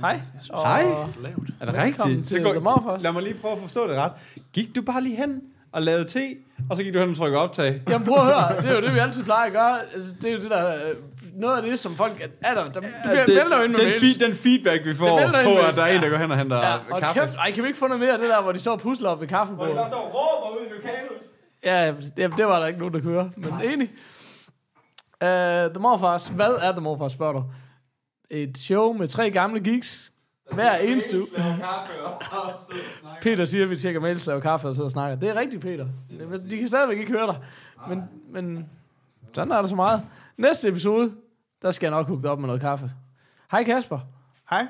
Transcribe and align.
Hej. 0.00 0.20
Og 0.50 0.62
Hej. 0.62 0.82
Er 1.60 1.66
det 1.66 1.74
rigtigt? 1.74 2.26
til 2.26 2.44
The 2.44 2.60
Morfars. 2.60 3.02
lad 3.02 3.12
mig 3.12 3.22
lige 3.22 3.34
prøve 3.34 3.52
at 3.54 3.60
forstå 3.60 3.88
det 3.88 3.96
ret. 3.96 4.12
Gik 4.52 4.76
du 4.76 4.82
bare 4.82 5.00
lige 5.02 5.16
hen 5.16 5.40
og 5.72 5.82
lavede 5.82 6.04
te, 6.04 6.34
og 6.70 6.76
så 6.76 6.82
gik 6.82 6.94
du 6.94 6.98
hen 7.00 7.10
og 7.10 7.16
trykkede 7.16 7.42
optag? 7.42 7.80
Jamen 7.88 8.06
prøv 8.06 8.18
at 8.18 8.24
høre, 8.24 8.62
det 8.62 8.70
er 8.70 8.74
jo 8.74 8.80
det, 8.80 8.94
vi 8.94 8.98
altid 8.98 9.24
plejer 9.24 9.46
at 9.46 9.52
gøre. 9.52 9.80
Altså, 9.94 10.12
det 10.22 10.30
er 10.30 10.34
jo 10.34 10.40
det 10.40 10.50
der, 10.50 10.74
øh, 10.74 10.94
noget 11.34 11.56
af 11.56 11.62
det, 11.62 11.78
som 11.78 11.96
folk 11.96 12.28
er 12.40 12.54
der. 12.54 12.64
der 12.64 12.80
det, 12.80 12.90
det 13.26 13.36
vælter 13.36 13.56
jo 13.58 13.62
ind 13.64 13.72
med 13.72 13.78
den, 13.80 14.00
feed, 14.00 14.26
den 14.26 14.34
feedback, 14.34 14.84
vi 14.84 14.94
får 14.94 15.06
på, 15.44 15.58
at 15.68 15.76
der 15.76 15.82
er 15.82 15.86
en, 15.86 16.00
der 16.02 16.06
ja. 16.06 16.08
går 16.08 16.16
hen 16.16 16.30
og 16.30 16.38
henter 16.38 16.56
Ja, 16.56 16.74
og 16.90 17.00
kaffe. 17.00 17.20
kæft, 17.20 17.34
ej, 17.34 17.50
kan 17.50 17.62
vi 17.62 17.68
ikke 17.68 17.78
få 17.78 17.86
noget 17.86 18.00
mere 18.00 18.12
af 18.12 18.18
det 18.18 18.28
der, 18.28 18.42
hvor 18.42 18.52
de 18.52 18.58
så 18.58 18.76
pusler 18.76 19.08
op 19.10 19.20
ved 19.20 19.28
kaffebordet? 19.28 19.78
og 19.78 19.90
råber 19.92 20.60
ud 20.60 20.66
i 20.66 20.74
lokalet. 20.74 21.18
Ja, 21.64 21.92
det, 22.16 22.36
det 22.36 22.46
var 22.46 22.58
der 22.60 22.66
ikke 22.66 22.78
nogen, 22.78 22.94
der 22.94 23.00
kunne 23.00 23.12
høre, 23.12 23.30
men 23.36 23.54
enig. 23.64 23.90
Uh, 25.24 25.28
The 25.74 25.80
Morfars, 25.80 26.28
hvad 26.28 26.50
er 26.62 26.72
The 26.72 26.80
Morfars, 26.80 27.12
spørger 27.12 27.32
du? 27.32 27.44
Et 28.30 28.58
show 28.58 28.92
med 28.92 29.08
tre 29.08 29.30
gamle 29.30 29.60
geeks. 29.60 30.12
Hver 30.52 30.76
eneste 30.76 31.18
uge. 31.18 31.26
Peter 33.22 33.44
siger, 33.44 33.64
at 33.64 33.70
vi 33.70 33.76
tjekker 33.76 34.00
mails, 34.00 34.26
laver 34.26 34.40
kaffe 34.40 34.68
og 34.68 34.74
sidder 34.74 34.86
og 34.86 34.90
snakker. 34.90 35.16
Det 35.16 35.28
er 35.28 35.34
rigtigt, 35.34 35.62
Peter. 35.62 35.86
De 36.50 36.58
kan 36.58 36.68
stadigvæk 36.68 36.98
ikke 36.98 37.12
høre 37.12 37.26
dig. 37.26 37.38
Men, 37.88 38.02
men 38.30 38.66
sådan 39.34 39.52
er 39.52 39.62
der 39.62 39.68
så 39.68 39.74
meget. 39.74 40.02
Næste 40.36 40.68
episode, 40.68 41.12
der 41.62 41.70
skal 41.70 41.86
jeg 41.86 41.90
nok 41.90 42.06
hugge 42.06 42.30
op 42.30 42.38
med 42.38 42.46
noget 42.46 42.60
kaffe. 42.60 42.90
Hej 43.50 43.64
Kasper. 43.64 43.98
Hej. 44.50 44.66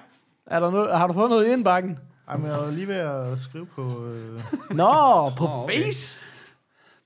Er 0.46 0.60
der 0.60 0.70
noget, 0.70 0.98
har 0.98 1.06
du 1.06 1.12
fået 1.12 1.30
noget 1.30 1.48
i 1.48 1.52
indbakken? 1.52 1.98
Ej, 2.28 2.36
men 2.36 2.46
jeg 2.46 2.58
var 2.58 2.70
lige 2.70 2.88
ved 2.88 2.94
at 2.94 3.40
skrive 3.40 3.66
på... 3.66 4.04
Øh... 4.04 4.40
Nå, 4.70 5.30
på 5.36 5.44
Nå, 5.44 5.50
okay. 5.50 5.82
face. 5.82 6.24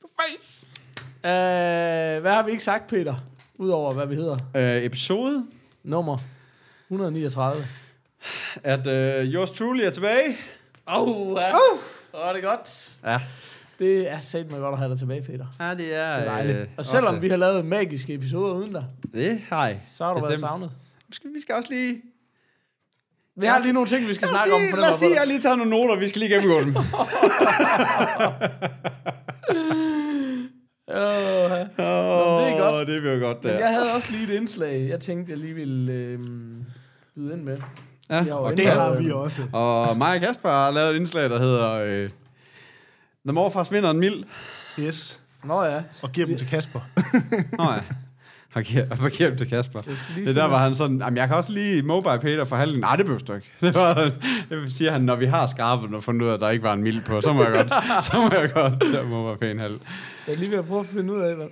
På 0.01 0.09
face. 0.21 0.67
Uh, 1.19 2.23
hvad 2.23 2.35
har 2.35 2.43
vi 2.43 2.51
ikke 2.51 2.65
sagt, 2.65 2.87
Peter? 2.87 3.15
Udover 3.55 3.93
hvad 3.93 4.07
vi 4.07 4.15
hedder. 4.15 4.37
Øh, 4.57 4.85
episode, 4.85 5.47
Nummer 5.83 6.19
139. 6.93 7.65
at 8.65 8.87
øh, 8.87 9.25
yours 9.35 9.51
truly 9.51 9.81
er 9.83 9.91
tilbage. 9.91 10.37
Oh, 10.87 11.37
ja. 11.41 11.49
Oh. 11.55 11.79
Oh, 12.13 12.35
det 12.35 12.45
er 12.45 12.49
godt. 12.49 12.93
Ja. 13.05 13.21
Det 13.79 14.11
er 14.13 14.21
sat 14.21 14.51
med 14.53 14.61
godt 14.61 14.73
at 14.73 14.79
have 14.79 14.91
dig 14.91 14.99
tilbage, 14.99 15.23
Peter. 15.23 15.47
Ja, 15.61 15.71
det 15.75 15.95
er... 15.97 16.17
Det 16.17 16.21
er 16.21 16.25
dejligt. 16.25 16.69
og 16.77 16.87
selvom 16.87 17.23
vi 17.23 17.29
har 17.29 17.37
lavet 17.37 17.65
magiske 17.65 18.15
episoder 18.15 18.55
uden 18.55 18.73
dig, 18.73 18.85
Det 19.15 19.43
har 19.49 19.69
I. 19.69 19.75
så 19.97 20.05
har 20.05 20.11
du 20.15 20.21
været 20.21 20.31
Bestemt. 20.31 20.51
savnet. 20.51 20.71
Skal, 21.13 21.31
vi 21.35 21.41
skal 21.41 21.55
også 21.55 21.73
lige... 21.75 22.03
Vi 23.37 23.47
har 23.47 23.61
lige 23.63 23.73
nogle 23.73 23.89
ting, 23.89 24.09
vi 24.09 24.15
skal 24.15 24.29
snakke 24.29 24.55
om. 24.55 24.61
sige, 24.61 24.71
For 24.75 24.81
lad 24.81 24.91
os 24.91 24.97
sige, 24.97 25.15
jeg 25.21 25.27
lige 25.27 25.41
taget 25.41 25.59
nogle 25.59 25.71
noter, 25.71 25.99
vi 25.99 26.09
skal 26.09 26.21
lige 26.21 26.35
gennemgå 26.35 26.61
dem. 26.61 26.77
oh. 26.77 26.83
Åh, 31.79 32.43
det 32.43 32.53
er 32.53 32.59
godt. 32.71 32.89
Det 32.89 33.01
bliver 33.03 33.19
godt, 33.19 33.45
Men 33.45 33.53
der. 33.53 33.59
jeg 33.59 33.69
havde 33.69 33.93
også 33.95 34.11
lige 34.13 34.25
et 34.25 34.31
indslag, 34.41 34.89
jeg 34.89 35.01
tænkte, 35.01 35.31
jeg 35.33 35.39
lige 35.39 35.55
ville 35.55 35.93
øh, 35.93 36.19
byde 37.17 37.33
ind 37.33 37.43
med. 37.43 37.59
Ja, 38.11 38.35
og, 38.35 38.57
Det 38.57 38.67
har 38.67 38.91
øh, 38.93 38.99
vi 39.05 39.11
også. 39.11 39.43
og 39.53 39.97
mig 39.97 40.15
og 40.15 40.21
Kasper 40.21 40.49
har 40.49 40.71
lavet 40.71 40.91
et 40.91 40.97
indslag, 40.97 41.31
der 41.31 41.39
hedder... 41.39 41.73
Øh, 41.73 42.09
The 43.27 43.33
Morfars 43.33 43.73
vinder 43.73 43.91
en 43.91 43.99
mild. 44.01 44.25
Yes. 44.79 45.21
Nå 45.45 45.63
ja, 45.65 45.83
Og 46.03 46.13
giver 46.13 46.27
dem 46.27 46.37
til 46.37 46.47
Kasper. 46.49 46.81
Nå 47.59 47.65
ja. 47.65 47.81
Har 48.51 48.63
givet- 48.63 48.89
har 49.01 49.09
givet 49.09 49.39
til 49.39 49.49
Kasper. 49.49 49.81
Det 50.27 50.37
der 50.37 50.45
var 50.45 50.59
han 50.59 50.75
sådan, 50.75 50.99
jamen 50.99 51.17
jeg 51.17 51.29
kan 51.29 51.37
også 51.37 51.53
lige 51.53 51.83
mobile 51.83 52.19
Peter 52.21 52.45
for 52.45 52.57
halvdelen. 52.57 52.81
Nej, 52.81 52.97
det 52.97 53.05
behøver 53.07 53.23
du 53.25 53.33
ikke. 53.35 53.51
Det, 53.61 53.75
var, 53.75 53.95
det 54.51 54.73
siger 54.73 54.91
han, 54.93 55.01
når 55.03 55.17
vi 55.17 55.27
har 55.27 55.47
skarpet 55.47 55.95
og 55.95 56.03
fundet 56.05 56.23
ud 56.23 56.29
af, 56.31 56.35
at 56.35 56.41
der 56.41 56.51
ikke 56.51 56.63
var 56.63 56.73
en 56.73 56.83
mild 56.83 57.01
på, 57.05 57.21
så 57.21 57.33
må 57.33 57.43
jeg 57.45 57.53
godt, 57.53 57.71
så 58.07 58.17
må 58.17 58.41
jeg 58.41 58.51
godt 58.53 58.81
tage 58.93 59.05
mobile 59.05 59.39
pæn 59.39 59.59
halv. 59.59 59.81
Jeg 60.27 60.33
er 60.35 60.39
lige 60.39 60.51
ved 60.51 60.59
at 60.59 60.65
prøve 60.67 60.81
at 60.81 60.87
finde 60.87 61.13
ud 61.15 61.21
af, 61.21 61.35
hvad... 61.37 61.47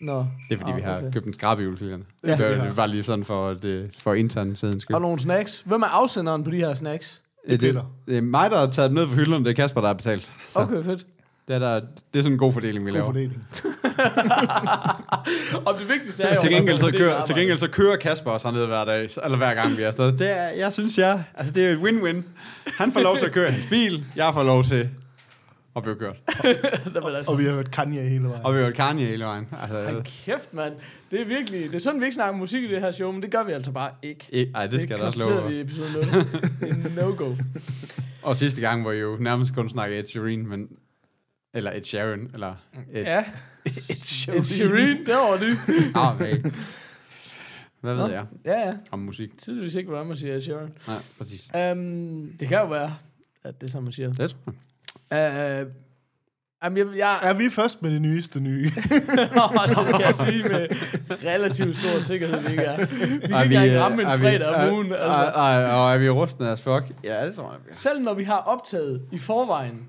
Nå. 0.00 0.26
Det 0.48 0.54
er 0.54 0.58
fordi, 0.58 0.70
Ah, 0.70 0.76
vi 0.76 0.82
har 0.82 0.96
okay. 0.98 1.12
købt 1.12 1.26
en 1.26 1.34
skrabe 1.34 1.62
i 1.62 1.64
juleklæderne. 1.64 2.04
Ja, 2.26 2.36
det, 2.36 2.58
har. 2.58 2.64
det 2.66 2.76
var 2.76 2.86
lige 2.86 3.02
sådan 3.02 3.24
for, 3.24 3.54
det, 3.54 3.90
for 4.02 4.14
intern 4.14 4.56
siden 4.56 4.80
skyld. 4.80 4.94
Og 4.94 5.00
nogle 5.00 5.20
snacks. 5.20 5.62
Hvem 5.66 5.82
er 5.82 5.86
afsenderen 5.86 6.44
på 6.44 6.50
de 6.50 6.56
her 6.56 6.74
snacks? 6.74 7.22
det, 7.48 7.60
det, 7.60 7.74
Peter. 7.74 7.84
det, 8.08 8.16
er 8.16 8.20
mig, 8.22 8.50
der 8.50 8.58
har 8.58 8.70
taget 8.70 8.90
dem 8.90 8.94
ned 8.94 9.06
fra 9.08 9.14
hylderne, 9.14 9.44
det 9.44 9.50
er 9.50 9.54
Kasper, 9.54 9.80
der 9.80 9.88
har 9.88 9.94
betalt. 9.94 10.30
Så 10.50 10.58
Okay, 10.58 10.84
fedt. 10.84 11.06
det, 11.48 11.54
er 11.54 11.58
der, 11.58 11.74
det 11.74 12.18
er 12.18 12.22
sådan 12.22 12.32
en 12.32 12.38
god 12.38 12.52
fordeling, 12.52 12.86
vi 12.86 12.90
God 12.90 12.94
laver. 12.94 13.06
fordeling. 13.06 13.46
Og 15.66 15.74
det 15.78 15.88
vigtigste 15.88 16.22
er 16.22 16.34
jo... 16.34 16.40
til, 16.40 16.50
gengæld 16.50 16.78
så 16.78 16.86
det 16.86 16.94
er 16.94 16.98
kører, 16.98 17.26
til 17.26 17.36
gengæld 17.36 17.58
så 17.58 17.68
kører 17.68 17.96
Kasper 17.96 18.30
også 18.30 18.48
hernede 18.48 18.66
hver 18.66 18.84
dag, 18.84 19.08
eller 19.24 19.36
hver 19.36 19.54
gang 19.54 19.76
vi 19.76 19.82
er 19.82 19.86
afsted. 19.88 20.12
Det 20.18 20.30
er, 20.38 20.48
jeg 20.48 20.72
synes, 20.72 20.98
jeg, 20.98 21.24
altså 21.34 21.52
det 21.54 21.66
er 21.66 21.70
et 21.72 21.78
win-win. 21.78 22.22
Han 22.78 22.92
får 22.92 23.00
lov 23.00 23.18
til 23.18 23.26
at 23.26 23.32
køre 23.32 23.50
hans 23.50 23.66
bil, 23.66 24.04
jeg 24.16 24.30
får 24.34 24.42
lov 24.42 24.64
til 24.64 24.88
at 25.76 25.82
blive 25.82 25.96
kørt. 25.96 26.16
Vil 27.04 27.16
altså... 27.16 27.32
Og 27.32 27.38
vi 27.38 27.44
har 27.44 27.52
hørt 27.52 27.70
Kanye 27.70 28.02
hele 28.02 28.24
vejen. 28.28 28.44
Og 28.44 28.52
vi 28.54 28.58
har 28.58 28.64
hørt 28.64 28.74
Kanye 28.74 29.06
hele 29.06 29.24
vejen. 29.24 29.48
Altså, 29.62 29.82
Hold 29.84 30.02
kæft, 30.04 30.54
mand. 30.54 30.74
Det 31.10 31.20
er 31.20 31.24
virkelig... 31.24 31.62
Det 31.68 31.74
er 31.74 31.78
sådan, 31.78 32.00
vi 32.00 32.04
ikke 32.04 32.14
snakker 32.14 32.38
musik 32.38 32.62
i 32.64 32.68
det 32.68 32.80
her 32.80 32.92
show, 32.92 33.12
men 33.12 33.22
det 33.22 33.30
gør 33.30 33.42
vi 33.42 33.52
altså 33.52 33.72
bare 33.72 33.90
ikke. 34.02 34.26
I- 34.32 34.52
Ej, 34.54 34.66
det 34.66 34.82
skal 34.82 34.90
jeg 34.94 34.98
da 35.00 35.04
også 35.06 35.30
love. 35.30 35.40
for. 35.42 35.48
vi 35.48 35.56
i 35.56 35.60
episode 35.60 35.92
0. 35.92 36.02
Det 36.02 36.98
er 36.98 37.02
no-go. 37.06 37.34
Og 38.22 38.36
sidste 38.36 38.60
gang 38.60 38.84
var 38.84 38.92
jo 38.92 39.16
nærmest 39.20 39.54
kun 39.54 39.68
snakke 39.68 39.98
Ed 39.98 40.06
Sheeran, 40.06 40.46
men... 40.46 40.68
Eller 41.54 41.72
Ed 41.72 41.82
Sheeran, 41.82 42.30
eller... 42.34 42.54
Ed... 42.92 43.02
Ja, 43.04 43.24
Et 43.88 44.04
show. 44.06 44.34
et 44.36 44.46
Shireen, 44.46 44.96
det 44.98 45.08
var 45.14 45.36
det. 45.40 45.52
Ah, 45.96 46.14
okay. 46.14 46.36
Hvad 47.80 47.94
ved 47.94 48.10
jeg 48.10 48.26
Ja, 48.44 48.60
ja. 48.68 48.74
om 48.90 48.98
musik? 48.98 49.38
Tydeligvis 49.38 49.74
ikke, 49.74 49.88
hvordan 49.88 50.06
man 50.06 50.16
siger 50.16 50.34
Ed 50.34 50.42
Sheeran. 50.42 50.72
Nej, 50.86 50.96
præcis. 51.18 51.50
Um, 51.54 52.30
det 52.40 52.48
kan 52.48 52.58
jo 52.58 52.66
være, 52.66 52.94
at 53.44 53.60
det 53.60 53.66
er 53.66 53.70
sådan, 53.70 53.82
man 53.84 53.92
siger. 53.92 54.12
Det 54.12 54.30
tror 54.30 54.38
jeg. 54.46 54.54
Uh, 55.14 55.72
Jamen, 56.64 56.78
jeg, 56.78 56.98
jeg, 56.98 57.18
Er 57.22 57.34
vi 57.34 57.50
først 57.50 57.82
med 57.82 57.90
det 57.90 58.02
nyeste 58.02 58.40
nye? 58.40 58.64
det 58.70 58.72
kan 59.90 60.00
jeg 60.00 60.14
sige 60.14 60.42
med 60.42 60.66
relativt 61.24 61.76
stor 61.76 62.00
sikkerhed, 62.00 62.40
vi 62.40 62.50
ikke 62.50 62.62
er. 62.62 62.76
Vi 62.76 62.86
kan 63.20 63.32
Er 63.34 63.42
ikke 63.42 63.56
engang 63.56 63.80
ramme 63.80 64.02
en 64.02 64.08
vi- 64.20 64.24
fredag 64.24 64.48
om 64.48 64.72
ugen. 64.74 64.92
Ej, 64.92 64.98
Altså. 64.98 65.14
ej, 65.40 65.64
og 65.64 65.94
er 65.94 65.98
vi 65.98 66.08
rustne 66.10 66.50
as 66.50 66.62
fuck? 66.62 66.84
Ja, 67.04 67.26
det 67.26 67.34
tror 67.34 67.52
jeg. 67.52 67.60
Selv 67.74 68.00
når 68.02 68.14
vi 68.14 68.24
har 68.24 68.36
optaget 68.36 69.08
i 69.12 69.18
forvejen, 69.18 69.88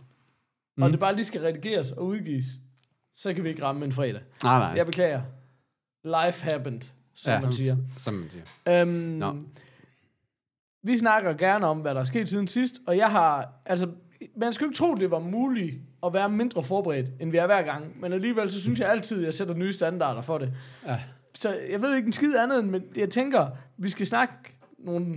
mm. 0.78 0.84
og 0.84 0.90
det 0.92 1.00
bare 1.00 1.16
lige 1.16 1.26
skal 1.26 1.42
redigeres 1.42 1.92
og 1.92 2.06
udgives, 2.06 2.46
så 3.16 3.34
kan 3.34 3.44
vi 3.44 3.50
ikke 3.50 3.64
ramme 3.64 3.86
en 3.86 3.92
fredag. 3.92 4.22
Nej, 4.44 4.60
nej. 4.60 4.74
Jeg 4.76 4.86
beklager. 4.86 5.22
Life 6.04 6.44
happened, 6.52 6.82
som 7.16 7.32
Ja. 7.34 7.40
man 7.42 7.54
siger. 7.54 7.78
Som 7.98 8.14
man 8.14 8.30
siger. 8.30 8.82
Øhm, 8.82 8.90
Nå. 8.90 9.36
vi 10.84 10.98
snakker 10.98 11.34
gerne 11.34 11.68
om, 11.68 11.80
hvad 11.80 11.96
der 11.96 12.00
er 12.02 12.06
sket 12.06 12.30
siden 12.30 12.48
sidst, 12.48 12.76
og 12.88 12.98
jeg 12.98 13.08
har, 13.12 13.50
altså, 13.66 13.88
man 14.36 14.54
skal 14.54 14.66
jo 14.66 14.70
ikke 14.70 14.78
tro, 14.78 14.96
det 14.96 15.12
var 15.12 15.20
muligt 15.20 15.76
at 16.06 16.14
være 16.14 16.30
mindre 16.30 16.64
forberedt, 16.64 17.12
end 17.20 17.32
vi 17.32 17.38
er 17.38 17.46
hver 17.46 17.62
gang, 17.62 18.02
men 18.02 18.14
alligevel, 18.14 18.52
så 18.52 18.62
synes 18.62 18.80
jeg 18.80 18.90
altid, 18.90 19.18
at 19.18 19.26
jeg 19.26 19.34
sætter 19.34 19.54
nye 19.54 19.74
standarder 19.74 20.22
for 20.22 20.38
det. 20.38 20.54
Ja. 20.88 21.00
Så 21.34 21.58
jeg 21.72 21.82
ved 21.82 21.96
ikke 21.96 22.08
en 22.08 22.14
skid 22.14 22.36
andet, 22.36 22.66
men 22.66 22.84
jeg 22.96 23.10
tænker, 23.10 23.48
vi 23.78 23.90
skal 23.90 24.08
snakke 24.08 24.34
nogle 24.80 25.16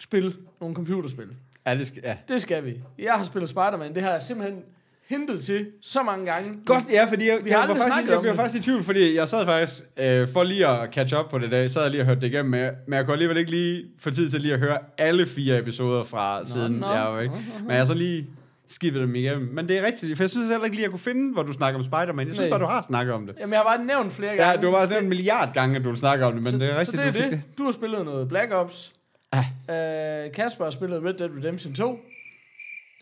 spil, 0.00 0.36
nogle 0.60 0.74
computerspil. 0.74 1.28
Ja, 1.66 1.74
det 1.74 1.86
skal, 1.86 2.02
ja. 2.04 2.16
Det 2.28 2.42
skal 2.42 2.64
vi. 2.64 2.80
Jeg 2.98 3.12
har 3.12 3.24
spillet 3.24 3.48
Spider-Man, 3.48 3.94
det 3.94 4.02
har 4.02 4.10
jeg 4.10 4.22
simpelthen 4.22 4.62
hentet 5.08 5.44
til 5.44 5.66
så 5.82 6.02
mange 6.02 6.26
gange. 6.26 6.54
Godt, 6.66 6.84
ja, 6.90 7.04
fordi 7.04 7.28
jeg, 7.28 7.38
Vi 7.44 7.50
jeg, 7.50 7.58
var 7.58 7.74
faktisk, 7.74 8.10
jeg 8.10 8.20
blev 8.20 8.34
faktisk 8.34 8.60
i 8.60 8.64
tvivl, 8.64 8.82
fordi 8.82 9.16
jeg 9.16 9.28
sad 9.28 9.46
faktisk, 9.46 9.82
øh, 9.96 10.28
for 10.28 10.42
lige 10.42 10.66
at 10.66 10.94
catch 10.94 11.14
up 11.16 11.30
på 11.30 11.38
det 11.38 11.50
dag, 11.50 11.70
så 11.70 11.78
havde 11.78 11.86
jeg 11.86 11.92
lige 11.92 12.04
hørt 12.04 12.20
det 12.20 12.28
igennem, 12.28 12.50
men 12.50 12.60
jeg, 12.60 12.74
men 12.86 12.96
jeg 12.96 13.04
kunne 13.04 13.12
alligevel 13.12 13.36
ikke 13.36 13.50
lige 13.50 13.84
få 13.98 14.10
tid 14.10 14.30
til 14.30 14.40
lige 14.40 14.54
at 14.54 14.60
høre 14.60 14.78
alle 14.98 15.26
fire 15.26 15.58
episoder 15.58 16.04
fra 16.04 16.40
nå, 16.40 16.46
siden 16.46 16.72
nå. 16.72 16.92
jeg 16.92 17.16
væk. 17.16 17.30
Men 17.66 17.76
jeg 17.76 17.86
så 17.86 17.94
lige 17.94 18.26
skippet 18.68 19.02
dem 19.02 19.14
igennem. 19.14 19.48
Men 19.54 19.68
det 19.68 19.78
er 19.78 19.86
rigtigt, 19.86 20.16
for 20.16 20.24
jeg 20.24 20.30
synes 20.30 20.48
heller 20.48 20.64
ikke 20.64 20.76
lige, 20.76 20.84
at 20.84 20.88
jeg 20.88 20.90
kunne 20.90 21.00
finde, 21.00 21.32
hvor 21.32 21.42
du 21.42 21.52
snakker 21.52 21.78
om 21.78 21.84
Spider-Man. 21.84 22.26
Jeg 22.26 22.34
synes 22.34 22.48
Nej. 22.48 22.58
bare, 22.58 22.66
du 22.66 22.70
har 22.72 22.82
snakket 22.82 23.14
om 23.14 23.26
det. 23.26 23.36
Jamen, 23.40 23.52
jeg 23.52 23.58
har 23.60 23.64
bare 23.76 23.84
nævnt 23.84 24.12
flere 24.12 24.36
gange. 24.36 24.50
Ja, 24.50 24.56
du 24.56 24.66
har 24.66 24.72
bare 24.72 24.88
nævnt 24.88 25.02
en 25.02 25.08
milliard 25.08 25.54
gange, 25.54 25.76
at 25.76 25.84
du 25.84 25.88
vil 25.88 25.98
snakke 25.98 26.26
om 26.26 26.32
det, 26.34 26.42
men 26.42 26.52
så, 26.52 26.58
det 26.58 26.66
er 26.66 26.70
rigtigt, 26.70 26.86
så 26.86 26.96
det 26.96 27.06
er 27.06 27.12
du 27.12 27.18
det. 27.18 27.30
det. 27.30 27.58
Du 27.58 27.64
har 27.64 27.72
spillet 27.72 28.04
noget 28.04 28.28
Black 28.28 28.52
Ops. 28.52 28.92
Ah. 29.32 29.44
Øh, 29.70 30.32
Kasper 30.32 30.64
har 30.64 30.70
spillet 30.70 31.04
Red 31.04 31.14
Dead 31.14 31.30
Redemption 31.38 31.74
2. 31.74 31.98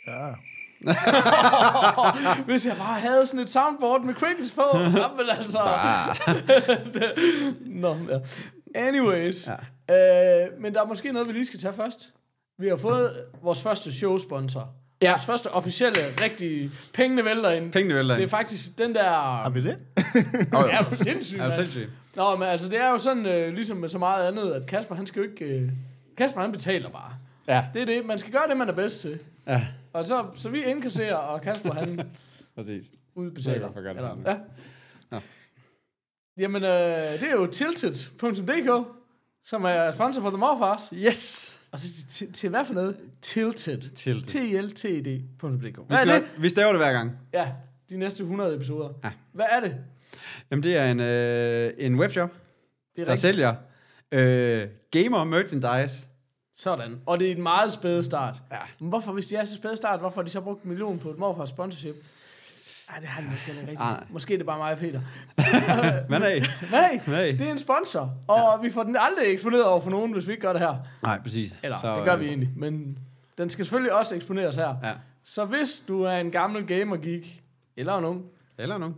Ja. 0.07 0.29
Hvis 2.47 2.67
jeg 2.67 2.77
bare 2.77 3.01
havde 3.01 3.27
sådan 3.27 3.41
et 3.41 3.49
soundboard 3.51 4.05
med 4.05 4.15
crickets 4.15 4.51
på. 4.51 4.63
Jamen 4.79 5.31
altså. 5.39 5.59
Ah. 5.59 6.17
Nå, 7.83 7.97
ja. 8.11 8.19
Anyways. 8.75 9.49
Ja. 9.89 10.45
Øh, 10.45 10.61
men 10.61 10.75
der 10.75 10.83
er 10.83 10.87
måske 10.87 11.13
noget, 11.13 11.29
vi 11.29 11.33
lige 11.33 11.47
skal 11.47 11.61
tage 11.61 11.75
først. 11.75 12.09
Vi 12.59 12.69
har 12.69 12.77
fået 12.77 13.11
vores 13.43 13.63
første 13.63 13.93
showsponsor. 13.93 14.69
Ja. 15.03 15.11
Vores 15.11 15.25
første 15.25 15.51
officielle, 15.51 15.99
rigtige 16.23 16.71
pengene 16.95 17.25
vælter 17.25 17.51
ind. 17.51 17.73
Pengene 17.73 17.95
vælter 17.95 18.15
Det 18.15 18.21
er 18.21 18.23
ind. 18.23 18.31
faktisk 18.31 18.79
den 18.79 18.95
der... 18.95 19.11
Har 19.11 19.51
vi 19.51 19.63
det? 19.63 19.79
Er 20.73 20.83
du 20.91 20.97
sindssyg, 20.97 21.39
Er 21.39 21.49
du 21.49 21.55
sindssyg? 21.55 21.91
Nå, 22.17 22.37
men 22.37 22.49
altså, 22.49 22.69
det 22.69 22.81
er 22.81 22.89
jo 22.91 22.99
sådan, 22.99 23.27
øh, 23.27 23.55
ligesom 23.55 23.77
med 23.77 23.89
så 23.89 23.99
meget 23.99 24.29
andet, 24.29 24.53
at 24.53 24.67
Kasper, 24.67 24.95
han 24.95 25.07
skal 25.07 25.23
jo 25.23 25.29
ikke... 25.31 25.45
Øh, 25.45 25.69
Kasper, 26.19 26.41
han 26.41 26.53
betaler 26.53 26.91
bare. 26.91 27.13
Ja, 27.49 27.65
Det 27.75 27.83
er 27.83 27.87
det. 27.87 28.07
Man 28.07 28.19
skal 28.19 28.33
gøre 28.33 28.43
det, 28.49 28.57
man 28.57 28.69
er 28.69 28.73
bedst 28.73 29.01
til. 29.01 29.21
ja, 29.47 29.67
Og 29.93 30.07
så, 30.07 30.27
så 30.37 30.49
vi 30.51 30.63
indkasserer, 30.65 31.15
og 31.17 31.43
Kasper 31.43 31.73
han 31.75 32.11
præcis. 32.57 32.85
udbetaler. 33.15 33.69
Det 33.69 33.77
er 33.77 33.83
godt, 33.83 33.97
Eller, 33.97 34.17
ja. 34.27 34.37
Nå. 35.11 35.21
Jamen, 36.39 36.63
øh, 36.65 36.71
det 37.21 37.23
er 37.23 37.33
jo 37.33 37.47
tilted.dk, 37.47 38.87
som 39.45 39.65
er 39.65 39.91
sponsor 39.91 40.21
for 40.23 40.31
The 40.31 40.39
Morfars. 40.39 40.93
Yes! 40.95 41.56
Og 41.73 41.79
så 41.79 41.89
til, 42.09 42.33
til, 42.33 42.51
hvad 42.51 42.65
for 42.65 42.75
noget? 42.75 42.97
Tilted. 43.23 43.81
Tilted. 43.95 44.23
T-I-L-T-E-D.dk. 44.23 45.63
Vi, 45.63 45.85
Hvad 45.87 45.99
er 45.99 46.03
skal, 46.03 46.15
det? 46.15 46.29
vi 46.39 46.49
staver 46.49 46.73
det 46.73 46.81
hver 46.81 46.93
gang. 46.93 47.19
Ja, 47.33 47.53
de 47.91 47.97
næste 47.97 48.23
100 48.23 48.55
episoder. 48.55 48.89
Ja. 49.05 49.11
Hvad 49.33 49.47
er 49.51 49.61
det? 49.61 49.77
Jamen, 50.51 50.63
det 50.63 50.77
er 50.77 50.91
en, 50.91 51.01
øh, 51.01 51.73
en 51.87 51.95
webshop, 52.01 52.31
Det 52.97 53.01
er 53.03 53.05
der 53.05 53.13
rigtigt. 53.13 53.21
sælger 53.21 53.55
øh, 54.13 54.69
gamer 54.91 55.25
merchandise. 55.25 56.07
Sådan. 56.59 57.01
Og 57.07 57.19
det 57.19 57.29
er 57.29 57.35
en 57.37 57.43
meget 57.43 57.73
spæde 57.73 58.05
start. 58.05 58.37
Ja. 58.53 58.57
Men 58.81 58.89
hvorfor, 58.89 59.13
hvis 59.13 59.27
de 59.27 59.37
er 59.37 59.45
så 59.45 59.55
spæde 59.55 59.77
start, 59.77 60.01
hvorfor 60.01 60.21
har 60.21 60.25
de 60.25 60.31
så 60.31 60.41
brugt 60.41 60.63
en 60.63 60.69
million 60.69 60.99
på 60.99 61.11
et 61.11 61.19
morfars 61.19 61.49
sponsorship? 61.49 61.95
Ej, 62.91 62.99
det 63.01 63.09
har 63.09 63.21
de 63.21 63.27
måske 63.31 63.51
ikke 63.51 63.61
rigtigt. 63.61 63.81
Ah, 63.81 63.87
nej. 63.87 64.05
Måske 64.11 64.35
er 64.35 64.39
det 64.39 64.47
bare 64.47 64.59
mig 64.59 64.79
Peter. 64.79 65.01
Er 65.39 66.09
Nej, 66.71 67.01
Nej. 67.07 67.37
det 67.39 67.41
er 67.41 67.51
en 67.51 67.59
sponsor. 67.59 68.11
Og 68.29 68.63
vi 68.63 68.71
får 68.71 68.83
den 68.83 68.97
aldrig 69.01 69.33
eksponeret 69.33 69.65
over 69.65 69.81
for 69.81 69.91
nogen, 69.91 70.13
hvis 70.13 70.27
vi 70.27 70.33
ikke 70.33 70.43
gør 70.43 70.53
det 70.53 70.61
her. 70.63 70.77
Nej, 71.03 71.23
præcis. 71.23 71.57
Eller, 71.63 71.79
Så, 71.81 71.97
det 71.97 72.05
gør 72.05 72.15
øh, 72.15 72.21
vi 72.21 72.27
egentlig. 72.29 72.51
Men 72.57 72.99
den 73.39 73.51
skal 73.51 73.65
selvfølgelig 73.65 73.93
også 73.93 74.15
eksponeres 74.15 74.57
her. 74.57 74.75
Ja. 74.83 74.93
Så 75.25 75.45
hvis 75.45 75.83
du 75.89 76.03
er 76.03 76.13
en 76.13 76.31
gammel 76.31 76.67
gamer-geek, 76.67 77.43
eller 77.77 78.01
nogen, 78.01 78.23
Eller 78.59 78.79
nogen. 78.79 78.95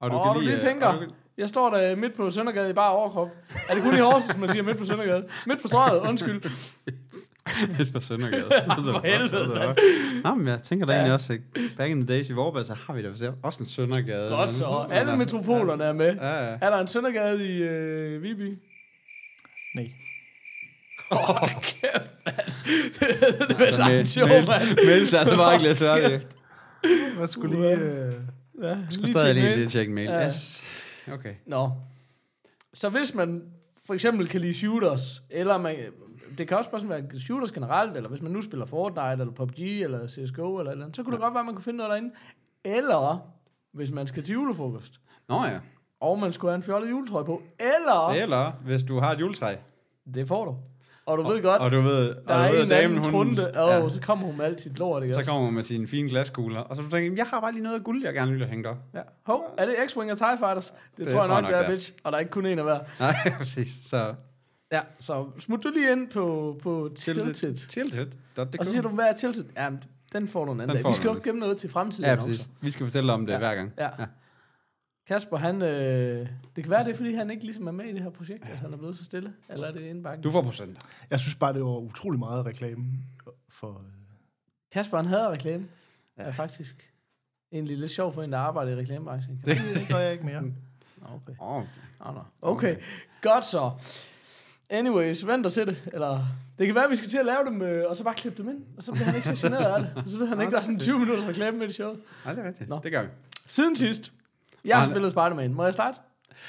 og, 0.00 0.10
og 0.10 0.34
du 0.34 0.40
lige 0.40 0.52
øh, 0.52 0.58
tænker, 0.58 0.92
du 0.92 0.98
kan- 0.98 1.10
jeg 1.38 1.48
står 1.48 1.70
der 1.70 1.96
midt 1.96 2.16
på 2.16 2.30
Søndergade 2.30 2.70
i 2.70 2.72
bare 2.72 2.90
overkrop. 2.90 3.28
Er 3.68 3.74
det 3.74 3.82
kun 3.82 3.94
i 3.94 3.98
Horsens, 4.00 4.36
man 4.38 4.48
siger 4.48 4.62
midt 4.62 4.78
på 4.78 4.84
Søndergade? 4.84 5.28
Midt 5.46 5.62
på 5.62 5.68
strøget, 5.68 6.00
undskyld. 6.08 6.42
Lidt 7.78 7.92
for 7.92 8.00
Søndergade. 8.00 8.44
for 8.92 9.06
helvede. 9.06 9.74
Nå, 10.24 10.34
men 10.34 10.46
jeg 10.48 10.62
tænker 10.62 10.86
da 10.86 10.92
Ja. 10.92 10.98
egentlig 10.98 11.14
også, 11.14 11.32
at 11.32 11.40
back 11.76 11.90
in 11.90 12.06
the 12.06 12.14
days 12.14 12.28
i 12.28 12.32
Vorberg, 12.32 12.64
så 12.66 12.74
har 12.86 12.94
vi 12.94 13.02
da 13.02 13.08
også 13.42 13.62
en 13.62 13.68
Søndergade. 13.68 14.30
Godt 14.30 14.52
så. 14.52 14.86
Alle 14.90 15.16
metropolerne 15.16 15.84
er 15.84 15.92
med. 15.92 16.14
Ja, 16.14 16.50
ja. 16.50 16.58
Er 16.62 16.70
der 16.70 16.78
en 16.78 16.86
Søndergade 16.88 17.56
i 17.56 17.62
øh, 17.62 18.22
Viby? 18.22 18.58
Nej. 19.74 19.90
Kæft, 21.62 22.12
mand. 22.26 22.36
det, 23.00 23.48
det 23.48 23.50
er 23.50 23.58
vist 23.58 23.60
Altså, 23.60 23.78
langt 23.80 24.08
show, 24.10 24.26
mand. 24.26 24.86
Men 24.98 25.06
så 25.06 25.18
er 25.18 25.24
det 25.24 25.36
bare 25.36 25.54
ikke 25.54 25.68
lidt. 25.68 26.26
Jeg 27.20 27.28
skulle 27.28 27.56
lige... 27.56 27.72
Øh, 27.72 28.12
Ja, 28.62 28.68
Jeg 28.68 28.86
skulle 28.90 29.12
stadig 29.12 29.34
lige 29.34 29.68
tjekke 29.68 29.92
mail. 29.92 30.06
Ja. 30.10 30.26
Yes. 30.26 30.64
Okay. 31.12 31.34
Nå. 31.46 31.70
Så 32.74 32.88
hvis 32.88 33.14
man 33.14 33.42
for 33.86 33.94
eksempel 33.94 34.28
kan 34.28 34.40
lide 34.40 34.54
shooters, 34.54 35.22
eller 35.30 35.58
man, 35.58 35.76
det 36.38 36.48
kan 36.48 36.56
også 36.56 36.70
bare 36.70 36.80
sådan 36.80 37.02
være 37.10 37.20
shooters 37.20 37.52
generelt, 37.52 37.96
eller 37.96 38.08
hvis 38.08 38.22
man 38.22 38.32
nu 38.32 38.42
spiller 38.42 38.66
Fortnite, 38.66 39.10
eller 39.20 39.32
PUBG, 39.32 39.60
eller 39.60 40.08
CSGO, 40.08 40.58
eller 40.58 40.70
eller 40.70 40.84
andet, 40.84 40.96
så 40.96 41.02
kunne 41.02 41.12
det 41.12 41.20
godt 41.20 41.34
være, 41.34 41.40
at 41.40 41.46
man 41.46 41.54
kunne 41.54 41.64
finde 41.64 41.76
noget 41.76 41.90
derinde. 41.90 42.10
Eller, 42.64 43.30
hvis 43.72 43.90
man 43.90 44.06
skal 44.06 44.22
til 44.22 44.32
julefrokost, 44.32 45.00
Nå 45.28 45.34
ja. 45.44 45.58
og 46.00 46.18
man 46.18 46.32
skulle 46.32 46.50
have 46.50 46.56
en 46.56 46.62
fjollet 46.62 46.90
juletrøje 46.90 47.24
på, 47.24 47.42
eller, 47.60 48.08
Eller 48.08 48.52
hvis 48.64 48.82
du 48.82 48.98
har 48.98 49.12
et 49.12 49.20
juletræ. 49.20 49.54
det 50.14 50.28
får 50.28 50.44
du. 50.44 50.56
Og 51.06 51.18
du 51.18 51.22
ved 51.22 51.42
godt, 51.42 51.62
Og 51.62 51.70
du 51.70 51.80
ved, 51.80 52.14
der 52.14 52.34
og 52.34 52.40
er 52.40 52.48
du 52.50 52.56
ved, 52.56 52.64
en 52.64 52.72
at 52.72 52.78
anden 52.78 53.02
trunde, 53.04 53.46
og 53.50 53.82
ja, 53.82 53.88
så 53.88 54.00
kommer 54.00 54.26
hun 54.26 54.36
med 54.36 54.44
alt 54.44 54.60
sit 54.60 54.78
lort, 54.78 55.02
ikke 55.02 55.14
så 55.14 55.24
kommer 55.24 55.44
hun 55.44 55.54
med 55.54 55.62
sine 55.62 55.86
fine 55.88 56.08
glaskugler. 56.08 56.60
Og 56.60 56.76
så 56.76 56.82
du 56.82 56.90
tænker, 56.90 57.16
jeg 57.16 57.26
har 57.26 57.40
bare 57.40 57.52
lige 57.52 57.62
noget 57.62 57.76
af 57.76 57.84
guld, 57.84 58.04
jeg 58.04 58.14
gerne 58.14 58.30
vil 58.30 58.40
have 58.40 58.50
hængt 58.50 58.66
op. 58.66 58.76
Ja. 58.94 59.00
Hov, 59.22 59.54
er 59.58 59.66
det 59.66 59.74
X-Wing 59.74 60.10
og 60.12 60.18
TIE 60.18 60.38
Fighters? 60.38 60.70
Det, 60.70 60.98
det 60.98 61.08
tror 61.08 61.18
jeg 61.32 61.42
nok, 61.42 61.50
det 61.50 61.58
er, 61.58 61.70
bitch. 61.70 61.92
Og 62.04 62.12
der 62.12 62.16
er 62.16 62.20
ikke 62.20 62.30
kun 62.30 62.46
en 62.46 62.58
af 62.58 62.64
hver. 62.64 62.78
Nej, 63.00 63.14
præcis. 63.38 63.68
Så 63.84 64.14
Ja, 64.72 64.80
så 65.00 65.30
smut 65.38 65.62
du 65.64 65.68
lige 65.74 65.92
ind 65.92 66.10
på, 66.10 66.58
på 66.62 66.90
Tilted. 66.96 67.34
Tilted. 67.54 68.06
Og 68.36 68.66
så 68.66 68.70
siger 68.72 68.82
du, 68.82 68.88
hvad 68.88 69.04
er 69.04 69.12
Tilted? 69.16 69.44
Jamen, 69.56 69.82
den 70.12 70.28
får 70.28 70.44
du 70.44 70.52
en 70.52 70.60
anden 70.60 70.76
Den 70.76 70.82
dag. 70.84 70.90
Vi 70.92 70.96
skal 70.96 71.08
jo 71.08 71.20
gemme 71.24 71.40
noget 71.40 71.58
til 71.58 71.70
fremtiden. 71.70 72.04
Ja, 72.04 72.16
også. 72.16 72.28
præcis. 72.28 72.48
Vi 72.60 72.70
skal 72.70 72.86
fortælle 72.86 73.12
om 73.12 73.26
det 73.26 73.32
Ja. 73.32 73.38
hver 73.38 73.54
gang. 73.54 73.72
Ja. 73.78 73.88
Ja. 73.98 74.06
Kasper, 75.06 75.36
han, 75.36 75.62
øh, 75.62 76.28
det 76.56 76.64
kan 76.64 76.70
være, 76.70 76.84
det 76.84 76.90
er, 76.92 76.96
fordi 76.96 77.14
han 77.14 77.30
ikke 77.30 77.44
ligesom 77.44 77.66
er 77.66 77.72
med 77.72 77.84
i 77.84 77.92
det 77.92 78.02
her 78.02 78.10
projekt, 78.10 78.44
at 78.44 78.56
han 78.58 78.72
er 78.72 78.76
blevet 78.76 78.98
så 78.98 79.04
stille. 79.04 79.32
Eller 79.48 79.68
er 79.68 79.72
det 79.72 79.80
indbakken? 79.80 80.22
Du 80.22 80.30
får 80.30 80.42
procenter. 80.42 80.80
jeg 81.10 81.20
synes 81.20 81.34
bare, 81.34 81.52
det 81.52 81.62
var 81.62 81.76
utrolig 81.78 82.18
meget 82.18 82.46
reklame 82.46 82.84
for... 83.48 83.68
Øh, 83.68 83.84
Kasper, 84.72 84.96
han 84.96 85.06
havde 85.06 85.28
reklame. 85.28 85.66
Ja. 86.18 86.22
Er 86.22 86.32
faktisk 86.32 86.92
egentlig 87.52 87.78
lidt 87.78 87.90
sjov 87.90 88.12
for 88.14 88.22
en, 88.22 88.32
der 88.32 88.38
arbejder 88.38 88.72
i 88.72 88.76
reklamebranchen. 88.76 89.40
Kan 89.44 89.56
Det- 89.56 89.62
sige 89.76 89.86
det 89.86 89.88
gør 89.94 89.98
jeg 89.98 90.12
ikke 90.12 90.24
mere. 90.24 90.42
Okay. 91.02 91.32
Åh, 91.40 91.56
oh, 92.00 92.14
nå. 92.14 92.20
Okay, 92.42 92.76
godt 93.22 93.44
så. 93.44 93.70
Anyways, 94.70 95.26
vent 95.26 95.46
og 95.46 95.52
se 95.52 95.66
det. 95.66 95.88
Eller, 95.92 96.20
det 96.58 96.66
kan 96.66 96.74
være, 96.74 96.84
at 96.84 96.90
vi 96.90 96.96
skal 96.96 97.08
til 97.08 97.18
at 97.18 97.26
lave 97.26 97.44
dem, 97.44 97.62
øh, 97.62 97.84
og 97.88 97.96
så 97.96 98.04
bare 98.04 98.14
klippe 98.14 98.42
dem 98.42 98.50
ind. 98.50 98.58
Og 98.76 98.82
så 98.82 98.92
bliver 98.92 99.04
han 99.04 99.14
ikke 99.16 99.36
så 99.36 99.46
generet 99.48 99.64
af 99.74 99.80
det. 99.80 99.90
Og 99.96 100.02
så 100.10 100.18
ved 100.18 100.26
han 100.28 100.40
ikke, 100.40 100.50
der 100.50 100.58
er 100.58 100.62
sådan 100.62 100.78
20 100.78 100.98
minutters 100.98 101.26
reklame 101.28 101.58
med 101.58 101.68
i 101.68 101.72
showet. 101.72 101.98
nej, 102.24 102.34
det 102.34 102.44
er 102.44 102.48
rigtigt. 102.48 102.68
Nå. 102.70 102.80
Det 102.82 102.92
gør 102.92 103.02
vi. 103.02 103.08
Siden 103.46 103.76
sidst. 103.76 104.12
Jeg 104.64 104.76
har 104.76 104.82
Han- 104.84 104.92
spillet 104.92 105.12
Spider-Man. 105.12 105.54
Må 105.54 105.64
jeg 105.64 105.72
starte? 105.74 105.98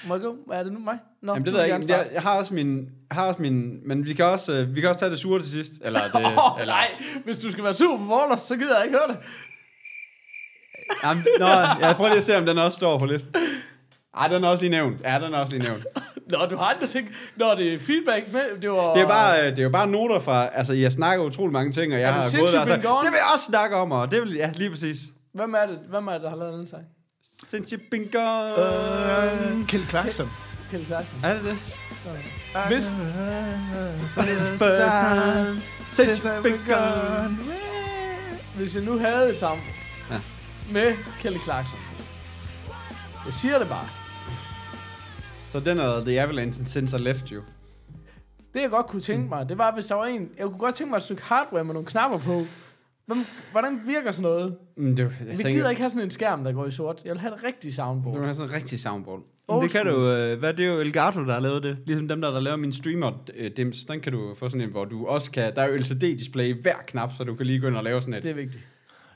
Må 0.08 0.14
jeg 0.14 0.22
gå? 0.22 0.36
Hvad 0.48 0.60
er 0.60 0.64
det 0.64 0.74
nu 0.74 0.80
mig? 0.80 0.98
Nå, 1.22 1.34
Jamen, 1.34 1.46
det 1.46 1.54
ved 1.54 1.60
jeg 1.62 1.76
ikke. 1.80 1.94
Jeg, 1.94 2.08
jeg, 2.14 2.22
har 2.22 2.38
også 2.40 2.54
min, 2.54 2.90
har 3.12 3.28
også 3.28 3.42
min, 3.42 3.88
men 3.88 4.06
vi 4.06 4.14
kan 4.14 4.26
også, 4.26 4.54
øh, 4.54 4.76
vi 4.76 4.82
kan 4.82 4.90
også 4.90 5.00
tage 5.00 5.12
det 5.12 5.20
sure 5.20 5.42
til 5.42 5.52
sidst. 5.52 5.72
Eller 5.82 6.00
det, 6.04 6.16
Åh, 6.26 6.62
eller, 6.62 6.74
nej, 6.74 6.88
hvis 7.26 7.40
du 7.40 7.52
skal 7.52 7.64
være 7.64 7.74
sur 7.74 7.98
på 7.98 8.04
Warlords, 8.04 8.42
så 8.42 8.56
gider 8.58 8.76
jeg 8.78 8.86
ikke 8.86 8.98
høre 8.98 9.08
det. 9.08 9.18
Jamen, 11.04 11.26
nå, 11.40 11.48
jeg 11.48 11.94
prøver 11.96 12.10
lige 12.10 12.18
at 12.18 12.24
se, 12.24 12.38
om 12.38 12.46
den 12.46 12.58
også 12.58 12.76
står 12.76 12.98
på 13.00 13.06
listen. 13.06 13.36
Ej, 14.18 14.28
den 14.28 14.44
er 14.44 14.48
også 14.48 14.64
lige 14.64 14.72
nævnt. 14.72 15.02
Ja, 15.04 15.20
den 15.26 15.34
er 15.34 15.38
også 15.38 15.54
lige 15.58 15.64
nævnt. 15.70 15.86
Nå, 16.30 16.46
du 16.46 16.58
har 16.58 16.66
andre 16.74 16.88
ting. 16.88 17.10
Nå, 17.36 17.56
det 17.56 17.74
er 17.74 17.80
feedback 17.80 18.34
med, 18.34 18.42
det 18.62 18.70
var... 18.72 18.94
Det 18.94 19.02
er, 19.04 19.08
bare, 19.08 19.40
øh, 19.46 19.52
det 19.52 19.60
er 19.60 19.64
jo 19.64 19.70
bare 19.70 19.88
noter 19.88 20.20
fra, 20.20 20.50
altså 20.54 20.74
jeg 20.74 20.92
snakker 20.92 21.26
utrolig 21.26 21.54
mange 21.54 21.72
ting, 21.72 21.94
og 21.94 22.00
jeg 22.00 22.10
Er 22.10 22.14
det 22.14 22.24
har 22.24 22.40
gået 22.40 22.54
der 22.54 22.60
you've 22.60 22.62
og 22.62 22.68
sagt, 22.68 22.82
det 22.84 23.12
vil 23.12 23.18
jeg 23.24 23.30
også 23.34 23.46
snakke 23.46 23.76
om, 23.76 23.92
og 23.92 24.12
det 24.12 24.22
vil, 24.22 24.34
ja, 24.34 24.52
lige 24.56 24.70
præcis. 24.70 24.98
Hvem 25.34 25.54
er 25.54 25.66
det, 25.66 25.80
hvem 25.90 26.08
er 26.08 26.12
det 26.14 26.22
der 26.22 26.30
har 26.30 26.38
lavet 26.38 26.54
den 26.54 26.68
sang? 26.68 26.84
Since 27.48 27.76
you've 27.76 27.90
been 27.92 28.08
gone. 28.12 28.52
Øh, 29.62 29.68
Kjeld 29.68 29.88
Clarkson. 29.90 30.30
Kjeld 30.70 30.86
Saxon. 30.86 31.20
Er 31.24 31.34
det 31.34 31.44
det? 31.44 31.58
Hvis, 32.68 32.90
First 34.58 34.92
time, 35.02 35.62
since 35.92 36.30
you've 36.30 36.42
been 36.44 36.62
gone. 36.68 37.38
hvis 38.56 38.76
jeg 38.76 38.84
nu 38.84 38.98
havde 38.98 39.30
et 39.30 39.38
sammen 39.38 39.66
Ja. 40.12 40.16
med 40.72 40.96
Kelly 41.20 41.38
Clarkson. 41.38 41.80
Jeg 43.26 43.34
siger 43.34 43.60
det 43.60 43.68
bare. 43.68 43.88
Så 45.50 45.60
den 45.60 45.78
er 45.78 46.04
The 46.06 46.22
Avalanche 46.22 46.66
Since 46.66 46.98
I 46.98 47.02
Left 47.02 47.30
You. 47.30 47.42
Det 48.54 48.62
jeg 48.62 48.70
godt 48.70 48.88
kunne 48.88 49.02
tænke 49.02 49.30
mig, 49.30 49.50
det 49.50 49.58
var, 49.58 49.74
hvis 49.74 49.86
der 49.86 49.96
var 49.96 50.06
en... 50.06 50.30
Jeg 50.38 50.46
kunne 50.46 50.58
godt 50.58 50.76
tænke 50.76 50.90
mig 50.90 50.98
et 50.98 51.04
stykke 51.04 51.24
hardware 51.24 51.64
med 51.64 51.74
nogle 51.74 51.86
knapper 51.86 52.20
på. 52.20 52.42
Hvem, 53.06 53.26
hvordan 53.52 53.80
virker 53.86 54.12
sådan 54.12 54.24
noget? 54.24 54.56
Mm, 54.78 54.96
det, 54.96 55.04
jeg 55.04 55.12
Vi 55.20 55.36
tænker, 55.36 55.52
gider 55.52 55.70
ikke 55.70 55.82
have 55.82 55.90
sådan 55.90 56.04
en 56.04 56.12
skærm, 56.12 56.44
der 56.44 56.52
går 56.52 56.66
i 56.66 56.72
sort. 56.72 57.02
Jeg 57.06 57.12
vil 57.12 57.20
have 57.20 57.36
et 57.36 57.44
rigtigt 57.44 57.76
soundboard. 57.76 58.18
Du 58.18 58.24
har 58.24 58.34
sådan 58.34 58.50
en 58.50 58.56
rigtig 58.56 58.80
soundboard. 58.80 59.22
Old 59.48 59.64
det 59.64 59.72
kan 59.72 59.86
du, 59.86 60.12
øh, 60.12 60.40
hvad 60.40 60.54
det 60.54 60.66
er 60.66 60.70
jo 60.70 60.80
Elgato, 60.80 61.26
der 61.26 61.34
har 61.34 61.40
lavet 61.40 61.64
det. 61.64 61.78
Ligesom 61.86 62.08
dem 62.08 62.22
der, 62.22 62.32
der 62.32 62.40
laver 62.40 62.58
min 62.58 62.74
streamer 62.74 63.12
øh, 63.36 63.52
dims, 63.58 63.84
den 63.84 64.00
kan 64.00 64.12
du 64.12 64.36
få 64.36 64.50
sådan 64.50 64.62
en, 64.62 64.72
hvor 64.72 64.86
du 64.86 65.06
også 65.06 65.32
kan, 65.32 65.56
der 65.56 65.62
er 65.62 65.68
jo 65.68 65.78
LCD-display 65.78 66.44
i 66.44 66.62
hver 66.62 66.76
knap, 66.88 67.12
så 67.18 67.24
du 67.24 67.36
kan 67.36 67.46
lige 67.46 67.60
gå 67.60 67.68
ind 67.68 67.76
og 67.76 67.84
lave 67.84 68.02
sådan 68.02 68.14
et. 68.14 68.24
Det 68.24 68.30
er 68.30 68.36
vigtigt. 68.36 68.70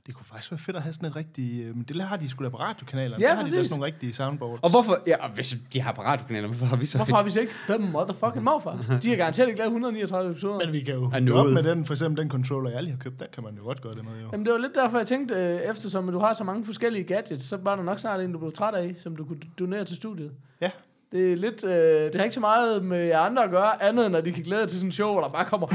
Det 0.07 0.15
kunne 0.15 0.25
faktisk 0.25 0.51
være 0.51 0.59
fedt 0.59 0.77
at 0.77 0.83
have 0.83 0.93
sådan 0.93 1.09
et 1.09 1.15
rigtigt... 1.15 1.67
Øh, 1.67 1.75
men 1.75 1.83
det 1.83 2.01
har 2.01 2.17
de 2.17 2.29
sgu 2.29 2.43
da 2.43 2.49
på 2.49 2.57
radiokanalerne. 2.57 3.23
Ja, 3.23 3.29
der 3.29 3.35
har 3.35 3.43
de 3.43 3.51
da 3.51 3.55
præcis. 3.55 3.67
sådan 3.67 3.79
nogle 3.79 3.93
rigtige 3.93 4.13
soundboards. 4.13 4.59
Og 4.63 4.69
hvorfor, 4.69 4.97
ja, 5.07 5.23
og 5.23 5.29
hvis 5.29 5.57
de 5.73 5.81
har 5.81 5.89
apparatkanaler, 5.89 6.47
hvorfor 6.47 6.65
har 6.65 6.75
vi 6.75 6.85
så 6.85 6.97
Hvorfor 6.97 7.15
har 7.15 7.23
vi 7.23 7.29
så 7.29 7.39
ikke 7.39 7.53
The 7.69 7.77
motherfucking 7.77 8.43
Morfars? 8.43 8.85
De 9.03 9.09
har 9.09 9.15
garanteret 9.15 9.47
ikke 9.47 9.57
lavet 9.57 9.67
139 9.67 10.31
episoder. 10.31 10.65
Men 10.65 10.73
vi 10.73 10.81
kan 10.81 10.93
jo 10.93 11.11
gå 11.27 11.33
op 11.33 11.53
med 11.53 11.63
den, 11.63 11.85
for 11.85 11.93
eksempel 11.93 12.21
den 12.23 12.31
controller, 12.31 12.71
jeg 12.71 12.83
lige 12.83 12.91
har 12.91 12.99
købt, 12.99 13.19
den 13.19 13.27
kan 13.33 13.43
man 13.43 13.55
jo 13.55 13.63
godt 13.63 13.81
gøre 13.81 13.93
det 13.93 14.03
med, 14.03 14.11
jo. 14.21 14.29
Jamen, 14.31 14.45
det 14.45 14.53
var 14.53 14.59
lidt 14.59 14.75
derfor, 14.75 14.97
jeg 14.97 15.07
tænkte, 15.07 15.35
øh, 15.35 15.59
eftersom 15.71 16.11
du 16.11 16.19
har 16.19 16.33
så 16.33 16.43
mange 16.43 16.65
forskellige 16.65 17.03
gadgets, 17.03 17.45
så 17.45 17.57
var 17.57 17.75
der 17.75 17.83
nok 17.83 17.99
snart 17.99 18.21
en, 18.21 18.31
du 18.31 18.39
blev 18.39 18.51
træt 18.51 18.73
af, 18.75 18.95
som 19.03 19.15
du 19.15 19.25
kunne 19.25 19.39
donere 19.59 19.85
til 19.85 19.95
studiet. 19.95 20.31
Ja. 20.61 20.69
Det 21.11 21.31
er 21.31 21.35
lidt, 21.37 21.63
øh, 21.63 21.71
det 21.71 22.15
har 22.15 22.23
ikke 22.23 22.33
så 22.33 22.39
meget 22.39 22.85
med 22.85 23.05
jer 23.05 23.19
andre 23.19 23.43
at 23.43 23.49
gøre, 23.49 23.83
andet 23.83 24.05
end 24.05 24.15
at 24.15 24.25
de 24.25 24.31
kan 24.31 24.43
glæde 24.43 24.61
jer 24.61 24.67
til 24.67 24.77
sådan 24.79 24.87
en 24.87 24.91
show, 24.91 25.11
hvor 25.11 25.21
der 25.21 25.29
bare 25.29 25.45
kommer 25.45 25.67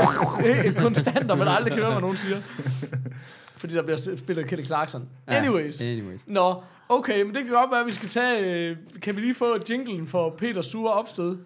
et 0.68 0.76
konstant, 0.76 1.30
og 1.30 1.38
man 1.38 1.48
aldrig 1.48 1.72
kan 1.72 1.82
høre, 1.82 1.92
hvad 1.92 2.00
nogen 2.00 2.16
siger. 2.16 2.36
Fordi 3.56 3.74
der 3.74 3.82
bliver 3.82 3.98
spillet 4.16 4.46
Kelly 4.48 4.64
Clarkson. 4.64 5.08
Ja, 5.28 5.34
Anyways. 5.36 5.80
anyways. 5.80 6.20
Nå, 6.26 6.62
okay, 6.88 7.22
men 7.22 7.34
det 7.34 7.44
kan 7.44 7.52
godt 7.52 7.70
være, 7.70 7.80
at 7.80 7.86
vi 7.86 7.92
skal 7.92 8.08
tage... 8.08 8.40
Øh, 8.40 8.76
kan 9.02 9.16
vi 9.16 9.20
lige 9.20 9.34
få 9.34 9.58
jinglen 9.70 10.06
for 10.08 10.34
Peters 10.38 10.66
sure 10.66 10.92
opstød? 10.92 11.36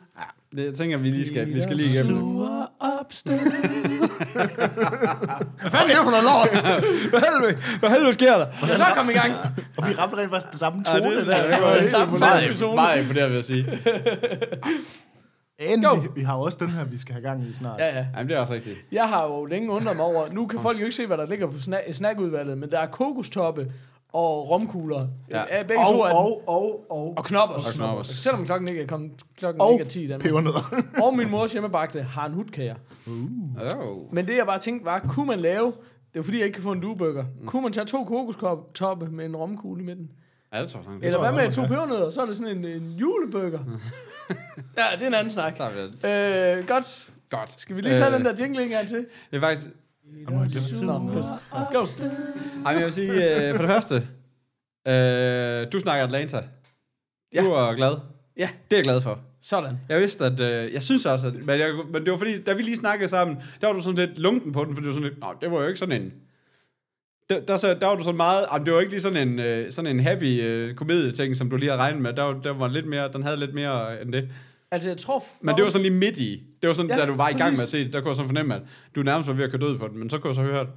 Det 0.57 0.65
jeg 0.65 0.75
tænker 0.75 0.97
vi 0.97 1.11
lige 1.11 1.27
skal, 1.27 1.55
vi 1.55 1.61
skal 1.61 1.77
lige 1.77 1.89
igennem 1.89 2.15
det. 2.15 2.23
Sure 2.23 2.67
opstød. 2.81 3.35
Hvad 5.61 5.71
fanden 5.71 5.91
er 5.91 5.95
det 5.95 6.05
for 6.05 6.11
noget 6.11 6.25
lort? 6.25 6.49
Hvad 7.11 7.21
helvede, 7.21 7.63
hvad 7.81 7.91
helvede 7.91 8.15
sker 8.15 8.39
der? 8.39 8.47
Ja, 8.69 8.77
så 8.77 8.85
kom 8.95 9.11
i 9.11 9.13
gang. 9.13 9.33
Og 9.77 9.89
vi 9.89 9.95
ramte 9.95 10.17
rent 10.17 10.31
faktisk 10.31 10.51
den 10.51 10.59
samme 10.59 10.85
Ja, 10.89 10.99
tone 10.99 11.17
det, 11.17 11.27
der. 11.27 11.51
det 11.55 11.63
var 11.63 11.71
det 11.71 11.79
helt 11.81 11.91
samme 11.91 12.19
meget- 12.19 12.43
falske 12.43 12.61
tone. 12.61 12.75
Meget 12.75 13.01
imponerende, 13.03 13.29
vil 13.31 13.37
jeg 13.37 13.45
sige. 13.45 13.67
Men 15.69 15.83
Go. 15.83 15.91
vi, 16.15 16.23
har 16.23 16.37
jo 16.37 16.43
også 16.43 16.59
den 16.61 16.69
her, 16.71 16.85
vi 16.85 16.99
skal 16.99 17.13
have 17.13 17.23
gang 17.23 17.45
i 17.49 17.55
snart. 17.55 17.79
Ja, 17.81 17.99
ja. 17.99 18.07
Jamen, 18.17 18.29
det 18.29 18.37
er 18.37 18.41
også 18.41 18.53
rigtigt. 18.55 18.77
Jeg 18.93 19.09
har 19.09 19.27
jo 19.27 19.45
længe 19.45 19.71
undret 19.71 19.97
mig 19.97 20.05
over, 20.05 20.33
nu 20.33 20.47
kan 20.47 20.61
folk 20.61 20.79
jo 20.81 20.85
ikke 20.85 20.97
se, 20.97 21.07
hvad 21.07 21.17
der 21.19 21.27
ligger 21.27 21.47
på 21.47 21.57
sna- 21.57 21.93
snackudvalget, 21.93 22.59
men 22.59 22.71
der 22.71 22.79
er 22.79 22.87
kokostoppe 22.87 23.73
og 24.13 24.51
romkugler. 24.51 25.07
Ja. 25.31 25.39
Ja. 25.57 25.63
Begge 25.63 25.83
Og, 25.83 25.93
to 25.93 26.01
er 26.03 26.13
og, 26.15 26.43
og, 26.49 26.87
og, 26.91 27.15
og 27.17 27.25
knoppers. 27.25 27.67
Og 27.67 27.73
knoppers. 27.75 28.07
Selvom 28.09 28.45
klokken 28.45 28.69
ikke 28.69 28.83
er, 28.83 28.87
kommet, 28.87 29.13
klokken 29.37 29.61
og 29.61 29.73
ikke 29.73 29.85
er 29.85 29.89
10 29.89 30.01
i 30.03 30.07
Danmark. 30.07 30.23
pebernødder. 30.23 30.83
Og 31.05 31.17
min 31.17 31.31
mors 31.31 31.53
hjemmebagte 31.53 32.03
har 32.03 32.27
en 32.27 32.33
hudkager. 32.33 32.75
Oh. 33.07 34.15
Men 34.15 34.27
det 34.27 34.37
jeg 34.37 34.47
bare 34.47 34.59
tænkte 34.59 34.85
var, 34.85 34.99
kunne 34.99 35.27
man 35.27 35.41
lave, 35.41 35.73
det 36.15 36.19
er 36.21 36.23
fordi 36.25 36.39
jeg 36.39 36.47
ikke 36.47 36.55
kan 36.55 36.63
få 36.63 36.73
en 36.73 36.81
duebøger, 36.81 37.25
Mm. 37.41 37.47
kunne 37.47 37.63
man 37.63 37.73
tage 37.73 37.87
to 37.87 38.05
kokostoppe 38.05 39.07
med 39.11 39.25
en 39.25 39.37
romkugle 39.37 39.83
i 39.83 39.87
midten? 39.87 40.11
Ja, 40.55 40.63
det 40.63 40.71
tror 40.71 40.81
jeg. 40.89 40.99
Eller 41.07 41.19
hvad 41.19 41.33
med 41.33 41.53
to 41.53 41.63
pebernødder, 41.63 42.11
så 42.11 42.23
er 42.23 42.27
det 42.27 42.37
sådan 42.37 42.57
en, 42.59 42.65
en 42.65 42.91
julebøger. 42.91 43.59
ja, 44.79 44.85
det 44.95 45.03
er 45.03 45.07
en 45.07 45.15
anden 45.15 45.31
snak. 45.31 45.57
Så 45.57 45.63
er 45.63 45.71
vi 45.71 45.81
det. 45.81 46.59
Øh, 46.59 46.67
godt. 46.67 47.11
Godt. 47.31 47.61
Skal 47.61 47.77
vi 47.77 47.81
lige 47.81 47.95
tage 47.95 48.07
Øh, 48.07 48.13
den 48.13 48.25
der 48.25 48.35
jingle 48.39 48.63
en 48.63 48.69
gang 48.69 48.89
til? 48.89 49.07
Det 49.31 49.37
er 49.37 49.41
faktisk... 49.41 49.69
Nå, 50.83 51.11
pis. 51.13 51.27
Go. 51.73 51.85
Ej, 52.67 52.73
men 52.73 52.79
jeg 52.79 52.85
vil 52.85 52.93
sige, 52.93 53.49
øh, 53.49 53.55
for 53.55 53.63
det 53.63 53.71
første, 53.71 53.95
øh, 54.89 55.73
du 55.73 55.79
snakker 55.81 56.05
Atlanta. 56.05 56.43
Ja. 57.35 57.43
Du 57.43 57.51
er 57.51 57.75
glad. 57.75 57.97
Ja. 58.37 58.49
Det 58.71 58.77
er 58.77 58.79
jeg 58.79 58.85
glad 58.85 59.01
for. 59.03 59.19
Sådan. 59.43 59.79
Jeg 59.89 60.01
vidste, 60.01 60.25
at... 60.25 60.41
Øh, 60.41 60.73
jeg 60.73 60.83
synes 60.83 61.07
også, 61.07 61.27
at... 61.27 61.35
Men, 61.35 61.61
jeg, 61.61 61.75
men 61.93 62.05
det 62.05 62.13
var 62.13 62.19
fordi, 62.19 62.43
da 62.43 62.53
vi 62.53 62.63
lige 62.63 62.77
snakkede 62.77 63.09
sammen, 63.09 63.37
der 63.61 63.67
var 63.67 63.75
du 63.75 63.83
sådan 63.83 64.09
lidt 64.09 64.19
lunken 64.19 64.53
på 64.53 64.65
den, 64.65 64.75
fordi 64.75 64.85
du 64.85 64.89
var 64.89 64.95
sådan 64.95 65.09
lidt... 65.09 65.21
Nå, 65.21 65.27
det 65.41 65.51
var 65.51 65.61
jo 65.61 65.67
ikke 65.67 65.79
sådan 65.79 66.03
en... 66.03 66.13
Der, 67.31 67.41
der, 67.41 67.57
så, 67.57 67.75
der 67.75 67.87
var 67.87 67.95
du 67.97 68.03
sådan 68.03 68.17
meget... 68.17 68.45
Jamen, 68.53 68.67
det 68.67 68.75
var 68.75 68.81
ikke 68.81 68.93
lige 68.93 69.01
sådan 69.01 69.29
en, 69.29 69.39
øh, 69.39 69.73
sådan 69.73 69.91
en 69.97 70.01
happy 70.05 70.43
øh, 70.43 70.75
komedieting, 70.75 71.37
som 71.37 71.51
du 71.51 71.57
lige 71.57 71.71
havde 71.71 71.81
regnet 71.83 72.03
med. 72.03 72.13
Der, 72.13 72.23
var- 72.23 72.41
der 72.45 72.51
var 72.53 72.69
lidt 72.69 72.87
mere... 72.87 73.13
Den 73.13 73.23
havde 73.23 73.37
lidt 73.37 73.55
mere 73.55 74.03
end 74.03 74.13
det. 74.13 74.29
Altså, 74.71 74.89
jeg 74.91 74.99
tror... 74.99 75.25
Men 75.41 75.55
det 75.57 75.65
var 75.65 75.71
sådan 75.71 75.83
lige 75.83 75.95
midt 75.99 76.19
i. 76.19 76.43
Det 76.63 76.69
var 76.69 76.75
sådan, 76.75 76.91
Ja, 76.91 76.97
da 76.97 77.07
du 77.07 77.15
var 77.17 77.29
i 77.29 77.33
gang 77.33 77.39
med 77.39 77.47
at 77.53 77.57
præcis. 77.59 77.71
se 77.71 77.85
det, 77.85 77.93
der 77.93 78.01
kunne 78.01 78.09
jeg 78.09 78.17
sådan 78.17 78.29
fornemme, 78.29 78.55
at 78.55 78.63
du 78.97 79.03
nærmest 79.03 79.29
var 79.29 79.35
ved 79.35 79.45
at 79.45 79.51
køre 79.51 79.61
død 79.61 79.79
på 79.79 79.89
den. 79.89 79.99
Men 79.99 80.11
så 80.11 80.19
kunne 80.19 80.29
jeg 80.29 80.35
så 80.35 80.43
høre, 80.43 80.61
at 80.61 80.69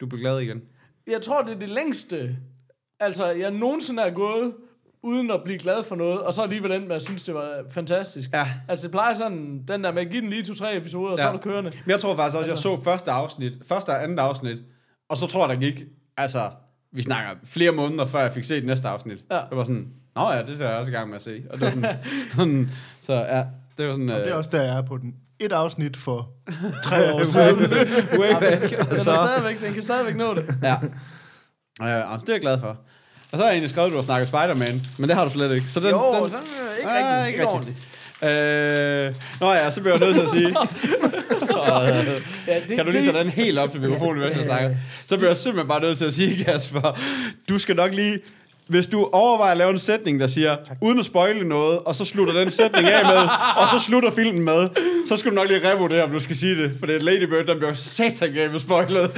du 0.00 0.06
blev 0.06 0.20
glad 0.20 0.38
igen. 0.40 0.62
Jeg 1.06 1.22
tror, 1.22 1.42
det 1.42 1.54
er 1.54 1.58
det 1.58 1.68
længste, 1.68 2.36
altså, 3.00 3.26
jeg 3.26 3.50
nogensinde 3.50 4.02
er 4.02 4.10
gået, 4.10 4.52
uden 5.02 5.30
at 5.30 5.40
blive 5.44 5.58
glad 5.58 5.82
for 5.82 5.94
noget, 5.96 6.20
og 6.20 6.34
så 6.34 6.42
alligevel 6.42 6.70
den 6.70 6.88
med 6.88 6.96
at 6.96 7.02
synes, 7.02 7.22
det 7.22 7.34
var 7.34 7.50
fantastisk. 7.70 8.30
Ja. 8.32 8.46
Altså, 8.68 8.82
det 8.82 8.90
plejer 8.92 9.14
sådan, 9.14 9.64
den 9.68 9.84
der 9.84 9.92
med 9.92 10.02
at 10.02 10.10
give 10.10 10.20
den 10.22 10.30
lige 10.30 10.42
to-tre 10.44 10.76
episoder, 10.76 11.10
og 11.12 11.18
så 11.18 11.24
Ja. 11.24 11.28
er 11.28 11.32
du 11.32 11.38
kørende. 11.38 11.70
Men 11.84 11.90
jeg 11.90 12.00
tror 12.00 12.14
faktisk 12.16 12.36
også, 12.38 12.50
Altså- 12.50 12.68
jeg 12.70 12.78
så 12.78 12.84
første 12.84 13.10
afsnit, 13.10 13.52
første 13.68 13.90
og 13.90 14.04
andet 14.04 14.18
afsnit, 14.18 14.58
og 15.14 15.18
så 15.18 15.26
tror 15.26 15.48
jeg, 15.48 15.56
der 15.56 15.62
gik, 15.70 15.82
altså, 16.16 16.50
vi 16.92 17.02
snakker 17.02 17.30
flere 17.44 17.72
måneder, 17.72 18.06
før 18.06 18.20
jeg 18.20 18.32
fik 18.32 18.44
set 18.44 18.66
næste 18.66 18.88
afsnit. 18.88 19.24
Ja. 19.30 19.36
Det 19.36 19.56
var 19.56 19.64
sådan, 19.64 19.86
nå 20.16 20.22
ja, 20.32 20.42
det 20.42 20.60
er 20.60 20.68
jeg 20.68 20.78
også 20.78 20.90
i 20.92 20.94
gang 20.94 21.08
med 21.08 21.16
at 21.16 21.22
se. 21.22 21.42
Og 21.50 21.58
det 21.58 21.64
var 21.64 21.70
sådan, 21.70 21.96
sådan 22.36 22.70
så 23.00 23.12
ja, 23.12 23.42
det 23.78 23.86
var 23.86 23.92
sådan, 23.92 24.08
Det 24.08 24.16
er 24.16 24.32
øh, 24.32 24.36
også 24.38 24.50
der, 24.52 24.62
jeg 24.62 24.76
er 24.78 24.82
på 24.82 24.96
den. 24.96 25.14
Et 25.40 25.52
afsnit 25.52 25.96
for 25.96 26.28
tre 26.84 27.12
år 27.14 27.24
siden. 27.24 27.58
way 28.20 28.34
back. 28.40 28.62
Og 28.80 28.90
Den, 28.90 28.98
så, 29.00 29.10
er 29.10 29.26
stadigvæk, 29.26 29.60
den 29.60 29.72
kan 29.72 29.82
stadigvæk 29.82 30.16
nå 30.16 30.34
det. 30.34 30.54
ja. 30.62 30.74
Øh, 31.82 32.12
og 32.12 32.20
det 32.20 32.28
er 32.28 32.32
jeg 32.32 32.40
glad 32.40 32.60
for. 32.60 32.68
Og 33.32 33.38
så 33.38 33.44
har 33.44 33.44
jeg 33.44 33.52
egentlig 33.52 33.70
skrevet, 33.70 33.86
at 33.86 33.92
du 33.92 33.96
har 33.98 34.02
snakket 34.04 34.28
Spider-Man, 34.28 34.80
men 34.98 35.08
det 35.08 35.16
har 35.16 35.24
du 35.24 35.30
slet 35.30 35.52
ikke. 35.54 35.66
Så 35.68 35.80
den, 35.80 35.90
jo, 35.90 36.20
den, 36.22 36.30
sådan 36.30 36.46
ikke 36.78 36.90
Ah, 36.90 37.24
rigtigt. 37.24 37.28
ikke 37.28 37.42
Ikke 37.42 37.58
rigtigt. 37.58 37.88
Øh, 38.24 39.14
nå 39.40 39.52
ja, 39.52 39.70
så 39.70 39.80
bliver 39.80 39.96
jeg 39.96 40.00
nødt 40.06 40.14
til 40.16 40.22
at 40.22 40.30
sige, 40.30 40.56
og, 41.72 41.88
Ja, 42.46 42.60
det, 42.68 42.76
kan 42.76 42.84
du 42.86 42.90
lige 42.92 43.04
tage 43.04 43.18
den 43.18 43.28
helt 43.28 43.58
op 43.58 43.70
til 43.70 43.80
mikrofonen, 43.80 44.20
mens 44.22 44.36
jeg 44.36 44.44
snakker? 44.50 44.76
Så 45.04 45.16
bliver 45.16 45.28
jeg 45.30 45.36
simpelthen 45.36 45.68
bare 45.68 45.80
nødt 45.80 45.98
til 45.98 46.04
at 46.04 46.12
sige, 46.12 46.44
Kasper, 46.44 46.98
du 47.48 47.58
skal 47.58 47.76
nok 47.76 47.94
lige, 47.94 48.18
hvis 48.68 48.86
du 48.86 49.08
overvejer 49.12 49.50
at 49.52 49.56
lave 49.58 49.70
en 49.70 49.78
sætning, 49.78 50.20
der 50.20 50.26
siger, 50.26 50.56
uden 50.82 50.98
at 50.98 51.04
spoile 51.04 51.48
noget, 51.48 51.78
og 51.78 51.94
så 51.94 52.04
slutter 52.04 52.34
den 52.34 52.50
sætning 52.50 52.88
af 52.88 53.04
med, 53.04 53.28
og 53.62 53.68
så 53.68 53.78
slutter 53.78 54.10
filmen 54.10 54.44
med, 54.44 54.68
så 55.08 55.16
skal 55.16 55.30
du 55.30 55.36
nok 55.36 55.48
lige 55.48 55.72
revurdere, 55.72 56.04
om 56.04 56.10
du 56.10 56.20
skal 56.20 56.36
sige 56.36 56.62
det. 56.62 56.76
For 56.78 56.86
det 56.86 56.96
er 56.96 57.00
Lady 57.00 57.22
Bird, 57.24 57.46
den 57.46 57.56
bliver 57.58 57.74
satan 57.74 58.50
med 58.52 58.60
spoilet. 58.60 59.00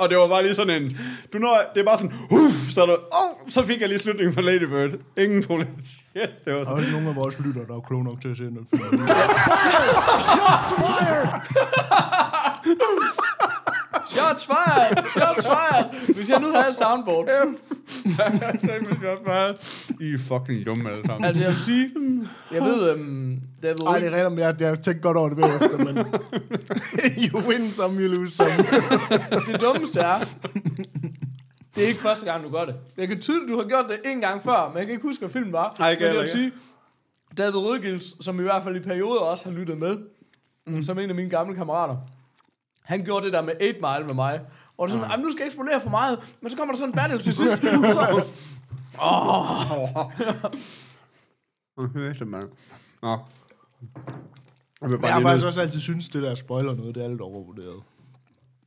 Og 0.00 0.10
det 0.10 0.18
var 0.18 0.28
bare 0.28 0.42
lige 0.42 0.54
sådan 0.54 0.82
en, 0.82 0.98
du 1.32 1.38
når, 1.38 1.58
det 1.74 1.80
er 1.80 1.84
bare 1.84 1.98
sådan, 1.98 2.12
uff, 2.30 2.54
så, 2.70 2.82
er 2.82 2.86
der, 2.86 2.94
oh, 2.94 3.50
så 3.50 3.66
fik 3.66 3.80
jeg 3.80 3.88
lige 3.88 3.98
slutningen 3.98 4.34
på 4.34 4.40
Lady 4.40 4.64
Bird. 4.64 4.90
Ingen 5.16 5.44
problem. 5.44 5.68
Shit, 5.84 6.30
det 6.44 6.52
var 6.52 6.52
Der 6.52 6.60
er 6.60 6.64
sådan. 6.64 6.78
ikke 6.78 6.92
nogen 6.92 7.08
af 7.08 7.16
vores 7.16 7.36
lytter, 7.44 7.64
der 7.68 7.74
er 7.76 7.80
kloge 7.80 8.04
nok 8.04 8.20
til 8.22 8.28
at 8.28 8.36
se 8.36 8.42
den 8.44 8.66
film. 8.70 8.84
Shots 14.06 14.46
fired! 14.46 14.92
Shots 15.16 15.46
fired! 15.46 16.14
Hvis 16.14 16.30
jeg 16.30 16.40
nu 16.40 16.50
havde 16.50 16.68
et 16.68 16.74
soundboard. 16.74 17.28
I 20.00 20.14
er 20.14 20.18
fucking 20.18 20.66
dumme 20.66 20.90
alle 20.90 21.06
sammen. 21.06 21.24
Altså, 21.24 21.42
jeg 21.42 21.52
vil 21.52 21.60
sige, 21.60 21.90
jeg 22.52 22.62
ved, 22.62 22.94
um, 22.94 23.40
David 23.62 23.82
Ej, 23.86 23.98
det 23.98 24.14
er 24.14 24.24
rigtigt, 24.24 24.40
jeg, 24.40 24.60
jeg 24.60 24.80
tænkte 24.80 25.02
godt 25.02 25.16
over 25.16 25.28
det 25.28 25.38
bagefter, 25.38 25.78
men... 25.78 25.96
you 27.24 27.40
win 27.48 27.70
some, 27.70 28.00
you 28.00 28.08
lose 28.08 28.34
some. 28.34 28.50
det 29.52 29.60
dummeste 29.60 30.00
er, 30.00 30.18
det 31.74 31.84
er 31.84 31.88
ikke 31.88 32.00
første 32.00 32.26
gang, 32.26 32.44
du 32.44 32.50
gør 32.50 32.64
det. 32.64 32.74
Jeg 32.96 33.08
kan 33.08 33.20
tydeligt, 33.20 33.50
du 33.50 33.56
har 33.56 33.68
gjort 33.68 33.84
det 33.88 34.10
en 34.10 34.20
gang 34.20 34.42
før, 34.42 34.68
men 34.68 34.78
jeg 34.78 34.86
kan 34.86 34.92
ikke 34.92 35.02
huske, 35.02 35.20
hvad 35.20 35.30
filmen 35.30 35.52
var. 35.52 35.76
Nej, 35.78 35.90
ikke 35.90 36.04
men 36.04 36.14
jeg 36.14 36.20
vil 36.20 36.30
sige, 36.30 36.52
David 37.38 37.56
Rødgilds, 37.56 38.24
som 38.24 38.40
i 38.40 38.42
hvert 38.42 38.64
fald 38.64 38.76
i 38.76 38.80
perioder 38.80 39.20
også 39.20 39.44
har 39.44 39.52
lyttet 39.52 39.78
med, 39.78 39.96
mm. 40.66 40.82
som 40.82 40.98
en 40.98 41.08
af 41.10 41.16
mine 41.16 41.30
gamle 41.30 41.56
kammerater, 41.56 41.96
han 42.84 43.04
gjorde 43.04 43.24
det 43.24 43.32
der 43.32 43.42
med 43.42 43.52
8 43.54 43.72
Mile 43.72 44.06
med 44.06 44.14
mig. 44.14 44.40
Og 44.78 44.88
det 44.88 44.94
er 44.94 44.98
sådan, 44.98 45.10
"Ej, 45.10 45.16
men 45.16 45.24
nu 45.24 45.30
skal 45.32 45.40
jeg 45.40 45.46
ikke 45.46 45.54
spolere 45.54 45.80
for 45.80 45.90
meget, 45.90 46.36
men 46.40 46.50
så 46.50 46.56
kommer 46.56 46.74
der 46.74 46.78
sådan 46.78 46.92
en 46.92 46.96
battle 46.96 47.18
til 47.18 47.34
sidst. 47.34 47.58
så, 47.96 48.24
Højeste, 51.78 52.24
mand. 52.34 52.48
Nå. 53.02 53.18
Jeg 54.82 54.90
vil 54.90 54.98
bare 54.98 55.06
jeg 55.06 55.12
har 55.14 55.20
lige 55.20 55.28
faktisk 55.28 55.46
også 55.46 55.60
altid 55.60 55.80
synes, 55.80 56.08
det 56.08 56.22
der 56.22 56.34
spoiler 56.34 56.74
noget, 56.74 56.94
det 56.94 57.04
er 57.04 57.08
lidt 57.08 57.20
overvurderet. 57.20 57.82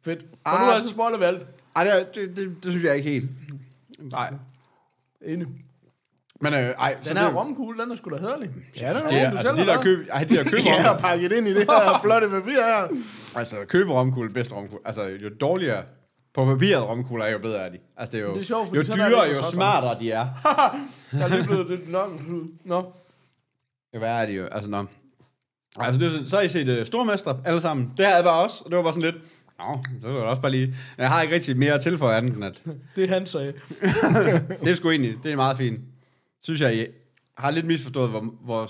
fedt. 0.03 0.19
For 0.21 0.27
Ah. 0.45 0.61
nu 0.61 0.67
er 0.69 0.73
jeg 0.73 0.81
så 0.81 0.89
spoiler 0.89 1.17
vi 1.17 1.23
alt. 1.23 1.45
Ej, 1.75 1.83
det, 1.83 2.15
det, 2.15 2.35
det, 2.37 2.63
det, 2.63 2.71
synes 2.71 2.83
jeg 2.85 2.95
ikke 2.95 3.09
helt. 3.09 3.29
Nej. 3.99 4.33
Enig. 5.25 5.47
Men 6.41 6.53
øh, 6.53 6.59
ej, 6.59 6.95
så 7.01 7.09
Den 7.09 7.17
her 7.17 7.27
det, 7.27 7.35
romkugle, 7.35 7.83
den 7.83 7.91
er 7.91 7.95
sgu 7.95 8.09
da 8.09 8.15
hederlig. 8.17 8.49
Ja, 8.81 8.89
det 8.89 8.97
er 9.03 9.07
det 9.09 9.17
er, 9.21 9.29
altså, 9.29 9.51
de 9.51 9.57
har 9.57 9.65
der 9.65 9.81
køb, 9.81 10.07
ej, 10.11 10.23
de 10.23 10.35
der 10.35 10.43
køb, 10.43 10.59
Ja, 10.65 10.89
og 10.89 10.99
pakket 10.99 11.31
ind 11.31 11.47
i 11.47 11.53
det 11.53 11.59
her 11.71 11.99
flotte 12.03 12.29
papir 12.29 12.51
her. 12.51 12.87
altså 13.35 13.55
købe 13.69 13.91
romkugle, 13.93 14.29
bedste 14.29 14.55
romkugle. 14.55 14.81
Altså, 14.87 15.01
jo 15.23 15.29
dårligere 15.41 15.83
på 16.33 16.45
papiret 16.45 16.83
romkugle 16.87 17.23
er, 17.23 17.31
jo 17.31 17.37
bedre 17.39 17.59
er 17.59 17.69
de. 17.69 17.77
Altså, 17.97 18.11
det 18.17 18.23
er 18.23 18.27
jo, 18.27 18.33
Det 18.33 18.39
er 18.39 18.43
sjovt, 18.43 18.75
jo 18.75 18.79
er 18.79 18.83
dyrere, 18.83 19.29
det 19.29 19.37
jo 19.37 19.43
smartere 19.53 19.99
de 19.99 20.11
er. 20.11 20.27
Der 21.11 21.23
er 21.23 21.27
lige 21.27 21.43
blevet 21.43 21.69
lidt 21.69 21.91
nok. 21.91 22.09
Nå. 22.65 22.93
Jo 23.95 23.99
værre 23.99 24.21
er 24.21 24.25
de 24.25 24.31
jo. 24.33 24.45
Altså, 24.45 24.69
nå. 24.69 24.85
Altså, 25.79 25.99
det 25.99 26.07
er, 26.07 26.11
sådan- 26.11 26.27
så 26.29 26.35
har 26.35 26.43
I 26.43 26.47
set 26.47 26.79
uh, 26.79 26.85
Stormester 26.85 27.35
alle 27.45 27.61
sammen. 27.61 27.93
Det 27.97 28.05
havde 28.05 28.15
jeg 28.17 28.23
bare 28.25 28.43
også, 28.43 28.61
og 28.65 28.69
det 28.71 28.77
var 28.77 28.83
bare 28.83 28.93
sådan 28.93 29.11
lidt, 29.13 29.23
Nå, 29.59 29.79
det 30.07 30.13
var 30.13 30.19
også 30.21 30.41
bare 30.41 30.51
lige... 30.51 30.75
Jeg 30.97 31.09
har 31.09 31.21
ikke 31.21 31.35
rigtig 31.35 31.57
mere 31.57 31.73
at 31.73 31.81
tilføje 31.81 32.17
andet 32.17 32.35
end 32.35 32.45
at... 32.45 32.63
Det 32.95 33.09
han 33.09 33.25
sagde. 33.25 33.53
Det 34.63 34.71
er 34.71 34.75
sgu 34.75 34.89
egentlig, 34.89 35.15
det 35.23 35.31
er 35.31 35.35
meget 35.35 35.57
fint. 35.57 35.79
Synes 36.43 36.61
jeg, 36.61 36.75
I 36.75 36.85
har 37.37 37.51
lidt 37.51 37.65
misforstået, 37.65 38.09
hvor, 38.09 38.19
hvor, 38.19 38.69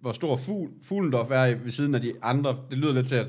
hvor 0.00 0.12
stor 0.12 0.36
fugl, 0.36 0.70
Fuglendorf 0.82 1.30
er 1.30 1.54
ved 1.54 1.70
siden 1.70 1.94
af 1.94 2.00
de 2.00 2.12
andre. 2.22 2.56
Det 2.70 2.78
lyder 2.78 2.92
lidt 2.92 3.08
til, 3.08 3.14
at... 3.14 3.26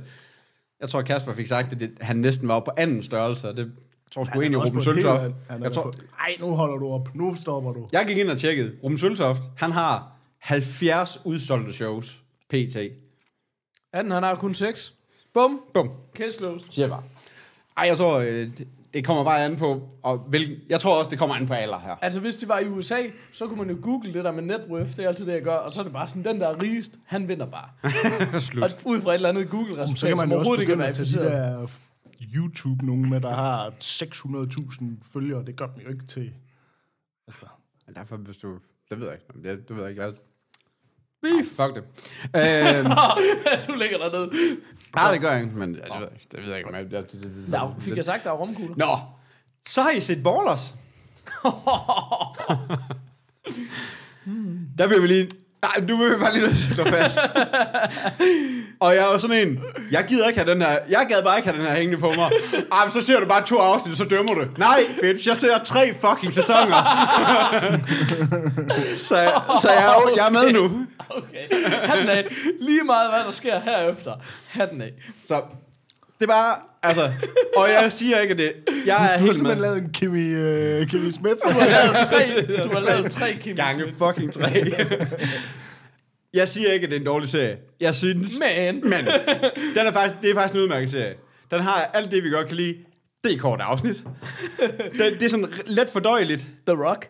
Jeg 0.79 0.89
tror, 0.89 1.01
Kasper 1.01 1.33
fik 1.33 1.47
sagt, 1.47 1.71
at 1.73 1.79
det, 1.79 1.91
han 2.01 2.15
næsten 2.15 2.47
var 2.47 2.59
på 2.59 2.71
anden 2.77 3.03
størrelse, 3.03 3.49
og 3.49 3.57
det 3.57 3.71
jeg 4.07 4.11
tror 4.11 4.23
sgu 4.23 4.41
egentlig, 4.41 4.65
Ruben 4.65 4.81
Søltoft... 4.81 5.35
Jeg, 5.61 5.71
tror, 5.71 5.93
Ej, 6.19 6.35
nu 6.39 6.47
holder 6.47 6.77
du 6.77 6.89
op. 6.89 7.15
Nu 7.15 7.35
stopper 7.35 7.73
du. 7.73 7.87
jeg 7.91 8.05
gik 8.07 8.17
ind 8.17 8.29
og 8.29 8.39
tjekkede. 8.39 8.75
Ruben 8.83 8.97
Søltoft, 8.97 9.41
han 9.57 9.71
har 9.71 10.17
70 10.39 11.21
udsolgte 11.25 11.73
shows, 11.73 12.23
pt. 12.49 12.77
18, 13.93 14.11
han 14.11 14.23
har 14.23 14.35
kun 14.35 14.53
6. 14.53 14.93
Bum. 15.33 15.61
Bum. 15.73 15.91
Case 16.15 16.37
closed. 16.37 16.71
Siger 16.71 16.85
jeg 16.85 16.89
bare. 16.89 17.03
Ej, 17.77 17.87
jeg 17.87 17.97
tror, 17.97 18.17
øh, 18.17 18.49
det, 18.97 19.05
kommer 19.05 19.23
bare 19.23 19.45
an 19.45 19.55
på, 19.55 19.89
og 20.03 20.17
hvilken, 20.17 20.57
jeg 20.69 20.79
tror 20.79 20.97
også, 20.97 21.09
det 21.09 21.19
kommer 21.19 21.35
an 21.35 21.47
på 21.47 21.53
alder 21.53 21.79
her. 21.79 21.95
Altså, 22.01 22.19
hvis 22.19 22.35
det 22.35 22.49
var 22.49 22.59
i 22.59 22.67
USA, 22.67 22.97
så 23.31 23.47
kunne 23.47 23.57
man 23.57 23.69
jo 23.69 23.77
google 23.81 24.13
det 24.13 24.23
der 24.23 24.31
med 24.31 24.43
net 24.43 24.61
worth. 24.69 24.95
Det 24.95 24.99
er 24.99 25.07
altid 25.07 25.25
det, 25.25 25.33
jeg 25.33 25.41
gør. 25.41 25.55
Og 25.55 25.71
så 25.71 25.81
er 25.81 25.83
det 25.83 25.93
bare 25.93 26.07
sådan, 26.07 26.23
den 26.23 26.41
der 26.41 26.47
er 26.47 26.61
rigest, 26.61 26.91
han 27.05 27.27
vinder 27.27 27.45
bare. 27.45 27.69
Slut. 28.39 28.63
Og 28.63 28.69
ud 28.85 29.01
fra 29.01 29.11
et 29.11 29.15
eller 29.15 29.29
andet 29.29 29.45
Så 29.45 29.51
Google-resultat, 29.51 30.07
kan 30.07 30.17
man 30.17 30.23
som 30.23 30.31
jo 30.31 30.37
også 30.37 30.49
overhovedet 30.49 30.61
ikke 30.61 30.83
er 30.83 30.93
tage 30.93 31.19
de 31.19 31.25
der 31.25 31.67
YouTube, 32.35 32.85
nogen 32.85 33.09
med, 33.09 33.21
der 33.21 33.33
har 33.33 33.69
600.000 33.69 34.85
følgere. 35.13 35.45
Det 35.45 35.55
gør 35.55 35.67
dem 35.67 35.83
jo 35.83 35.89
ikke 35.89 36.05
til... 36.05 36.33
Altså, 37.27 37.45
Men 37.85 37.95
derfor, 37.95 38.17
hvis 38.17 38.37
du... 38.37 38.57
Det 38.89 38.99
ved 38.99 39.07
jeg 39.07 39.15
ikke. 39.15 39.49
Det, 39.49 39.67
det 39.67 39.75
ved 39.75 39.83
jeg 39.83 39.89
ikke. 39.89 40.03
Altså. 40.03 40.21
Beef. 41.21 41.45
Fuck 41.45 41.75
det. 41.75 41.83
øhm, 42.35 42.85
du 43.67 43.75
ligger 43.75 43.97
dernede. 43.97 44.31
nej, 44.95 45.11
det 45.11 45.21
gør 45.21 45.31
jeg 45.31 45.41
ikke, 45.43 45.55
men 45.55 45.75
ja, 45.75 45.81
det, 45.81 45.89
ved 45.91 45.99
jeg, 45.99 46.09
ikke. 46.13 46.27
det 46.31 46.41
ved 46.43 46.49
jeg 46.49 46.57
ikke. 46.57 46.69
om 46.69 46.75
Jeg, 46.75 46.91
det, 46.91 47.11
det, 47.11 47.23
det, 47.23 47.45
Der, 47.51 47.75
fik 47.79 47.95
jeg 47.95 48.05
sagt, 48.05 48.23
der 48.23 48.29
er 48.29 48.33
romkugler? 48.35 48.75
Nå, 48.77 48.97
så 49.67 49.81
har 49.81 49.91
I 49.91 49.99
set 49.99 50.23
Ballers. 50.23 50.75
Der 54.77 54.87
bliver 54.87 55.01
vi 55.01 55.07
lige... 55.07 55.27
Nej, 55.61 55.85
du 55.87 55.97
vil 55.97 56.19
bare 56.19 56.33
lige 56.33 56.55
stå 56.73 56.83
fast. 56.83 57.19
og 58.79 58.95
jeg 58.95 59.07
er 59.07 59.11
jo 59.11 59.17
sådan 59.17 59.47
en... 59.47 59.59
Jeg 59.91 60.05
gider 60.07 60.27
ikke 60.27 60.39
have 60.39 60.51
den 60.51 60.61
her... 60.61 60.79
Jeg 60.89 61.05
gad 61.09 61.23
bare 61.23 61.37
ikke 61.37 61.49
have 61.49 61.59
den 61.59 61.67
her 61.67 61.75
hængende 61.75 61.99
på 61.99 62.13
mig. 62.15 62.31
Ej, 62.71 62.85
men 62.85 62.91
så 62.91 63.01
ser 63.01 63.19
du 63.19 63.25
bare 63.25 63.45
to 63.45 63.57
afsnit, 63.57 63.97
så 63.97 64.03
dømmer 64.03 64.33
du. 64.33 64.45
Nej, 64.57 64.85
bitch, 65.01 65.27
jeg 65.27 65.37
ser 65.37 65.57
tre 65.63 65.93
fucking 66.01 66.33
sæsoner. 66.33 66.83
så, 69.07 69.31
så 69.61 69.71
jeg, 69.71 69.85
er, 69.85 70.11
jeg 70.15 70.25
er 70.27 70.31
med 70.31 70.53
nu. 70.53 70.85
Okay. 71.09 71.67
Hatten 71.83 72.09
af. 72.09 72.27
Lige 72.61 72.83
meget, 72.83 73.11
hvad 73.11 73.19
der 73.19 73.31
sker 73.31 73.59
herefter. 73.59 74.13
Hatten 74.49 74.81
af. 74.81 74.91
Så 75.27 75.41
det 76.19 76.23
er 76.23 76.27
bare, 76.27 76.55
altså, 76.83 77.11
og 77.57 77.67
jeg 77.81 77.91
siger 77.91 78.19
ikke, 78.19 78.31
at 78.31 78.37
det, 78.37 78.53
jeg 78.85 78.95
er 78.95 78.97
Du 78.99 79.03
har 79.03 79.17
helt 79.17 79.35
simpelthen 79.35 79.61
med. 79.61 79.69
lavet 79.69 79.83
en 79.83 79.89
Kimmy, 79.93 80.81
uh, 80.81 80.87
Kimmy 80.87 81.09
Smith. 81.11 81.35
Du 81.43 81.49
har 81.49 81.65
lavet 81.65 82.07
tre, 82.09 82.41
du 82.63 82.69
har 82.73 82.85
lavet 82.95 83.11
tre 83.11 83.33
Kim 83.33 83.55
Gange 83.55 83.83
fucking 83.97 84.33
tre. 84.33 84.63
jeg 86.33 86.47
siger 86.47 86.71
ikke, 86.71 86.83
at 86.83 86.89
det 86.89 86.95
er 86.95 86.99
en 86.99 87.05
dårlig 87.05 87.29
serie. 87.29 87.57
Jeg 87.79 87.95
synes... 87.95 88.39
Men, 88.39 88.89
Men 88.89 89.05
den 89.75 89.87
er 89.87 89.91
faktisk, 89.91 90.21
det 90.21 90.29
er 90.29 90.33
faktisk 90.33 90.55
en 90.55 90.61
udmærket 90.61 90.89
serie. 90.89 91.13
Den 91.51 91.61
har 91.61 91.91
alt 91.93 92.11
det, 92.11 92.23
vi 92.23 92.29
godt 92.29 92.47
kan 92.47 92.57
lide. 92.57 92.75
Det 93.23 93.33
er 93.33 93.37
kort 93.37 93.61
afsnit. 93.61 94.03
Det, 94.91 94.99
det 94.99 95.23
er 95.23 95.29
sådan 95.29 95.49
let 95.65 95.89
fordøjeligt. 95.89 96.47
The 96.67 96.85
Rock. 96.87 97.09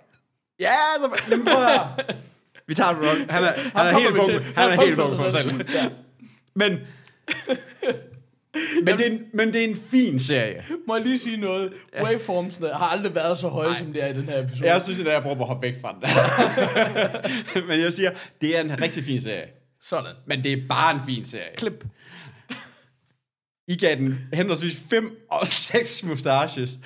Ja, 0.60 0.74
så, 1.02 1.22
jamen, 1.32 1.46
prøv 1.46 1.64
at 1.64 1.70
høre. 1.70 1.90
Vi 2.68 2.76
tager 2.76 2.94
den 2.94 3.10
rock. 3.10 3.18
Han 3.30 3.44
er, 3.44 3.52
han 3.76 3.88
er 3.88 3.92
kommer 3.92 4.00
helt 4.00 4.16
på, 4.16 4.26
til. 4.26 4.44
han 4.56 4.66
er 4.66 4.70
Han 4.70 4.80
helt 4.80 4.96
på 4.96 5.08
for 5.08 5.32
sig 5.32 5.34
selv. 5.34 5.50
sig 5.50 5.92
Men, 6.56 6.80
men, 8.84 8.98
det 8.98 9.08
er 9.08 9.12
en, 9.12 9.22
men 9.34 9.54
det 9.54 9.64
er 9.64 9.68
en 9.68 9.76
fin 9.76 10.20
serie. 10.20 10.66
Må 10.88 10.96
jeg 10.96 11.06
lige 11.06 11.18
sige 11.18 11.38
noget? 11.38 11.74
Waveformsene 12.02 12.68
har 12.68 12.88
aldrig 12.88 13.16
været 13.16 13.38
så 13.38 13.48
høje, 13.48 13.76
som 13.76 13.94
det 13.94 14.04
er 14.04 14.08
i 14.08 14.14
den 14.14 14.24
her 14.24 14.44
episode. 14.44 14.74
Jeg 14.74 14.82
synes, 14.82 14.98
det 14.98 15.08
er, 15.08 15.12
jeg 15.12 15.22
prøver 15.22 15.40
at 15.40 15.48
hoppe 15.48 15.68
væk 15.68 15.82
fra 15.82 15.96
den. 15.96 16.02
men 17.68 17.80
jeg 17.80 17.94
siger, 17.94 18.12
det 18.42 18.58
er 18.58 18.62
en 18.62 18.82
rigtig 18.82 19.04
fin 19.04 19.22
serie. 19.22 19.48
Sådan. 19.82 20.14
Men 20.28 20.44
det 20.44 20.54
er 20.54 20.58
bare 20.70 20.96
en 20.96 21.02
fin 21.08 21.26
serie. 21.26 21.56
Klip. 21.58 21.86
I 23.68 23.76
gav 23.76 23.96
den 23.96 24.20
henholdsvis 24.34 24.78
5 24.90 25.28
og 25.32 25.48
6 25.48 26.04
mustaches. 26.04 26.78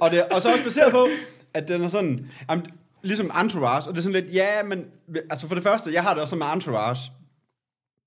Og, 0.00 0.10
det, 0.10 0.22
og 0.22 0.42
så 0.42 0.52
også 0.52 0.64
baseret 0.64 0.92
på, 0.92 1.08
at 1.54 1.68
den 1.68 1.82
er 1.82 1.88
sådan, 1.88 2.30
jamen, 2.50 2.66
ligesom 3.02 3.30
Entourage, 3.40 3.88
og 3.88 3.94
det 3.94 3.98
er 3.98 4.02
sådan 4.02 4.22
lidt, 4.22 4.34
ja, 4.34 4.62
men, 4.62 4.84
altså 5.30 5.48
for 5.48 5.54
det 5.54 5.64
første, 5.64 5.92
jeg 5.92 6.02
har 6.02 6.14
det 6.14 6.22
også 6.22 6.36
med 6.36 6.46
Entourage. 6.54 7.12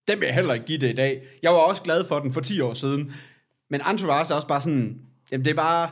Den 0.07 0.19
vil 0.19 0.25
jeg 0.25 0.35
heller 0.35 0.53
ikke 0.53 0.65
give 0.65 0.77
det 0.77 0.89
i 0.89 0.95
dag. 0.95 1.21
Jeg 1.43 1.51
var 1.51 1.57
også 1.57 1.81
glad 1.81 2.07
for 2.07 2.19
den 2.19 2.33
for 2.33 2.41
10 2.41 2.59
år 2.61 2.73
siden. 2.73 3.13
Men 3.69 3.81
Entourage 3.89 4.31
er 4.31 4.35
også 4.35 4.47
bare 4.47 4.61
sådan, 4.61 4.99
jamen 5.31 5.45
det 5.45 5.51
er 5.51 5.55
bare, 5.55 5.89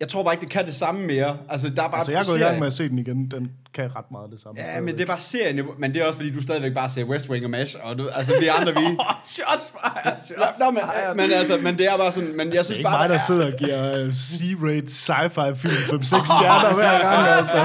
jeg 0.00 0.08
tror 0.08 0.22
bare 0.22 0.34
ikke, 0.34 0.40
det 0.42 0.50
kan 0.50 0.66
det 0.66 0.74
samme 0.74 1.06
mere. 1.06 1.36
Altså, 1.48 1.68
der 1.68 1.82
er 1.82 1.88
bare 1.88 1.96
Altså, 1.98 2.12
jeg 2.12 2.20
er 2.20 2.24
gået 2.24 2.36
i 2.36 2.40
serien- 2.40 2.46
gang 2.48 2.58
med 2.58 2.66
at 2.66 2.72
se 2.72 2.88
den 2.88 2.98
igen. 2.98 3.30
Den 3.30 3.50
kan 3.74 3.96
ret 3.96 4.04
meget 4.10 4.30
det 4.32 4.40
samme. 4.40 4.60
Ja, 4.74 4.80
men 4.80 4.94
det 4.94 5.00
er 5.02 5.06
bare 5.06 5.20
serieniveau. 5.20 5.74
Men 5.78 5.94
det 5.94 6.02
er 6.02 6.06
også, 6.06 6.18
fordi 6.18 6.30
du 6.34 6.42
stadigvæk 6.42 6.74
bare 6.74 6.88
ser 6.88 7.04
West 7.04 7.28
Wing 7.30 7.44
og 7.44 7.50
MASH, 7.50 7.76
og 7.82 7.98
du, 7.98 8.08
altså, 8.14 8.32
vi 8.40 8.46
andre, 8.46 8.72
vi... 8.74 8.80
Shots 9.34 9.66
fired. 9.72 10.38
Nå, 10.38 10.44
nå, 10.64 10.70
men, 10.70 10.82
men, 11.16 11.32
altså, 11.32 11.56
men 11.62 11.78
det 11.78 11.86
er 11.86 11.96
bare 11.96 12.12
sådan, 12.12 12.36
men 12.36 12.40
jeg 12.46 12.52
Det 12.52 12.58
er 12.58 12.62
synes 12.62 12.78
ikke 12.78 12.88
bare, 12.88 12.98
mig, 12.98 13.08
der 13.08 13.14
der 13.14 13.20
er, 13.22 13.26
sidder 13.26 13.46
og 13.46 13.58
giver 13.58 14.06
uh, 14.06 14.12
C-rate 14.32 14.90
sci-fi 14.90 15.54
film 15.54 16.00
5-6 16.00 16.04
stjerner 16.04 16.74
hver 16.74 17.02
gang, 17.02 17.28
altså. 17.38 17.58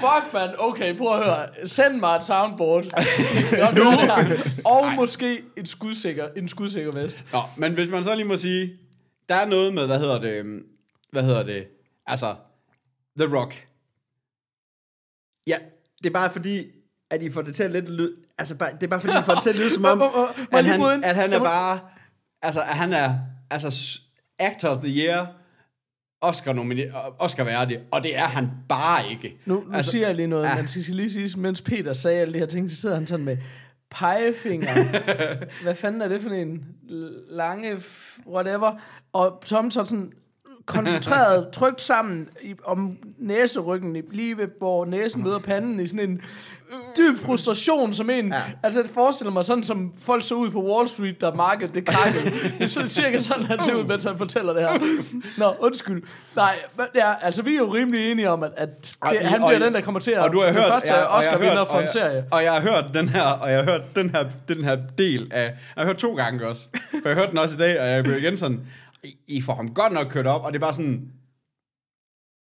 Fuck, 0.00 0.32
man. 0.34 0.48
Okay, 0.58 0.96
prøv 0.98 1.18
at 1.18 1.24
høre. 1.24 1.46
Send 1.66 1.94
mig 2.00 2.16
et 2.16 2.24
soundboard. 2.24 2.84
nu. 3.76 3.84
Og 4.64 4.92
måske 4.96 5.38
et 5.56 5.68
skudsikker, 5.68 6.24
en 6.36 6.48
skudsikker 6.48 6.92
vest. 6.92 7.24
Nå, 7.32 7.38
men 7.56 7.72
hvis 7.72 7.90
man 7.90 8.04
så 8.04 8.14
lige 8.14 8.28
må 8.28 8.36
sige, 8.36 8.70
der 9.28 9.34
er 9.34 9.46
noget 9.46 9.74
med, 9.74 9.86
hvad 9.86 9.98
hedder 9.98 10.20
det, 10.20 10.30
øhm, 10.32 10.62
hvad 11.12 11.22
hedder 11.22 11.42
det, 11.42 11.66
altså, 12.06 12.34
The 13.18 13.36
Rock. 13.36 13.66
Ja, 15.46 15.58
det 15.98 16.06
er 16.06 16.12
bare 16.14 16.30
fordi, 16.30 16.66
at 17.10 17.22
I 17.22 17.30
får 17.30 17.42
det 17.42 17.54
til 17.54 17.62
at 17.62 17.70
lidt 17.70 17.90
lyde, 17.90 18.16
altså, 18.38 18.54
bare, 18.54 18.72
det 18.72 18.82
er 18.82 18.86
bare 18.88 19.00
fordi, 19.00 19.12
I 19.12 19.22
får 19.24 19.32
det 19.32 19.42
til 19.42 19.50
at 19.50 19.56
lyde 19.56 19.70
som 19.70 19.84
om, 19.92 20.02
at 20.52 20.64
han, 20.64 21.04
at 21.04 21.16
han 21.16 21.32
er 21.32 21.38
bare, 21.38 21.80
altså, 22.42 22.60
at 22.60 22.76
han 22.76 22.92
er, 22.92 23.18
altså, 23.50 24.00
actor 24.38 24.68
of 24.68 24.82
the 24.82 24.90
year, 25.06 25.32
Oscar, 26.20 26.52
nominer- 26.52 27.14
Oscar 27.18 27.44
værdig, 27.44 27.80
og 27.92 28.02
det 28.02 28.16
er 28.16 28.24
han 28.26 28.48
bare 28.68 29.10
ikke. 29.10 29.36
Nu, 29.46 29.64
nu 29.66 29.72
altså, 29.74 29.90
siger 29.90 30.06
jeg 30.06 30.16
lige 30.16 30.26
noget, 30.28 30.44
ja. 30.44 30.56
men 30.56 30.66
skal 30.66 30.82
lige 30.94 31.10
sige, 31.12 31.40
mens 31.40 31.62
Peter 31.62 31.92
sagde 31.92 32.20
alle 32.20 32.34
de 32.34 32.38
her 32.38 32.46
ting, 32.46 32.70
så 32.70 32.76
sidder 32.76 32.94
han 32.94 33.06
sådan 33.06 33.24
med 33.24 33.36
pegefinger. 33.90 34.74
Hvad 35.62 35.74
fanden 35.74 36.02
er 36.02 36.08
det 36.08 36.20
for 36.20 36.30
en? 36.30 36.64
Lange, 37.28 37.82
whatever. 38.26 38.72
Og 39.12 39.42
Tom 39.46 39.70
så 39.70 39.84
sådan 39.84 40.12
koncentreret, 40.66 41.48
trykt 41.52 41.80
sammen 41.80 42.28
i, 42.42 42.54
om 42.64 42.96
næseryggen, 43.18 43.96
i- 43.96 44.02
lige 44.10 44.36
ved, 44.38 44.48
hvor 44.58 44.84
næsen 44.84 45.22
møder 45.24 45.38
panden, 45.38 45.80
i 45.80 45.86
sådan 45.86 46.10
en 46.10 46.20
dyb 46.98 47.18
frustration, 47.18 47.92
som 47.92 48.10
en... 48.10 48.28
Ja. 48.28 48.40
Altså, 48.62 48.80
jeg 48.80 48.90
forestiller 48.94 49.32
mig 49.32 49.44
sådan, 49.44 49.62
som 49.64 49.92
folk 50.02 50.22
så 50.22 50.34
ud 50.34 50.50
på 50.50 50.62
Wall 50.72 50.88
Street, 50.88 51.20
der 51.20 51.34
markedet 51.34 51.74
det 51.74 51.84
krakkede. 51.86 52.24
det 52.58 52.64
er 52.64 52.66
sådan 52.66 52.88
cirka 52.88 53.18
sådan, 53.18 53.46
han 53.46 53.58
ser 53.64 53.74
ud, 53.74 53.84
mens 53.84 54.04
han 54.04 54.18
fortæller 54.18 54.52
det 54.52 54.62
her. 54.62 54.78
Nå, 55.38 55.54
undskyld. 55.60 56.02
Nej, 56.36 56.54
men 56.76 56.86
ja, 56.94 57.12
altså, 57.22 57.42
vi 57.42 57.54
er 57.54 57.58
jo 57.58 57.74
rimelig 57.74 58.10
enige 58.12 58.30
om, 58.30 58.42
at, 58.42 58.50
at 58.56 58.96
Og 59.00 59.10
det, 59.12 59.20
I- 59.20 59.24
han 59.24 59.42
og 59.42 59.48
bliver 59.48 59.60
I- 59.60 59.64
den, 59.64 59.74
der 59.74 59.80
kommer 59.80 60.00
til 60.00 60.10
at 60.10 60.18
og 60.22 60.32
du 60.32 60.40
har 60.42 60.52
hørt, 60.52 60.64
første 60.68 60.88
ja, 60.92 60.94
og 60.94 61.22
jeg 61.22 61.30
har 61.30 61.36
Oscar-vinder 61.36 61.58
hørt- 61.58 61.66
for 61.66 61.74
og 61.74 61.78
en 61.78 61.82
jeg- 61.82 61.90
serie. 61.90 62.24
Og 62.32 62.42
jeg 62.44 62.52
har 62.52 62.60
hørt 62.60 62.84
den 62.94 63.08
her, 63.08 63.22
og 63.24 63.50
jeg 63.50 63.58
har 63.58 63.64
hørt 63.72 63.96
den 63.96 64.10
her, 64.10 64.24
den 64.48 64.64
her 64.64 64.76
del 64.98 65.28
af, 65.32 65.42
jeg 65.44 65.54
har 65.76 65.84
hørt 65.84 65.96
to 65.96 66.14
gange 66.14 66.46
også, 66.48 66.66
for 67.02 67.08
jeg 67.08 67.14
hørte 67.16 67.30
den 67.30 67.38
også 67.38 67.54
i 67.54 67.58
dag, 67.58 67.80
og 67.80 67.88
jeg 67.88 68.04
blev 68.04 68.18
igen 68.18 68.36
sådan, 68.36 68.60
I, 69.04 69.16
I 69.26 69.42
får 69.42 69.54
ham 69.54 69.74
godt 69.74 69.92
nok 69.92 70.06
kørt 70.10 70.26
op, 70.26 70.44
og 70.44 70.52
det 70.52 70.56
er 70.56 70.60
bare 70.60 70.74
sådan, 70.74 71.08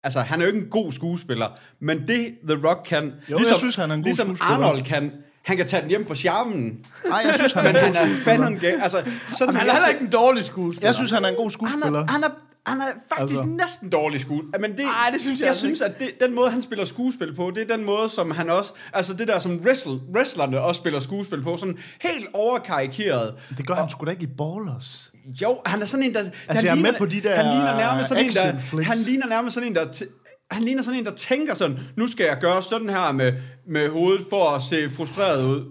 altså 0.05 0.21
han 0.21 0.41
er 0.41 0.45
jo 0.47 0.53
ikke 0.53 0.65
en 0.65 0.71
god 0.71 0.93
skuespiller, 0.93 1.47
men 1.81 2.09
det 2.09 2.35
The 2.49 2.69
Rock 2.69 2.81
kan, 2.87 3.13
Jo, 3.31 3.39
jeg 3.39 3.57
synes, 3.57 3.77
han 3.77 3.91
er 3.91 3.95
en 3.95 4.01
god 4.01 4.05
ligesom 4.05 4.27
skuespiller. 4.37 4.67
Arnold 4.67 4.83
kan, 4.83 5.13
han 5.45 5.57
kan 5.57 5.67
tage 5.69 5.81
den 5.81 5.89
hjem 5.91 6.05
på 6.05 6.15
charmen, 6.15 6.87
Nej, 7.09 7.23
jeg 7.27 7.35
synes, 7.35 7.53
han 7.53 7.67
er 7.67 7.73
men 7.73 7.77
en 7.77 7.83
han 7.83 7.93
god 7.93 8.01
er 8.01 8.07
skuespiller. 8.07 8.47
fandme 8.47 8.69
en 8.75 8.81
altså, 8.83 9.05
sådan 9.29 9.55
Men 9.55 9.57
han 9.61 9.69
er 9.69 9.73
heller 9.73 9.89
ikke 9.89 10.01
en 10.01 10.11
dårlig 10.11 10.45
skuespiller. 10.45 10.87
Jeg 10.89 10.95
synes, 10.95 11.11
han 11.11 11.25
er 11.25 11.29
en 11.29 11.35
god 11.35 11.45
han 11.45 11.51
skuespiller. 11.51 12.01
er, 12.01 12.13
han 12.13 12.25
er, 12.25 12.29
han 12.67 12.81
er 12.81 12.87
faktisk 13.09 13.39
Altså. 13.41 13.45
næsten 13.45 13.91
dårlig 13.91 14.21
skuespiller. 14.21 14.59
Men 14.59 14.73
det, 14.79 14.85
Ej, 14.85 15.11
det 15.13 15.21
synes 15.21 15.39
jeg 15.41 15.45
jeg 15.45 15.49
altså 15.49 15.61
synes, 15.61 15.81
at 15.81 16.01
det, 16.01 16.11
den 16.21 16.35
måde, 16.35 16.51
han 16.51 16.63
spiller 16.63 16.85
skuespil 16.85 17.35
på, 17.35 17.53
det 17.55 17.71
er 17.71 17.77
den 17.77 17.85
måde, 17.87 18.09
som 18.09 18.31
han 18.31 18.51
også... 18.51 18.73
Altså 18.93 19.15
det 19.15 19.29
der, 19.29 19.39
som 19.39 19.61
wrestle, 19.67 20.01
wrestlerne 20.15 20.61
også 20.61 20.79
spiller 20.79 21.01
skuespil 21.01 21.43
på, 21.43 21.57
sådan 21.57 21.79
helt 22.03 22.27
overkarikeret. 22.33 23.35
Det 23.59 23.67
gør 23.67 23.75
han 23.75 23.89
sgu 23.91 24.05
da 24.07 24.11
ikke 24.11 24.23
i 24.23 24.27
Ballers. 24.39 25.12
Jo, 25.43 25.61
han 25.67 25.83
er 25.83 25.87
sådan 25.87 26.07
en, 26.07 26.15
der... 26.15 26.21
Altså, 26.49 26.67
jeg 26.67 26.77
er 26.79 26.81
med 26.83 26.93
på 26.99 27.07
de 27.07 27.21
der 27.23 27.35
Han 27.37 27.45
ligner 27.45 27.77
nærmest 27.77 28.09
sådan 28.09 28.25
en, 28.25 28.31
der... 28.33 28.61
flicks. 28.61 28.89
Han 28.89 28.99
ligner 28.99 29.27
nærmest 29.27 29.55
sådan 29.55 29.69
en, 29.69 29.75
der... 29.75 30.03
Han 30.51 30.63
ligner 30.63 30.83
sådan 30.83 30.99
en, 31.01 31.05
der 31.07 31.15
tænker 31.15 31.55
sådan, 31.55 31.79
nu 31.97 32.07
skal 32.07 32.25
jeg 32.27 32.39
gøre 32.41 32.63
sådan 32.63 32.89
her 32.89 33.13
med, 33.13 33.33
med 33.67 33.89
hovedet 33.89 34.27
for 34.31 34.49
at 34.51 34.63
se 34.63 34.91
frustreret 34.91 35.45
ud. 35.45 35.65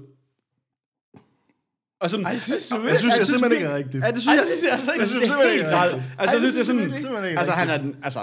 Og 2.02 2.10
sådan, 2.10 2.26
Ej, 2.26 2.38
synes 2.38 2.68
du 2.70 2.84
Jeg 2.88 2.98
synes, 2.98 3.18
jeg 3.18 3.26
simpelthen 3.26 3.52
virkelig- 3.52 3.58
ikke 3.58 3.68
er 3.72 3.76
rigtigt. 3.76 4.04
Ja, 4.04 4.12
det 4.12 4.22
synes 4.22 4.28
Ej, 4.28 4.34
jeg, 4.34 4.48
synes 4.48 4.64
jeg 4.64 4.72
altså 4.72 4.92
ikke. 4.92 5.02
jeg 5.02 5.10
synes, 5.10 5.24
det 5.24 5.30
er 5.30 5.34
simpelthen 5.34 5.52
helt 5.60 5.68
ikke 5.68 5.78
ret. 5.78 5.94
rigtigt. 5.94 6.12
Altså, 6.20 6.38
Ej, 6.38 6.42
jeg 6.44 6.52
synes, 6.52 6.54
det 6.54 6.62
er 6.62 6.66
sådan, 6.66 6.80
synes 6.82 6.94
jeg 6.94 7.02
simpelthen 7.02 7.30
ikke 7.30 7.40
altså, 7.40 7.54
han 7.54 7.70
er 7.70 7.78
den, 7.78 7.96
altså, 8.04 8.20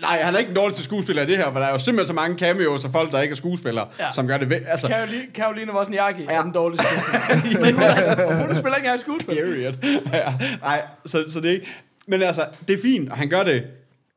nej, 0.00 0.18
han 0.22 0.34
er 0.34 0.38
ikke 0.38 0.48
den 0.48 0.56
dårligste 0.56 0.84
skuespiller 0.84 1.22
i 1.22 1.26
det 1.26 1.36
her, 1.36 1.52
for 1.52 1.58
der 1.58 1.66
er 1.66 1.72
jo 1.72 1.78
simpelthen 1.78 2.06
så 2.06 2.12
mange 2.12 2.38
cameos 2.38 2.84
af 2.84 2.90
folk, 2.90 3.12
der 3.12 3.20
ikke 3.20 3.32
er 3.32 3.36
skuespillere, 3.36 3.88
ja. 3.98 4.12
Som 4.12 4.26
gør 4.26 4.38
det 4.38 4.50
ved, 4.50 4.60
altså, 4.66 4.88
Caroline, 4.88 5.24
Caroline 5.34 5.74
Wozniacki 5.74 6.22
ja. 6.22 6.32
Er 6.36 6.42
den 6.42 6.52
dårlige 6.52 6.80
skuespiller. 6.82 7.72
hun, 7.72 7.82
altså, 7.82 8.46
hun 8.46 8.54
spiller 8.54 8.76
ikke 8.76 8.86
engang 8.86 9.00
skuespil. 9.00 9.34
period. 9.34 9.74
ja, 10.12 10.34
nej, 10.60 10.82
så, 11.06 11.24
så 11.28 11.40
det 11.40 11.50
er 11.50 11.54
ikke, 11.54 11.66
men 12.06 12.22
altså, 12.22 12.42
det 12.68 12.78
er 12.78 12.82
fint, 12.82 13.10
og 13.10 13.16
han 13.16 13.28
gør 13.28 13.42
det, 13.42 13.64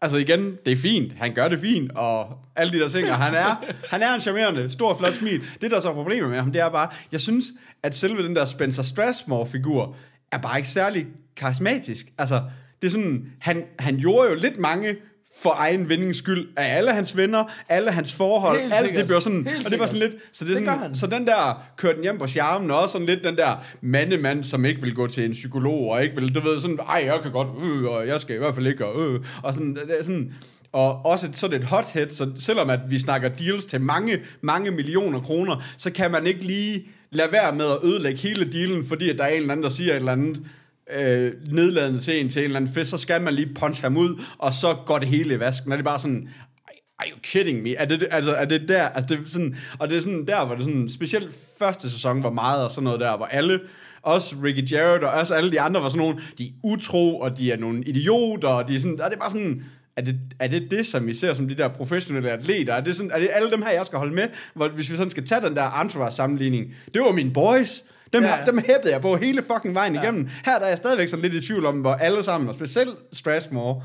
altså 0.01 0.17
igen, 0.17 0.57
det 0.65 0.71
er 0.71 0.77
fint, 0.77 1.13
han 1.19 1.33
gør 1.33 1.47
det 1.47 1.59
fint, 1.59 1.91
og 1.95 2.37
alle 2.55 2.73
de 2.73 2.79
der 2.79 2.89
ting, 2.89 3.09
og 3.09 3.15
han 3.15 3.33
er, 3.33 3.63
han 3.89 4.01
er 4.01 4.13
en 4.13 4.21
charmerende, 4.21 4.69
stor, 4.69 4.97
flot 4.97 5.13
smil. 5.13 5.41
Det, 5.61 5.71
der 5.71 5.77
er 5.77 5.81
så 5.81 5.89
er 5.89 5.93
problemet 5.93 6.29
med 6.29 6.39
ham, 6.39 6.51
det 6.51 6.61
er 6.61 6.69
bare, 6.69 6.89
jeg 7.11 7.21
synes, 7.21 7.45
at 7.83 7.95
selve 7.95 8.23
den 8.23 8.35
der 8.35 8.45
Spencer 8.45 8.83
Strathmore-figur, 8.83 9.95
er 10.31 10.37
bare 10.37 10.57
ikke 10.57 10.69
særlig 10.69 11.07
karismatisk. 11.35 12.05
Altså, 12.17 12.41
det 12.81 12.87
er 12.87 12.91
sådan, 12.91 13.25
han, 13.39 13.63
han 13.79 13.97
gjorde 13.97 14.29
jo 14.29 14.35
lidt 14.35 14.57
mange 14.57 14.95
for 15.37 15.53
egen 15.57 15.89
vindings 15.89 16.17
skyld 16.17 16.47
af 16.57 16.77
alle 16.77 16.93
hans 16.93 17.17
venner, 17.17 17.43
alle 17.69 17.91
hans 17.91 18.13
forhold, 18.13 18.59
Helt 18.61 18.73
alt 18.73 18.81
sikkert. 18.85 18.97
det 18.99 19.05
bliver 19.05 19.19
sådan, 19.19 19.47
Helt 19.47 19.65
og 19.65 19.71
det 19.71 19.79
var 19.79 19.85
sådan 19.85 19.99
lidt, 19.99 20.13
så 20.33 20.45
det 20.45 20.51
er 20.51 20.55
Det 20.55 20.65
sådan, 20.65 20.79
han. 20.79 20.95
så 20.95 21.07
den 21.07 21.27
der 21.27 21.63
kørte 21.77 21.95
den 21.95 22.03
hjem 22.03 22.17
på 22.17 22.27
charmen, 22.27 22.71
og 22.71 22.79
også 22.81 22.93
sådan 22.93 23.07
lidt 23.07 23.23
den 23.23 23.35
der 23.35 23.63
mandemand, 23.81 24.43
som 24.43 24.65
ikke 24.65 24.81
vil 24.81 24.95
gå 24.95 25.07
til 25.07 25.25
en 25.25 25.31
psykolog, 25.31 25.89
og 25.91 26.03
ikke 26.03 26.15
vil, 26.15 26.35
du 26.35 26.39
ved, 26.39 26.59
sådan, 26.59 26.79
ej, 26.89 27.03
jeg 27.05 27.19
kan 27.23 27.31
godt, 27.31 27.47
øh, 27.63 27.83
og 27.85 28.07
jeg 28.07 28.21
skal 28.21 28.35
i 28.35 28.39
hvert 28.39 28.55
fald 28.55 28.67
ikke, 28.67 28.85
og, 28.85 29.13
øh, 29.13 29.19
og 29.43 29.53
sådan, 29.53 29.75
det 29.75 29.99
er 29.99 30.03
sådan, 30.03 30.33
og 30.71 31.05
også 31.05 31.27
et, 31.27 31.37
sådan 31.37 31.59
et 31.61 31.65
hothead, 31.67 32.09
så 32.09 32.31
selvom 32.35 32.69
at 32.69 32.79
vi 32.89 32.99
snakker 32.99 33.29
deals 33.29 33.65
til 33.65 33.81
mange, 33.81 34.17
mange 34.41 34.71
millioner 34.71 35.19
kroner, 35.21 35.63
så 35.77 35.91
kan 35.91 36.11
man 36.11 36.27
ikke 36.27 36.43
lige 36.43 36.87
lade 37.11 37.31
være 37.31 37.55
med 37.55 37.65
at 37.65 37.77
ødelægge 37.83 38.19
hele 38.19 38.51
dealen, 38.51 38.85
fordi 38.87 39.09
at 39.09 39.17
der 39.17 39.23
er 39.23 39.27
en 39.29 39.35
eller 39.41 39.51
anden, 39.51 39.63
der 39.63 39.69
siger 39.69 39.91
et 39.91 39.95
eller 39.95 40.11
andet, 40.11 40.41
øh, 40.97 41.33
nedladende 41.51 41.99
til 41.99 42.19
en 42.19 42.29
til 42.29 42.39
en 42.39 42.43
eller 42.43 42.55
anden 42.55 42.73
fest, 42.73 42.89
så 42.89 42.97
skal 42.97 43.21
man 43.21 43.33
lige 43.33 43.53
punch 43.53 43.81
ham 43.81 43.97
ud, 43.97 44.21
og 44.37 44.53
så 44.53 44.75
går 44.85 44.99
det 44.99 45.07
hele 45.07 45.35
i 45.35 45.39
vasken. 45.39 45.71
Og 45.71 45.77
det 45.77 45.83
er 45.83 45.89
bare 45.89 45.99
sådan, 45.99 46.29
are 46.99 47.09
you 47.11 47.17
kidding 47.23 47.61
me? 47.61 47.75
Er 47.75 47.85
det, 47.85 48.07
altså, 48.11 48.33
er 48.33 48.45
det 48.45 48.67
der, 48.67 48.83
altså, 48.83 49.15
det 49.15 49.25
er 49.25 49.29
sådan, 49.29 49.57
og 49.79 49.89
det 49.89 49.97
er 49.97 50.01
sådan 50.01 50.27
der, 50.27 50.45
hvor 50.45 50.55
det 50.55 50.63
sådan, 50.63 50.89
specielt 50.89 51.35
første 51.59 51.89
sæson 51.89 52.23
var 52.23 52.31
meget 52.31 52.65
og 52.65 52.71
sådan 52.71 52.83
noget 52.83 52.99
der, 52.99 53.17
hvor 53.17 53.25
alle, 53.25 53.59
også 54.01 54.35
Ricky 54.43 54.71
Jarrett 54.71 55.03
og 55.03 55.11
også 55.11 55.33
alle 55.33 55.51
de 55.51 55.61
andre 55.61 55.81
var 55.81 55.89
sådan 55.89 55.99
nogle, 55.99 56.19
de 56.37 56.45
er 56.45 56.51
utro, 56.63 57.19
og 57.19 57.37
de 57.37 57.51
er 57.51 57.57
nogle 57.57 57.83
idioter, 57.83 58.47
og 58.47 58.67
de 58.67 58.75
er 58.75 58.79
sådan, 58.79 59.01
og 59.01 59.09
det 59.09 59.15
er 59.15 59.19
bare 59.19 59.29
sådan, 59.29 59.63
er 59.95 60.01
det, 60.01 60.19
er 60.39 60.47
det 60.47 60.71
det, 60.71 60.85
som 60.85 61.07
vi 61.07 61.13
ser 61.13 61.33
som 61.33 61.47
de 61.47 61.55
der 61.55 61.67
professionelle 61.67 62.31
atleter? 62.31 62.73
Er 62.73 62.81
det, 62.81 62.95
sådan, 62.95 63.11
er 63.11 63.19
det 63.19 63.29
alle 63.31 63.51
dem 63.51 63.61
her, 63.61 63.71
jeg 63.71 63.85
skal 63.85 63.99
holde 63.99 64.15
med? 64.15 64.27
Hvor, 64.53 64.67
hvis 64.67 64.91
vi 64.91 64.95
sådan 64.95 65.11
skal 65.11 65.27
tage 65.27 65.41
den 65.41 65.55
der 65.55 65.81
entourage-sammenligning. 65.81 66.75
Det 66.93 67.01
var 67.01 67.11
mine 67.11 67.33
boys. 67.33 67.83
Dem, 68.13 68.23
Ja, 68.23 68.37
dem 68.45 68.57
hæppede 68.57 68.93
jeg 68.93 69.01
på 69.01 69.15
hele 69.15 69.43
fucking 69.53 69.75
vejen 69.75 69.95
ja. 69.95 70.01
igennem. 70.01 70.29
Her 70.45 70.57
der 70.59 70.65
er 70.65 70.69
jeg 70.69 70.77
stadigvæk 70.77 71.07
sådan 71.09 71.23
lidt 71.29 71.43
i 71.43 71.47
tvivl 71.47 71.65
om, 71.65 71.75
hvor 71.81 71.93
alle 71.93 72.23
sammen, 72.23 72.47
og 72.49 72.55
specielt 72.55 72.95
Strathmore, 73.13 73.81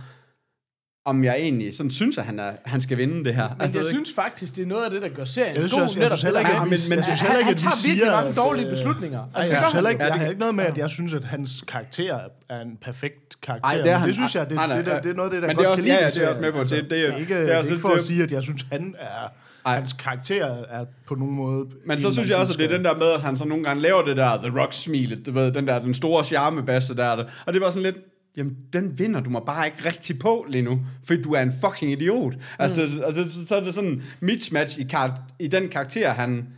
om 1.06 1.24
jeg 1.24 1.34
egentlig 1.36 1.76
sådan 1.76 1.90
synes, 1.90 2.18
at 2.18 2.24
han, 2.24 2.38
er, 2.38 2.52
han 2.64 2.80
skal 2.80 2.98
vinde 2.98 3.24
det 3.24 3.34
her. 3.34 3.48
Men 3.48 3.60
Altså, 3.62 3.78
jeg 3.78 3.88
synes 3.88 4.12
faktisk, 4.14 4.56
det 4.56 4.62
er 4.62 4.66
noget 4.66 4.84
af 4.84 4.90
det, 4.90 5.02
der 5.02 5.08
gør 5.08 5.24
serien 5.24 5.54
Jeg 5.54 5.60
god. 5.62 5.68
synes 5.68 5.82
også- 5.82 5.94
jeg 5.98 6.04
netop 6.04 6.18
synes 6.18 6.22
heller 6.22 6.40
det 6.40 6.48
ikke, 6.48 6.64
vi- 6.64 6.88
men 6.90 6.96
jeg 6.98 7.04
synes 7.04 7.20
han- 7.20 7.28
heller 7.30 7.38
ikke, 7.38 7.44
han 7.44 7.54
at 7.54 7.58
vi 7.58 7.62
tager 7.64 7.86
virkelig 7.88 8.06
siger, 8.06 8.16
mange 8.20 8.34
dårlige 8.42 8.66
øh, 8.66 8.72
beslutninger. 8.72 9.20
Altså, 9.22 9.36
Altså, 9.38 9.50
jeg, 9.52 9.60
det 9.60 9.68
synes 9.68 9.72
heller 9.72 9.90
han. 9.90 9.94
ikke, 9.94 10.04
jeg 10.04 10.12
det- 10.12 10.20
har 10.20 10.26
ikke 10.28 10.40
noget 10.40 10.54
med, 10.54 10.64
at 10.64 10.78
jeg 10.78 10.90
synes, 10.90 11.12
at 11.14 11.24
hans 11.24 11.50
karakter 11.72 12.18
er 12.54 12.60
en 12.60 12.76
perfekt 12.86 13.40
karakter. 13.46 13.68
Ej, 13.68 13.76
Ej, 13.76 13.82
det 13.82 13.86
er 13.86 13.92
det, 13.92 13.98
han- 14.00 14.08
det 14.08 14.14
synes 14.14 14.34
jeg, 14.38 14.44
det, 14.50 14.54
nej, 14.56 14.66
nej, 14.66 14.76
det, 14.82 14.86
ja. 14.90 14.98
det 15.04 15.10
er 15.10 15.14
noget 15.20 15.28
af 15.30 15.34
det, 15.34 15.42
der 15.42 15.48
Men 15.48 15.56
godt 15.56 15.62
det 15.62 15.66
er 15.66 15.70
også- 15.70 15.82
kan 15.82 15.88
lide 15.90 16.02
ja, 16.04 16.10
det 16.10 16.22
er 16.24 16.28
også 16.28 16.40
med 16.46 16.52
på. 16.52 16.60
Det- 16.60 16.70
det 16.70 16.78
er- 16.80 16.82
det 16.88 17.00
er 17.14 17.16
ikke, 17.16 17.34
det 17.34 17.40
er 17.42 17.46
det 17.46 17.54
er 17.54 17.58
også- 17.58 17.72
ikke 17.74 17.80
for 17.86 17.88
det- 17.88 17.98
at 17.98 18.04
sige, 18.10 18.22
at 18.22 18.30
jeg 18.36 18.42
synes, 18.42 18.62
han 18.72 18.94
er... 18.98 19.32
Ej. 19.66 19.74
Hans 19.74 19.92
karakter 19.92 20.46
er 20.46 20.84
på 21.06 21.14
nogen 21.14 21.34
måde... 21.34 21.66
Men 21.86 21.98
en, 21.98 22.02
så 22.02 22.12
synes 22.12 22.28
jeg 22.28 22.36
også, 22.38 22.52
at 22.52 22.58
det 22.58 22.64
er 22.64 22.76
den 22.76 22.84
der 22.84 22.94
med, 22.94 23.06
at 23.14 23.22
han 23.22 23.36
så 23.36 23.44
nogle 23.44 23.64
gange 23.64 23.82
laver 23.82 24.02
det 24.02 24.16
der 24.16 24.36
The 24.36 24.60
Rock-smilet, 24.60 25.26
du 25.26 25.32
ved, 25.32 25.52
den 25.52 25.66
der, 25.66 25.78
den 25.78 25.94
store 25.94 26.24
charmebasse 26.24 26.96
der, 26.96 27.16
der. 27.16 27.24
Og 27.46 27.52
det 27.52 27.60
var 27.60 27.70
sådan 27.70 27.82
lidt, 27.82 27.96
jamen, 28.36 28.56
den 28.72 28.98
vinder 28.98 29.20
du 29.20 29.30
mig 29.30 29.42
bare 29.46 29.66
ikke 29.66 29.88
rigtig 29.88 30.18
på 30.18 30.46
lige 30.48 30.62
nu, 30.62 30.80
fordi 31.06 31.22
du 31.22 31.32
er 31.32 31.40
en 31.40 31.52
fucking 31.64 31.92
idiot. 31.92 32.34
Altså, 32.58 32.82
det, 32.82 33.02
altså 33.06 33.46
så 33.46 33.54
er 33.54 33.60
det 33.60 33.74
sådan 33.74 33.90
en 33.90 34.02
mismatch 34.20 34.78
i, 34.78 34.86
kar- 34.94 35.20
i 35.38 35.46
den 35.46 35.68
karakter, 35.68 36.10
han, 36.10 36.48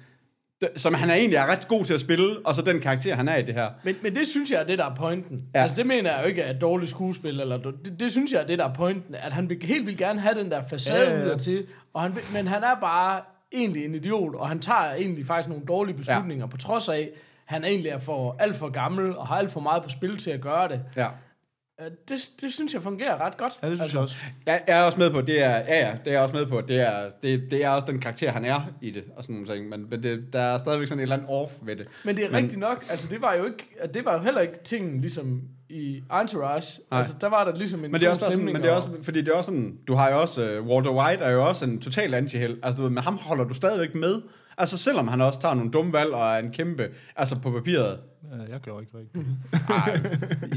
som 0.77 0.95
han 0.95 1.11
er 1.11 1.15
egentlig 1.15 1.37
er 1.37 1.47
ret 1.53 1.69
god 1.69 1.85
til 1.85 1.95
at 1.95 2.01
spille, 2.01 2.47
og 2.47 2.55
så 2.55 2.63
den 2.63 2.81
karakter, 2.81 3.15
han 3.15 3.29
er 3.29 3.37
i 3.37 3.43
det 3.43 3.55
her. 3.55 3.71
Men, 3.85 3.97
men 4.03 4.15
det 4.15 4.27
synes 4.27 4.51
jeg 4.51 4.61
er 4.61 4.65
det, 4.65 4.79
der 4.79 4.91
er 4.91 4.95
pointen. 4.95 5.45
Ja. 5.55 5.63
Altså 5.63 5.77
det 5.77 5.87
mener 5.87 6.13
jeg 6.13 6.23
jo 6.23 6.29
ikke 6.29 6.43
er 6.43 6.59
dårligt 6.59 6.91
skuespil. 6.91 7.41
Eller, 7.41 7.57
det, 7.57 8.01
det 8.01 8.13
synes 8.13 8.33
jeg 8.33 8.43
er 8.43 8.47
det, 8.47 8.59
der 8.59 8.69
er 8.69 8.75
pointen. 8.75 9.15
At 9.15 9.33
han 9.33 9.49
vil, 9.49 9.59
helt 9.63 9.87
vil 9.87 9.97
gerne 9.97 10.21
have 10.21 10.35
den 10.35 10.51
der 10.51 10.63
facade 10.71 11.11
Ja, 11.11 11.19
ja, 11.21 11.29
ja. 11.29 11.39
til. 11.39 11.67
Og 11.95 12.03
han, 12.03 12.17
men 12.33 12.49
han 12.49 12.63
er 12.63 12.75
bare 12.81 13.21
egentlig 13.53 13.85
en 13.85 13.95
idiot, 13.95 14.35
og 14.35 14.49
han 14.49 14.61
tager 14.61 14.93
egentlig 14.95 15.27
faktisk 15.27 15.49
nogle 15.49 15.65
dårlige 15.67 15.97
beslutninger, 15.97 16.45
ja. 16.45 16.51
på 16.51 16.57
trods 16.57 16.89
af, 16.89 17.11
han 17.45 17.65
egentlig 17.65 17.91
er 17.91 17.99
for 17.99 18.37
alt 18.39 18.57
for 18.57 18.69
gammel, 18.69 19.17
og 19.17 19.27
har 19.27 19.37
alt 19.37 19.51
for 19.51 19.61
meget 19.61 19.83
på 19.83 19.89
spil 19.89 20.19
til 20.19 20.31
at 20.31 20.41
gøre 20.41 20.69
det. 20.69 20.81
Ja. 20.97 21.07
Øh, 21.81 21.87
Det, 22.09 22.31
det 22.41 22.53
synes 22.53 22.75
jeg 22.75 22.83
fungerer 22.83 23.21
ret 23.21 23.37
godt. 23.37 23.53
Ja, 23.63 23.71
det 23.71 23.79
synes 23.79 23.93
jeg 23.93 24.03
også. 24.03 24.17
Jeg, 24.47 24.61
jeg 24.69 24.81
er 24.81 24.83
også 24.83 24.99
med 24.99 25.11
på, 25.11 25.21
det 25.21 25.43
er, 25.43 25.51
ja, 25.51 25.87
ja, 25.87 25.93
det 26.05 26.07
er 26.07 26.13
jeg 26.13 26.21
også 26.21 26.35
med 26.37 26.47
på, 26.47 26.61
det 26.61 26.81
er, 26.81 27.11
det, 27.23 27.43
det 27.51 27.65
er 27.65 27.71
også 27.71 27.87
den 27.87 28.01
karakter, 28.01 28.31
han 28.33 28.45
er 28.45 28.61
i 28.83 28.91
det, 28.91 29.05
og 29.17 29.23
sådan 29.25 29.37
nogle 29.37 29.55
ting, 29.55 29.69
men, 29.69 29.91
men 29.91 30.03
det, 30.03 30.33
der 30.33 30.41
er 30.41 30.59
stadigvæk 30.59 30.89
sådan 30.89 30.99
et 30.99 31.03
eller 31.03 31.17
andet 31.17 31.31
off 31.31 31.53
ved 31.63 31.77
det. 31.77 31.87
Men 32.05 32.17
det 32.17 32.25
er 32.25 32.31
Men- 32.31 32.37
rigtigt 32.43 32.61
nok, 32.61 32.85
altså 32.91 33.09
det 33.09 33.23
var 33.23 33.35
jo 33.35 33.45
ikke, 33.45 33.69
det 33.95 34.05
var 34.05 34.13
jo 34.13 34.19
heller 34.21 34.41
ikke 34.41 34.55
tingen 34.65 35.01
ligesom 35.01 35.43
i 35.69 36.03
Entourage. 36.21 36.81
Nej. 36.91 36.99
Altså 36.99 37.15
der 37.21 37.27
var 37.29 37.45
der 37.45 37.55
ligesom 37.57 37.85
en 37.85 37.93
Men 37.93 38.01
det 38.01 38.07
er 38.07 38.11
også 38.11 38.27
stemning. 38.27 38.53
men 38.53 38.63
det 38.63 38.69
er 38.71 38.75
og- 38.75 38.77
også, 38.83 38.89
fordi 39.03 39.19
det 39.21 39.29
er 39.29 39.33
også 39.35 39.49
sådan, 39.49 39.79
du 39.89 39.95
har 39.95 40.11
jo 40.11 40.21
også, 40.21 40.59
uh, 40.61 40.67
Walter 40.67 40.91
White 40.91 41.25
er 41.25 41.31
jo 41.31 41.47
også 41.49 41.65
en 41.65 41.81
total 41.81 42.15
antiheld, 42.15 42.59
altså 42.63 42.77
du 42.77 42.83
ved, 42.83 42.91
men 42.91 43.03
ham 43.03 43.19
holder 43.23 43.45
du 43.45 43.55
stadigvæk 43.55 43.95
med, 43.95 44.21
altså 44.59 44.79
selvom 44.79 45.09
han 45.09 45.21
også 45.21 45.41
tager 45.41 45.55
nogle 45.55 45.71
dumme 45.71 45.93
valg 45.93 46.11
og 46.15 46.27
er 46.35 46.39
en 46.39 46.51
kæmpe, 46.53 46.89
altså 47.17 47.39
på 47.41 47.51
papiret. 47.51 47.99
Ja, 48.33 48.53
jeg 48.53 48.61
gjorde 48.61 48.83
ikke 48.83 48.99
rigtigt. 48.99 49.25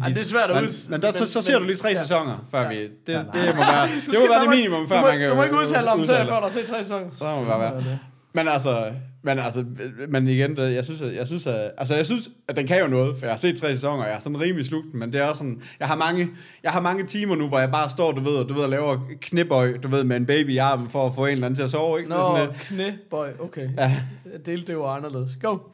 Ej, 0.04 0.10
det 0.10 0.20
er 0.20 0.24
svært 0.26 0.50
at 0.50 0.56
Men, 0.56 0.66
ud... 0.66 0.90
men 0.90 1.02
der, 1.02 1.12
så, 1.12 1.26
så 1.32 1.42
ser 1.42 1.60
du 1.60 1.66
lige 1.66 1.76
tre 1.76 1.96
sæsoner, 1.96 2.48
før 2.52 2.70
vi, 2.70 2.76
det, 2.84 2.92
det, 3.08 3.14
Ja, 3.14 3.22
må 3.24 3.32
være, 3.34 3.88
det 3.88 4.08
må 4.08 4.14
skal- 4.14 4.30
være 4.30 4.40
du 4.40 4.44
det 4.44 4.50
minimum, 4.50 4.88
før 4.88 4.96
du 4.96 5.02
må, 5.02 5.08
man 5.08 5.20
kan 5.20 5.30
Du 5.30 5.36
må 5.36 5.44
ikke 5.44 5.58
udtale 5.58 5.92
om 5.92 6.06
før 6.06 6.26
der 6.40 6.48
er 6.48 6.50
set 6.50 6.66
tre 6.68 6.84
sæsoner. 6.84 7.10
Så 7.10 7.24
må 7.36 7.40
det 7.40 7.48
bare 7.48 7.60
være. 7.60 8.00
Men 8.34 8.48
altså, 8.48 8.92
men 9.22 9.40
altså, 9.40 9.66
men 10.10 10.28
igen, 10.28 10.56
det, 10.56 10.74
jeg 10.74 10.86
synes, 10.86 11.02
at, 11.02 11.16
jeg 11.16 11.28
synes, 11.28 11.48
at, 11.48 11.72
altså, 11.78 11.96
jeg 11.96 12.06
synes, 12.06 12.30
at 12.48 12.56
den 12.56 12.68
kan 12.68 12.80
jo 12.80 12.88
noget, 12.88 13.18
for 13.18 13.26
jeg 13.26 13.34
har 13.34 13.38
set 13.38 13.58
tre 13.58 13.74
sæsoner, 13.74 14.04
og 14.04 14.10
jeg 14.10 14.16
er 14.16 14.20
sådan 14.20 14.42
rimelig 14.42 14.66
slugt, 14.66 14.94
men 14.94 15.14
det 15.14 15.22
er 15.22 15.26
også 15.26 15.38
sådan, 15.38 15.62
jeg 15.80 15.88
har 15.88 15.96
mange, 15.96 16.30
jeg 16.64 16.72
har 16.72 16.82
mange 16.82 17.06
timer 17.06 17.36
nu, 17.36 17.48
hvor 17.48 17.60
jeg 17.60 17.72
bare 17.72 17.90
står, 17.90 18.12
du 18.12 18.22
ved, 18.22 18.36
og 18.36 18.50
du 18.50 18.54
ved, 18.54 18.64
og 18.64 18.70
laver 18.70 18.98
knæbøj, 19.22 19.78
du 19.78 19.88
ved, 19.88 20.04
med 20.04 20.18
en 20.18 20.26
baby 20.26 20.50
i 20.50 20.58
armen, 20.58 20.90
for 20.90 21.08
at 21.08 21.16
få 21.16 21.26
en 21.26 21.32
eller 21.32 21.46
anden 21.46 21.56
til 21.56 21.64
at 21.64 21.70
sove, 21.70 22.00
ikke? 22.00 22.10
Nå, 22.10 22.18
sådan 22.20 22.48
lidt, 22.48 22.60
knæbøj, 22.60 23.34
okay. 23.40 23.70
Ja. 23.78 24.02
Jeg 24.34 24.46
delte 24.46 24.68
det 24.68 24.74
jo 24.74 24.86
anderledes. 24.86 25.38
Go. 25.42 25.58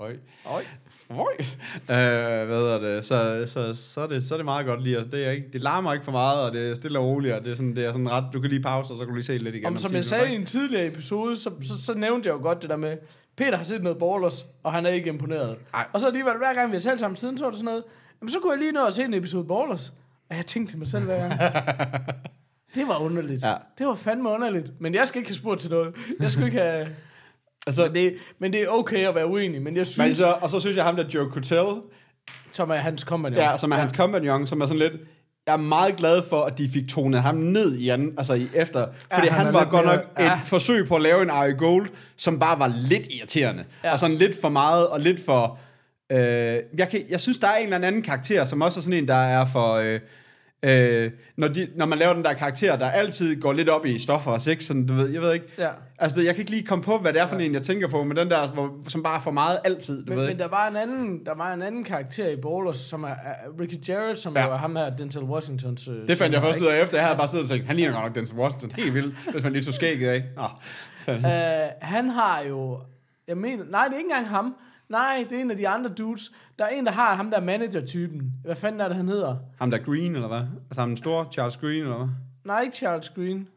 Øj. 0.00 0.16
Oj. 0.46 0.62
Øh, 1.10 2.46
hvad 2.46 2.58
hedder 2.58 2.78
det? 2.78 3.06
Så, 3.06 3.44
så, 3.46 3.74
så, 3.74 4.00
er 4.00 4.06
det, 4.06 4.24
så 4.24 4.34
er 4.34 4.38
det 4.38 4.44
meget 4.44 4.66
godt 4.66 4.82
lige. 4.82 5.04
Det, 5.12 5.26
er 5.26 5.30
ikke, 5.30 5.46
det 5.52 5.62
larmer 5.62 5.92
ikke 5.92 6.04
for 6.04 6.12
meget, 6.12 6.46
og 6.46 6.52
det 6.52 6.70
er 6.70 6.74
stille 6.74 6.98
og 6.98 7.04
roligt, 7.04 7.34
og 7.34 7.44
det 7.44 7.50
er 7.50 7.54
sådan, 7.54 7.76
det 7.76 7.84
er 7.84 7.92
sådan 7.92 8.10
ret, 8.10 8.24
du 8.32 8.40
kan 8.40 8.50
lige 8.50 8.62
pause, 8.62 8.92
og 8.92 8.98
så 8.98 9.04
kan 9.04 9.08
du 9.08 9.14
lige 9.14 9.24
se 9.24 9.38
lidt 9.38 9.54
igen. 9.54 9.66
Om, 9.66 9.76
som 9.76 9.94
jeg 9.94 10.04
sagde 10.04 10.32
i 10.32 10.34
en 10.34 10.46
tidligere 10.46 10.86
episode, 10.86 11.36
så, 11.36 11.50
så, 11.62 11.84
så 11.84 11.94
nævnte 11.94 12.28
jeg 12.28 12.34
jo 12.34 12.42
godt 12.42 12.62
det 12.62 12.70
der 12.70 12.76
med, 12.76 12.96
Peter 13.36 13.56
har 13.56 13.64
set 13.64 13.82
noget 13.82 13.98
Ballers, 13.98 14.46
og 14.62 14.72
han 14.72 14.86
er 14.86 14.90
ikke 14.90 15.08
imponeret. 15.08 15.56
Ej. 15.74 15.86
Og 15.92 16.00
så 16.00 16.06
alligevel, 16.06 16.36
hver 16.38 16.54
gang 16.54 16.70
vi 16.70 16.76
har 16.76 16.80
talt 16.80 17.00
sammen 17.00 17.16
siden, 17.16 17.38
så 17.38 17.44
var 17.44 17.50
det 17.50 17.58
sådan 17.58 17.64
noget, 17.64 17.84
jamen 18.20 18.28
så 18.28 18.38
kunne 18.42 18.52
jeg 18.52 18.58
lige 18.58 18.72
nå 18.72 18.86
at 18.86 18.94
se 18.94 19.04
en 19.04 19.14
episode 19.14 19.44
Ballers. 19.44 19.92
Og 20.30 20.36
jeg 20.36 20.46
tænkte 20.46 20.72
til 20.72 20.78
mig 20.78 20.88
selv 20.88 21.04
hver 21.04 21.18
gang. 21.18 21.40
Det 22.74 22.88
var 22.88 22.98
underligt. 22.98 23.42
Ja. 23.42 23.54
Det 23.78 23.86
var 23.86 23.94
fandme 23.94 24.28
underligt. 24.28 24.80
Men 24.80 24.94
jeg 24.94 25.06
skal 25.06 25.18
ikke 25.18 25.30
have 25.30 25.36
spurgt 25.36 25.60
til 25.60 25.70
noget. 25.70 25.94
Jeg 26.20 26.30
skal 26.30 26.44
ikke 26.44 26.58
have... 26.58 26.88
Altså, 27.66 27.82
Men 27.84 27.94
det, 27.94 28.14
men 28.38 28.52
det 28.52 28.62
er 28.62 28.68
okay 28.68 29.06
at 29.08 29.14
være 29.14 29.26
uenig, 29.26 29.62
men 29.62 29.74
jeg 29.76 29.80
men 29.80 29.84
synes, 29.86 30.16
så, 30.16 30.34
og 30.40 30.50
så 30.50 30.60
synes 30.60 30.76
jeg 30.76 30.84
ham 30.84 30.96
der 30.96 31.04
Joe 31.14 31.30
Cotel, 31.30 31.66
som 32.52 32.70
er 32.70 32.74
hans 32.74 33.04
kompagnon. 33.04 33.38
ja, 33.40 33.56
som 33.56 33.70
er 33.72 33.76
hans 33.76 33.92
kompagnon, 33.92 34.46
som 34.46 34.60
er 34.60 34.66
sådan 34.66 34.78
lidt, 34.78 34.92
jeg 35.46 35.52
er 35.52 35.56
meget 35.56 35.96
glad 35.96 36.22
for, 36.28 36.40
at 36.42 36.58
de 36.58 36.70
fik 36.72 36.88
tonet 36.88 37.22
ham 37.22 37.34
ned 37.36 37.76
i 37.76 37.88
anden, 37.88 38.14
altså 38.18 38.34
i 38.34 38.48
efter, 38.54 38.86
fordi 39.14 39.26
han 39.26 39.38
han, 39.38 39.46
er 39.46 39.52
var 39.52 39.64
godt 39.70 39.84
mere- 39.86 39.96
nok 39.96 40.04
et 40.18 40.24
ja. 40.24 40.40
forsøg 40.44 40.88
på 40.88 40.94
at 40.96 41.02
lave 41.02 41.22
en 41.22 41.30
Ari 41.30 41.52
Gold, 41.52 41.86
som 42.16 42.38
bare 42.38 42.58
var 42.58 42.72
lidt 42.88 43.06
irriterende, 43.10 43.64
Ja. 43.84 43.92
og 43.92 43.98
sådan 43.98 44.16
lidt 44.16 44.40
for 44.40 44.48
meget, 44.48 44.86
og 44.86 45.00
lidt 45.00 45.24
for, 45.24 45.58
øh, 46.12 46.18
jeg, 46.78 46.88
kan, 46.90 47.00
jeg 47.10 47.20
synes, 47.20 47.38
der 47.38 47.46
er 47.46 47.56
en 47.56 47.72
eller 47.72 47.86
anden 47.86 48.02
karakter, 48.02 48.44
som 48.44 48.62
også 48.62 48.80
er 48.80 48.82
sådan 48.82 48.98
en, 48.98 49.08
der 49.08 49.14
er 49.14 49.44
for, 49.44 49.74
øh, 49.74 50.00
øh, 50.62 51.10
når, 51.36 51.48
de, 51.48 51.68
når 51.76 51.86
man 51.86 51.98
laver 51.98 52.12
den 52.14 52.24
der 52.24 52.32
karakter, 52.32 52.76
der 52.76 52.90
altid 52.90 53.40
går 53.40 53.52
lidt 53.52 53.68
op 53.68 53.86
i 53.86 53.98
stoffer 53.98 54.30
og 54.30 54.40
sex, 54.40 54.62
sådan, 54.64 54.86
du 54.86 54.94
ved, 54.94 55.08
jeg 55.08 55.20
ved 55.22 55.32
ikke, 55.34 55.46
Ja. 55.58 55.68
altså 55.98 56.22
jeg 56.22 56.34
kan 56.34 56.42
ikke 56.42 56.50
lige 56.50 56.66
komme 56.66 56.84
på, 56.84 56.98
hvad 56.98 57.12
det 57.12 57.20
er 57.22 57.26
for 57.26 57.36
en, 57.36 57.54
jeg 57.54 57.62
tænker 57.62 57.88
på, 57.88 58.04
men 58.04 58.16
den 58.16 58.30
der, 58.30 58.48
hvor, 58.48 58.78
som 58.88 59.02
bare 59.02 59.16
er 59.16 59.20
for 59.20 59.30
meget 59.30 59.58
altid, 59.64 60.04
du 60.04 60.10
Men, 60.10 60.16
ved 60.18 60.24
men 60.24 60.30
ikke. 60.30 60.42
der 60.42 60.48
var 60.48 60.68
en 60.68 60.76
anden, 60.76 61.26
der 61.26 61.34
var 61.34 61.52
en 61.52 61.62
anden 61.62 61.84
karakter 61.84 62.28
i 62.28 62.36
Ballers, 62.36 62.76
som 62.76 63.04
er, 63.04 63.08
er 63.08 63.34
Ricky 63.60 63.88
Jarrett, 63.88 64.18
som 64.20 64.34
Ja. 64.36 64.40
ja. 64.46 64.48
er 64.52 64.56
ham 64.56 64.76
her, 64.76 64.96
Denzel 64.96 65.22
Washingtons 65.22 65.88
øh, 65.88 66.08
Det 66.08 66.18
fandt 66.18 66.34
jeg 66.34 66.42
først 66.42 66.60
ud 66.60 66.66
af 66.66 66.82
efter. 66.82 66.96
Jeg 66.96 67.06
havde 67.06 67.18
bare 67.18 67.28
siddet 67.28 67.44
og 67.44 67.50
tænkt, 67.50 67.66
han 67.66 67.76
ligner 67.76 68.02
nok 68.02 68.14
Denzel 68.14 68.36
Washington 68.38 68.70
helt 68.76 68.94
vildt, 68.94 69.14
hvis 69.32 69.42
man 69.42 69.52
lige 69.52 69.62
tog 69.64 69.74
skægget 69.74 70.08
af. 70.08 70.22
Nå, 70.36 70.42
så, 71.04 71.12
Øh, 71.12 71.88
han 71.88 72.08
har 72.10 72.40
jo... 72.48 72.78
Jeg 73.28 73.36
mener... 73.36 73.64
Nej, 73.70 73.84
det 73.84 73.92
er 73.94 73.98
ikke 73.98 74.10
engang 74.10 74.28
ham. 74.28 74.54
Nej, 74.90 75.26
det 75.30 75.36
er 75.38 75.40
en 75.42 75.50
af 75.50 75.56
de 75.56 75.68
andre 75.68 75.90
dudes. 75.90 76.32
Der 76.58 76.64
er 76.64 76.68
en, 76.68 76.86
der 76.86 76.92
har 76.92 77.14
ham 77.16 77.30
der 77.30 77.40
manager-typen. 77.40 78.32
Hvad 78.44 78.56
fanden 78.56 78.80
er 78.80 78.88
det, 78.88 78.96
han 78.96 79.08
hedder? 79.08 79.36
ham 79.58 79.70
der 79.70 79.78
Green, 79.78 80.14
eller 80.14 80.28
hvad? 80.28 80.40
Altså 80.66 80.80
ham 80.80 80.88
den 80.88 80.96
store 80.96 81.26
Charles 81.32 81.56
Green, 81.56 81.82
eller 81.82 81.96
hvad? 81.96 82.06
Nej, 82.44 82.60
ikke 82.60 82.76
Charles 82.76 83.08
Green. 83.08 83.48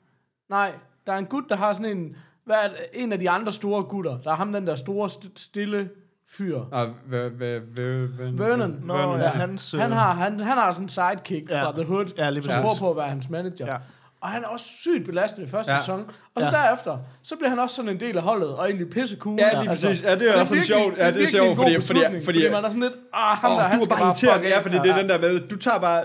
Nej, 0.50 0.74
der 1.08 1.14
er 1.14 1.18
en 1.18 1.26
gut, 1.26 1.44
der 1.50 1.56
har 1.56 1.74
sådan 1.74 1.98
en... 1.98 2.16
Hvad 2.46 2.56
er 2.64 2.68
det? 2.68 2.78
En 2.94 3.14
af 3.14 3.20
de 3.20 3.30
andre 3.30 3.52
store 3.52 3.84
gutter. 3.84 4.18
Der 4.22 4.32
er 4.32 4.36
ham, 4.36 4.54
den 4.54 4.68
der 4.68 4.76
store, 4.76 5.10
st- 5.10 5.32
stille 5.36 5.90
fyr. 6.30 6.60
Ah, 6.72 6.90
v- 6.90 7.14
v- 7.14 7.78
v- 7.78 8.20
v- 8.20 8.40
Vernon. 8.40 8.80
Nå, 8.84 9.18
ja, 9.18 9.28
hans... 9.28 9.74
øh, 9.74 9.80
Han 9.80 9.92
har, 9.92 10.14
han, 10.14 10.40
han 10.40 10.58
har 10.58 10.72
sådan 10.72 10.86
en 10.86 10.90
sidekick 10.90 11.50
Ja. 11.50 11.64
fra 11.64 11.72
The 11.72 11.84
Hood, 11.84 12.06
Ja, 12.18 12.30
lige 12.30 12.44
som 12.44 12.62
prøver 12.62 12.76
på 12.80 12.90
at 12.92 12.98
være 12.98 13.10
hans 13.10 13.30
manager. 13.30 13.66
Ja. 13.68 13.78
Og 14.24 14.30
han 14.30 14.44
er 14.44 14.48
også 14.48 14.66
sygt 14.66 15.06
belastende 15.06 15.48
i 15.48 15.50
første 15.50 15.72
Ja. 15.72 15.76
ja. 15.78 15.82
sæson. 15.82 16.00
Og 16.36 16.42
så 16.42 16.48
Ja. 16.48 16.58
ja. 16.58 16.64
derefter, 16.64 16.98
så 17.24 17.36
bliver 17.36 17.50
han 17.50 17.60
også 17.60 17.76
sådan 17.76 17.92
en 17.92 18.00
del 18.00 18.18
af 18.18 18.24
holdet, 18.24 18.50
og 18.56 18.66
egentlig 18.66 18.90
pisse 18.90 19.18
cool. 19.18 19.40
Ja, 19.40 19.60
lige 19.60 19.70
præcis. 19.70 20.04
Ja, 20.04 20.16
det 20.16 20.30
er 20.30 20.34
også 20.42 20.48
sådan 20.48 20.64
sjovt. 20.64 20.98
Ja, 20.98 21.12
det 21.12 21.22
er 21.24 21.28
sjovt, 21.28 21.50
en 21.50 21.56
god 21.56 21.66
fordi- 21.66 21.82
fordi- 21.88 22.00
fordi, 22.10 22.24
fordi- 22.26 22.50
man 22.50 22.66
er 22.66 22.70
sådan 22.70 22.82
lidt, 22.82 22.94
ah, 23.14 23.38
ham 23.38 23.52
Åh, 23.52 23.58
der, 23.58 23.64
han 23.64 23.80
du 23.80 23.86
er 23.86 23.90
bare 23.90 24.08
irriterende, 24.08 24.48
ja, 24.48 24.60
fordi 24.60 24.76
det 24.78 24.90
er 24.90 24.98
den 24.98 25.10
der 25.10 25.20
med, 25.20 25.40
du 25.40 25.56
tager 25.58 25.80
bare, 25.80 26.04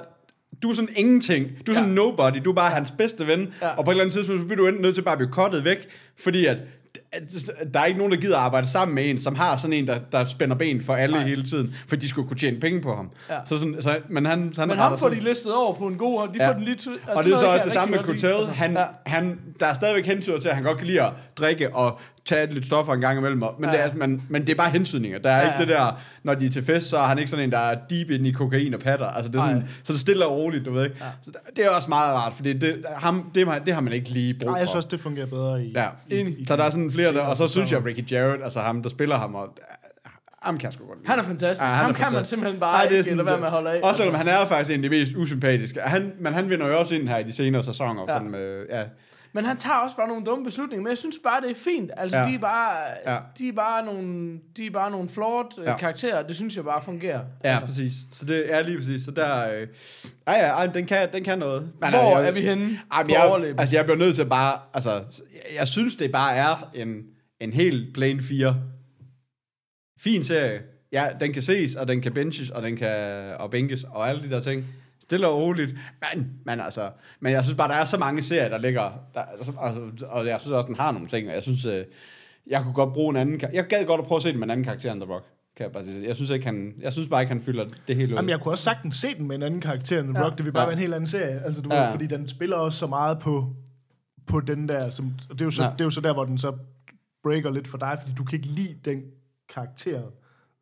du 0.63 0.71
er 0.71 0.75
sådan 0.75 0.89
ingenting. 0.97 1.47
Du 1.67 1.73
er 1.73 1.77
sådan 1.77 1.89
Ja. 1.89 1.95
nobody. 1.95 2.37
Du 2.45 2.51
er 2.51 2.55
bare 2.55 2.71
hans 2.71 2.91
bedste 2.99 3.27
ven. 3.27 3.55
Ja. 3.63 3.69
Og 3.69 3.85
på 3.85 3.91
et 3.91 3.95
eller 3.95 4.03
andet 4.05 4.15
tidspunkt, 4.15 4.41
så 4.41 4.45
bliver 4.47 4.57
du 4.57 4.67
enten 4.67 4.83
nødt 4.83 4.95
til 4.95 5.03
bare 5.03 5.13
at 5.13 5.19
blive 5.19 5.33
kottet 5.33 5.65
væk, 5.65 5.89
fordi 6.23 6.47
at 6.47 6.57
der 7.75 7.81
er 7.81 7.85
ikke 7.85 7.99
nogen, 7.99 8.13
der 8.13 8.21
gider 8.21 8.39
arbejde 8.39 8.67
sammen 8.67 8.95
med 8.95 9.11
en, 9.11 9.19
som 9.21 9.35
har 9.35 9.57
sådan 9.57 9.73
en, 9.73 9.87
der, 9.87 9.99
der 10.13 10.25
spænder 10.25 10.57
ben 10.57 10.83
for 10.83 10.95
alle 10.95 11.17
Nej. 11.17 11.27
hele 11.27 11.45
tiden, 11.45 11.75
for 11.89 11.97
de 11.97 12.09
skulle 12.09 12.29
kunne 12.29 12.37
tjene 12.37 12.61
penge 12.61 12.81
på 12.81 12.95
ham. 12.95 13.11
Ja. 13.31 13.39
Så 13.45 13.59
sådan, 13.59 13.77
så, 13.83 13.99
men 14.11 14.25
han, 14.27 14.51
så 14.55 14.61
han 14.61 14.69
Men 14.69 14.79
ham 14.79 14.93
får 14.93 14.97
sådan- 14.97 15.19
de 15.19 15.25
listet 15.25 15.55
over 15.55 15.75
på 15.75 15.87
en 15.87 15.99
god, 15.99 16.21
og 16.21 16.29
de 16.29 16.35
Ja. 16.41 16.49
får 16.49 16.53
den 16.53 16.63
lige 16.63 16.73
altså 16.73 16.91
og 17.07 17.25
det 17.25 17.33
er 17.33 17.37
så 17.37 17.47
også 17.47 17.65
det 17.65 17.73
samme 17.73 17.97
med. 17.97 18.05
Cotel. 18.05 18.29
Altså, 18.29 18.51
Han, 18.53 18.73
ja. 18.73 18.85
han, 19.07 19.39
der 19.61 19.67
er 19.67 19.75
stadigvæk 19.75 20.07
hensyn 20.07 20.41
til, 20.41 20.49
at 20.49 20.55
han 20.55 20.65
godt 20.65 20.79
kan 20.79 20.87
lide 20.87 21.03
at 21.03 21.13
drikke 21.39 21.75
og 21.77 22.01
tage 22.29 22.55
lidt 22.55 22.67
stoffer 22.67 22.93
en 22.93 23.01
gang 23.01 23.19
imellem. 23.19 23.39
Men, 23.39 23.71
Ja. 23.71 23.71
det 23.71 23.81
er, 23.81 23.95
men, 23.95 24.23
men 24.29 24.43
det 24.43 24.49
er 24.49 24.55
bare 24.55 24.71
hensynninger. 24.71 25.19
Der 25.19 25.31
er 25.31 25.37
Ja, 25.37 25.43
ikke 25.43 25.55
ja. 25.55 25.59
det 25.61 25.69
der, 25.69 26.01
når 26.23 26.35
de 26.35 26.47
er 26.47 26.51
til 26.51 26.65
fest, 26.65 26.89
så 26.89 26.97
er 26.99 27.03
han 27.03 27.19
ikke 27.19 27.31
sådan 27.31 27.45
en, 27.45 27.53
der 27.53 27.59
er 27.59 27.79
deep 27.91 28.11
ind 28.11 28.27
i 28.27 28.31
kokain 28.31 28.75
og 28.75 28.81
patter. 28.81 29.07
Altså, 29.07 29.33
det 29.33 29.37
er 29.39 29.41
sådan, 29.43 29.57
Nej. 29.57 29.65
så 29.85 29.93
det 29.93 29.99
er 29.99 30.01
stille 30.01 30.27
og 30.27 30.33
roligt, 30.37 30.65
du 30.65 30.73
ved 30.73 30.85
ikke. 30.85 30.97
Ja. 31.01 31.07
Så 31.23 31.31
det 31.57 31.65
er 31.67 31.71
også 31.71 31.89
meget 31.89 32.15
rart, 32.15 32.35
fordi 32.35 32.53
det, 32.53 32.85
ham, 32.97 33.31
det, 33.35 33.47
har- 33.47 33.59
det 33.59 33.75
har 33.75 33.81
man 33.81 33.93
ikke 33.93 34.09
lige 34.11 34.35
brug 34.35 34.45
Nej, 34.47 34.53
for. 34.55 34.59
jeg 34.59 34.69
synes 34.69 34.77
også, 34.77 34.89
det 34.91 35.01
fungerer 35.01 35.27
bedre 35.27 35.65
i... 35.65 35.73
Ja. 35.73 35.89
Enig. 36.11 36.37
Så 36.49 36.57
der 36.57 36.65
er 36.65 36.71
sådan 36.71 36.91
flere 36.91 37.13
der, 37.13 37.21
og 37.21 37.37
så 37.37 37.49
synes 37.49 37.73
jeg. 37.73 37.85
Ricky 37.85 38.13
Jarrett, 38.13 38.43
altså 38.45 38.61
ham, 38.61 38.83
der 38.83 38.89
spiller 38.91 39.17
ham, 39.17 39.35
og 39.35 39.55
ham 40.43 40.59
kan 40.59 40.65
jeg 40.65 40.73
sgu 40.73 40.87
godt 40.87 40.99
lide. 40.99 41.09
Han 41.11 41.19
er 41.19 41.23
fantastisk. 41.23 41.63
Ja, 41.63 41.67
han 41.67 41.77
ham 41.77 41.91
er 41.91 41.95
kan 41.95 42.01
man 42.03 42.11
fantastisk. 42.11 42.31
simpelthen 42.31 42.61
bare 42.61 42.75
Ej, 42.75 42.83
det 42.89 42.93
er 42.95 42.99
ikke 42.99 43.15
lade 43.15 43.27
være 43.27 43.37
med 43.39 43.47
at 43.47 43.51
holde 43.53 43.71
af. 43.71 43.81
Også 43.83 43.99
selvom 44.03 44.15
han 44.15 44.29
er 44.29 44.47
faktisk 44.49 44.71
en 44.71 44.85
af 44.85 44.91
de 44.91 44.97
mest 44.99 45.13
usympatiske. 45.17 45.81
Han, 45.81 46.13
men 46.21 46.33
han 46.35 46.51
vinder 46.51 46.67
jo 46.67 46.79
også 46.79 46.95
ind 46.95 47.09
her 47.09 47.19
i 47.19 47.23
de 47.23 47.33
senere 47.33 47.63
sæsoner. 47.65 48.05
Ja. 48.09 48.15
Sådan 48.15 48.31
med, 48.31 48.65
ja. 48.71 48.83
Men 49.39 49.45
han 49.45 49.57
tager 49.57 49.77
også 49.77 49.97
bare 49.97 50.09
nogle 50.09 50.25
dumme 50.25 50.45
beslutninger, 50.45 50.83
men 50.83 50.89
jeg 50.91 50.99
synes 50.99 51.17
bare, 51.25 51.41
det 51.41 51.51
er 51.51 51.55
fint. 51.55 51.91
Altså, 51.97 52.19
Ja. 52.19 52.25
de, 52.25 52.35
er 52.35 52.39
bare, 52.39 52.77
Ja. 53.07 53.19
de, 53.39 53.49
er 53.49 53.53
bare 53.53 53.85
nogle, 53.85 54.39
de 54.57 54.67
er 54.67 54.71
bare 54.71 54.91
nogle 54.91 55.09
flawed 55.09 55.45
Ja. 55.59 55.71
ja. 55.71 55.77
karakterer, 55.79 56.23
det 56.27 56.37
synes 56.37 56.57
jeg 56.57 56.65
bare 56.65 56.83
fungerer. 56.85 57.21
Ja, 57.45 57.49
altså, 57.51 57.67
præcis. 57.67 57.93
Så 58.13 58.25
det 58.25 58.55
er 58.55 58.63
lige 58.63 58.77
præcis. 58.79 59.03
Så 59.05 59.11
der... 59.11 59.51
Øh, 59.53 59.67
ej, 60.27 60.35
ja, 60.35 60.47
ej, 60.49 60.67
den 60.67 60.87
kan, 60.87 61.09
den 61.13 61.25
kan 61.25 61.39
noget. 61.39 61.63
Men, 61.81 61.91
Hvor 61.91 62.19
jeg, 62.19 62.29
er 62.29 62.33
vi 62.33 62.41
henne 62.41 62.79
Ej, 62.93 63.03
men 63.03 63.11
jeg, 63.13 63.55
altså, 63.59 63.77
jeg 63.77 63.85
bliver 63.85 63.99
nødt 63.99 64.15
til 64.15 64.23
at 64.23 64.29
bare... 64.29 64.59
Altså, 64.75 64.91
jeg, 64.93 65.03
jeg 65.55 65.69
synes, 65.69 65.95
det 65.95 66.13
bare 66.13 66.35
er 66.37 66.71
en, 66.75 67.03
en 67.41 67.53
helt 67.53 67.95
plain 67.95 68.21
4. 68.23 68.57
Fin 70.01 70.25
serie. 70.25 70.61
Ja, 70.93 71.07
den 71.21 71.33
kan 71.33 71.43
ses, 71.43 71.75
og 71.77 71.89
den 71.89 72.01
kan 72.01 72.13
benches, 72.13 72.51
og 72.51 72.63
den 72.63 72.77
kan 72.77 72.97
og 73.39 73.51
bænkes, 73.51 73.85
og 73.85 74.09
alle 74.09 74.23
de 74.23 74.31
der 74.31 74.41
ting. 74.41 74.65
Stille 75.01 75.29
og 75.29 75.37
roligt. 75.43 75.71
Men, 76.15 76.31
men 76.45 76.61
altså, 76.61 76.91
men 77.21 77.33
jeg 77.33 77.45
synes 77.45 77.57
bare, 77.57 77.69
der 77.69 77.75
er 77.75 77.85
så 77.85 77.99
mange 77.99 78.23
serier, 78.23 78.49
der 78.49 78.59
ligger, 78.59 78.91
der, 79.15 79.21
altså, 79.21 79.53
altså, 79.63 80.07
og 80.07 80.27
jeg 80.27 80.41
synes 80.41 80.53
også, 80.53 80.67
den 80.67 80.77
har 80.77 80.93
nogle 80.93 81.09
ting, 81.09 81.29
og 81.29 81.35
jeg 81.35 81.43
synes, 81.43 81.65
øh, 81.65 81.85
jeg 82.47 82.63
kunne 82.63 82.75
godt 82.75 82.93
bruge 82.93 83.11
en 83.11 83.17
anden, 83.17 83.41
jeg 83.53 83.65
gad 83.67 83.87
godt 83.87 84.01
at 84.01 84.07
prøve 84.07 84.17
at 84.17 84.23
se 84.23 84.29
den 84.31 84.39
med 84.39 84.47
en 84.47 84.51
anden 84.51 84.65
karakter 84.65 84.93
end 84.93 85.01
The 85.01 85.13
Rock. 85.13 85.25
Kan 85.57 85.65
jeg, 85.65 85.73
bare 85.73 85.85
sige. 85.85 86.07
jeg 86.09 86.17
synes 86.17 86.31
ikke, 86.31 86.47
han, 86.47 86.75
jeg 86.81 86.93
synes 86.93 87.09
bare 87.09 87.23
ikke, 87.23 87.33
han 87.33 87.41
fylder 87.43 87.65
det 87.89 87.97
hele 87.97 88.09
ud. 88.13 88.17
Jamen, 88.17 88.29
jeg 88.29 88.41
kunne 88.41 88.53
også 88.53 88.65
sagtens 88.65 88.97
se 88.97 89.15
den 89.15 89.29
med 89.29 89.37
en 89.37 89.43
anden 89.43 89.61
karakter 89.61 90.01
end 90.01 90.09
The 90.09 90.19
Ja. 90.19 90.25
Rock. 90.27 90.37
Det 90.39 90.45
vil 90.45 90.53
bare 90.53 90.63
Ja. 90.63 90.67
være 90.67 90.73
en 90.73 90.79
helt 90.81 90.95
anden 90.95 91.07
serie. 91.07 91.43
Altså, 91.45 91.63
du 91.63 91.69
Ja. 91.73 91.83
ved, 91.83 91.91
fordi 91.91 92.07
den 92.07 92.29
spiller 92.29 92.57
også 92.57 92.79
så 92.79 92.87
meget 92.87 93.19
på, 93.19 93.57
på 94.27 94.41
den 94.41 94.69
der... 94.69 94.91
Som, 94.91 95.13
og 95.31 95.35
det, 95.35 95.41
er 95.41 95.45
jo 95.45 95.51
så, 95.51 95.63
Ja. 95.63 95.71
det 95.71 95.81
er 95.81 95.85
jo 95.85 95.91
så 95.91 96.01
der, 96.01 96.13
hvor 96.13 96.25
den 96.25 96.39
så 96.39 96.53
breaker 97.23 97.51
lidt 97.51 97.69
for 97.69 97.79
dig, 97.79 97.99
fordi 98.01 98.13
du 98.15 98.25
kan 98.25 98.37
ikke 98.39 98.49
lide 98.49 98.75
den 98.85 99.03
karakter, 99.55 100.03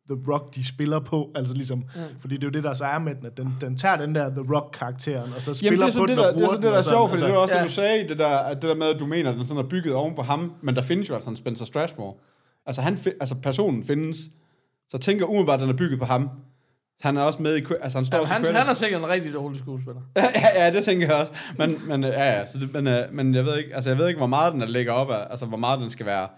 The 0.09 0.33
Rock, 0.33 0.55
de 0.55 0.67
spiller 0.67 0.99
på. 0.99 1.31
Altså 1.35 1.53
ligesom, 1.53 1.77
mm. 1.77 2.01
fordi 2.19 2.35
det 2.35 2.43
er 2.43 2.47
jo 2.47 2.51
det, 2.51 2.63
der 2.63 2.73
så 2.73 2.85
er 2.85 2.99
med 2.99 3.15
den, 3.15 3.25
at 3.25 3.37
den, 3.37 3.55
den 3.61 3.77
tager 3.77 3.97
den 3.97 4.15
der 4.15 4.29
The 4.29 4.53
Rock-karakteren, 4.55 5.33
og 5.35 5.41
så 5.41 5.53
spiller 5.53 5.71
Jamen, 5.71 5.79
det 5.79 5.95
er 5.95 5.99
på 5.99 6.07
sådan 6.07 6.09
den 6.09 6.17
det, 6.17 6.23
der, 6.23 6.29
og 6.29 6.35
det 6.35 6.43
er 6.43 6.47
sådan 6.47 6.63
det, 6.63 6.71
der 6.71 6.77
er 6.77 6.81
sjovt, 6.81 7.09
fordi 7.09 7.23
det 7.23 7.31
var 7.31 7.37
også 7.37 7.53
ja. 7.53 7.59
det, 7.59 7.69
du 7.69 7.73
sagde, 7.73 8.07
det 8.07 8.19
der, 8.19 8.27
at 8.27 8.61
det 8.61 8.69
der 8.69 8.75
med, 8.75 8.87
at 8.93 8.99
du 8.99 9.05
mener, 9.05 9.29
at 9.29 9.35
den 9.35 9.45
sådan 9.45 9.63
er 9.63 9.69
bygget 9.69 9.93
oven 9.93 10.15
på 10.15 10.21
ham, 10.21 10.53
men 10.61 10.75
der 10.75 10.81
findes 10.81 11.09
jo 11.09 11.15
altså 11.15 11.29
en 11.29 11.35
Spencer 11.35 11.65
Strashmore. 11.65 12.13
Altså, 12.65 12.81
han, 12.81 12.97
altså 13.19 13.35
personen 13.35 13.83
findes, 13.83 14.17
så 14.89 14.89
jeg 14.93 15.01
tænker 15.01 15.25
umiddelbart, 15.25 15.59
at 15.59 15.61
den 15.61 15.69
er 15.69 15.77
bygget 15.77 15.99
på 15.99 16.05
ham. 16.05 16.29
Han 17.01 17.17
er 17.17 17.21
også 17.21 17.41
med 17.41 17.57
i, 17.57 17.65
altså 17.81 17.97
han 17.97 18.05
står 18.05 18.17
Jamen, 18.17 18.29
han, 18.29 18.55
han 18.55 18.67
er 18.67 18.73
sikkert 18.73 19.01
en 19.01 19.09
rigtig 19.09 19.33
dårlig 19.33 19.59
skuespiller. 19.59 20.01
ja, 20.15 20.65
ja, 20.65 20.71
det 20.73 20.83
tænker 20.83 21.07
jeg 21.07 21.15
også. 21.15 21.33
Men, 21.57 21.81
men 21.87 22.03
ja, 22.03 22.37
ja, 22.39 22.45
så 22.45 22.59
det, 22.59 22.73
men, 22.73 22.87
øh, 22.87 22.95
men 23.11 23.35
jeg 23.35 23.45
ved 23.45 23.57
ikke, 23.57 23.75
altså 23.75 23.89
jeg 23.89 23.97
ved 23.97 24.07
ikke, 24.07 24.17
hvor 24.17 24.27
meget 24.27 24.53
den 24.53 24.61
er 24.61 24.65
lægger 24.65 24.91
op 24.91 25.09
af, 25.09 25.27
altså 25.29 25.45
hvor 25.45 25.57
meget 25.57 25.79
den 25.79 25.89
skal 25.89 26.05
være, 26.05 26.21
altså, 26.21 26.33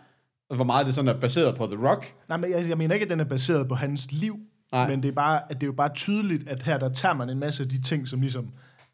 hvor 0.55 0.63
meget 0.63 0.85
det 0.85 0.93
sådan 0.93 1.07
er 1.15 1.19
baseret 1.19 1.55
på 1.57 1.65
The 1.67 1.87
Rock. 1.87 2.13
Nej, 2.29 2.37
men 2.37 2.51
jeg, 2.51 2.69
jeg 2.69 2.77
mener 2.77 2.93
ikke, 2.93 3.03
at 3.03 3.09
den 3.09 3.19
er 3.19 3.23
baseret 3.23 3.67
på 3.67 3.75
hans 3.75 4.11
liv, 4.11 4.35
Nej. 4.71 4.87
Men 4.89 5.03
det 5.03 5.09
er, 5.09 5.13
bare, 5.13 5.41
at 5.49 5.55
det 5.61 5.63
er 5.63 5.67
jo 5.67 5.73
bare 5.73 5.89
tydeligt, 5.95 6.49
at 6.49 6.63
her 6.63 6.77
der 6.77 6.89
tager 6.93 7.15
man 7.15 7.29
en 7.29 7.39
masse 7.39 7.63
af 7.63 7.69
de 7.69 7.81
ting, 7.81 8.07
som 8.07 8.21
ligesom 8.21 8.49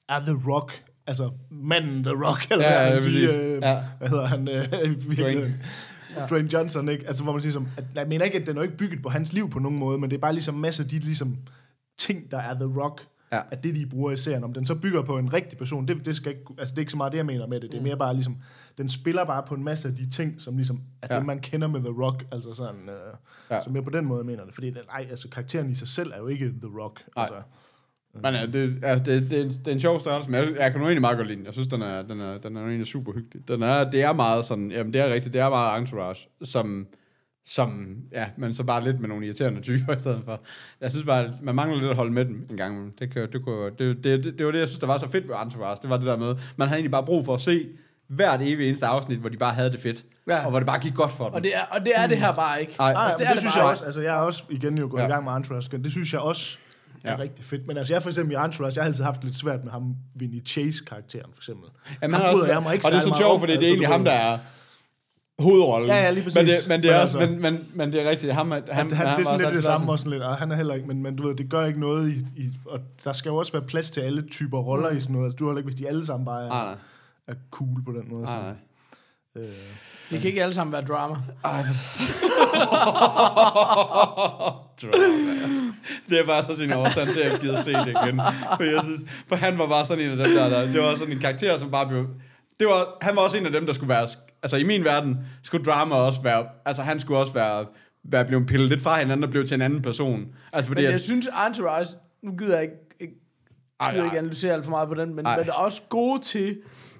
er 0.09 0.19
The 0.19 0.37
Rock, 0.47 0.83
altså 1.07 1.31
manden 1.51 2.03
The 2.03 2.13
Rock, 2.25 2.47
eller 2.51 2.65
Ja, 2.65 2.89
hvad 2.89 2.99
skal 2.99 3.13
ja, 3.13 3.19
man 3.25 3.27
sige, 3.27 3.27
præcis. 3.27 3.39
øh, 3.41 3.59
Ja. 3.61 3.83
hvad 3.97 4.09
hedder 4.09 4.25
han, 4.25 4.47
øh? 4.47 4.65
Dwayne. 4.71 5.15
Dwayne. 5.15 5.53
Dwayne 6.29 6.53
Johnson, 6.53 6.89
ikke? 6.89 7.07
Altså, 7.07 7.23
hvor 7.23 7.33
man 7.33 7.41
siger, 7.41 7.53
som, 7.53 7.67
at, 7.77 7.83
jeg 7.95 8.07
mener 8.07 8.25
ikke, 8.25 8.39
at 8.39 8.47
den 8.47 8.57
er 8.57 8.61
jo 8.61 8.63
ikke 8.63 8.77
bygget 8.77 9.01
på 9.03 9.09
hans 9.09 9.33
liv 9.33 9.49
på 9.49 9.59
nogen 9.59 9.77
måde, 9.79 9.97
men 9.97 10.09
det 10.09 10.15
er 10.17 10.21
bare 10.21 10.33
ligesom 10.33 10.55
en 10.55 10.61
masse 10.61 10.83
af 10.83 10.89
de 10.89 10.99
ligesom, 10.99 11.37
ting, 11.99 12.31
der 12.31 12.37
er 12.37 12.53
The 12.53 12.81
Rock, 12.81 13.01
Ja. 13.31 13.41
at 13.51 13.63
det, 13.63 13.75
de 13.75 13.85
bruger 13.85 14.11
i 14.11 14.17
serien, 14.17 14.43
om 14.43 14.53
den 14.53 14.65
så 14.65 14.75
bygger 14.75 15.01
på 15.01 15.17
en 15.17 15.33
rigtig 15.33 15.57
person, 15.57 15.87
det, 15.87 16.05
det, 16.05 16.15
skal 16.15 16.31
ikke, 16.31 16.41
altså, 16.57 16.71
det 16.71 16.77
er 16.77 16.81
ikke 16.81 16.91
så 16.91 16.97
meget 16.97 17.11
det, 17.11 17.17
jeg 17.17 17.25
mener 17.25 17.47
med 17.47 17.59
det. 17.59 17.71
Det 17.71 17.77
er 17.77 17.83
mere 17.83 17.97
bare 17.97 18.13
ligesom, 18.13 18.37
den 18.77 18.89
spiller 18.89 19.25
bare 19.25 19.43
på 19.47 19.55
en 19.55 19.63
masse 19.63 19.87
af 19.87 19.95
de 19.95 20.09
ting, 20.09 20.41
som 20.41 20.55
ligesom 20.55 20.81
er 21.01 21.07
Ja. 21.11 21.17
det, 21.19 21.25
man 21.25 21.39
kender 21.39 21.67
med 21.67 21.79
The 21.79 21.89
Rock, 22.03 22.25
altså 22.31 22.53
sådan, 22.53 22.89
øh, 22.89 23.13
Ja. 23.51 23.63
så 23.63 23.69
mere 23.69 23.83
på 23.83 23.89
den 23.89 24.05
måde, 24.05 24.17
jeg 24.19 24.25
mener 24.25 24.45
det. 24.45 24.53
Fordi, 24.53 24.71
nej, 24.71 25.07
altså, 25.09 25.29
karakteren 25.29 25.69
i 25.71 25.75
sig 25.75 25.87
selv 25.87 26.11
er 26.11 26.17
jo 26.17 26.27
ikke 26.27 26.45
The 26.45 26.79
Rock. 26.81 27.03
Nej. 27.15 27.23
Altså, 27.25 27.41
Men 28.23 28.33
ja, 28.33 28.45
det, 28.45 28.79
ja, 28.81 28.95
det, 28.95 29.05
det, 29.05 29.39
er 29.39 29.43
en, 29.43 29.49
det 29.49 29.67
er 29.67 29.71
en 29.71 29.79
sjov 29.79 29.99
størrelse, 29.99 30.31
men 30.31 30.43
jeg, 30.43 30.55
jeg 30.59 30.71
kan 30.71 30.79
nu 30.79 30.85
egentlig 30.85 31.01
meget 31.01 31.17
godt 31.17 31.27
lide 31.27 31.37
den. 31.37 31.45
Jeg 31.45 31.53
synes, 31.53 31.67
den 31.67 31.81
er, 31.81 32.01
den 32.01 32.19
er, 32.19 32.37
den 32.37 32.55
er 32.57 32.61
egentlig 32.61 32.87
super 32.87 33.13
hyggelig. 33.13 33.47
Den 33.47 33.63
er, 33.63 33.89
det 33.91 34.01
er 34.01 34.13
meget 34.13 34.45
sådan, 34.45 34.71
jamen 34.71 34.93
det 34.93 35.01
er 35.01 35.13
rigtigt, 35.13 35.33
det 35.33 35.41
er 35.41 35.49
meget 35.49 35.79
entourage, 35.81 36.27
som, 36.43 36.87
som, 37.45 37.97
ja, 38.11 38.29
men 38.37 38.53
så 38.53 38.63
bare 38.63 38.83
lidt 38.83 38.99
med 38.99 39.09
nogle 39.09 39.25
irriterende 39.25 39.61
typer 39.61 39.95
i 39.95 39.99
stedet 39.99 40.21
for. 40.25 40.41
Jeg 40.81 40.91
synes 40.91 41.05
bare, 41.05 41.23
at 41.25 41.31
man 41.41 41.55
mangler 41.55 41.79
lidt 41.79 41.89
at 41.89 41.95
holde 41.95 42.11
med 42.11 42.25
dem 42.25 42.47
en 42.49 42.57
gang. 42.57 42.99
Det, 42.99 43.11
kan, 43.11 43.31
det, 43.31 43.43
kunne, 43.43 43.69
det, 43.79 44.03
det, 44.03 44.23
det, 44.23 44.37
det, 44.37 44.45
var 44.45 44.51
det, 44.51 44.59
jeg 44.59 44.67
synes, 44.67 44.79
der 44.79 44.87
var 44.87 44.97
så 44.97 45.09
fedt 45.09 45.27
ved 45.27 45.35
entourage. 45.43 45.77
Det 45.81 45.89
var 45.89 45.97
det 45.97 46.05
der 46.05 46.17
med, 46.17 46.35
man 46.57 46.67
havde 46.67 46.77
egentlig 46.77 46.91
bare 46.91 47.05
brug 47.05 47.25
for 47.25 47.33
at 47.33 47.41
se 47.41 47.67
hvert 48.07 48.41
evig 48.41 48.67
eneste 48.67 48.85
afsnit, 48.85 49.19
hvor 49.19 49.29
de 49.29 49.37
bare 49.37 49.53
havde 49.53 49.71
det 49.71 49.79
fedt. 49.79 50.05
Ja. 50.27 50.43
Og 50.43 50.49
hvor 50.49 50.59
det 50.59 50.65
bare 50.67 50.79
gik 50.79 50.93
godt 50.93 51.11
for 51.11 51.25
dem. 51.25 51.33
Og 51.33 51.43
det 51.43 51.55
er, 51.55 51.61
og 51.71 51.79
det, 51.85 51.91
er 51.95 52.07
det 52.07 52.17
her 52.17 52.33
bare 52.33 52.61
ikke. 52.61 52.75
Ej. 52.79 52.93
Nej, 52.93 53.03
Altså, 53.03 53.17
det, 53.17 53.23
er 53.23 53.27
det, 53.27 53.33
det 53.35 53.39
synes 53.41 53.55
bare 53.55 53.63
jeg 53.63 53.71
også. 53.71 53.85
Altså, 53.85 54.01
jeg 54.01 54.15
er 54.15 54.19
også 54.19 54.43
igen 54.49 54.77
jo 54.77 54.87
gået 54.91 54.99
Ja. 55.01 55.03
ja. 55.05 55.09
i 55.09 55.11
gang 55.13 55.23
med 55.23 55.33
Entourage. 55.33 55.77
Det 55.83 55.91
synes 55.91 56.13
jeg 56.13 56.21
også 56.21 56.57
er 57.03 57.09
Ja. 57.09 57.15
ja. 57.15 57.21
rigtig 57.21 57.45
fedt. 57.45 57.67
Men 57.67 57.77
altså, 57.77 57.93
jeg 57.93 58.01
for 58.01 58.09
eksempel 58.09 58.33
i 58.35 58.39
Entourage, 58.45 58.73
jeg 58.75 58.83
har 58.83 58.87
altid 58.87 59.03
haft 59.03 59.23
lidt 59.23 59.35
svært 59.37 59.63
med 59.63 59.71
ham, 59.71 59.95
Vinny 60.15 60.45
Chase-karakteren, 60.47 61.29
for 61.33 61.39
eksempel. 61.39 61.69
Jamen, 62.01 62.13
Ham 62.13 62.21
han 62.23 62.31
er 62.35 62.39
også, 62.41 62.53
jeg 62.53 62.63
mig 62.63 62.73
ikke 62.73 62.85
og 62.85 62.91
det 62.91 62.97
er 62.97 63.01
så 63.01 63.15
sjovt, 63.17 63.39
fordi 63.39 63.51
det 63.53 63.57
er 63.57 63.59
altså, 63.59 63.73
egentlig 63.73 63.87
ham, 63.89 64.03
der 64.03 64.11
er 64.11 64.37
hovedrollen. 65.39 65.89
Ja, 65.89 65.95
ja, 66.03 66.11
lige 66.11 66.23
præcis. 66.23 66.37
Men 66.37 66.45
det, 66.47 66.53
men 66.67 66.83
det 66.83 66.89
er 66.89 66.93
Men 66.95 67.01
også, 67.03 67.19
altså- 67.19 67.33
men, 67.33 67.41
men, 67.53 67.63
men 67.73 67.91
det 67.93 68.05
er 68.05 68.09
rigtigt. 68.09 68.33
Ham, 68.33 68.51
han, 68.51 68.63
Han, 68.71 68.91
han, 68.91 68.97
han 69.07 69.07
det 69.17 69.21
er 69.21 69.25
sådan 69.25 69.39
lidt 69.45 69.55
det 69.55 69.63
samme 69.63 69.91
også 69.91 70.03
sådan 70.03 70.11
lidt, 70.11 70.23
og 70.23 70.35
han 70.37 70.51
er 70.51 70.55
heller 70.55 70.73
ikke, 70.73 70.87
men, 70.87 71.03
men 71.03 71.15
du 71.15 71.27
ved, 71.27 71.35
det 71.35 71.49
gør 71.49 71.65
ikke 71.65 71.79
noget 71.79 72.09
i, 72.09 72.15
i, 72.41 72.49
og 72.65 72.79
der 73.03 73.13
skal 73.13 73.29
jo 73.29 73.35
også 73.35 73.51
være 73.51 73.61
plads 73.61 73.91
til 73.91 74.01
alle 74.01 74.21
typer 74.31 74.57
roller 74.59 74.89
i 74.89 74.99
sådan 74.99 75.13
noget. 75.13 75.25
Altså, 75.25 75.35
du 75.37 75.47
har 75.49 75.57
ikke, 75.57 75.65
hvis 75.67 75.75
de 75.75 75.87
alle 75.87 76.05
sammen 76.05 76.25
bare 76.25 76.43
er, 76.45 76.49
nej. 76.49 76.75
Er 77.27 77.33
cool 77.51 77.83
på 77.85 77.91
den 77.91 78.09
måde. 78.09 78.23
Nej, 78.23 78.31
så, 78.31 78.37
nej. 78.41 78.53
øh, 79.35 79.43
De 80.11 80.17
kan 80.19 80.27
ikke 80.27 80.43
alle 80.43 80.53
sammen 80.53 80.71
være 80.73 80.85
drama. 80.85 81.15
det 86.09 86.19
er 86.19 86.25
bare 86.25 86.43
så 86.43 86.55
sin 86.57 86.73
årsag 86.73 87.07
til, 87.07 87.19
at 87.19 87.31
jeg 87.31 87.39
gider 87.39 87.61
se 87.61 87.73
det 87.73 87.87
igen. 87.87 88.21
For, 88.57 88.63
jeg 88.63 88.83
synes, 88.83 89.01
for 89.27 89.35
han 89.35 89.57
var 89.57 89.67
bare 89.67 89.85
sådan 89.85 90.03
en 90.03 90.11
af 90.11 90.17
dem 90.27 90.35
der, 90.35 90.49
der 90.49 90.65
det 90.65 90.81
var 90.81 90.95
sådan 90.95 91.13
en 91.13 91.19
karakter, 91.19 91.57
som 91.57 91.71
bare 91.71 91.87
blev... 91.87 92.07
Det 92.59 92.67
var, 92.67 92.97
han 93.01 93.15
var 93.15 93.21
også 93.21 93.37
en 93.37 93.45
af 93.45 93.51
dem, 93.51 93.65
der 93.65 93.73
skulle 93.73 93.89
være... 93.89 94.07
Altså 94.43 94.57
i 94.57 94.63
min 94.63 94.83
verden 94.83 95.17
skulle 95.43 95.65
drama 95.65 95.95
også 95.95 96.21
være... 96.21 96.45
Altså 96.65 96.81
han 96.81 96.99
skulle 96.99 97.19
også 97.19 97.33
være, 97.33 97.65
være 98.03 98.25
blevet 98.25 98.47
pillet 98.47 98.69
lidt 98.69 98.81
fra 98.81 98.99
hinanden 98.99 99.23
og 99.23 99.29
blev 99.29 99.45
til 99.45 99.55
en 99.55 99.61
anden 99.61 99.81
person. 99.81 100.25
Altså 100.53 100.67
fordi... 100.67 100.81
Men 100.81 100.85
jeg 100.85 100.93
at, 100.93 101.01
synes, 101.01 101.29
Entourage, 101.47 101.95
nu 102.23 102.37
gider 102.37 102.53
jeg 102.53 102.63
ikke, 102.63 102.75
ikke, 102.99 103.13
Ej, 103.79 103.91
gider 103.91 104.03
ej. 104.03 104.07
ikke 104.07 104.17
analysere 104.17 104.53
alt 104.53 104.63
for 104.63 104.71
meget 104.71 104.89
på 104.89 104.95
den, 104.95 105.15
men, 105.15 105.25
Ej. 105.25 105.37
men 105.37 105.49
er 105.49 105.53
også 105.53 105.81
gode 105.89 106.21
til 106.21 106.57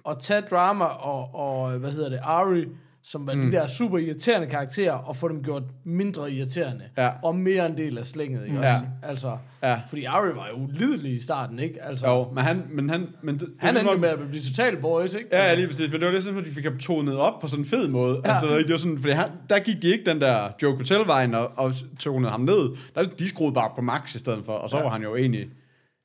at 0.10 0.18
tage 0.20 0.42
drama 0.42 0.86
og, 0.86 1.36
og 1.36 1.72
hvad 1.72 1.92
hedder 1.92 2.10
det, 2.10 2.20
Ari, 2.24 2.66
som 3.04 3.28
var 3.28 3.34
mm. 3.34 3.42
de 3.42 3.52
der 3.52 3.68
super 3.68 3.98
irriterende 3.98 4.48
karakterer, 4.48 4.94
og 4.94 5.16
få 5.16 5.28
dem 5.28 5.44
gjort 5.44 5.64
mindre 5.84 6.32
irriterende. 6.32 6.84
Ja. 6.98 7.10
Og 7.24 7.36
mere 7.36 7.66
en 7.66 7.78
del 7.78 7.98
af 7.98 8.08
slænget, 8.08 8.46
ikke 8.46 8.60
Ja. 8.60 8.74
også? 8.74 8.86
Altså, 9.04 9.38
Ja. 9.64 9.80
fordi 9.90 10.06
Ari 10.06 10.28
var 10.36 10.48
jo 10.58 10.64
ulidelig 10.64 11.14
i 11.16 11.22
starten, 11.22 11.60
ikke? 11.60 11.84
Altså, 11.84 12.08
jo, 12.08 12.28
men 12.34 12.44
han... 12.44 12.64
Men 12.70 12.90
han, 12.90 13.08
men 13.24 13.36
det, 13.40 13.50
han 13.60 13.76
var 13.76 13.82
endte 13.82 13.98
med 13.98 14.10
at 14.10 14.20
blive 14.30 14.44
total 14.44 14.82
boys, 14.82 15.14
ikke? 15.14 15.30
Ja, 15.32 15.44
ja, 15.44 15.54
lige 15.56 15.68
præcis. 15.68 15.92
Men 15.92 16.00
det 16.02 16.08
var 16.08 16.14
det, 16.14 16.24
sådan, 16.24 16.40
at 16.40 16.46
de 16.46 16.52
fik 16.52 16.64
ham 16.64 16.78
tonet 16.78 17.18
op 17.18 17.40
på 17.42 17.48
sådan 17.48 17.62
en 17.62 17.70
fed 17.70 17.88
måde. 17.88 18.22
Ja. 18.26 18.34
Altså, 18.34 18.58
det 18.58 18.72
var, 18.72 18.78
sådan, 18.78 18.98
fordi 19.00 19.14
han, 19.14 19.30
der 19.50 19.60
gik 19.60 19.82
de 19.82 19.88
ikke 19.92 20.06
den 20.06 20.22
der 20.22 20.50
Joe 20.64 20.76
Hotel-vejen 20.78 21.34
og, 21.34 21.52
og 21.58 21.74
tonede 22.00 22.32
ham 22.32 22.42
ned. 22.42 22.76
Der, 22.96 23.04
de 23.04 23.30
skruede 23.30 23.54
bare 23.54 23.72
på 23.76 23.82
max 23.82 24.16
i 24.16 24.20
stedet 24.20 24.46
for, 24.46 24.54
og 24.54 24.70
så 24.70 24.78
ja. 24.78 24.84
var 24.84 24.90
han 24.90 25.02
jo 25.04 25.16
egentlig 25.16 25.48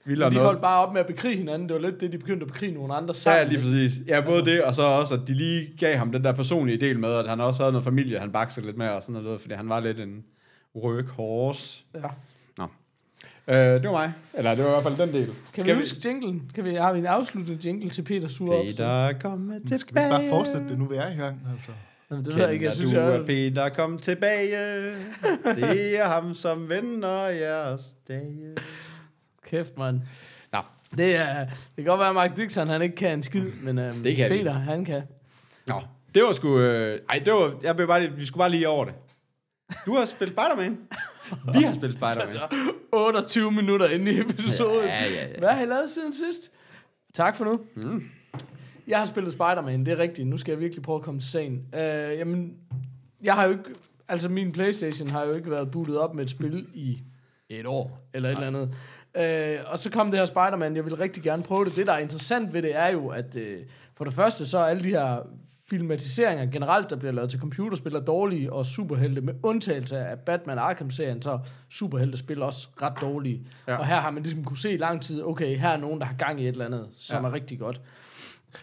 vildere 0.05 0.31
de 0.31 0.35
noget. 0.35 0.47
holdt 0.47 0.61
bare 0.61 0.87
op 0.87 0.93
med 0.93 1.01
at 1.01 1.07
bekrige 1.07 1.37
hinanden. 1.37 1.69
Det 1.69 1.75
var 1.75 1.83
lidt 1.83 2.01
det, 2.01 2.13
de 2.13 2.19
begyndte 2.19 2.45
at 2.45 2.53
bekrige 2.53 2.73
nogle 2.73 2.95
andre 2.95 3.15
sammen. 3.15 3.39
Ja, 3.43 3.49
lige 3.49 3.63
præcis. 3.63 3.93
Ja, 4.09 4.21
både 4.21 4.45
det, 4.45 4.63
og 4.63 4.75
så 4.75 4.83
også, 4.83 5.15
at 5.15 5.21
de 5.27 5.35
lige 5.35 5.75
gav 5.79 5.97
ham 5.97 6.13
den 6.13 6.25
der 6.25 6.33
personlige 6.33 6.81
del 6.81 6.99
med, 6.99 7.15
at 7.15 7.29
han 7.29 7.41
også 7.41 7.63
havde 7.63 7.73
noget 7.73 7.85
familie, 7.85 8.19
han 8.19 8.33
baksede 8.33 8.67
lidt 8.67 8.79
med, 8.79 8.89
og 8.89 9.03
sådan 9.03 9.23
noget, 9.23 9.41
fordi 9.41 9.55
han 9.55 9.69
var 9.69 9.81
lidt 9.81 10.01
en 10.01 10.25
workhorse. 10.77 11.83
Ja. 11.95 12.01
Nå. 12.59 12.65
Øh, 13.49 13.57
det 13.57 13.85
var 13.85 13.91
mig. 13.91 14.13
Eller 14.35 14.55
det 14.55 14.65
var 14.65 14.71
i 14.71 14.73
hvert 14.73 14.97
fald 14.97 15.07
den 15.07 15.15
del. 15.15 15.31
Kan 15.55 15.67
vi 15.67 15.73
huske 15.73 16.09
jinglen? 16.09 16.51
Kan 16.55 16.65
vi, 16.65 16.75
har 16.75 16.93
vi 16.93 16.99
en 16.99 17.07
afsluttende 17.07 17.59
jingle 17.65 17.91
til 17.91 18.03
Peter 18.03 18.29
Sure? 18.29 18.65
Peter, 18.65 19.13
kom 19.21 19.53
tilbage. 19.53 19.79
skal 19.79 19.95
vi 19.95 20.11
bare 20.11 20.29
fortsætte 20.29 20.69
det, 20.69 20.79
nu 20.79 20.85
vi 20.85 20.97
er 20.97 21.11
i 21.11 21.17
gang? 21.17 21.41
Altså. 21.53 21.71
Jamen, 22.11 22.25
det 22.25 22.37
jeg 22.37 22.53
ikke. 22.53 22.65
Jeg 22.65 22.75
synes, 22.75 22.93
du, 22.93 22.99
jeg, 22.99 23.15
at 23.15 23.27
Peter 23.27 23.69
kom 23.69 23.99
tilbage? 23.99 24.93
Det 25.45 25.99
er 26.01 26.05
ham, 26.05 26.35
som 26.35 26.69
vender 26.69 27.27
jeres 27.27 27.83
dage. 28.09 28.57
Kæft, 29.47 29.79
mand. 29.79 30.01
Nå. 30.53 30.59
Det, 30.97 31.17
er, 31.17 31.45
det 31.45 31.77
kan 31.77 31.85
godt 31.85 31.99
være, 31.99 32.09
at 32.09 32.15
Mark 32.15 32.37
Dixon 32.37 32.69
han 32.69 32.83
ikke 32.83 32.97
kan 32.97 33.13
en 33.13 33.23
skid, 33.23 33.53
men 33.63 33.79
øhm, 33.79 34.03
Det 34.03 34.17
kan 34.17 34.31
vi. 34.31 34.39
Peter, 34.39 34.53
han 34.53 34.85
kan. 34.85 35.03
Nå, 35.67 35.83
det 36.15 36.23
var 36.23 36.33
sgu... 36.33 36.59
Øh, 36.59 37.01
ej, 37.09 37.23
det 37.25 37.33
var... 37.33 37.59
Jeg 37.63 37.77
blev 37.77 37.89
bare 37.89 38.01
lige, 38.01 38.13
vi 38.17 38.25
skulle 38.27 38.41
bare 38.41 38.51
lige 38.51 38.69
over 38.69 38.85
det. 38.85 38.95
Du 39.87 39.97
har 39.97 40.05
spillet 40.05 40.35
Spider-Man. 40.35 40.79
Vi 41.53 41.63
har 41.63 41.73
spillet 41.73 41.99
Spider-Man. 41.99 42.37
28 42.93 43.53
minutter 43.53 43.89
inde 43.89 44.13
i 44.13 44.21
episoden. 44.21 44.89
Ja, 44.89 45.05
ja, 45.05 45.29
ja. 45.29 45.39
Hvad 45.39 45.49
har 45.49 45.63
I 45.63 45.67
lavet 45.67 45.91
siden 45.91 46.13
sidst? 46.13 46.51
Tak 47.15 47.37
for 47.37 47.45
nu. 47.45 47.61
Mm. 47.75 48.09
Jeg 48.87 48.99
har 48.99 49.07
spillet 49.07 49.33
Spider-Man, 49.33 49.87
det 49.87 49.93
er 49.93 49.99
rigtigt. 49.99 50.29
Nu 50.29 50.37
skal 50.37 50.53
jeg 50.53 50.61
virkelig 50.61 50.83
prøve 50.83 50.97
at 50.97 51.03
komme 51.03 51.21
til 51.21 51.31
sagen. 51.31 51.65
Uh, 51.73 51.79
jamen, 52.19 52.55
jeg 53.23 53.35
har 53.35 53.45
jo 53.45 53.51
ikke... 53.51 53.65
Altså, 54.09 54.29
min 54.29 54.53
Playstation 54.53 55.11
har 55.11 55.25
jo 55.25 55.35
ikke 55.35 55.51
været 55.51 55.71
bootet 55.71 55.99
op 55.99 56.15
med 56.15 56.25
et 56.25 56.31
spil 56.31 56.67
i 56.75 57.03
et 57.49 57.67
år, 57.67 58.09
eller 58.15 58.29
et 58.29 58.33
eller 58.35 58.47
andet. 58.47 58.75
Uh, 59.19 59.73
og 59.73 59.79
så 59.79 59.91
kom 59.91 60.11
det 60.11 60.19
her 60.19 60.27
Spider-Man, 60.27 60.77
jeg 60.77 60.85
vil 60.85 60.97
rigtig 60.97 61.23
gerne 61.23 61.43
prøve 61.43 61.65
det. 61.65 61.77
Det, 61.77 61.87
der 61.87 61.93
er 61.93 61.99
interessant 61.99 62.53
ved 62.53 62.63
det, 62.63 62.77
er 62.77 62.89
jo, 62.89 63.09
at 63.09 63.37
uh, 63.37 63.43
for 63.97 64.05
det 64.05 64.15
første, 64.15 64.47
så 64.47 64.59
er 64.59 64.65
alle 64.65 64.83
de 64.83 64.89
her 64.89 65.19
filmatiseringer 65.71 66.47
generelt, 66.47 66.91
der 66.91 66.97
bliver 66.97 67.13
lavet 67.13 67.31
til 67.31 67.41
computerspil, 67.41 67.95
er 67.95 68.01
dårlige, 68.01 68.53
og 68.53 68.67
superhelte, 68.67 69.21
med 69.21 69.35
undtagelse 69.43 69.99
af 69.99 70.19
Batman 70.19 70.59
Arkham-serien, 70.59 71.23
så 71.23 71.31
er 71.31 71.39
superhelte-spil 71.71 72.43
også 72.43 72.69
ret 72.83 72.93
dårlige. 73.01 73.47
Ja. 73.69 73.77
Og 73.77 73.87
her 73.87 73.97
har 73.97 74.11
man 74.11 74.23
ligesom 74.23 74.45
kunne 74.45 74.59
se 74.59 74.73
i 74.73 74.77
lang 74.77 75.03
tid, 75.03 75.23
okay, 75.23 75.59
her 75.59 75.69
er 75.69 75.77
nogen, 75.77 76.01
der 76.01 76.07
har 76.07 76.15
gang 76.15 76.41
i 76.41 76.43
et 76.43 76.49
eller 76.49 76.65
andet, 76.65 76.89
som 76.93 77.25
ja. 77.25 77.29
er 77.29 77.33
rigtig 77.33 77.59
godt. 77.59 77.81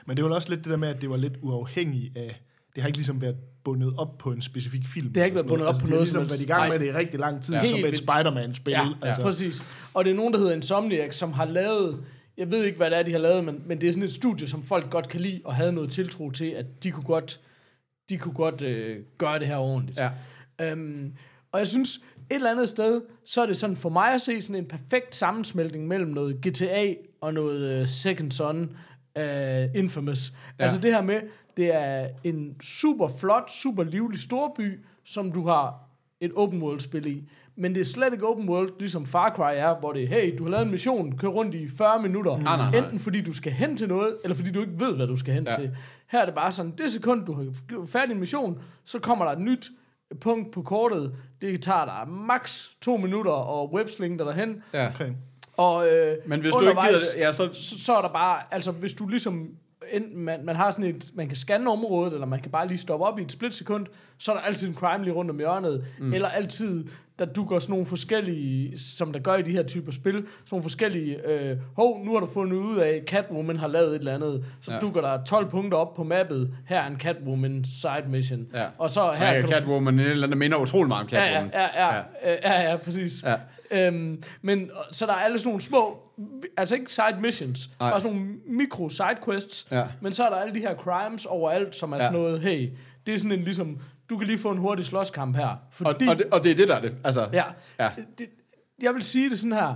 Men 0.05 0.17
det 0.17 0.25
var 0.25 0.35
også 0.35 0.49
lidt 0.49 0.63
det 0.63 0.71
der 0.71 0.77
med, 0.77 0.89
at 0.89 1.01
det 1.01 1.09
var 1.09 1.17
lidt 1.17 1.33
uafhængigt 1.41 2.17
af... 2.17 2.41
Det 2.75 2.83
har 2.83 2.87
ikke 2.87 2.97
ligesom 2.97 3.21
været 3.21 3.37
bundet 3.67 3.93
op 3.97 4.17
på 4.17 4.31
en 4.31 4.41
specifik 4.41 4.87
film. 4.87 5.07
Det 5.07 5.17
har 5.17 5.25
ikke 5.25 5.35
været 5.35 5.47
bundet 5.47 5.67
op 5.67 5.73
Altså, 5.73 5.83
på 5.83 5.89
noget 5.89 6.01
ligesom 6.03 6.21
som 6.21 6.29
været 6.29 6.41
i 6.41 6.45
gang 6.45 6.69
med 6.69 6.79
det 6.79 6.85
i 6.85 6.91
rigtig 6.91 7.19
lang 7.19 7.43
tid, 7.43 7.53
Ja. 7.53 7.61
ja. 7.61 7.67
som 7.67 7.79
et. 7.89 7.97
Spider-Man-spil. 7.97 8.71
Ja, 8.71 8.81
altså. 8.81 9.07
altså. 9.07 9.21
præcis. 9.21 9.65
Og 9.93 10.05
det 10.05 10.11
er 10.11 10.15
nogen, 10.15 10.33
der 10.33 10.39
hedder 10.39 10.53
Insomniac, 10.53 11.15
som 11.15 11.31
har 11.31 11.45
lavet, 11.45 12.03
jeg 12.37 12.51
ved 12.51 12.63
ikke, 12.63 12.77
hvad 12.77 12.89
det 12.89 12.97
er, 12.99 13.03
de 13.03 13.11
har 13.11 13.19
lavet, 13.19 13.43
men, 13.45 13.63
men 13.65 13.81
det 13.81 13.89
er 13.89 13.93
sådan 13.93 14.03
et 14.03 14.11
studie, 14.13 14.47
som 14.47 14.63
folk 14.63 14.89
godt 14.89 15.07
kan 15.07 15.21
lide, 15.21 15.41
og 15.45 15.55
havde 15.55 15.71
noget 15.73 15.89
tiltro 15.89 16.31
til, 16.31 16.45
at 16.45 16.83
de 16.83 16.91
kunne 16.91 17.03
godt, 17.03 17.39
de 18.09 18.17
kunne 18.17 18.33
godt 18.33 18.61
øh, 18.61 18.97
gøre 19.17 19.39
det 19.39 19.47
her 19.47 19.57
ordentligt. 19.57 19.99
Ja. 19.99 20.09
Øhm, 20.61 21.13
og 21.51 21.59
jeg 21.59 21.67
synes, 21.67 21.99
eller 22.29 22.51
andet 22.51 22.69
sted, 22.69 23.01
så 23.25 23.41
er 23.41 23.45
det 23.45 23.57
sådan 23.57 23.75
for 23.75 23.89
mig 23.89 24.13
at 24.13 24.21
se 24.21 24.41
sådan 24.41 24.55
en 24.55 24.65
perfekt 24.65 25.15
sammensmeltning 25.15 25.87
mellem 25.87 26.09
noget 26.09 26.35
GTA 26.47 26.93
og 27.21 27.33
noget 27.33 27.81
uh, 27.81 27.87
Second 27.87 28.31
Son 28.31 28.77
uh, 29.19 29.75
Infamous. 29.75 30.33
Ja. 30.59 30.63
Altså 30.63 30.79
det 30.81 30.93
her 30.93 31.01
med, 31.01 31.21
det 31.57 31.75
er 31.75 32.07
en 32.23 32.55
super 32.61 33.07
flot, 33.19 33.51
super 33.51 33.83
livlig 33.83 34.19
storby, 34.19 34.79
som 35.03 35.31
du 35.31 35.47
har 35.47 35.75
et 36.21 36.31
open 36.35 36.61
world 36.61 36.79
spil 36.79 37.05
i. 37.07 37.29
Men 37.55 37.75
det 37.75 37.81
er 37.81 37.85
slet 37.85 38.13
ikke 38.13 38.27
open 38.27 38.49
world, 38.49 38.71
ligesom 38.79 39.05
Far 39.05 39.29
Cry 39.35 39.51
er, 39.55 39.79
hvor 39.79 39.93
det 39.93 40.03
er, 40.03 40.07
hey, 40.07 40.37
du 40.37 40.43
har 40.43 40.51
lavet 40.51 40.65
en 40.65 40.71
mission, 40.71 41.17
kør 41.17 41.27
rundt 41.27 41.55
i 41.55 41.67
40 41.77 42.01
minutter. 42.01 42.37
Nej, 42.37 42.57
nej, 42.57 42.71
nej. 42.71 42.79
Enten 42.79 42.99
fordi 42.99 43.21
du 43.21 43.33
skal 43.33 43.51
hen 43.51 43.77
til 43.77 43.87
noget, 43.87 44.17
eller 44.23 44.35
fordi 44.35 44.51
du 44.51 44.61
ikke 44.61 44.79
ved, 44.79 44.95
hvad 44.95 45.07
du 45.07 45.17
skal 45.17 45.33
hen 45.33 45.47
Ja. 45.49 45.55
til. 45.55 45.77
Her 46.07 46.21
er 46.21 46.25
det 46.25 46.35
bare 46.35 46.51
sådan, 46.51 46.71
det 46.77 46.91
sekund, 46.91 47.25
du 47.25 47.33
har 47.33 47.45
færdig 47.87 48.13
en 48.13 48.19
mission, 48.19 48.61
så 48.85 48.99
kommer 48.99 49.25
der 49.25 49.31
et 49.31 49.39
nyt 49.41 49.69
punkt 50.21 50.51
på 50.51 50.61
kortet. 50.61 51.15
Det 51.41 51.61
tager 51.61 51.85
dig 51.85 52.13
max 52.13 52.65
to 52.81 52.97
minutter 52.97 53.31
og 53.31 53.73
websling 53.73 54.19
dig 54.19 54.25
derhen. 54.25 54.63
Ja. 54.73 54.89
Okay. 54.89 55.11
Og, 55.57 55.87
øh, 55.89 56.15
Men 56.25 56.41
hvis 56.41 56.53
du 56.53 56.59
ikke 56.59 56.81
gider 56.81 56.97
det, 57.13 57.19
ja, 57.21 57.31
så... 57.31 57.49
så, 57.53 57.83
så 57.85 57.93
er 57.93 58.01
der 58.01 58.09
bare, 58.09 58.39
altså 58.51 58.71
hvis 58.71 58.93
du 58.93 59.07
ligesom, 59.07 59.49
enten 59.91 60.19
man, 60.23 60.45
man 60.45 60.55
har 60.55 60.71
sådan 60.71 60.85
et, 60.85 61.11
man 61.15 61.27
kan 61.27 61.35
scanne 61.35 61.71
området, 61.71 62.13
eller 62.13 62.27
man 62.27 62.39
kan 62.41 62.51
bare 62.51 62.67
lige 62.67 62.77
stoppe 62.77 63.05
op 63.05 63.19
i 63.19 63.21
et 63.21 63.31
splitsekund, 63.31 63.85
så 64.17 64.31
er 64.31 64.35
der 64.35 64.43
altid 64.43 64.67
en 64.67 64.75
crime 64.75 65.03
lige 65.03 65.13
rundt 65.13 65.31
om 65.31 65.37
hjørnet, 65.37 65.85
mm. 65.99 66.13
eller 66.13 66.27
altid, 66.27 66.85
der 67.19 67.25
dukker 67.25 67.59
sådan 67.59 67.71
nogle 67.73 67.85
forskellige, 67.85 68.79
som 68.79 69.13
der 69.13 69.19
gør 69.19 69.35
i 69.35 69.41
de 69.41 69.51
her 69.51 69.63
typer 69.63 69.91
spil, 69.91 70.13
sådan 70.13 70.25
nogle 70.51 70.63
forskellige, 70.63 71.29
øh, 71.31 71.57
hov, 71.75 72.05
nu 72.05 72.13
har 72.13 72.19
du 72.19 72.25
fundet 72.25 72.57
ud 72.57 72.77
af, 72.77 73.03
Catwoman 73.07 73.57
har 73.57 73.67
lavet 73.67 73.89
et 73.89 73.95
eller 73.99 74.13
andet, 74.15 74.45
så 74.61 74.71
Ja. 74.71 74.75
ja. 74.75 74.79
dukker 74.81 75.01
der 75.01 75.23
12 75.23 75.49
punkter 75.49 75.77
op 75.77 75.93
på 75.93 76.03
mappet, 76.03 76.53
her 76.67 76.79
er 76.81 76.87
en 76.87 76.99
Catwoman 76.99 77.65
side 77.81 78.09
mission, 78.09 78.47
Ja. 78.53 78.65
og 78.77 78.89
så 78.91 79.11
Her 79.17 79.27
ja, 79.27 79.33
kan 79.33 79.41
du 79.43 79.47
Catwoman, 79.51 79.93
en 79.93 79.99
eller 79.99 80.13
anden, 80.13 80.31
der 80.31 80.37
minder 80.37 80.57
utrolig 80.57 80.87
meget 80.87 81.03
om 81.03 81.09
Ja, 81.11 81.23
ja, 81.25 81.33
Catwoman. 81.33 81.51
ja, 81.53 81.87
ja, 81.87 81.95
ja, 82.25 82.61
ja, 82.63 82.69
ja, 82.71 82.77
præcis. 82.77 83.23
Ja. 83.23 83.35
Øhm, 83.87 84.23
men 84.41 84.69
så 84.91 85.05
der 85.05 85.11
er 85.13 85.17
alle 85.17 85.39
sådan 85.39 85.49
nogle 85.49 85.61
små, 85.61 85.97
altså 86.57 86.75
ikke 86.75 86.93
side 86.93 87.21
missions, 87.21 87.69
Nej. 87.79 87.89
bare 87.91 88.01
sådan 88.01 88.17
nogle 88.17 88.31
mikro 88.47 88.89
side 88.89 89.17
quests, 89.25 89.67
Ja. 89.71 89.83
men 90.01 90.11
så 90.11 90.23
er 90.25 90.29
der 90.29 90.37
alle 90.37 90.53
de 90.55 90.59
her 90.59 90.75
crimes 90.75 91.25
overalt, 91.25 91.75
som 91.75 91.91
er 91.91 91.97
Ja. 91.97 92.03
sådan 92.03 92.19
noget, 92.19 92.41
hey, 92.41 92.69
det 93.05 93.13
er 93.13 93.17
sådan 93.17 93.31
en 93.31 93.43
ligesom, 93.43 93.77
du 94.09 94.17
kan 94.17 94.27
lige 94.27 94.39
få 94.39 94.51
en 94.51 94.57
hurtig 94.57 94.85
slåskamp 94.85 95.35
her. 95.35 95.47
Og, 95.47 95.57
Fordi, 95.71 96.07
og, 96.07 96.17
det, 96.17 96.25
og 96.31 96.43
det 96.43 96.51
er 96.51 96.55
det, 96.55 96.67
der 96.67 96.75
er 96.75 96.81
det. 96.81 96.95
Altså, 97.03 97.29
ja, 97.33 97.43
ja. 97.79 97.89
det, 98.17 98.27
jeg 98.81 98.93
vil 98.93 99.03
sige 99.03 99.29
det 99.29 99.39
sådan 99.39 99.53
her, 99.53 99.75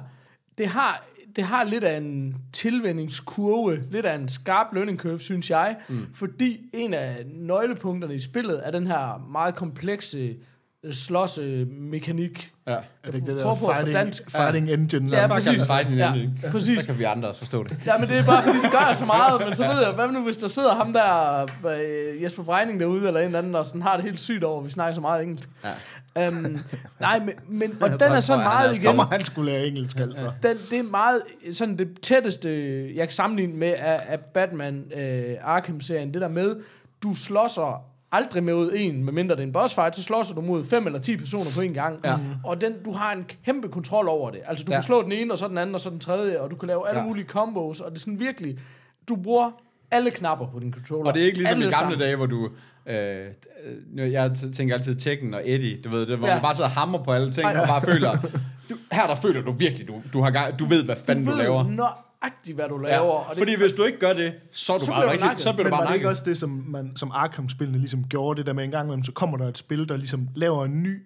det 0.57 0.67
har, 0.67 1.03
det 1.35 1.43
har 1.43 1.63
lidt 1.63 1.83
af 1.83 1.97
en 1.97 2.35
tilvændingskurve, 2.53 3.83
lidt 3.91 4.05
af 4.05 4.15
en 4.15 4.27
skarp 4.27 4.73
learning 4.73 4.97
curve, 4.99 5.19
synes 5.19 5.49
jeg, 5.49 5.77
mm. 5.89 6.05
fordi 6.13 6.69
en 6.73 6.93
af 6.93 7.23
nøglepunkterne 7.25 8.15
i 8.15 8.19
spillet 8.19 8.61
er 8.67 8.71
den 8.71 8.87
her 8.87 9.27
meget 9.31 9.55
komplekse 9.55 10.35
øh, 10.83 10.93
slås-mekanik. 10.93 12.51
ja. 12.67 12.71
Er 12.71 12.81
det 13.05 13.15
ikke 13.15 13.27
det 13.27 13.35
der 13.37 13.55
på 13.55 13.71
fighting, 13.73 13.95
dansk- 13.97 14.31
fighting 14.31 14.69
engine? 14.69 15.11
Ja, 15.15 15.21
Ja, 15.21 15.27
præcis. 15.27 15.65
fight 15.65 15.97
Ja, 15.97 16.13
ja, 16.13 16.51
præcis. 16.51 16.79
Så 16.79 16.85
kan 16.85 16.99
vi 16.99 17.03
andre 17.03 17.29
også 17.29 17.39
forstå 17.39 17.63
det. 17.63 17.79
Ja, 17.85 17.97
men 17.97 18.07
det 18.09 18.17
er 18.17 18.25
bare 18.25 18.43
fordi, 18.43 18.57
de 18.57 18.69
gør 18.71 18.93
så 18.93 19.05
meget, 19.05 19.41
men 19.45 19.55
så 19.55 19.67
ved 19.67 19.81
jeg, 19.83 19.91
hvad 19.91 20.07
nu 20.07 20.23
hvis 20.23 20.37
der 20.37 20.47
sidder 20.47 20.75
ham 20.75 20.93
der, 20.93 21.41
øh, 21.43 22.23
Jesper 22.23 22.43
Breining 22.43 22.79
derude, 22.79 23.07
eller 23.07 23.19
en 23.19 23.25
eller 23.25 23.39
anden, 23.39 23.55
og 23.55 23.65
sådan 23.65 23.81
har 23.81 23.95
det 23.95 24.05
helt 24.05 24.19
sygt 24.19 24.43
over, 24.43 24.59
at 24.59 24.65
vi 24.65 24.71
snakker 24.71 24.95
så 24.95 25.01
meget 25.01 25.23
engelsk. 25.23 25.49
Ja. 26.15 26.27
Um, 26.27 26.59
nej, 26.99 27.19
men, 27.19 27.33
men 27.47 27.77
og 27.81 27.89
den 27.89 27.99
tror 27.99 28.07
er 28.07 28.13
jeg, 28.13 28.23
sådan 28.23 28.39
han 28.43 28.51
er 28.51 28.53
meget 28.55 28.75
så 28.75 28.81
igen, 28.81 28.95
må 28.95 29.03
han 29.03 29.23
skulle 29.23 29.51
lære 29.51 29.65
engelsk, 29.65 29.97
altså. 29.99 30.31
den, 30.43 30.57
det 30.69 30.79
er 30.79 30.83
meget 30.83 31.21
sådan 31.53 31.77
det 31.77 32.01
tætteste, 32.01 32.49
jeg 32.95 33.07
kan 33.07 33.11
sammenligne 33.15 33.53
med 33.53 33.73
af, 33.77 34.01
af 34.07 34.19
Batman 34.19 34.91
øh, 34.95 35.35
Arkham-serien, 35.43 36.13
det 36.13 36.21
der 36.21 36.27
med, 36.27 36.55
du 37.03 37.15
slåsser 37.15 37.83
aldrig 38.11 38.43
mod 38.43 38.71
en, 38.75 39.03
medmindre 39.05 39.35
det 39.35 39.41
er 39.41 39.47
en 39.47 39.51
boss 39.53 39.75
fight, 39.75 39.95
så 39.95 40.03
slåsser 40.03 40.35
du 40.35 40.41
mod 40.41 40.63
fem 40.63 40.85
eller 40.87 40.99
ti 40.99 41.17
personer 41.17 41.51
på 41.55 41.61
en 41.61 41.73
gang. 41.73 41.99
Ja. 42.05 42.17
Og 42.45 42.61
den, 42.61 42.73
du 42.85 42.91
har 42.91 43.11
en 43.11 43.25
kæmpe 43.45 43.67
kontrol 43.67 44.07
over 44.07 44.31
det. 44.31 44.39
Altså, 44.45 44.65
du 44.65 44.71
Ja. 44.71 44.75
ja. 44.75 44.79
kan 44.79 44.83
slå 44.83 45.03
den 45.03 45.11
ene, 45.11 45.33
og 45.33 45.37
så 45.37 45.47
den 45.47 45.57
anden, 45.57 45.75
og 45.75 45.81
så 45.81 45.89
den 45.89 45.99
tredje, 45.99 46.39
og 46.41 46.51
du 46.51 46.55
kan 46.55 46.67
lave 46.67 46.87
alle 46.87 46.99
Ja. 46.99 47.03
ja. 47.03 47.07
mulige 47.09 47.25
combos, 47.27 47.79
og 47.79 47.91
det 47.91 47.97
er 47.97 47.99
sådan 47.99 48.19
virkelig, 48.19 48.57
du 49.09 49.15
bruger 49.15 49.51
alle 49.91 50.11
knapper 50.11 50.47
på 50.47 50.59
din 50.59 50.73
controller. 50.73 51.07
Og 51.07 51.13
det 51.13 51.21
er 51.21 51.25
ikke 51.25 51.37
ligesom 51.37 51.57
alle 51.57 51.69
i 51.69 51.71
gamle 51.71 51.77
sammen. 51.77 51.99
dage, 51.99 52.15
hvor 52.15 52.25
du... 52.25 52.49
Øh, 52.85 53.25
øh, 53.97 54.11
jeg 54.11 54.31
tænker 54.55 54.75
altid 54.75 54.95
Tekken 54.95 55.33
og 55.33 55.41
Eddie, 55.45 55.77
du 55.81 55.89
ved 55.89 56.05
det, 56.05 56.17
hvor 56.17 56.27
ja. 56.27 56.33
Ja. 56.33 56.37
man 56.37 56.41
bare 56.43 56.55
sidder 56.55 56.69
og 56.69 56.75
hammer 56.75 57.03
på 57.03 57.11
alle 57.11 57.31
ting, 57.31 57.45
Ej. 57.47 57.61
og 57.61 57.67
bare 57.67 57.81
føler... 57.81 58.09
Du, 58.69 58.75
her 58.91 59.07
der 59.07 59.15
føler 59.15 59.41
du 59.41 59.51
virkelig, 59.51 59.87
du, 59.87 60.01
du, 60.13 60.21
har 60.21 60.51
du 60.59 60.65
ved, 60.65 60.83
hvad 60.85 60.95
fanden 61.05 61.25
du, 61.25 61.31
ved 61.31 61.37
laver. 61.37 61.63
Nøjagtigt, 62.23 62.55
hvad 62.57 62.67
du 62.69 62.77
laver. 62.77 62.95
Ja. 62.95 62.99
og 63.01 63.25
det, 63.29 63.37
Fordi 63.37 63.55
hvis 63.55 63.71
du 63.71 63.83
ikke 63.83 63.99
gør 63.99 64.13
det, 64.13 64.33
så 64.51 64.73
er 64.73 64.77
du 64.77 64.85
Så 64.85 64.91
bare 64.91 65.01
bliver 65.07 65.17
du 65.19 65.23
rigtig, 65.29 65.43
så 65.43 65.53
bliver 65.53 65.63
Men 65.63 65.71
du 65.71 65.77
bare 65.77 65.81
var 65.83 65.87
det 65.87 65.95
ikke 65.95 66.09
også 66.09 66.23
det, 66.25 66.37
som, 66.37 66.49
man, 66.67 66.95
som 66.95 67.11
Arkham-spillene 67.13 67.77
ligesom 67.77 68.03
gjorde 68.09 68.37
det 68.37 68.45
der 68.45 68.53
med 68.53 68.63
en 68.63 68.71
gang 68.71 68.85
imellem, 68.87 69.03
så 69.03 69.11
kommer 69.11 69.37
der 69.37 69.47
et 69.47 69.57
spil, 69.57 69.89
der 69.89 69.97
ligesom 69.97 70.27
laver 70.35 70.65
en 70.65 70.83
ny 70.83 71.01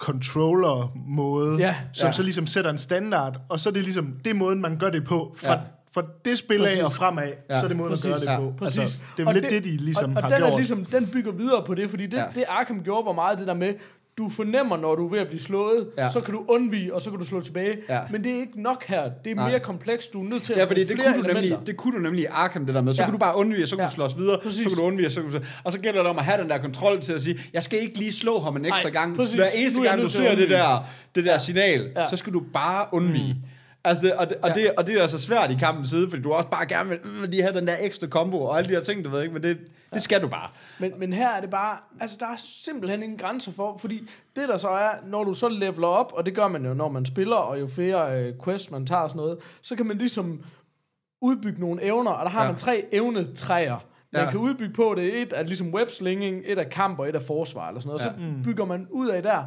controller-måde, 0.00 1.56
Ja. 1.58 1.76
som 1.92 2.06
Ja. 2.06 2.12
så 2.12 2.22
ligesom 2.22 2.46
sætter 2.46 2.70
en 2.70 2.78
standard, 2.78 3.40
og 3.48 3.60
så 3.60 3.68
er 3.68 3.72
det 3.72 3.82
ligesom, 3.82 4.12
det 4.24 4.36
måden, 4.36 4.60
man 4.60 4.78
gør 4.78 4.90
det 4.90 5.04
på, 5.04 5.34
fra, 5.38 5.52
Ja. 5.52 5.58
fra 5.94 6.02
det 6.24 6.38
spil 6.38 6.56
af 6.60 6.66
Præcis. 6.66 6.82
og 6.82 6.92
fremad, 6.92 7.32
Ja. 7.50 7.58
så 7.60 7.64
er 7.64 7.68
det 7.68 7.76
måden, 7.76 7.90
Præcis. 7.90 8.04
man 8.04 8.12
gør 8.12 8.18
det 8.20 8.26
Ja. 8.26 8.36
på. 8.38 8.52
Præcis. 8.58 8.78
Altså, 8.78 8.98
det 9.16 9.22
er 9.22 9.26
Og 9.26 9.34
lidt 9.34 9.50
det, 9.50 9.64
de 9.64 9.76
ligesom 9.76 10.10
og, 10.10 10.16
og 10.16 10.22
har 10.22 10.28
den 10.30 10.38
gjort. 10.38 10.52
Er 10.52 10.56
ligesom, 10.56 10.84
den 10.84 11.06
bygger 11.06 11.32
videre 11.32 11.64
på 11.66 11.74
det, 11.74 11.90
fordi 11.90 12.06
det, 12.06 12.16
ja. 12.18 12.24
det 12.34 12.44
Arkham 12.48 12.82
gjorde, 12.84 13.06
var 13.06 13.12
meget 13.12 13.38
det 13.38 13.46
der 13.46 13.54
med, 13.54 13.74
du 14.18 14.28
fornemmer, 14.28 14.76
når 14.76 14.94
du 14.94 15.06
er 15.06 15.10
ved 15.10 15.18
at 15.18 15.26
blive 15.26 15.40
slået, 15.40 15.86
Ja. 15.98 16.10
så 16.12 16.20
kan 16.20 16.34
du 16.34 16.44
undvige, 16.48 16.94
og 16.94 17.02
så 17.02 17.10
kan 17.10 17.18
du 17.18 17.24
slå 17.24 17.40
tilbage. 17.40 17.76
Ja. 17.88 18.00
Men 18.10 18.24
det 18.24 18.32
er 18.36 18.40
ikke 18.40 18.62
nok 18.62 18.84
her. 18.86 19.10
Det 19.24 19.30
er 19.30 19.34
Nej. 19.34 19.50
mere 19.50 19.60
komplekst. 19.60 20.12
Du 20.12 20.20
er 20.24 20.28
nødt 20.28 20.42
til 20.42 20.52
at 20.52 20.58
Ja, 20.58 20.64
fordi 20.64 20.84
det 20.84 20.98
kunne, 20.98 21.22
du 21.22 21.32
nemlig, 21.34 21.58
det 21.66 21.76
kunne 21.76 21.96
du 21.98 22.02
nemlig 22.02 22.22
i 22.22 22.26
Arkham, 22.30 22.66
det 22.66 22.74
der 22.74 22.82
med. 22.82 22.94
Så 22.94 23.02
ja. 23.02 23.06
Kunne 23.06 23.12
du 23.14 23.18
bare 23.18 23.36
undvige, 23.36 23.66
så 23.66 23.76
kunne 23.76 23.82
ja. 23.82 23.88
Du 23.88 23.94
slås 23.94 24.16
videre, 24.18 24.38
Præcis. 24.42 24.62
så 24.62 24.68
kunne 24.68 24.76
du 24.82 24.86
undvige, 24.86 25.10
så 25.10 25.20
kunne 25.22 25.38
du... 25.38 25.44
Og 25.64 25.72
så 25.72 25.78
gælder 25.80 26.00
det 26.00 26.10
om 26.10 26.18
at 26.18 26.24
have 26.24 26.42
den 26.42 26.50
der 26.50 26.58
kontrol 26.58 27.00
til 27.00 27.12
at 27.12 27.22
sige, 27.22 27.38
jeg 27.52 27.62
skal 27.62 27.78
ikke 27.82 27.98
lige 27.98 28.12
slå 28.12 28.40
ham 28.40 28.56
en 28.56 28.64
ekstra 28.64 28.82
Nej, 28.82 28.90
gang. 28.92 29.16
præcis. 29.16 29.34
Hver 29.34 29.44
eneste 29.56 29.82
gang, 29.82 30.02
du 30.02 30.08
ser 30.08 30.34
det 30.34 30.50
der, 30.50 30.84
det 31.14 31.24
der 31.24 31.32
ja. 31.32 31.38
signal. 31.38 31.90
Ja. 31.96 32.06
så 32.08 32.16
skal 32.16 32.32
du 32.32 32.42
bare 32.52 32.86
undvige. 32.92 33.32
Mm. 33.34 33.48
Altså 33.84 34.02
det, 34.02 34.14
og, 34.14 34.28
det, 34.28 34.36
og, 34.42 34.48
Ja. 34.48 34.54
det, 34.54 34.70
og 34.78 34.86
det 34.86 34.94
er 34.98 35.02
altså 35.02 35.18
svært 35.18 35.50
i 35.50 35.54
kampens 35.54 35.90
side, 35.90 36.10
fordi 36.10 36.22
du 36.22 36.32
også 36.32 36.48
bare 36.48 36.66
gerne 36.66 36.88
vil 36.88 36.98
mm, 37.04 37.30
lige 37.30 37.42
have 37.42 37.54
den 37.54 37.66
der 37.66 37.74
ekstra 37.80 38.06
combo 38.06 38.42
og 38.42 38.58
alle 38.58 38.68
de 38.68 38.74
her 38.74 38.80
ting, 38.82 39.04
du 39.04 39.10
ved 39.10 39.22
ikke, 39.22 39.34
men 39.34 39.42
det, 39.42 39.58
det 39.92 40.02
skal 40.02 40.22
du 40.22 40.28
bare. 40.28 40.48
Men, 40.78 40.92
men 40.98 41.12
her 41.12 41.28
er 41.28 41.40
det 41.40 41.50
bare, 41.50 41.76
altså 42.00 42.16
der 42.20 42.26
er 42.26 42.36
simpelthen 42.36 43.02
ingen 43.02 43.18
grænser 43.18 43.52
for, 43.52 43.76
fordi 43.78 44.08
det 44.36 44.48
der 44.48 44.56
så 44.56 44.68
er, 44.68 44.90
når 45.06 45.24
du 45.24 45.34
så 45.34 45.48
leveler 45.48 45.86
op, 45.88 46.12
og 46.16 46.26
det 46.26 46.34
gør 46.34 46.48
man 46.48 46.66
jo, 46.66 46.74
når 46.74 46.88
man 46.88 47.04
spiller, 47.06 47.36
og 47.36 47.60
jo 47.60 47.66
flere 47.66 48.20
øh, 48.22 48.34
quests 48.44 48.70
man 48.70 48.86
tager 48.86 49.00
og 49.02 49.10
sådan 49.10 49.20
noget, 49.22 49.38
så 49.62 49.76
kan 49.76 49.86
man 49.86 49.98
ligesom 49.98 50.42
udbygge 51.22 51.60
nogle 51.60 51.82
evner, 51.84 52.10
og 52.10 52.24
der 52.24 52.30
har 52.30 52.40
Ja. 52.40 52.44
ja. 52.44 52.50
man 52.52 52.58
tre 52.58 52.84
evnetræer. 52.92 53.70
Man 54.12 54.20
Ja. 54.20 54.24
ja. 54.24 54.30
kan 54.30 54.40
udbygge 54.40 54.74
på 54.74 54.94
det. 54.96 55.22
Et 55.22 55.32
er 55.36 55.42
ligesom 55.42 55.74
webslinging, 55.74 56.42
et 56.46 56.58
er 56.58 56.64
kamp, 56.64 56.98
og 56.98 57.08
et 57.08 57.14
er 57.16 57.20
forsvar, 57.20 57.68
eller 57.68 57.80
sådan 57.80 57.88
noget. 57.88 58.20
Ja. 58.20 58.24
Ja. 58.26 58.32
Så 58.38 58.44
bygger 58.44 58.64
man 58.64 58.86
ud 58.90 59.08
af 59.08 59.22
der. 59.22 59.44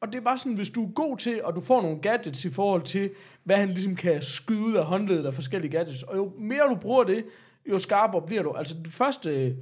Og 0.00 0.08
det 0.08 0.14
er 0.14 0.20
bare 0.20 0.38
sådan, 0.38 0.56
hvis 0.56 0.70
du 0.70 0.84
er 0.84 0.92
god 0.92 1.16
til, 1.16 1.44
og 1.44 1.56
du 1.56 1.60
får 1.60 1.82
nogle 1.82 1.98
gadgets 1.98 2.44
i 2.44 2.50
forhold 2.50 2.82
til, 2.82 3.10
hvad 3.44 3.56
han 3.56 3.68
ligesom 3.68 3.96
kan 3.96 4.22
skyde 4.22 4.78
af 4.78 4.84
håndledet 4.84 5.26
af 5.26 5.34
forskellige 5.34 5.70
gadgets. 5.70 6.02
Og 6.02 6.16
jo 6.16 6.32
mere 6.38 6.62
du 6.70 6.74
bruger 6.74 7.04
det, 7.04 7.24
jo 7.70 7.78
skarpere 7.78 8.22
bliver 8.26 8.42
du. 8.42 8.52
Altså 8.52 8.74
de 8.84 8.90
første 8.90 9.56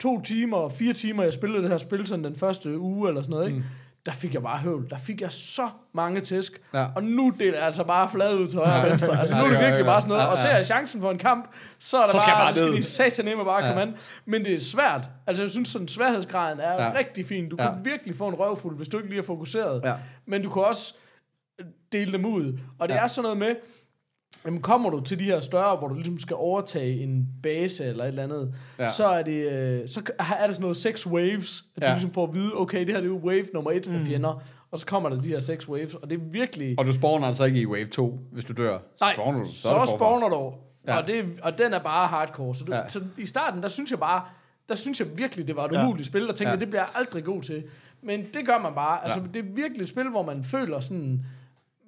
to 0.00 0.20
timer 0.20 0.56
og 0.56 0.72
fire 0.72 0.92
timer, 0.92 1.22
jeg 1.22 1.32
spillede 1.32 1.62
det 1.62 1.70
her 1.70 1.78
spil 1.78 2.06
sådan 2.06 2.24
den 2.24 2.36
første 2.36 2.78
uge 2.78 3.08
eller 3.08 3.22
sådan 3.22 3.30
noget, 3.30 3.46
ikke? 3.46 3.58
Mm 3.58 3.64
der 4.06 4.12
fik 4.12 4.34
jeg 4.34 4.42
bare 4.42 4.58
høvl. 4.58 4.90
Der 4.90 4.96
fik 4.96 5.20
jeg 5.20 5.32
så 5.32 5.68
mange 5.94 6.20
tæsk. 6.20 6.60
Ja. 6.74 6.86
Og 6.96 7.02
nu 7.04 7.32
det 7.38 7.46
er 7.48 7.52
det 7.52 7.58
altså 7.58 7.84
bare 7.84 8.10
flad 8.10 8.34
ud 8.34 8.48
til 8.48 8.58
højre 8.58 8.80
og 8.84 8.90
venstre. 8.90 9.20
Altså 9.20 9.36
nu 9.38 9.44
er 9.44 9.48
det 9.50 9.60
virkelig 9.60 9.84
bare 9.86 10.00
sådan 10.00 10.08
noget. 10.16 10.28
Og 10.28 10.38
ser 10.38 10.56
jeg 10.56 10.66
chancen 10.66 11.00
for 11.00 11.10
en 11.10 11.18
kamp, 11.18 11.48
så 11.78 11.98
er 11.98 12.06
der 12.06 12.12
Så 12.12 12.18
skal 12.18 12.32
bare, 12.32 12.44
bare 12.44 12.54
så 12.54 12.64
skal 12.66 12.76
de 12.76 12.82
satanemme 12.82 13.44
bare 13.44 13.64
Ja. 13.64 13.68
komme 13.70 13.82
an. 13.82 13.94
Men 14.24 14.44
det 14.44 14.54
er 14.54 14.58
svært. 14.60 15.08
Altså 15.26 15.42
jeg 15.42 15.50
synes 15.50 15.68
sådan, 15.68 15.88
sværhedsgraden 15.88 16.60
er 16.60 16.72
Ja. 16.84 16.92
rigtig 16.98 17.26
fin. 17.26 17.48
Du 17.48 17.56
Ja. 17.58 17.72
kan 17.74 17.84
virkelig 17.84 18.16
få 18.16 18.28
en 18.28 18.34
røvfuld, 18.34 18.76
hvis 18.76 18.88
du 18.88 18.96
ikke 18.96 19.08
lige 19.08 19.18
er 19.18 19.26
fokuseret. 19.26 19.80
Ja. 19.84 19.94
Men 20.26 20.42
du 20.42 20.50
kan 20.50 20.62
også 20.64 20.94
dele 21.92 22.12
dem 22.12 22.26
ud. 22.26 22.58
Og 22.78 22.88
det 22.88 22.94
ja. 22.94 23.02
er 23.02 23.06
sådan 23.06 23.22
noget 23.22 23.38
med, 23.38 23.54
jamen 24.46 24.62
kommer 24.62 24.90
du 24.90 25.00
til 25.00 25.18
de 25.18 25.24
her 25.24 25.40
større, 25.40 25.76
hvor 25.76 25.88
du 25.88 25.94
ligesom 25.94 26.18
skal 26.18 26.36
overtage 26.36 27.00
en 27.02 27.26
base 27.42 27.84
eller 27.84 28.04
et 28.04 28.08
eller 28.08 28.22
andet, 28.22 28.54
Ja. 28.78 28.90
så 28.92 29.06
er 29.06 29.22
det 29.22 29.52
øh, 29.52 29.88
så 29.88 30.02
er 30.18 30.46
der 30.46 30.52
sådan 30.52 30.60
noget 30.60 30.76
seks 30.76 31.06
waves, 31.06 31.64
at 31.76 31.82
ja. 31.82 31.88
Du 31.88 31.92
ligesom 31.92 32.12
får 32.12 32.26
at 32.28 32.34
vide, 32.34 32.52
okay, 32.54 32.80
det 32.80 32.88
her 32.88 32.94
det 33.00 33.04
er 33.04 33.12
jo 33.12 33.20
wave 33.24 33.44
nummer 33.54 33.70
et 33.70 33.86
mm. 33.88 33.94
af 33.94 34.00
fjender, 34.00 34.42
og 34.70 34.78
så 34.78 34.86
kommer 34.86 35.08
der 35.08 35.20
de 35.22 35.28
her 35.28 35.38
seks 35.38 35.68
waves, 35.68 35.94
og 35.94 36.10
det 36.10 36.16
er 36.20 36.22
virkelig... 36.30 36.74
Og 36.78 36.86
du 36.86 36.92
spawner 36.92 37.26
altså 37.26 37.44
ikke 37.44 37.60
i 37.60 37.66
wave 37.66 37.86
2, 37.86 38.18
hvis 38.32 38.44
du 38.44 38.52
dør. 38.52 38.78
Så 38.96 39.04
Nej, 39.04 39.14
spawner 39.14 39.38
du. 39.38 39.44
så, 39.46 39.52
det 39.52 39.60
så 39.62 39.68
forfra. 39.68 39.86
spawner 39.96 40.28
du, 40.28 40.52
Ja. 40.86 40.98
og, 41.00 41.06
det, 41.08 41.24
og 41.42 41.58
den 41.58 41.72
er 41.72 41.78
bare 41.82 42.06
hardcore. 42.08 42.54
Så, 42.54 42.64
du, 42.64 42.74
Ja. 42.74 42.88
så 42.88 43.00
i 43.18 43.26
starten, 43.26 43.62
der 43.62 43.68
synes 43.68 43.90
jeg 43.90 43.98
bare, 43.98 44.22
der 44.68 44.74
synes 44.74 45.00
jeg 45.00 45.08
virkelig, 45.18 45.48
det 45.48 45.56
var 45.56 45.64
et 45.64 45.72
Ja. 45.72 45.84
umuligt 45.84 46.06
spil, 46.06 46.28
og 46.30 46.36
tænkte, 46.36 46.50
ja. 46.54 46.60
det 46.60 46.68
bliver 46.68 46.82
jeg 46.82 46.88
aldrig 46.94 47.24
god 47.24 47.42
til. 47.42 47.64
Men 48.02 48.20
det 48.34 48.46
gør 48.46 48.58
man 48.58 48.72
bare. 48.74 49.04
Altså, 49.04 49.20
Ja. 49.20 49.26
det 49.34 49.38
er 49.48 49.52
virkelig 49.54 49.82
et 49.82 49.88
spil, 49.88 50.08
hvor 50.10 50.22
man 50.22 50.44
føler 50.44 50.80
sådan, 50.80 51.24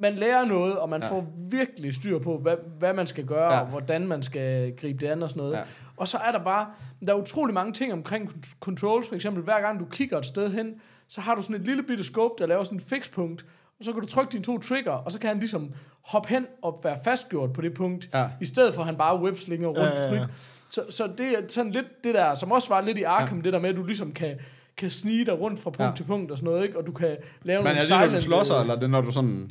man 0.01 0.15
lærer 0.15 0.45
noget, 0.45 0.79
og 0.79 0.89
man 0.89 1.03
Ja. 1.03 1.09
får 1.11 1.27
virkelig 1.51 1.95
styr 1.95 2.19
på, 2.19 2.39
hvad, 2.39 2.57
hvad 2.79 2.93
man 2.95 3.07
skal 3.07 3.25
gøre, 3.25 3.53
Ja. 3.55 3.61
og 3.61 3.67
hvordan 3.67 4.07
man 4.09 4.23
skal 4.23 4.77
gribe 4.77 4.99
det 5.07 5.07
an 5.13 5.23
og 5.23 5.31
sådan 5.31 5.41
noget. 5.41 5.53
Ja. 5.55 5.63
Og 5.97 6.09
så 6.09 6.19
er 6.19 6.33
der 6.33 6.45
bare, 6.45 6.67
der 7.07 7.13
er 7.13 7.17
utrolig 7.17 7.55
mange 7.55 7.73
ting 7.73 7.93
omkring 7.93 8.29
con- 8.29 8.57
controls, 8.61 9.09
for 9.09 9.15
eksempel 9.15 9.43
hver 9.43 9.61
gang 9.61 9.81
du 9.81 9.85
kigger 9.85 10.18
et 10.18 10.27
sted 10.27 10.51
hen, 10.53 10.75
så 11.09 11.20
har 11.20 11.35
du 11.35 11.43
sådan 11.43 11.57
et 11.57 11.62
lille 11.62 11.83
bitte 11.83 12.05
scope, 12.05 12.35
der 12.39 12.47
laver 12.47 12.64
sådan 12.64 12.79
et 12.79 12.85
fikspunkt, 12.85 13.45
og 13.79 13.85
så 13.85 13.93
kan 13.93 14.01
du 14.01 14.07
trykke 14.09 14.33
dine 14.33 14.45
to 14.45 14.59
trigger, 14.59 14.93
og 14.93 15.12
så 15.12 15.18
kan 15.18 15.29
han 15.29 15.39
ligesom 15.39 15.73
hoppe 16.07 16.29
hen 16.29 16.47
og 16.62 16.81
være 16.85 16.99
fastgjort 17.05 17.53
på 17.53 17.61
det 17.61 17.75
punkt, 17.75 18.09
Ja. 18.14 18.29
i 18.41 18.45
stedet 18.47 18.75
for 18.75 18.81
at 18.81 18.87
han 18.87 18.97
bare 18.97 19.20
webslinger 19.20 19.68
rundt 19.68 19.81
Ja, 19.81 20.03
ja, 20.03 20.14
ja. 20.14 20.20
frit. 20.23 20.29
Så, 20.70 20.83
så 20.91 21.07
det 21.18 21.27
er 21.27 21.41
sådan 21.49 21.73
lidt 21.73 22.05
det 22.05 22.14
der, 22.14 22.35
som 22.35 22.53
også 22.53 22.68
var 22.68 22.81
lidt 22.81 22.99
i 22.99 23.03
Arkham, 23.03 23.39
ja. 23.39 23.43
det 23.45 23.53
der 23.53 23.59
med, 23.59 23.70
at 23.70 23.77
du 23.77 23.85
ligesom 23.85 24.12
kan, 24.12 24.39
kan 24.77 24.91
snige 24.91 25.24
dig 25.24 25.41
rundt 25.41 25.61
fra 25.61 25.70
punkt 25.70 25.81
Ja. 25.81 25.87
ja. 25.87 25.95
til 25.97 26.05
punkt 26.05 26.31
og 26.31 26.39
sådan 26.39 26.51
noget, 26.53 26.64
ikke? 26.66 26.79
Og 26.79 26.87
du 26.87 26.93
kan 26.93 27.16
lave 27.43 27.62
Men 27.62 27.66
er 27.70 27.74
nogle 27.74 27.81
det, 27.83 27.91
når 27.91 27.99
du 27.99 28.05
silent, 28.07 28.22
slåsser, 28.22 28.55
øh, 28.57 28.61
eller 28.61 28.74
er 28.74 28.79
det, 28.81 28.91
når 28.91 29.01
du 29.01 29.12
sådan 29.12 29.49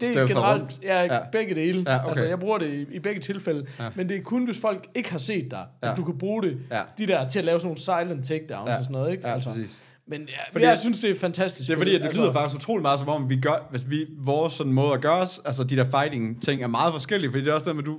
det 0.00 0.16
er 0.16 0.26
generelt, 0.26 0.62
rundt? 0.62 0.78
ja, 0.82 1.04
Ja. 1.04 1.14
ja, 1.14 1.20
begge 1.32 1.54
dele. 1.54 1.84
Ja, 1.86 1.98
okay. 1.98 2.08
Altså, 2.08 2.24
jeg 2.24 2.40
bruger 2.40 2.58
det 2.58 2.74
i, 2.90 2.94
i 2.94 2.98
begge 2.98 3.20
tilfælde. 3.20 3.66
Ja. 3.78 3.84
Ja. 3.84 3.90
Men 3.96 4.08
det 4.08 4.16
er 4.16 4.22
kun, 4.22 4.44
hvis 4.44 4.60
folk 4.60 4.86
ikke 4.94 5.10
har 5.10 5.18
set 5.18 5.50
dig, 5.50 5.64
Ja. 5.82 5.90
at 5.90 5.96
du 5.96 6.04
kan 6.04 6.18
bruge 6.18 6.42
det, 6.42 6.58
Ja. 6.70 6.80
de 6.98 7.06
der, 7.06 7.28
til 7.28 7.38
at 7.38 7.44
lave 7.44 7.60
sådan 7.60 7.66
nogle 7.86 8.08
silent 8.08 8.26
takedowns 8.26 8.66
Ja. 8.66 8.72
ja. 8.72 8.78
og 8.78 8.84
sådan 8.84 8.92
noget, 8.92 9.10
ikke? 9.12 9.28
Ja, 9.28 9.38
præcis. 9.38 9.84
Men 10.06 10.20
ja, 10.22 10.32
Fordi 10.52 10.64
jeg 10.64 10.78
synes, 10.78 11.00
det 11.00 11.10
er 11.10 11.14
fantastisk. 11.20 11.68
Det 11.68 11.74
er 11.74 11.78
fordi, 11.78 11.94
at 11.94 12.00
det 12.02 12.16
lyder 12.16 12.32
faktisk 12.32 12.56
utrolig 12.60 12.82
meget 12.82 12.98
som 12.98 13.08
om, 13.08 13.30
vi 13.30 13.40
gør, 13.40 13.66
hvis 13.70 13.90
vi, 13.90 14.06
vores 14.18 14.52
sådan 14.52 14.72
måde 14.72 14.92
at 14.92 15.00
gøre 15.00 15.18
os, 15.18 15.40
altså 15.44 15.64
de 15.64 15.76
der 15.76 15.84
fighting 15.84 16.42
ting 16.44 16.62
er 16.62 16.66
meget 16.66 16.92
forskellige, 16.92 17.30
fordi 17.30 17.44
det 17.44 17.50
er 17.50 17.54
også 17.54 17.66
det 17.68 17.76
med, 17.76 17.84
du, 17.84 17.98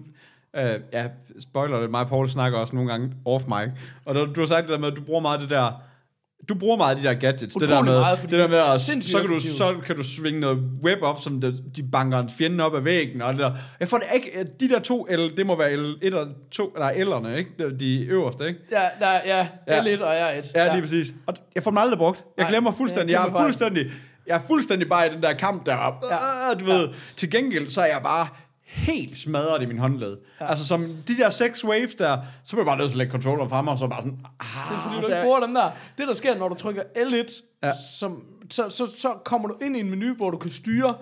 øh, 0.56 0.80
ja, 0.94 1.06
spoiler 1.40 1.80
det, 1.82 1.92
mig 1.92 2.02
og 2.02 2.08
Paul 2.08 2.30
snakker 2.30 2.58
også 2.60 2.76
nogle 2.76 2.92
gange 2.92 3.14
off 3.26 3.44
mic, 3.48 3.70
og 4.06 4.16
der, 4.16 4.26
du 4.26 4.40
har 4.42 4.48
sagt 4.48 4.62
det 4.62 4.70
der 4.74 4.80
med, 4.80 4.88
at 4.88 4.98
du 4.98 5.02
bruger 5.02 5.22
meget 5.22 5.42
det 5.42 5.50
der, 5.50 5.82
du 6.50 6.56
bruger 6.56 6.78
meget 6.78 6.98
de 6.98 7.04
der 7.04 7.14
gadgets. 7.14 7.56
det 7.56 7.70
der 7.70 7.76
Utrolig 7.76 7.92
med, 7.92 8.00
meget, 8.00 8.22
det 8.22 8.32
der 8.32 8.48
med, 8.48 8.58
at, 8.58 8.82
så, 9.04 9.18
kan 9.20 9.30
du, 9.30 9.40
så 9.40 9.76
kan 9.86 9.96
du 9.96 10.04
svinge 10.04 10.40
noget 10.40 10.58
web 10.84 10.98
op, 11.02 11.20
som 11.22 11.42
det, 11.42 11.64
de 11.76 11.84
banker 11.92 12.20
en 12.20 12.30
fjende 12.30 12.64
op 12.64 12.76
ad 12.76 12.82
væggen, 12.82 13.22
og 13.22 13.34
det 13.34 13.40
der. 13.42 13.52
Jeg 13.80 13.88
får 13.88 13.98
det 13.98 14.06
ikke, 14.14 14.48
de 14.60 14.70
der 14.70 14.80
to 14.80 15.08
L, 15.12 15.38
det 15.38 15.46
må 15.46 15.58
være 15.58 15.74
L1 15.74 16.16
og 16.16 16.28
2, 16.52 16.74
nej, 16.78 16.94
L'erne, 16.94 17.28
ikke? 17.28 17.70
De, 17.80 18.06
øverste, 18.06 18.48
ikke? 18.48 18.60
Ja, 18.72 18.84
der, 19.00 19.12
ja, 19.26 19.48
Ja. 19.68 19.80
L1 19.80 20.04
og 20.04 20.18
R1. 20.18 20.52
Ja, 20.56 20.72
lige 20.72 20.82
præcis. 20.82 21.14
Og 21.26 21.36
jeg 21.56 21.64
får 21.64 21.72
dem 21.72 21.78
aldrig 21.78 21.98
brugt. 21.98 22.26
Jeg 22.38 22.44
Nej, 22.44 22.50
glemmer 22.50 22.72
er 22.72 22.76
fuldstændig. 22.76 23.14
Jeg 23.14 23.28
er 23.28 23.42
fuldstændig, 23.42 23.86
jeg 24.28 24.36
er 24.36 24.42
fuldstændig 24.48 24.90
bare 24.90 25.08
i 25.08 25.10
den 25.10 25.22
der 25.22 25.34
kamp 25.34 25.66
der. 25.66 25.72
Ja. 26.12 26.60
Du 26.60 26.66
ved, 26.66 26.90
til 27.16 27.32
gengæld, 27.32 27.68
så 27.68 27.82
er 27.82 27.86
jeg 27.86 28.00
bare 28.04 28.28
helt 28.74 29.18
smadret 29.18 29.62
i 29.62 29.66
min 29.66 29.78
håndled. 29.80 30.18
Ja. 30.42 30.50
Altså 30.50 30.68
som 30.68 30.82
de 31.08 31.18
der 31.18 31.30
seks 31.30 31.66
waves 31.66 31.96
der, 31.96 32.18
så 32.44 32.52
bliver 32.52 32.62
jeg 32.64 32.68
bare 32.68 32.78
nødt 32.78 32.88
til 32.90 32.94
at 32.96 32.98
lægge 32.98 33.12
controlleren 33.12 33.50
frem, 33.50 33.68
og 33.68 33.78
så 33.78 33.88
bare 33.88 34.02
sådan... 34.02 34.18
Ah, 34.40 34.46
Det 34.70 34.78
er 34.78 34.82
fordi, 34.82 34.96
du 34.96 35.02
så 35.02 35.08
ikke 35.08 35.24
bruger 35.24 35.40
dem 35.40 35.54
der. 35.54 35.72
Det, 35.98 36.08
der 36.08 36.14
sker, 36.14 36.38
når 36.38 36.50
du 36.50 36.56
trykker 36.56 36.82
L1, 36.98 37.44
Ja. 37.64 37.72
som, 38.00 38.24
så, 38.50 38.70
så, 38.70 38.88
så 38.98 39.14
kommer 39.26 39.48
du 39.48 39.56
ind 39.62 39.76
i 39.76 39.80
en 39.80 39.90
menu, 39.90 40.16
hvor 40.16 40.30
du 40.32 40.38
kan 40.38 40.52
styre, 40.52 40.96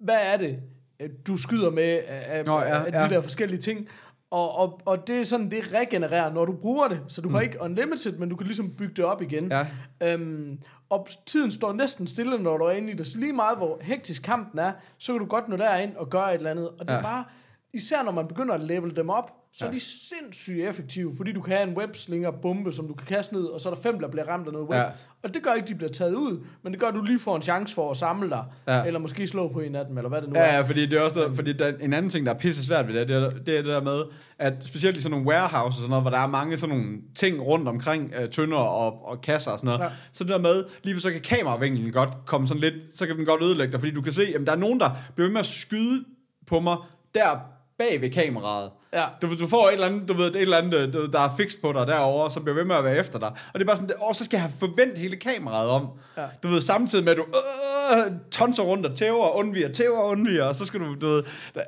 hvad 0.00 0.18
er 0.22 0.36
det, 0.36 0.58
øh, 1.00 1.08
du 1.26 1.36
skyder 1.36 1.70
med 1.70 2.00
af, 2.08 2.44
Nå, 2.44 2.58
ja, 2.60 2.84
af 2.84 2.92
de 2.92 2.98
ja. 3.02 3.08
der 3.08 3.20
forskellige 3.20 3.60
ting. 3.60 3.86
Og, 4.30 4.58
og, 4.58 4.80
og 4.86 5.06
det 5.06 5.20
er 5.20 5.24
sådan, 5.24 5.50
det 5.50 5.72
regenererer, 5.72 6.32
når 6.32 6.44
du 6.44 6.52
bruger 6.52 6.88
det. 6.88 7.00
Så 7.08 7.20
du 7.20 7.28
har 7.28 7.40
ikke 7.40 7.56
unlimited, 7.60 8.12
men 8.18 8.28
du 8.28 8.36
kan 8.36 8.46
ligesom 8.46 8.70
bygge 8.70 8.94
det 8.96 9.04
op 9.04 9.22
igen. 9.22 9.44
Mm. 9.44 9.50
Ja. 9.50 9.66
Øhm, 10.12 10.58
og 10.90 11.08
tiden 11.26 11.50
står 11.50 11.72
næsten 11.72 12.06
stille, 12.06 12.38
når 12.38 12.56
du 12.56 12.64
er 12.64 12.70
inde 12.70 12.92
i 12.92 12.94
det. 12.96 13.06
Så 13.06 13.18
lige 13.18 13.32
meget, 13.32 13.56
hvor 13.58 13.78
hektisk 13.82 14.22
kampen 14.22 14.58
er, 14.58 14.72
så 14.98 15.12
kan 15.12 15.20
du 15.20 15.26
godt 15.26 15.48
nå 15.48 15.56
derind 15.56 15.96
og 15.96 16.10
gøre 16.10 16.30
et 16.34 16.38
eller 16.38 16.50
andet. 16.50 16.68
Og 16.68 16.78
det 16.80 16.90
Ja. 16.90 16.98
er 16.98 17.02
bare, 17.02 17.24
især 17.72 18.02
når 18.02 18.12
man 18.12 18.28
begynder 18.28 18.54
at 18.54 18.60
level 18.60 18.96
dem 18.96 19.10
op, 19.10 19.32
så 19.58 19.64
Ja. 19.64 19.68
er 19.70 19.74
de 19.74 19.80
sindssygt 19.80 20.68
effektive, 20.68 21.12
fordi 21.16 21.32
du 21.32 21.40
kan 21.40 21.56
have 21.56 21.68
en 21.70 21.76
webslinger 21.76 22.30
bombe, 22.30 22.72
som 22.72 22.88
du 22.88 22.94
kan 22.94 23.06
kaste 23.06 23.34
ned, 23.34 23.44
og 23.44 23.60
så 23.60 23.70
er 23.70 23.74
der 23.74 23.80
fem, 23.82 23.98
der 24.00 24.08
bliver 24.08 24.28
ramt 24.28 24.46
af 24.46 24.52
noget 24.52 24.68
web. 24.68 24.76
Ja. 24.78 24.84
Og 25.22 25.34
det 25.34 25.42
gør 25.42 25.52
ikke, 25.52 25.68
de 25.68 25.74
bliver 25.74 25.92
taget 25.92 26.14
ud, 26.14 26.44
men 26.62 26.72
det 26.72 26.80
gør, 26.80 26.88
at 26.88 26.94
du 26.94 27.02
lige 27.02 27.18
får 27.18 27.36
en 27.36 27.42
chance 27.42 27.74
for 27.74 27.90
at 27.90 27.96
samle 27.96 28.30
dig, 28.30 28.44
Ja. 28.68 28.84
eller 28.84 29.00
måske 29.00 29.26
slå 29.26 29.52
på 29.52 29.60
en 29.60 29.74
af 29.74 29.84
dem, 29.86 29.96
eller 29.98 30.08
hvad 30.08 30.20
det 30.22 30.28
nu 30.28 30.34
Ja, 30.38 30.44
er. 30.44 30.54
ja, 30.56 30.60
fordi 30.62 30.86
det 30.86 30.98
er 30.98 31.00
også 31.02 31.20
der, 31.20 31.34
fordi 31.34 31.52
der, 31.52 31.72
en 31.80 31.92
anden 31.92 32.10
ting, 32.10 32.26
der 32.26 32.34
er 32.34 32.38
pisse 32.38 32.66
svært 32.66 32.88
ved 32.88 32.94
det, 32.94 33.08
det 33.08 33.16
er, 33.16 33.30
det 33.30 33.48
er 33.58 33.62
det 33.62 33.64
der 33.64 33.82
med, 33.82 34.00
at 34.38 34.52
specielt 34.64 34.96
i 34.96 35.00
sådan 35.00 35.10
nogle 35.10 35.26
warehouses 35.26 35.76
og 35.76 35.82
sådan 35.82 35.90
noget, 35.90 36.02
hvor 36.02 36.10
der 36.10 36.18
er 36.18 36.26
mange 36.26 36.56
sådan 36.56 36.76
nogle 36.76 36.96
ting 37.16 37.40
rundt 37.42 37.68
omkring 37.68 38.12
øh, 38.22 38.28
tønder 38.30 38.56
og, 38.58 39.06
og 39.08 39.20
kasser 39.20 39.50
og 39.50 39.58
sådan 39.58 39.66
noget. 39.68 39.80
Ja. 39.80 39.96
så 40.12 40.24
det 40.24 40.30
der 40.32 40.38
med, 40.38 40.64
lige 40.82 41.00
så 41.00 41.10
kan 41.10 41.20
kameravinklen 41.20 41.92
godt 41.92 42.10
komme 42.26 42.46
sådan 42.46 42.60
lidt, 42.60 42.74
så 42.94 43.06
kan 43.06 43.16
den 43.16 43.24
godt 43.24 43.42
ødelægge 43.42 43.72
dig, 43.72 43.80
fordi 43.80 43.92
du 43.94 44.02
kan 44.02 44.12
se, 44.12 44.22
at 44.34 44.40
der 44.46 44.52
er 44.52 44.56
nogen, 44.56 44.80
der 44.80 44.90
bliver 45.14 45.28
ved 45.28 45.32
med 45.32 45.40
at 45.40 45.46
skyde 45.46 46.04
på 46.46 46.60
mig 46.60 46.76
der 47.14 47.38
bag 47.78 48.00
ved 48.00 48.10
kameraet. 48.10 48.70
Ja. 48.92 49.04
Du, 49.22 49.38
du 49.38 49.46
får 49.46 49.68
et 49.68 49.72
eller 49.72 49.86
andet, 49.86 50.08
du 50.08 50.14
ved, 50.14 50.26
et 50.26 50.42
eller 50.42 50.56
andet, 50.58 50.92
du, 50.94 51.06
der 51.06 51.20
er 51.20 51.28
fikst 51.36 51.62
på 51.62 51.72
dig 51.72 51.86
derovre, 51.86 52.30
som 52.30 52.42
bliver 52.44 52.54
ved 52.56 52.64
med 52.64 52.76
at 52.76 52.84
være 52.84 52.96
efter 52.96 53.18
dig. 53.18 53.28
Og 53.28 53.54
det 53.54 53.60
er 53.60 53.64
bare 53.66 53.76
sådan, 53.76 53.90
åh, 54.08 54.14
så 54.14 54.24
skal 54.24 54.36
jeg 54.36 54.42
have 54.42 54.52
forventet 54.58 54.98
hele 54.98 55.16
kameraet 55.16 55.70
om. 55.70 55.86
Ja. 56.16 56.22
Du 56.42 56.48
ved, 56.48 56.60
samtidig 56.60 57.04
med, 57.04 57.12
at 57.12 57.18
du 57.18 57.24
øh, 58.06 58.12
tonser 58.30 58.62
rundt 58.62 58.86
og 58.86 58.96
tæver 58.96 59.24
og 59.24 59.36
undviger, 59.36 59.72
tæver 59.72 59.98
og 59.98 60.08
undviger, 60.08 60.44
og 60.44 60.54
så 60.54 60.64
skal 60.64 60.80
du, 60.80 60.94
du 61.00 61.06
ved, 61.06 61.22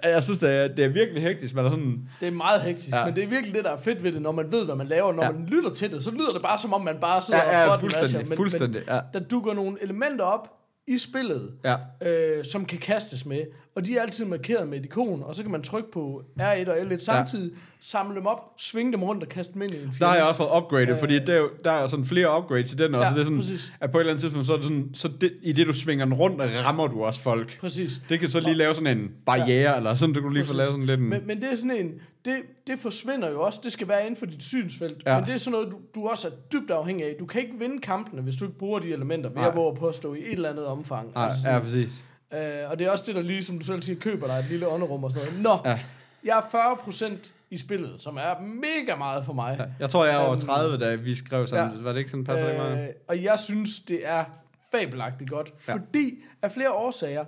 jeg 0.04 0.22
synes, 0.22 0.38
det 0.38 0.50
er, 0.50 0.68
det 0.68 0.84
er 0.84 0.88
virkelig 0.88 1.22
hektisk, 1.22 1.54
men 1.54 1.64
der 1.64 1.70
er 1.70 1.74
sådan, 1.74 2.08
Det 2.20 2.28
er 2.28 2.32
meget 2.32 2.60
hektisk, 2.62 2.88
Ja. 2.92 3.04
men 3.04 3.14
det 3.16 3.24
er 3.24 3.28
virkelig 3.28 3.54
det, 3.54 3.64
der 3.64 3.70
er 3.70 3.78
fedt 3.80 4.02
ved 4.04 4.12
det, 4.12 4.22
når 4.22 4.32
man 4.32 4.52
ved, 4.52 4.64
hvad 4.64 4.74
man 4.76 4.86
laver. 4.86 5.12
Når 5.12 5.24
Ja. 5.24 5.30
man 5.30 5.46
lytter 5.46 5.70
til 5.70 5.90
det, 5.92 6.04
så 6.04 6.10
lyder 6.10 6.32
det 6.32 6.42
bare, 6.42 6.58
som 6.58 6.72
om 6.72 6.80
man 6.80 6.96
bare 7.00 7.22
sidder 7.22 7.40
Ja, 7.44 7.60
ja, 7.60 7.72
og 7.72 7.80
fuldstændig, 7.80 8.28
men, 8.28 8.36
fuldstændig, 8.36 8.82
ja. 8.88 8.94
Men 8.94 9.22
der 9.22 9.28
dukker 9.28 9.54
nogle 9.54 9.76
elementer 9.82 10.24
op 10.24 10.48
i 10.86 10.98
spillet, 10.98 11.52
ja. 11.64 11.74
øh, 12.08 12.44
som 12.44 12.64
kan 12.64 12.78
kastes 12.78 13.26
med. 13.26 13.42
Og 13.78 13.86
de 13.86 13.96
er 13.96 14.02
altid 14.02 14.24
markeret 14.24 14.68
med 14.68 14.78
et 14.78 14.84
ikon, 14.84 15.22
og 15.22 15.34
så 15.34 15.42
kan 15.42 15.52
man 15.52 15.62
trykke 15.62 15.90
på 15.90 16.22
R1 16.40 16.70
og 16.70 16.76
L1 16.76 16.96
samtidig, 17.04 17.50
samle 17.80 18.16
dem 18.16 18.26
op, 18.26 18.40
svinge 18.58 18.92
dem 18.92 19.02
rundt 19.02 19.22
og 19.22 19.28
kaste 19.28 19.54
dem 19.54 19.62
ind 19.62 19.70
i 19.72 19.74
en 19.76 19.80
fjende. 19.82 19.98
Der 20.00 20.06
har 20.06 20.14
jeg 20.16 20.24
også 20.24 20.38
fået 20.38 20.50
upgraded, 20.62 20.94
Øh. 20.94 20.98
fordi 21.00 21.18
der, 21.24 21.34
er 21.42 21.46
der 21.64 21.70
er 21.70 21.86
sådan 21.86 22.04
flere 22.04 22.38
upgrades 22.38 22.72
i 22.72 22.76
den 22.76 22.94
også, 22.94 23.08
Ja, 23.08 23.14
det 23.14 23.20
er 23.20 23.24
sådan, 23.24 23.38
præcis. 23.38 23.72
at 23.80 23.90
på 23.90 23.98
et 23.98 24.00
eller 24.02 24.12
andet 24.12 24.20
tidspunkt, 24.20 24.46
så 24.46 24.52
er 24.52 24.56
det 24.56 24.66
sådan, 24.66 24.90
så 24.94 25.08
det, 25.20 25.32
i 25.42 25.52
det 25.52 25.66
du 25.66 25.72
svinger 25.72 26.04
den 26.04 26.14
rundt, 26.14 26.40
rammer 26.66 26.86
du 26.86 27.02
også 27.04 27.22
folk. 27.22 27.58
Præcis. 27.60 28.00
Det 28.08 28.20
kan 28.20 28.28
så 28.28 28.40
lige 28.40 28.54
lave 28.54 28.74
sådan 28.74 28.98
en 28.98 29.10
barriere, 29.26 29.70
ja. 29.70 29.76
eller 29.76 29.94
sådan, 29.94 30.14
du 30.14 30.20
kan 30.20 30.32
lige 30.32 30.42
få 30.44 30.46
Præcis. 30.46 30.56
lavet 30.56 30.70
sådan 30.70 30.86
lidt 30.86 31.00
en... 31.00 31.08
Men, 31.08 31.26
men 31.26 31.36
det 31.40 31.52
er 31.52 31.56
sådan 31.56 31.76
en, 31.76 31.92
det, 32.24 32.34
det 32.66 32.78
forsvinder 32.78 33.30
jo 33.30 33.42
også, 33.42 33.60
det 33.64 33.72
skal 33.72 33.88
være 33.88 34.00
inden 34.06 34.16
for 34.16 34.26
dit 34.26 34.42
synsfelt, 34.42 35.02
Ja. 35.06 35.12
ja. 35.14 35.20
men 35.20 35.26
det 35.26 35.34
er 35.34 35.38
sådan 35.38 35.52
noget, 35.52 35.68
du, 35.72 35.76
du 36.00 36.08
også 36.08 36.28
er 36.28 36.32
dybt 36.52 36.70
afhængig 36.70 37.04
af. 37.06 37.14
Du 37.20 37.26
kan 37.26 37.40
ikke 37.40 37.54
vinde 37.58 37.78
kampene, 37.80 38.22
hvis 38.22 38.36
du 38.36 38.44
ikke 38.44 38.58
bruger 38.58 38.78
de 38.78 38.92
elementer, 38.92 39.30
ved 39.30 39.66
at 39.68 39.74
påstå 39.74 40.14
i 40.14 40.18
et 40.18 40.32
eller 40.32 40.48
andet 40.50 40.66
omfang. 40.66 41.12
Nej, 41.14 41.24
Altså 41.24 41.50
ja, 41.50 41.58
præcis. 41.58 42.04
Øh, 42.34 42.70
og 42.70 42.78
det 42.78 42.86
er 42.86 42.90
også 42.90 43.04
det, 43.06 43.14
der 43.14 43.22
lige, 43.22 43.44
som 43.44 43.58
du 43.58 43.64
selv 43.64 43.82
siger, 43.82 43.98
køber 44.00 44.26
dig 44.26 44.34
et 44.34 44.44
lille 44.50 44.68
ånderum 44.68 45.04
og 45.04 45.12
sådan 45.12 45.28
noget. 45.42 45.42
Nå, 45.64 45.70
Ja. 45.70 45.80
jeg 46.24 46.38
er 46.38 46.74
40% 46.76 47.30
i 47.50 47.56
spillet, 47.58 48.00
som 48.00 48.16
er 48.16 48.40
mega 48.40 48.96
meget 48.96 49.24
for 49.24 49.32
mig. 49.32 49.56
Ja, 49.60 49.64
jeg 49.80 49.90
tror, 49.90 50.04
jeg 50.04 50.14
er 50.14 50.18
over 50.18 50.32
Øhm, 50.32 50.40
30, 50.40 50.78
da 50.78 50.94
vi 50.94 51.14
skrev 51.14 51.46
sammen. 51.46 51.76
ja. 51.76 51.82
Var 51.82 51.92
det 51.92 51.98
ikke 51.98 52.10
sådan, 52.10 52.24
passer 52.24 52.44
det 52.46 52.52
ikke 52.52 52.64
meget? 52.64 52.88
Øh, 52.88 52.94
og 53.08 53.22
jeg 53.22 53.38
synes, 53.38 53.80
det 53.80 54.00
er 54.04 54.24
fabelagtigt 54.72 55.30
godt, 55.30 55.52
Ja. 55.68 55.72
fordi 55.74 56.22
af 56.42 56.52
flere 56.52 56.72
årsager, 56.72 57.24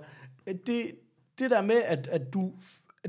det, 0.67 0.91
det 1.39 1.51
der 1.51 1.61
med, 1.61 1.81
at, 1.85 2.07
at 2.11 2.33
du 2.33 2.51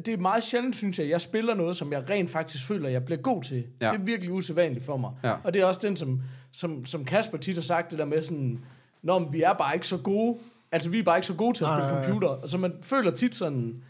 det 0.06 0.08
er 0.08 0.16
meget 0.18 0.42
sjældent, 0.44 0.76
synes 0.76 0.98
jeg, 0.98 1.04
at 1.04 1.10
jeg 1.10 1.20
spiller 1.20 1.54
noget, 1.54 1.76
som 1.76 1.92
jeg 1.92 2.08
rent 2.10 2.30
faktisk 2.30 2.66
føler, 2.66 2.88
jeg 2.88 3.04
bliver 3.04 3.20
god 3.20 3.42
til. 3.42 3.64
Ja. 3.80 3.90
Det 3.90 3.94
er 4.00 4.04
virkelig 4.04 4.32
usædvanligt 4.32 4.84
for 4.84 4.96
mig. 4.96 5.10
Ja. 5.24 5.34
Og 5.44 5.54
det 5.54 5.62
er 5.62 5.66
også 5.66 5.80
den, 5.82 5.96
som, 5.96 6.22
som, 6.52 6.86
som 6.86 7.04
Kasper 7.04 7.38
tit 7.38 7.54
har 7.56 7.62
sagt, 7.62 7.90
det 7.90 7.98
der 7.98 8.04
med 8.04 8.22
sådan, 8.22 8.60
Nå, 9.02 9.18
men 9.18 9.32
vi 9.32 9.42
er 9.42 9.52
bare 9.52 9.74
ikke 9.74 9.88
så 9.88 9.96
gode. 9.98 10.38
Altså, 10.72 10.90
vi 10.90 10.98
er 10.98 11.02
bare 11.02 11.18
ikke 11.18 11.26
så 11.26 11.34
gode 11.34 11.56
til 11.56 11.64
at 11.64 11.70
Nej, 11.70 11.78
spille 11.78 11.92
nej, 11.92 12.00
nej. 12.00 12.04
computer. 12.04 12.42
Altså, 12.42 12.58
man 12.58 12.72
føler 12.82 13.10
tit 13.10 13.34
sådan, 13.34 13.84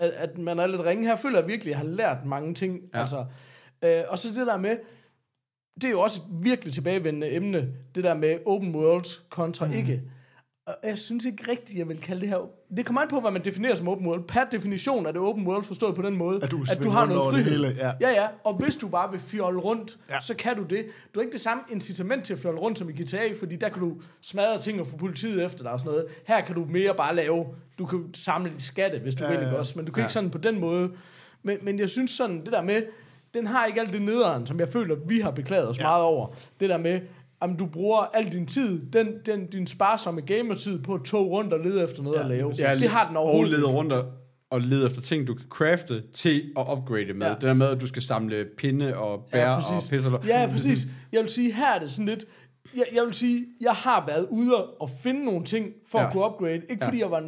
at, 0.00 0.10
at 0.10 0.38
man 0.38 0.58
er 0.58 0.66
lidt 0.66 0.80
ringe. 0.80 1.06
Her 1.06 1.16
føler 1.16 1.38
jeg 1.38 1.48
virkelig, 1.48 1.74
at 1.74 1.78
jeg 1.80 1.88
har 1.88 1.94
lært 1.96 2.24
mange 2.26 2.54
ting. 2.54 2.80
Ja. 2.94 3.00
Altså, 3.00 3.26
øh, 3.84 4.02
og 4.08 4.18
så 4.18 4.28
det 4.28 4.46
der 4.46 4.56
med, 4.56 4.76
det 5.74 5.84
er 5.84 5.90
jo 5.90 6.00
også 6.00 6.20
et 6.20 6.44
virkelig 6.44 6.74
tilbagevendende 6.74 7.34
emne, 7.34 7.68
det 7.94 8.04
der 8.04 8.14
med 8.14 8.38
open 8.46 8.74
world 8.74 9.28
kontra 9.30 9.66
mm. 9.66 9.72
ikke. 9.72 10.02
Og 10.66 10.74
jeg 10.84 10.98
synes 10.98 11.24
ikke 11.24 11.50
rigtigt, 11.50 11.78
jeg 11.78 11.88
vil 11.88 12.00
kalde 12.00 12.20
det 12.20 12.28
her... 12.28 12.36
Det 12.76 12.86
kommer 12.86 13.00
an 13.02 13.08
på, 13.08 13.20
hvad 13.20 13.30
man 13.30 13.44
definerer 13.44 13.74
som 13.74 13.88
open 13.88 14.06
world. 14.06 14.22
Per 14.28 14.44
definition 14.44 15.06
er 15.06 15.12
det 15.12 15.20
open 15.20 15.46
world 15.46 15.64
forstået 15.64 15.94
på 15.94 16.02
den 16.02 16.16
måde, 16.16 16.42
At 16.42 16.50
du 16.50 16.64
at 16.72 16.82
du 16.82 16.90
har 16.90 17.06
noget 17.06 17.34
frihed. 17.34 17.50
hele, 17.50 17.76
ja. 17.78 17.92
ja, 18.00 18.10
ja. 18.22 18.26
Og 18.44 18.54
hvis 18.54 18.76
du 18.76 18.88
bare 18.88 19.10
vil 19.10 19.20
fjolle 19.20 19.60
rundt, 19.60 19.98
Ja. 20.10 20.20
så 20.20 20.34
kan 20.34 20.56
du 20.56 20.62
det. 20.62 20.84
Du 21.14 21.20
har 21.20 21.22
ikke 21.22 21.32
det 21.32 21.40
samme 21.40 21.62
incitament 21.70 22.24
til 22.24 22.32
at 22.32 22.38
fjolle 22.38 22.60
rundt 22.60 22.78
som 22.78 22.90
i 22.90 22.92
GTA, 22.92 23.32
fordi 23.38 23.56
der 23.56 23.68
kan 23.68 23.80
du 23.82 24.00
smadre 24.20 24.58
ting 24.58 24.80
og 24.80 24.86
få 24.86 24.96
politiet 24.96 25.44
efter 25.44 25.62
dig 25.62 25.72
og 25.72 25.80
sådan 25.80 25.92
noget. 25.92 26.06
Her 26.26 26.40
kan 26.40 26.54
du 26.54 26.64
mere 26.70 26.94
bare 26.94 27.16
lave... 27.16 27.46
Du 27.78 27.86
kan 27.86 28.04
samle 28.14 28.50
dit 28.50 28.62
skatte, 28.62 28.98
hvis 28.98 29.14
du 29.14 29.24
Ja, 29.24 29.30
vil, 29.30 29.38
ikke 29.40 29.52
ja. 29.52 29.58
også? 29.58 29.72
Men 29.76 29.84
du 29.86 29.92
kan 29.92 30.00
Ja. 30.00 30.04
ikke 30.04 30.12
sådan 30.12 30.30
på 30.30 30.38
den 30.38 30.60
måde... 30.60 30.90
Men, 31.42 31.58
men 31.62 31.78
jeg 31.78 31.88
synes 31.88 32.10
sådan, 32.10 32.40
det 32.44 32.52
der 32.52 32.62
med... 32.62 32.82
Den 33.34 33.46
har 33.46 33.66
ikke 33.66 33.80
alt 33.80 33.92
det 33.92 34.02
nederen, 34.02 34.46
som 34.46 34.60
jeg 34.60 34.68
føler, 34.68 34.96
vi 35.06 35.20
har 35.20 35.30
beklaget 35.30 35.68
os 35.68 35.78
ja. 35.78 35.82
meget 35.82 36.02
over. 36.04 36.26
Det 36.60 36.70
der 36.70 36.76
med, 36.76 37.00
om 37.42 37.56
du 37.56 37.66
bruger 37.66 37.98
al 38.14 38.32
din 38.32 38.46
tid, 38.46 38.90
den, 38.92 39.08
den, 39.26 39.46
din 39.46 39.66
sparsomme 39.66 40.20
gamertid 40.20 40.82
på 40.82 40.94
at 40.94 41.00
tog 41.04 41.30
rundt 41.30 41.52
og 41.52 41.60
lede 41.60 41.82
efter 41.82 42.02
noget 42.02 42.16
Ja, 42.16 42.22
at 42.22 42.28
lave. 42.28 42.52
Ja, 42.58 42.74
det 42.74 42.88
har 42.88 43.08
den 43.08 43.16
Og 43.16 43.22
overhovedet 43.22 43.50
leder 43.50 43.68
ikke. 43.68 43.78
rundt 43.78 43.92
og, 43.92 44.04
og 44.50 44.60
leder 44.60 44.86
efter 44.86 45.00
ting, 45.02 45.26
du 45.26 45.34
kan 45.34 45.46
crafte 45.48 46.02
til 46.14 46.52
at 46.58 46.66
upgrade 46.72 47.12
med. 47.14 47.26
Ja. 47.26 47.32
Det 47.34 47.42
der 47.42 47.54
med, 47.54 47.66
at 47.66 47.80
du 47.80 47.86
skal 47.86 48.02
samle 48.02 48.46
pinde 48.58 48.96
og 48.96 49.28
bær 49.32 49.40
Ja, 49.40 49.56
og 49.56 49.62
præcis. 49.62 49.90
pisse. 49.90 50.10
og- 50.10 50.26
Ja, 50.26 50.48
præcis. 50.52 50.86
Jeg 51.12 51.20
vil 51.20 51.28
sige, 51.30 51.52
her 51.52 51.74
er 51.74 51.78
det 51.78 51.90
sådan 51.90 52.06
lidt... 52.06 52.24
Jeg, 52.76 52.84
jeg 52.94 53.04
vil 53.04 53.14
sige, 53.14 53.46
jeg 53.60 53.72
har 53.72 54.04
været 54.06 54.26
ude 54.30 54.64
og 54.66 54.90
finde 55.02 55.24
nogle 55.24 55.44
ting 55.44 55.66
for 55.90 55.98
Ja. 55.98 56.06
at 56.06 56.12
kunne 56.12 56.24
upgrade. 56.26 56.54
Ikke 56.54 56.76
Ja. 56.80 56.86
fordi 56.86 57.00
jeg 57.00 57.10
var 57.10 57.20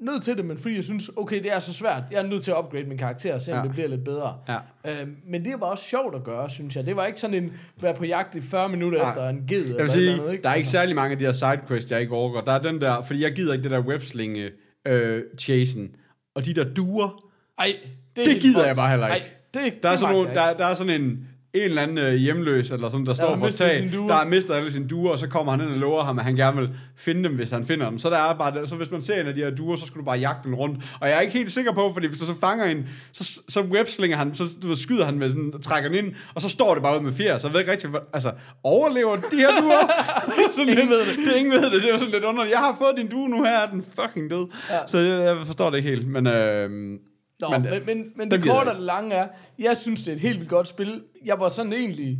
nødt 0.00 0.22
til 0.22 0.36
det, 0.36 0.44
men 0.44 0.58
fordi 0.58 0.74
jeg 0.74 0.84
synes, 0.84 1.10
okay, 1.16 1.42
det 1.42 1.52
er 1.52 1.58
så 1.58 1.72
svært. 1.72 2.02
Jeg 2.10 2.18
er 2.22 2.26
nødt 2.26 2.42
til 2.42 2.50
at 2.50 2.56
upgrade 2.58 2.84
min 2.84 2.98
karakter, 2.98 3.34
og 3.34 3.42
se 3.42 3.52
om 3.52 3.58
Ja. 3.58 3.62
det 3.64 3.72
bliver 3.72 3.88
lidt 3.88 4.04
bedre. 4.04 4.36
Ja. 4.48 4.56
Øhm, 5.02 5.16
men 5.28 5.44
det 5.44 5.52
var 5.60 5.66
også 5.66 5.84
sjovt 5.84 6.14
at 6.14 6.24
gøre, 6.24 6.50
synes 6.50 6.76
jeg. 6.76 6.86
Det 6.86 6.96
var 6.96 7.06
ikke 7.06 7.20
sådan 7.20 7.44
en, 7.44 7.52
være 7.80 7.94
på 7.94 8.04
jagt 8.04 8.34
i 8.34 8.40
40 8.40 8.68
minutter 8.68 8.98
Nej. 8.98 9.10
efter 9.10 9.28
en 9.28 9.44
ged. 9.48 9.66
Jeg 9.66 9.82
vil 9.82 9.90
sige, 9.90 10.12
andet, 10.12 10.32
ikke? 10.32 10.42
der 10.42 10.48
er 10.48 10.54
ikke 10.54 10.64
Altså, 10.64 10.70
særlig 10.70 10.94
mange 10.94 11.12
af 11.12 11.18
de 11.18 11.24
her 11.24 11.32
sidequests, 11.32 11.90
jeg 11.90 12.00
ikke 12.00 12.12
overgår. 12.14 12.40
Der 12.40 12.52
er 12.52 12.62
den 12.62 12.80
der, 12.80 13.02
fordi 13.02 13.22
jeg 13.22 13.32
gider 13.32 13.52
ikke 13.52 13.62
det 13.62 13.70
der 13.70 13.80
webslinge 13.80 14.50
øh, 14.86 15.22
chasen. 15.40 15.88
Og 16.34 16.44
de 16.44 16.54
der 16.54 16.64
duer, 16.64 17.22
Ej, 17.58 17.72
det, 18.16 18.26
Det 18.26 18.40
gider 18.40 18.66
jeg 18.66 18.76
bare 18.76 18.90
heller 18.90 19.14
ikke. 19.14 19.26
Ej, 19.26 19.32
det, 19.64 19.82
der 19.82 19.88
er, 19.88 19.92
det 19.92 20.00
sådan 20.00 20.14
nogle, 20.14 20.34
der, 20.34 20.56
der 20.56 20.66
er 20.66 20.74
sådan 20.74 21.02
en, 21.02 21.28
en 21.56 21.62
eller 21.62 21.82
anden 21.82 21.98
øh, 21.98 22.14
hjemløs, 22.14 22.70
eller 22.70 22.88
sådan, 22.88 23.06
der 23.06 23.14
står 23.14 23.28
har 23.28 23.36
på 23.36 23.50
tag, 23.50 23.90
der 23.92 24.14
har 24.14 24.24
mistet 24.24 24.54
alle 24.54 24.72
sine 24.72 24.88
duer, 24.88 25.10
og 25.10 25.18
så 25.18 25.28
kommer 25.28 25.52
han 25.52 25.60
ind 25.60 25.70
og 25.70 25.76
lover 25.76 26.02
ham, 26.02 26.18
at 26.18 26.24
han 26.24 26.36
gerne 26.36 26.60
vil 26.60 26.70
finde 26.96 27.24
dem, 27.24 27.36
hvis 27.36 27.50
han 27.50 27.66
finder 27.66 27.88
dem. 27.90 27.98
Så 27.98 28.10
der 28.10 28.16
er 28.16 28.34
bare, 28.34 28.66
så 28.66 28.76
hvis 28.76 28.90
man 28.90 29.02
ser 29.02 29.20
en 29.20 29.26
af 29.26 29.34
de 29.34 29.40
her 29.40 29.50
duer, 29.50 29.76
så 29.76 29.86
skal 29.86 30.00
du 30.00 30.04
bare 30.04 30.18
jagte 30.18 30.48
den 30.48 30.54
rundt. 30.54 30.84
Og 31.00 31.08
jeg 31.08 31.16
er 31.16 31.20
ikke 31.20 31.32
helt 31.32 31.52
sikker 31.52 31.72
på, 31.72 31.90
fordi 31.92 32.06
hvis 32.06 32.18
du 32.18 32.26
så 32.26 32.34
fanger 32.40 32.64
en, 32.64 32.88
så, 33.12 33.40
så 33.48 33.60
webslinger 33.60 34.16
han, 34.16 34.34
så 34.34 34.44
du 34.62 34.68
ved, 34.68 34.76
skyder 34.76 35.04
han 35.04 35.18
med 35.18 35.30
sådan, 35.30 35.52
trækker 35.62 35.90
den 35.90 36.04
ind, 36.04 36.14
og 36.34 36.42
så 36.42 36.48
står 36.48 36.74
det 36.74 36.82
bare 36.82 36.98
ud 36.98 37.04
med 37.04 37.12
fjer, 37.12 37.38
så 37.38 37.46
jeg 37.46 37.52
ved 37.52 37.60
ikke 37.60 37.72
rigtig, 37.72 37.90
altså, 38.12 38.32
overlever 38.62 39.16
de 39.16 39.36
her 39.36 39.60
duer? 39.60 39.90
sådan 40.52 40.68
ingen 40.68 40.88
ved 40.88 40.98
det. 40.98 41.06
det. 41.06 41.36
Ingen 41.36 41.52
ved 41.52 41.70
det, 41.70 41.82
det 41.82 41.90
er 41.90 41.98
sådan 41.98 42.12
lidt 42.12 42.24
underligt. 42.24 42.52
Jeg 42.52 42.60
har 42.60 42.76
fået 42.78 42.94
din 42.96 43.08
due, 43.08 43.28
nu 43.28 43.44
her 43.44 43.58
er 43.58 43.70
den 43.70 43.84
fucking 44.00 44.30
død. 44.30 44.46
Ja. 44.70 44.78
Så 44.86 44.98
jeg, 44.98 45.24
jeg 45.24 45.46
forstår 45.46 45.70
det 45.70 45.76
ikke 45.76 45.88
helt, 45.88 46.08
men... 46.08 46.26
Øh, 46.26 46.98
Nå, 47.40 47.48
Men, 47.48 47.62
men, 47.62 47.72
øh, 47.72 47.86
men, 47.86 47.96
men, 47.98 48.12
men 48.16 48.30
dem 48.30 48.40
det 48.40 48.50
korte 48.50 48.68
og 48.68 48.74
det 48.74 48.82
lange 48.82 49.14
er, 49.14 49.28
jeg 49.58 49.76
synes, 49.76 50.02
det 50.02 50.08
er 50.08 50.14
et 50.14 50.20
helt 50.20 50.38
vildt 50.38 50.50
godt 50.50 50.68
spil. 50.68 51.02
Jeg 51.24 51.40
var 51.40 51.48
sådan 51.48 51.72
egentlig... 51.72 52.18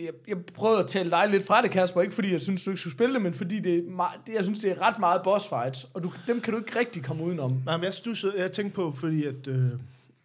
Jeg, 0.00 0.10
jeg 0.28 0.36
prøvede 0.54 0.80
at 0.80 0.86
tale 0.86 1.10
dig 1.10 1.28
lidt 1.28 1.46
fra 1.46 1.62
det, 1.62 1.70
Kasper. 1.70 2.00
Ikke 2.02 2.14
fordi 2.14 2.32
jeg 2.32 2.40
synes, 2.40 2.62
du 2.64 2.70
ikke 2.70 2.80
skulle 2.80 2.94
spille 2.94 3.14
det, 3.14 3.22
men 3.22 3.34
fordi 3.34 3.60
det 3.60 3.78
er 3.78 3.82
meget, 3.90 4.20
det, 4.26 4.34
jeg 4.34 4.44
synes, 4.44 4.58
det 4.58 4.70
er 4.70 4.80
ret 4.82 4.98
meget 4.98 5.20
boss 5.24 5.48
fights. 5.48 5.86
Og 5.94 6.02
du, 6.02 6.12
dem 6.26 6.40
kan 6.40 6.52
du 6.52 6.58
ikke 6.58 6.78
rigtig 6.78 7.02
komme 7.04 7.24
udenom. 7.24 7.62
Nej, 7.66 7.76
men 7.76 7.84
jeg, 7.84 7.94
stussede, 7.94 8.32
jeg 8.38 8.52
tænkte 8.52 8.74
på, 8.74 8.92
fordi 8.92 9.24
at, 9.24 9.46
øh, 9.46 9.70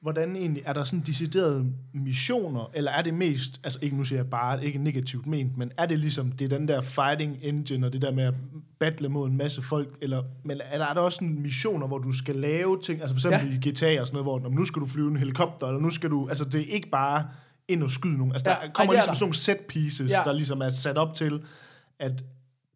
hvordan 0.01 0.35
egentlig, 0.35 0.63
er 0.65 0.73
der 0.73 0.83
sådan 0.83 0.99
deciderede 1.01 1.65
missioner, 1.93 2.71
eller 2.73 2.91
er 2.91 3.01
det 3.01 3.13
mest, 3.13 3.59
altså 3.63 3.79
ikke 3.81 3.97
nu 3.97 4.03
siger 4.03 4.19
jeg 4.19 4.29
bare, 4.29 4.65
ikke 4.65 4.79
negativt 4.79 5.25
ment, 5.27 5.57
men 5.57 5.71
er 5.77 5.85
det 5.85 5.99
ligesom, 5.99 6.31
det 6.31 6.45
er 6.53 6.57
den 6.57 6.67
der 6.67 6.81
fighting 6.81 7.37
engine, 7.41 7.85
og 7.87 7.93
det 7.93 8.01
der 8.01 8.11
med 8.11 8.23
at 8.23 8.33
battle 8.79 9.09
mod 9.09 9.29
en 9.29 9.37
masse 9.37 9.61
folk, 9.61 9.97
eller, 10.01 10.23
men 10.45 10.61
er 10.65 10.77
der, 10.77 10.85
er 10.85 10.93
der 10.93 11.01
også 11.01 11.15
sådan 11.15 11.41
missioner, 11.41 11.87
hvor 11.87 11.97
du 11.97 12.11
skal 12.11 12.35
lave 12.35 12.81
ting, 12.81 13.01
altså 13.01 13.13
for 13.15 13.29
eksempel 13.29 13.51
ja. 13.65 13.69
i 13.69 13.71
GTA 13.95 14.01
og 14.01 14.07
sådan 14.07 14.15
noget, 14.15 14.25
hvor 14.25 14.39
"Nå, 14.39 14.49
men 14.49 14.57
nu 14.57 14.65
skal 14.65 14.81
du 14.81 14.87
flyve 14.87 15.07
en 15.09 15.17
helikopter, 15.17 15.67
eller 15.67 15.81
nu 15.81 15.89
skal 15.89 16.09
du, 16.09 16.27
altså 16.29 16.45
det 16.45 16.61
er 16.61 16.65
ikke 16.73 16.89
bare 16.89 17.27
ind 17.67 17.83
og 17.83 17.91
skyde 17.91 18.17
nogen, 18.17 18.31
altså 18.31 18.49
Ja, 18.49 18.55
der 18.55 18.71
kommer 18.73 18.93
er 18.93 18.97
ligesom 18.97 19.11
der. 19.11 19.13
sådan 19.13 19.23
nogle 19.23 19.35
set 19.35 19.57
pieces, 19.69 20.11
Ja. 20.11 20.21
der 20.25 20.33
ligesom 20.33 20.61
er 20.61 20.69
sat 20.69 20.97
op 20.97 21.13
til, 21.13 21.41
at 21.99 22.23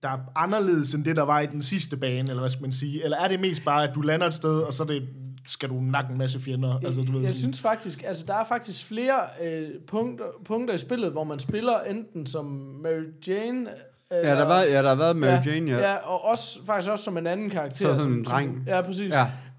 der 0.04 0.10
er 0.10 0.18
anderledes 0.36 0.94
end 0.94 1.06
det, 1.06 1.16
der 1.16 1.24
var 1.24 1.40
i 1.40 1.46
den 1.46 1.62
sidste 1.62 1.98
bane, 1.98 2.20
eller 2.20 2.40
hvad 2.40 2.50
skal 2.50 2.62
man 2.62 2.72
sige? 2.72 3.04
Eller 3.04 3.18
er 3.18 3.28
det 3.28 3.40
mest 3.40 3.66
bare, 3.66 3.88
at 3.90 3.96
du 3.96 4.02
lander 4.02 4.28
et 4.28 4.34
sted, 4.34 4.60
og 4.62 4.74
så 4.74 4.84
er 4.84 4.88
det, 4.88 5.04
skal 5.48 5.70
du 5.70 5.74
nakke 5.82 6.12
en 6.12 6.18
masse 6.18 6.40
fjender? 6.40 6.80
Altså, 6.86 7.02
du 7.02 7.12
ved, 7.12 7.20
jeg 7.22 7.30
sådan- 7.30 7.36
synes 7.42 7.62
faktisk, 7.62 8.04
altså 8.08 8.26
der 8.28 8.34
er 8.36 8.44
faktisk 8.46 8.86
flere 8.86 9.20
øh, 9.44 9.68
punkter, 9.88 10.26
punkter 10.46 10.74
i 10.74 10.78
spillet, 10.78 11.12
hvor 11.12 11.24
man 11.24 11.40
spiller 11.40 11.80
enten 11.80 12.26
som 12.26 12.46
Mary 12.84 13.28
Jane... 13.28 13.70
ja, 14.12 14.36
der 14.36 14.46
var, 14.46 14.62
ja, 14.62 14.82
der 14.84 14.90
har 14.90 14.96
været 14.96 15.16
Mary 15.16 15.46
Jane, 15.46 15.72
ja. 15.72 15.92
ja. 15.92 15.96
og 15.96 16.24
også, 16.26 16.60
faktisk 16.66 16.92
også 16.92 17.04
som 17.04 17.18
en 17.18 17.28
anden 17.28 17.50
karakter. 17.50 17.76
Så 17.76 17.82
sådan 17.94 18.00
som, 18.04 18.14
en 18.14 18.24
dreng. 18.26 18.64
Ja, 18.68 18.82
præcis. 18.82 19.14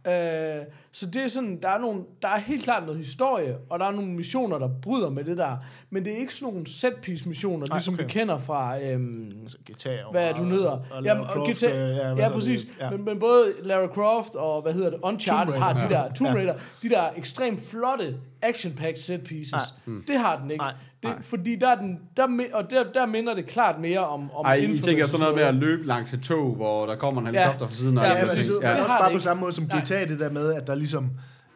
Ja. 0.06 0.58
Øh, 0.60 0.64
så 0.96 1.06
det 1.06 1.22
er 1.22 1.28
sådan, 1.28 1.58
der 1.62 1.68
er, 1.68 1.78
nogle, 1.78 2.02
der 2.22 2.28
er 2.28 2.38
helt 2.38 2.64
klart 2.64 2.82
noget 2.82 2.98
historie, 2.98 3.56
og 3.70 3.78
der 3.78 3.86
er 3.86 3.90
nogle 3.90 4.10
missioner, 4.10 4.58
der 4.58 4.68
bryder 4.82 5.10
med 5.10 5.24
det 5.24 5.36
der. 5.36 5.56
Men 5.90 6.04
det 6.04 6.12
er 6.12 6.16
ikke 6.16 6.34
sådan 6.34 6.52
nogle 6.52 6.66
set-piece 6.66 7.28
missioner, 7.28 7.66
Nej, 7.68 7.78
ligesom 7.78 7.94
okay. 7.94 8.04
vi 8.04 8.10
kender 8.10 8.38
fra... 8.38 8.80
Øhm, 8.82 9.32
altså, 9.42 9.58
GTA 9.72 10.04
og, 10.04 10.10
hvad 10.12 10.28
er 10.28 10.32
du 10.34 10.44
hedder? 10.44 10.78
Jamen, 11.04 11.26
Croft, 11.26 11.58
GTA, 11.58 11.88
øh, 11.90 11.96
ja, 11.96 12.14
ja, 12.16 12.28
præcis. 12.28 12.60
det? 12.60 12.70
Ja. 12.80 12.90
Men, 12.90 13.04
men 13.04 13.18
både 13.18 13.54
Lara 13.62 13.86
Croft 13.86 14.34
og, 14.34 14.62
hvad 14.62 14.72
hedder 14.72 14.90
det, 14.90 15.00
Uncharted 15.02 15.52
Tomb 15.52 15.64
har 15.64 15.72
de 15.72 15.80
Ja. 15.80 15.88
der, 15.88 16.12
Tomb 16.12 16.30
Ja. 16.30 16.34
Raider, 16.34 16.54
de 16.82 16.88
der 16.88 17.10
ekstremt 17.16 17.60
flotte 17.60 18.16
action-packed 18.42 18.96
set 19.02 19.24
pieces. 19.24 19.52
Nej. 19.52 19.62
Mm. 19.84 20.04
Det 20.08 20.18
har 20.18 20.38
den 20.38 20.50
ikke. 20.50 20.62
Nej. 20.62 20.74
Det, 21.04 21.24
fordi 21.24 21.56
der 21.60 21.68
er 21.68 21.74
den, 21.74 21.98
der, 22.16 22.26
og 22.54 22.70
der, 22.70 22.84
der 22.94 23.06
minder 23.06 23.34
det 23.34 23.46
klart 23.46 23.80
mere 23.80 23.98
om, 24.06 24.30
om 24.34 24.44
Ej, 24.46 24.54
I 24.54 24.78
tænker 24.78 25.06
sådan 25.06 25.20
noget 25.20 25.34
med 25.36 25.42
at 25.44 25.54
løbe 25.54 25.86
langs 25.86 26.12
et 26.12 26.22
tog, 26.22 26.54
hvor 26.54 26.86
der 26.86 26.96
kommer 26.96 27.20
en 27.20 27.26
helikopter 27.26 27.66
fra 27.66 27.74
siden. 27.74 27.98
og 27.98 28.04
Ja, 28.04 28.10
alle 28.10 28.20
Ja, 28.20 28.26
præcis. 28.26 28.48
ting. 28.48 28.62
det, 28.62 28.70
Det 28.70 28.78
også 28.80 28.88
bare 29.00 29.12
på 29.12 29.18
samme 29.18 29.40
måde 29.40 29.52
som 29.52 29.64
Nej. 29.64 29.80
GTA, 29.80 30.04
det 30.04 30.20
der 30.20 30.30
med, 30.30 30.52
at 30.54 30.66
der 30.66 30.74
ligesom, 30.74 31.10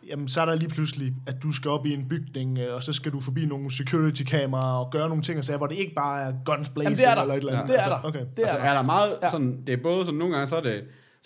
jamen, 0.08 0.28
så 0.28 0.40
er 0.40 0.44
der 0.44 0.54
lige 0.54 0.68
pludselig, 0.68 1.12
at 1.26 1.34
du 1.42 1.52
skal 1.52 1.70
op 1.70 1.86
i 1.86 1.92
en 1.94 2.06
bygning, 2.08 2.58
øh, 2.58 2.74
og 2.74 2.82
så 2.82 2.92
skal 2.92 3.12
du 3.12 3.20
forbi 3.20 3.46
nogle 3.46 3.70
security-kameraer 3.76 4.78
og 4.84 4.90
gøre 4.90 5.08
nogle 5.08 5.22
ting 5.22 5.38
og 5.38 5.44
sager, 5.44 5.56
hvor 5.58 5.66
det 5.66 5.78
ikke 5.78 5.94
bare 5.94 6.22
er 6.22 6.32
guns 6.44 6.68
blazing 6.68 6.82
Jamen, 6.84 6.98
det 6.98 7.06
er 7.08 7.14
der. 7.14 7.22
eller 7.22 7.34
et 7.34 7.38
eller 7.38 7.52
andet. 7.52 7.68
Det 7.68 7.74
er 7.74 7.78
altså, 7.78 7.90
der. 7.90 8.08
Okay. 8.08 8.18
Det 8.20 8.38
er 8.38 8.42
Altså, 8.42 8.56
der. 8.56 8.62
er 8.62 8.74
der 8.74 8.82
meget 8.82 9.12
Ja. 9.22 9.30
sådan, 9.30 9.58
det 9.66 9.72
er 9.72 9.82
både 9.82 10.04
sådan, 10.04 10.18
nogle 10.18 10.34
gange 10.34 10.46
så 10.46 10.56
er 10.56 10.60
det 10.60 10.80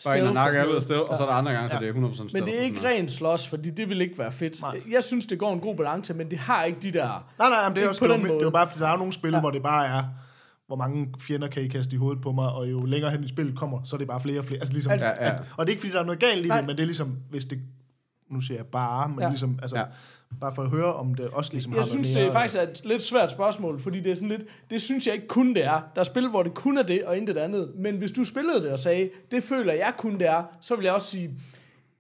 bare 0.07 0.19
ind 0.19 0.25
Stealth 0.25 0.25
og 0.25 0.29
og 0.29 0.35
nakke 0.35 0.55
sådan 0.55 0.69
alle 0.69 0.81
sted, 0.81 0.97
og 0.97 1.17
så 1.19 1.23
er 1.25 1.29
der 1.29 1.35
andre 1.35 1.53
gange, 1.53 1.69
så 1.69 1.75
Ja. 1.75 1.81
det 1.81 1.89
er 1.89 1.93
100% 1.93 2.15
stealth. 2.15 2.35
Men 2.35 2.43
det 2.45 2.59
er 2.59 2.63
ikke 2.63 2.77
sådan 2.77 2.91
noget. 2.91 2.99
ren 3.03 3.09
slås, 3.09 3.49
fordi 3.49 3.71
det 3.71 3.89
vil 3.89 4.01
ikke 4.01 4.19
være 4.19 4.33
fedt. 4.33 4.61
Nej. 4.61 4.81
Jeg 4.91 5.05
synes, 5.05 5.27
det 5.27 5.39
går 5.39 5.53
en 5.53 5.61
god 5.61 5.77
balance, 5.77 6.15
men 6.15 6.31
det 6.31 6.39
har 6.39 6.65
ikke 6.65 6.79
de 6.83 6.91
der... 6.93 7.27
Nej, 7.39 7.49
nej, 7.49 7.69
men 7.69 7.77
det 7.77 7.85
er 7.85 7.89
også 7.89 8.01
på 8.01 8.07
det, 8.13 8.21
det 8.21 8.45
var 8.45 8.51
bare, 8.51 8.67
fordi 8.69 8.81
der 8.81 8.89
er 8.89 8.97
nogle 8.97 9.13
spil, 9.13 9.33
Ja. 9.33 9.41
hvor 9.41 9.51
det 9.51 9.63
bare 9.63 9.87
er, 9.99 10.03
hvor 10.67 10.77
mange 10.77 11.07
fjender 11.19 11.49
kan 11.49 11.63
I 11.63 11.69
kaste 11.69 11.95
i 11.95 11.99
hovedet 11.99 12.23
på 12.23 12.33
mig, 12.33 12.49
og 12.53 12.71
jo 12.71 12.85
længere 12.85 13.11
hen 13.11 13.25
i 13.25 13.29
spillet 13.29 13.59
kommer, 13.59 13.81
så 13.85 13.97
er 13.97 13.99
det 13.99 14.09
bare 14.09 14.21
flere 14.21 14.39
og 14.39 14.45
flere. 14.45 14.61
Altså 14.61 14.73
ligesom, 14.73 14.93
Altså- 14.93 15.07
Ja, 15.07 15.25
ja. 15.27 15.31
At, 15.35 15.41
og 15.57 15.67
det 15.67 15.73
er 15.73 15.75
ikke, 15.75 15.81
fordi 15.81 15.93
der 15.93 16.01
er 16.01 16.05
noget 16.05 16.21
galt 16.21 16.47
i 16.47 16.49
det, 16.49 16.65
men 16.67 16.77
det 16.77 16.81
er 16.81 16.87
ligesom, 16.87 17.17
hvis 17.31 17.45
det, 17.45 17.59
nu 18.33 18.41
siger 18.41 18.59
jeg 18.59 18.67
bare, 18.67 19.09
men 19.09 19.19
Ja. 19.19 19.25
ja. 19.25 19.31
ligesom, 19.31 19.59
altså, 19.63 19.77
Ja. 19.77 19.83
ja. 19.83 19.89
bare 20.41 20.55
for 20.55 20.63
at 20.63 20.71
høre, 20.71 20.95
om 20.95 21.15
det 21.15 21.27
også 21.27 21.53
ligesom 21.53 21.73
Jeg 21.73 21.81
har 21.81 21.87
synes, 21.87 22.09
det 22.11 22.23
er 22.23 22.33
faktisk 22.33 22.57
er 22.59 22.63
et 22.63 22.81
lidt 22.85 23.03
svært 23.03 23.31
spørgsmål, 23.31 23.81
fordi 23.81 24.01
det 24.01 24.11
er 24.11 24.15
sådan 24.15 24.29
lidt, 24.29 24.43
det 24.71 24.83
synes 24.83 25.07
jeg 25.07 25.15
ikke 25.15 25.29
kun 25.29 25.55
det 25.55 25.65
er. 25.65 25.81
Der 25.95 26.01
er 26.01 26.05
spil, 26.05 26.29
hvor 26.29 26.43
det 26.43 26.55
kun 26.55 26.79
er 26.79 26.83
det, 26.83 27.05
og 27.05 27.17
intet 27.17 27.37
andet. 27.39 27.71
Men 27.77 27.97
hvis 27.97 28.13
du 28.13 28.25
spillede 28.25 28.63
det 28.63 28.71
og 28.73 28.79
sagde, 28.79 29.11
det 29.31 29.43
føler 29.43 29.73
jeg 29.73 29.93
kun 29.99 30.13
det 30.19 30.29
er, 30.29 30.43
så 30.61 30.77
vil 30.77 30.85
jeg 30.85 30.95
også 30.95 31.07
sige, 31.07 31.31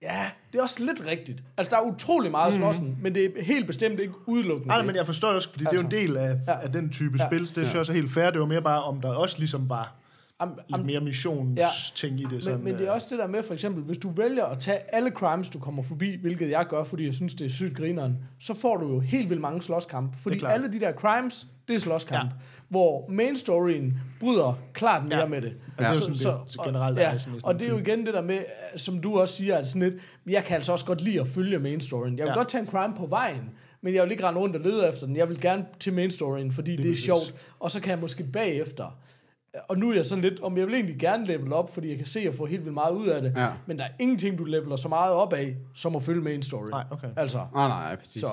ja, 0.02 0.30
det 0.52 0.58
er 0.58 0.62
også 0.62 0.84
lidt 0.84 1.06
rigtigt. 1.06 1.42
Altså, 1.56 1.70
der 1.70 1.76
er 1.76 1.82
utrolig 1.94 2.30
meget 2.30 2.54
mm. 2.54 2.58
slåssen, 2.60 2.98
men 3.02 3.14
det 3.14 3.24
er 3.24 3.44
helt 3.44 3.66
bestemt 3.66 4.00
ikke 4.00 4.14
udelukkende 4.26 4.68
Nej, 4.68 4.82
men 4.82 4.96
jeg 4.96 5.06
forstår 5.06 5.28
også, 5.28 5.50
fordi 5.50 5.64
altså, 5.64 5.86
det 5.88 5.94
er 5.94 5.98
jo 6.00 6.02
en 6.04 6.08
del 6.08 6.16
af, 6.16 6.30
Ja. 6.46 6.52
ja. 6.52 6.60
af 6.62 6.72
den 6.72 6.90
type 6.90 7.16
Ja. 7.18 7.22
ja. 7.24 7.28
spil. 7.28 7.40
Det 7.40 7.48
synes 7.48 7.72
jeg 7.72 7.80
også 7.80 7.92
er 7.92 7.96
helt 7.96 8.10
fair. 8.10 8.30
Det 8.30 8.40
var 8.40 8.46
mere 8.46 8.62
bare, 8.62 8.82
om 8.82 9.00
der 9.00 9.08
også 9.14 9.38
ligesom 9.38 9.68
var 9.68 9.94
Am, 10.42 10.58
lidt 10.76 10.86
mere 10.86 11.00
missionsting 11.00 12.20
i 12.20 12.26
det. 12.30 12.44
Sådan, 12.44 12.58
men, 12.58 12.64
men 12.64 12.74
det 12.74 12.82
er 12.82 12.88
øh, 12.88 12.94
også 12.94 13.06
det 13.10 13.18
der 13.18 13.26
med, 13.26 13.42
for 13.42 13.54
eksempel, 13.54 13.82
hvis 13.82 13.98
du 13.98 14.10
vælger 14.10 14.44
at 14.44 14.58
tage 14.58 14.94
alle 14.94 15.10
crimes, 15.10 15.48
du 15.48 15.58
kommer 15.58 15.82
forbi, 15.82 16.16
hvilket 16.20 16.50
jeg 16.50 16.66
gør, 16.68 16.84
fordi 16.84 17.04
jeg 17.06 17.14
synes, 17.14 17.34
det 17.34 17.44
er 17.44 17.50
sygt 17.50 17.76
grineren, 17.76 18.16
så 18.40 18.54
får 18.54 18.76
du 18.76 18.88
jo 18.94 19.00
helt 19.00 19.28
vildt 19.30 19.40
mange 19.42 19.62
slåskampe. 19.62 20.18
Fordi 20.18 20.40
alle 20.48 20.72
de 20.72 20.80
der 20.80 20.92
crimes, 20.92 21.46
det 21.68 21.74
er 21.74 21.78
slåskamp. 21.80 22.30
Ja. 22.30 22.36
Hvor 22.68 23.08
main 23.08 23.36
storyen 23.36 23.98
bryder 24.20 24.58
klart 24.72 25.08
mere 25.08 25.18
Ja. 25.18 25.26
med 25.26 25.42
det. 25.42 25.54
Og 25.76 25.84
det 25.84 25.90
er 25.90 25.94
jo 25.94 26.00
sådan, 26.00 26.38
det 26.46 26.64
generelt 26.64 26.98
er 26.98 27.02
ja, 27.02 27.14
i 27.14 27.18
sådan 27.18 27.40
og 27.42 27.54
det 27.58 27.66
er 27.66 27.70
jo 27.70 27.78
igen 27.78 28.06
det 28.06 28.14
der 28.14 28.22
med, 28.22 28.38
som 28.76 28.98
du 29.00 29.20
også 29.20 29.34
siger, 29.36 29.56
at 29.56 29.66
sådan 29.68 29.82
lidt, 29.82 29.94
jeg 30.26 30.44
kan 30.44 30.56
altså 30.56 30.72
også 30.72 30.84
godt 30.84 31.00
lide 31.00 31.20
at 31.20 31.28
følge 31.28 31.58
main 31.58 31.80
storyen. 31.80 32.18
Jeg 32.18 32.24
vil 32.24 32.30
Ja. 32.30 32.34
godt 32.36 32.48
tage 32.48 32.60
en 32.62 32.66
crime 32.68 32.94
på 32.96 33.06
vejen, 33.06 33.50
men 33.80 33.94
jeg 33.94 34.02
vil 34.02 34.10
ikke 34.12 34.24
rende 34.26 34.40
rundt 34.40 34.56
og 34.56 34.62
lede 34.62 34.88
efter 34.88 35.06
den. 35.06 35.16
Jeg 35.16 35.28
vil 35.28 35.40
gerne 35.40 35.64
til 35.80 35.92
main 35.92 36.10
storyen, 36.10 36.52
fordi 36.52 36.76
det 36.76 36.84
er 36.84 36.90
præcis. 36.90 37.04
sjovt. 37.04 37.34
Og 37.60 37.70
så 37.70 37.80
kan 37.80 37.90
jeg 37.90 37.98
måske 37.98 38.24
bagefter 38.24 38.98
og 39.68 39.78
nu 39.78 39.90
er 39.90 39.94
jeg 39.94 40.06
sådan 40.06 40.22
lidt, 40.24 40.40
om 40.40 40.58
jeg 40.58 40.66
vil 40.66 40.74
egentlig 40.74 40.98
gerne 40.98 41.26
level 41.26 41.52
op, 41.52 41.74
fordi 41.74 41.88
jeg 41.88 41.96
kan 41.96 42.06
se, 42.06 42.18
at 42.18 42.24
jeg 42.24 42.34
får 42.34 42.46
helt 42.46 42.60
vildt 42.64 42.74
meget 42.74 42.92
ud 42.94 43.06
af 43.06 43.22
det. 43.22 43.32
Ja. 43.36 43.48
Men 43.66 43.78
der 43.78 43.84
er 43.84 43.88
ingenting, 44.00 44.38
du 44.38 44.44
leveler 44.44 44.76
så 44.76 44.88
meget 44.88 45.12
op 45.12 45.32
af, 45.32 45.56
som 45.74 45.96
at 45.96 46.02
følge 46.02 46.20
main 46.22 46.42
story. 46.42 46.68
Nej, 46.70 46.84
okay. 46.90 47.08
Altså, 47.16 47.38
Nej, 47.54 47.68
nej, 47.68 47.96
præcis. 47.96 48.22
så. 48.22 48.28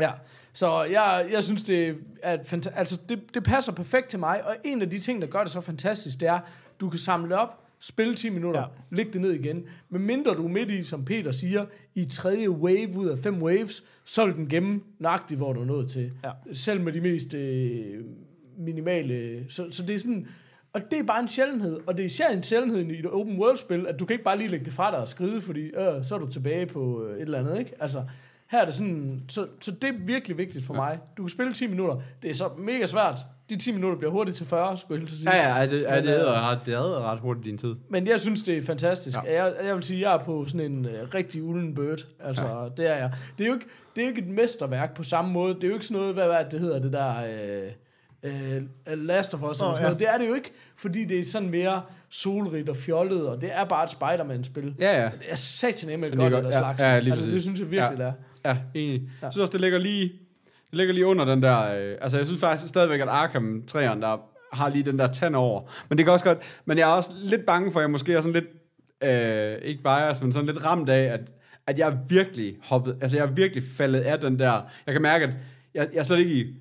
Ja, 0.00 0.10
så 0.52 0.82
jeg, 0.82 1.26
jeg 1.32 1.44
synes, 1.44 1.62
det, 1.62 1.96
er 2.22 2.36
fanta- 2.36 2.78
altså, 2.78 3.00
det, 3.08 3.20
det 3.34 3.44
passer 3.44 3.72
perfekt 3.72 4.08
til 4.08 4.18
mig, 4.18 4.46
og 4.46 4.56
en 4.64 4.82
af 4.82 4.90
de 4.90 4.98
ting, 4.98 5.22
der 5.22 5.28
gør 5.28 5.42
det 5.42 5.50
så 5.50 5.60
fantastisk, 5.60 6.20
det 6.20 6.28
er, 6.28 6.40
du 6.80 6.90
kan 6.90 6.98
samle 6.98 7.28
det 7.30 7.36
op, 7.38 7.64
spille 7.80 8.14
10 8.14 8.28
minutter. 8.30 8.60
Ja. 8.60 8.66
lægge 8.96 9.12
det 9.12 9.20
ned 9.20 9.30
igen. 9.32 9.64
Men 9.88 10.02
mindre 10.02 10.34
du 10.34 10.44
er 10.44 10.48
midt 10.48 10.70
i, 10.70 10.82
som 10.82 11.04
Peter 11.04 11.32
siger, 11.32 11.66
i 11.94 12.04
tredje 12.04 12.50
wave 12.50 12.96
ud 12.96 13.06
af 13.08 13.18
fem 13.18 13.42
waves, 13.42 13.84
så 14.04 14.26
vil 14.26 14.34
den 14.34 14.48
gemme 14.48 14.80
nøjagtigt, 14.98 15.38
hvor 15.38 15.52
du 15.52 15.60
er 15.60 15.64
nået 15.64 15.90
til. 15.90 16.12
Ja. 16.24 16.30
Selv 16.52 16.80
med 16.80 16.92
de 16.92 17.00
mest 17.00 17.34
øh, 17.34 18.04
minimale... 18.58 19.44
Så, 19.48 19.66
så 19.70 19.82
det 19.82 19.94
er 19.94 19.98
sådan... 19.98 20.26
Og 20.72 20.80
det 20.90 20.98
er 20.98 21.02
bare 21.02 21.20
en 21.20 21.28
sjældenhed, 21.28 21.80
og 21.86 21.96
det 21.96 22.02
er 22.02 22.06
især 22.06 22.28
en 22.28 22.42
sjældenhed 22.42 22.80
i 22.80 22.98
et 22.98 23.06
open 23.06 23.38
world-spil, 23.38 23.86
at 23.86 24.00
du 24.00 24.04
kan 24.04 24.14
ikke 24.14 24.24
bare 24.24 24.38
lige 24.38 24.48
lægge 24.48 24.64
det 24.64 24.72
fra 24.72 24.90
dig 24.90 24.98
og 24.98 25.08
skride, 25.08 25.40
fordi 25.40 25.60
øh, 25.60 26.04
så 26.04 26.14
er 26.14 26.18
du 26.18 26.28
tilbage 26.28 26.66
på 26.66 27.04
øh, 27.04 27.16
et 27.16 27.22
eller 27.22 27.38
andet, 27.38 27.58
ikke? 27.58 27.72
Altså, 27.80 28.02
her 28.50 28.60
er 28.60 28.64
det 28.64 28.74
sådan, 28.74 29.22
så, 29.28 29.46
så 29.60 29.70
det 29.70 29.84
er 29.84 29.92
virkelig 29.98 30.38
vigtigt 30.38 30.64
for 30.64 30.74
ja. 30.74 30.80
mig. 30.80 30.98
Du 31.16 31.22
kan 31.22 31.28
spille 31.28 31.52
10 31.52 31.66
minutter, 31.66 31.96
det 32.22 32.30
er 32.30 32.34
så 32.34 32.48
mega 32.58 32.86
svært. 32.86 33.18
De 33.50 33.56
10 33.56 33.72
minutter 33.72 33.98
bliver 33.98 34.10
hurtigt 34.12 34.36
til 34.36 34.46
40, 34.46 34.78
skulle 34.78 35.00
jeg 35.00 35.00
helt 35.00 35.18
sige. 35.18 35.36
Ja, 35.36 35.58
ja, 35.58 35.66
det, 35.66 35.82
ja, 35.82 35.96
det 35.96 36.04
øh, 36.04 36.12
er 36.12 36.50
ret, 36.50 36.58
det 36.66 36.74
er 36.74 37.12
ret 37.12 37.20
hurtigt 37.20 37.46
din 37.46 37.58
tid. 37.58 37.74
Men 37.88 38.06
jeg 38.06 38.20
synes, 38.20 38.42
det 38.42 38.58
er 38.58 38.62
fantastisk. 38.62 39.16
Ja. 39.24 39.44
Jeg, 39.44 39.54
jeg 39.64 39.74
vil 39.74 39.82
sige, 39.82 40.00
jeg 40.00 40.14
er 40.14 40.24
på 40.24 40.44
sådan 40.44 40.72
en 40.72 40.86
uh, 40.86 40.92
rigtig 41.14 41.42
ulden 41.42 41.74
bird. 41.74 42.06
Altså, 42.20 42.46
ja. 42.46 42.68
det 42.76 42.90
er 42.90 42.96
jeg. 42.96 43.12
Det 43.38 43.44
er 43.44 43.48
jo 43.48 43.54
ikke, 43.54 43.66
det 43.96 44.02
er 44.02 44.06
jo 44.06 44.08
ikke 44.08 44.22
et 44.22 44.28
mesterværk 44.28 44.94
på 44.94 45.02
samme 45.02 45.32
måde. 45.32 45.54
Det 45.54 45.64
er 45.64 45.68
jo 45.68 45.74
ikke 45.74 45.86
sådan 45.86 46.00
noget, 46.00 46.14
hvad, 46.14 46.26
hvad 46.26 46.44
det 46.50 46.60
hedder, 46.60 46.78
det 46.78 46.92
der... 46.92 47.16
Øh, 47.16 47.70
øh, 48.22 48.62
Last 48.86 49.34
of 49.34 49.40
Us, 49.42 49.42
oh, 49.42 49.48
eller 49.48 49.54
sådan 49.54 49.76
ja. 49.76 49.82
noget. 49.82 49.98
Det 50.00 50.08
er 50.08 50.18
det 50.18 50.28
jo 50.28 50.34
ikke, 50.34 50.52
fordi 50.76 51.04
det 51.04 51.20
er 51.20 51.24
sådan 51.24 51.50
mere 51.50 51.82
solrigt 52.10 52.68
og 52.68 52.76
fjollet, 52.76 53.28
og 53.28 53.40
det 53.40 53.50
er 53.52 53.64
bare 53.64 53.84
et 53.84 53.90
Spider-Man-spil. 53.90 54.74
Ja, 54.78 55.00
ja. 55.02 55.04
Det 55.04 55.26
er 55.28 55.34
satan 55.34 56.00
godt, 56.00 56.16
godt. 56.18 56.32
der 56.32 56.42
Ja, 56.44 56.58
slags. 56.58 56.82
ja, 56.82 56.86
altså, 56.86 57.30
det 57.30 57.42
synes 57.42 57.60
jeg 57.60 57.70
virkelig, 57.70 57.98
Ja. 57.98 58.04
det 58.04 58.12
er. 58.44 58.50
Ja, 58.74 58.80
enig. 58.80 58.94
Ja. 59.02 59.26
Jeg 59.26 59.32
synes 59.32 59.36
også, 59.42 59.52
det 59.52 59.60
ligger 59.60 59.78
lige, 59.78 60.02
det 60.70 60.76
ligger 60.78 60.94
lige 60.94 61.06
under 61.06 61.24
den 61.24 61.42
der... 61.42 61.58
Øh, 61.58 61.96
altså, 62.00 62.16
jeg 62.16 62.26
synes 62.26 62.40
faktisk 62.40 62.68
stadigvæk, 62.68 63.00
at 63.00 63.08
Arkham 63.08 63.62
3'eren, 63.70 64.00
der 64.00 64.20
har 64.52 64.68
lige 64.68 64.84
den 64.84 64.98
der 64.98 65.06
tand 65.12 65.36
over. 65.36 65.70
Men 65.88 65.98
det 65.98 66.06
kan 66.06 66.12
også 66.12 66.24
godt... 66.24 66.38
Men 66.64 66.78
jeg 66.78 66.90
er 66.90 66.94
også 66.94 67.10
lidt 67.18 67.46
bange 67.46 67.72
for, 67.72 67.80
at 67.80 67.82
jeg 67.82 67.90
måske 67.90 68.12
er 68.14 68.20
sådan 68.20 68.32
lidt... 68.32 68.44
Øh, 69.04 69.58
ikke 69.62 69.82
bias, 69.82 70.22
men 70.22 70.32
sådan 70.32 70.46
lidt 70.46 70.64
ramt 70.64 70.88
af, 70.88 71.02
at, 71.02 71.20
at 71.66 71.78
jeg 71.78 71.88
er 71.88 71.96
virkelig 72.08 72.54
hoppet... 72.64 72.96
Altså, 73.00 73.16
jeg 73.16 73.26
er 73.26 73.30
virkelig 73.30 73.62
faldet 73.76 74.00
af 74.00 74.20
den 74.20 74.38
der... 74.38 74.62
Jeg 74.86 74.94
kan 74.94 75.02
mærke, 75.02 75.24
at 75.24 75.30
jeg, 75.74 75.88
jeg 75.92 75.98
er 75.98 76.04
slet 76.04 76.18
ikke 76.18 76.32
i... 76.34 76.54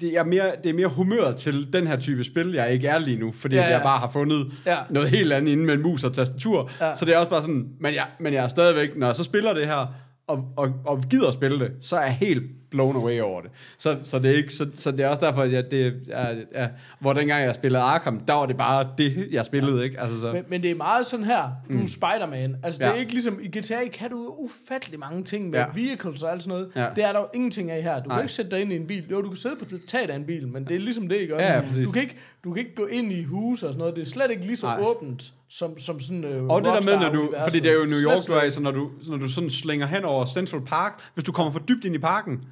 Det 0.00 0.16
er, 0.16 0.24
mere, 0.24 0.52
det 0.64 0.70
er 0.70 0.74
mere 0.74 0.86
humøret 0.88 1.36
til 1.36 1.72
den 1.72 1.86
her 1.86 1.96
type 1.96 2.24
spil, 2.24 2.52
jeg 2.52 2.72
ikke 2.72 2.88
er 2.88 2.98
lige 2.98 3.16
nu, 3.18 3.32
fordi 3.32 3.54
Ja, 3.56 3.62
ja, 3.62 3.68
jeg 3.70 3.82
bare 3.82 3.98
har 3.98 4.10
fundet 4.12 4.46
Ja. 4.66 4.76
noget 4.90 5.10
helt 5.10 5.32
andet 5.32 5.52
inden 5.52 5.66
med 5.66 5.74
en 5.74 5.82
mus 5.82 6.04
og 6.04 6.14
tastatur. 6.14 6.70
Ja. 6.80 6.94
Så 6.94 7.04
det 7.04 7.14
er 7.14 7.18
også 7.18 7.30
bare 7.30 7.40
sådan, 7.40 7.66
men 7.80 7.94
jeg, 7.94 8.06
men 8.20 8.32
jeg 8.32 8.44
er 8.44 8.48
stadigvæk, 8.48 8.96
når 8.96 9.06
jeg 9.06 9.16
så 9.16 9.24
spiller 9.24 9.54
det 9.54 9.66
her, 9.66 9.94
og, 10.26 10.44
og, 10.56 10.72
og 10.86 11.02
gider 11.10 11.28
at 11.28 11.34
spille 11.34 11.58
det, 11.58 11.72
så 11.80 11.96
er 11.96 12.00
jeg 12.02 12.12
helt 12.14 12.42
blown 12.70 12.96
away 12.96 13.20
over 13.20 13.40
det. 13.40 13.50
Så, 13.78 13.96
så, 14.04 14.18
det, 14.18 14.30
er 14.30 14.36
ikke, 14.36 14.52
så, 14.54 14.66
så 14.76 14.90
det 14.90 15.00
er 15.00 15.08
også 15.08 15.26
derfor, 15.26 15.42
at 15.42 15.52
jeg, 15.52 15.70
det 15.70 16.02
er, 16.10 16.34
er, 16.52 16.68
hvor 17.00 17.12
dengang 17.12 17.44
jeg 17.44 17.54
spillede 17.54 17.82
Arkham, 17.82 18.20
der 18.20 18.34
var 18.34 18.46
det 18.46 18.56
bare 18.56 18.88
det, 18.98 19.28
jeg 19.30 19.44
spillede, 19.44 19.76
ja. 19.78 19.82
ikke? 19.84 20.00
Altså, 20.00 20.20
så, 20.20 20.32
Men, 20.32 20.44
men 20.48 20.62
det 20.62 20.70
er 20.70 20.74
meget 20.74 21.06
sådan 21.06 21.24
her, 21.26 21.50
du 21.72 21.82
er 21.82 21.86
Spider-Man. 21.86 22.56
Altså, 22.62 22.78
det 22.78 22.86
er 22.86 22.90
Ja. 22.94 23.00
ikke 23.00 23.12
ligesom, 23.12 23.38
i 23.42 23.48
GTA 23.58 23.88
kan 23.92 24.10
du 24.10 24.34
ufattelig 24.38 24.98
mange 24.98 25.24
ting 25.24 25.50
med 25.50 25.58
Ja. 25.58 25.64
vehicles 25.74 26.22
og 26.22 26.32
alt 26.32 26.42
sådan 26.42 26.58
noget. 26.58 26.70
Ja. 26.76 26.86
Det 26.96 27.04
er 27.04 27.12
der 27.12 27.20
jo 27.20 27.26
ingenting 27.34 27.70
af 27.70 27.82
her. 27.82 28.02
Du 28.02 28.08
Nej. 28.08 28.16
kan 28.16 28.24
ikke 28.24 28.34
sætte 28.34 28.50
dig 28.50 28.60
ind 28.60 28.72
i 28.72 28.76
en 28.76 28.86
bil. 28.86 29.04
Jo, 29.10 29.22
du 29.22 29.28
kan 29.28 29.36
sidde 29.36 29.56
på 29.56 29.64
taget 29.86 30.10
af 30.10 30.16
en 30.16 30.24
bil, 30.24 30.48
men 30.48 30.64
det 30.64 30.74
er 30.76 30.80
ligesom 30.80 31.08
det, 31.08 31.16
ikke 31.16 31.34
også? 31.34 31.46
Ja, 31.46 31.54
ja, 31.54 31.60
præcis. 31.60 31.86
du, 31.86 31.92
kan 31.92 32.02
ikke, 32.02 32.16
du 32.44 32.52
kan 32.52 32.58
ikke 32.64 32.74
gå 32.74 32.86
ind 32.86 33.12
i 33.12 33.24
hus 33.24 33.62
og 33.62 33.72
sådan 33.72 33.78
noget. 33.78 33.96
Det 33.96 34.02
er 34.02 34.06
slet 34.10 34.30
ikke 34.30 34.44
lige 34.46 34.56
så 34.56 34.66
Nej. 34.66 34.80
åbent, 34.80 35.32
som, 35.58 35.78
som 35.78 36.00
sådan 36.00 36.24
øh, 36.24 36.44
Og 36.44 36.64
det 36.64 36.74
der 36.74 36.80
med, 36.80 36.96
når 36.98 37.12
du, 37.12 37.34
fordi 37.42 37.60
det 37.60 37.70
er 37.70 37.74
jo 37.74 37.84
New 37.84 37.98
York, 37.98 38.18
du 38.28 38.32
er 38.32 38.48
så 38.48 38.60
når 38.62 38.70
du, 38.70 38.90
når 39.06 39.16
du 39.16 39.28
sådan 39.28 39.50
slænger 39.50 39.86
hen 39.86 40.04
over 40.04 40.24
Central 40.24 40.62
Park, 40.64 41.10
hvis 41.14 41.24
du 41.24 41.32
kommer 41.32 41.52
for 41.52 41.58
dybt 41.58 41.84
ind 41.84 41.94
i 41.94 41.98
parken, 41.98 42.44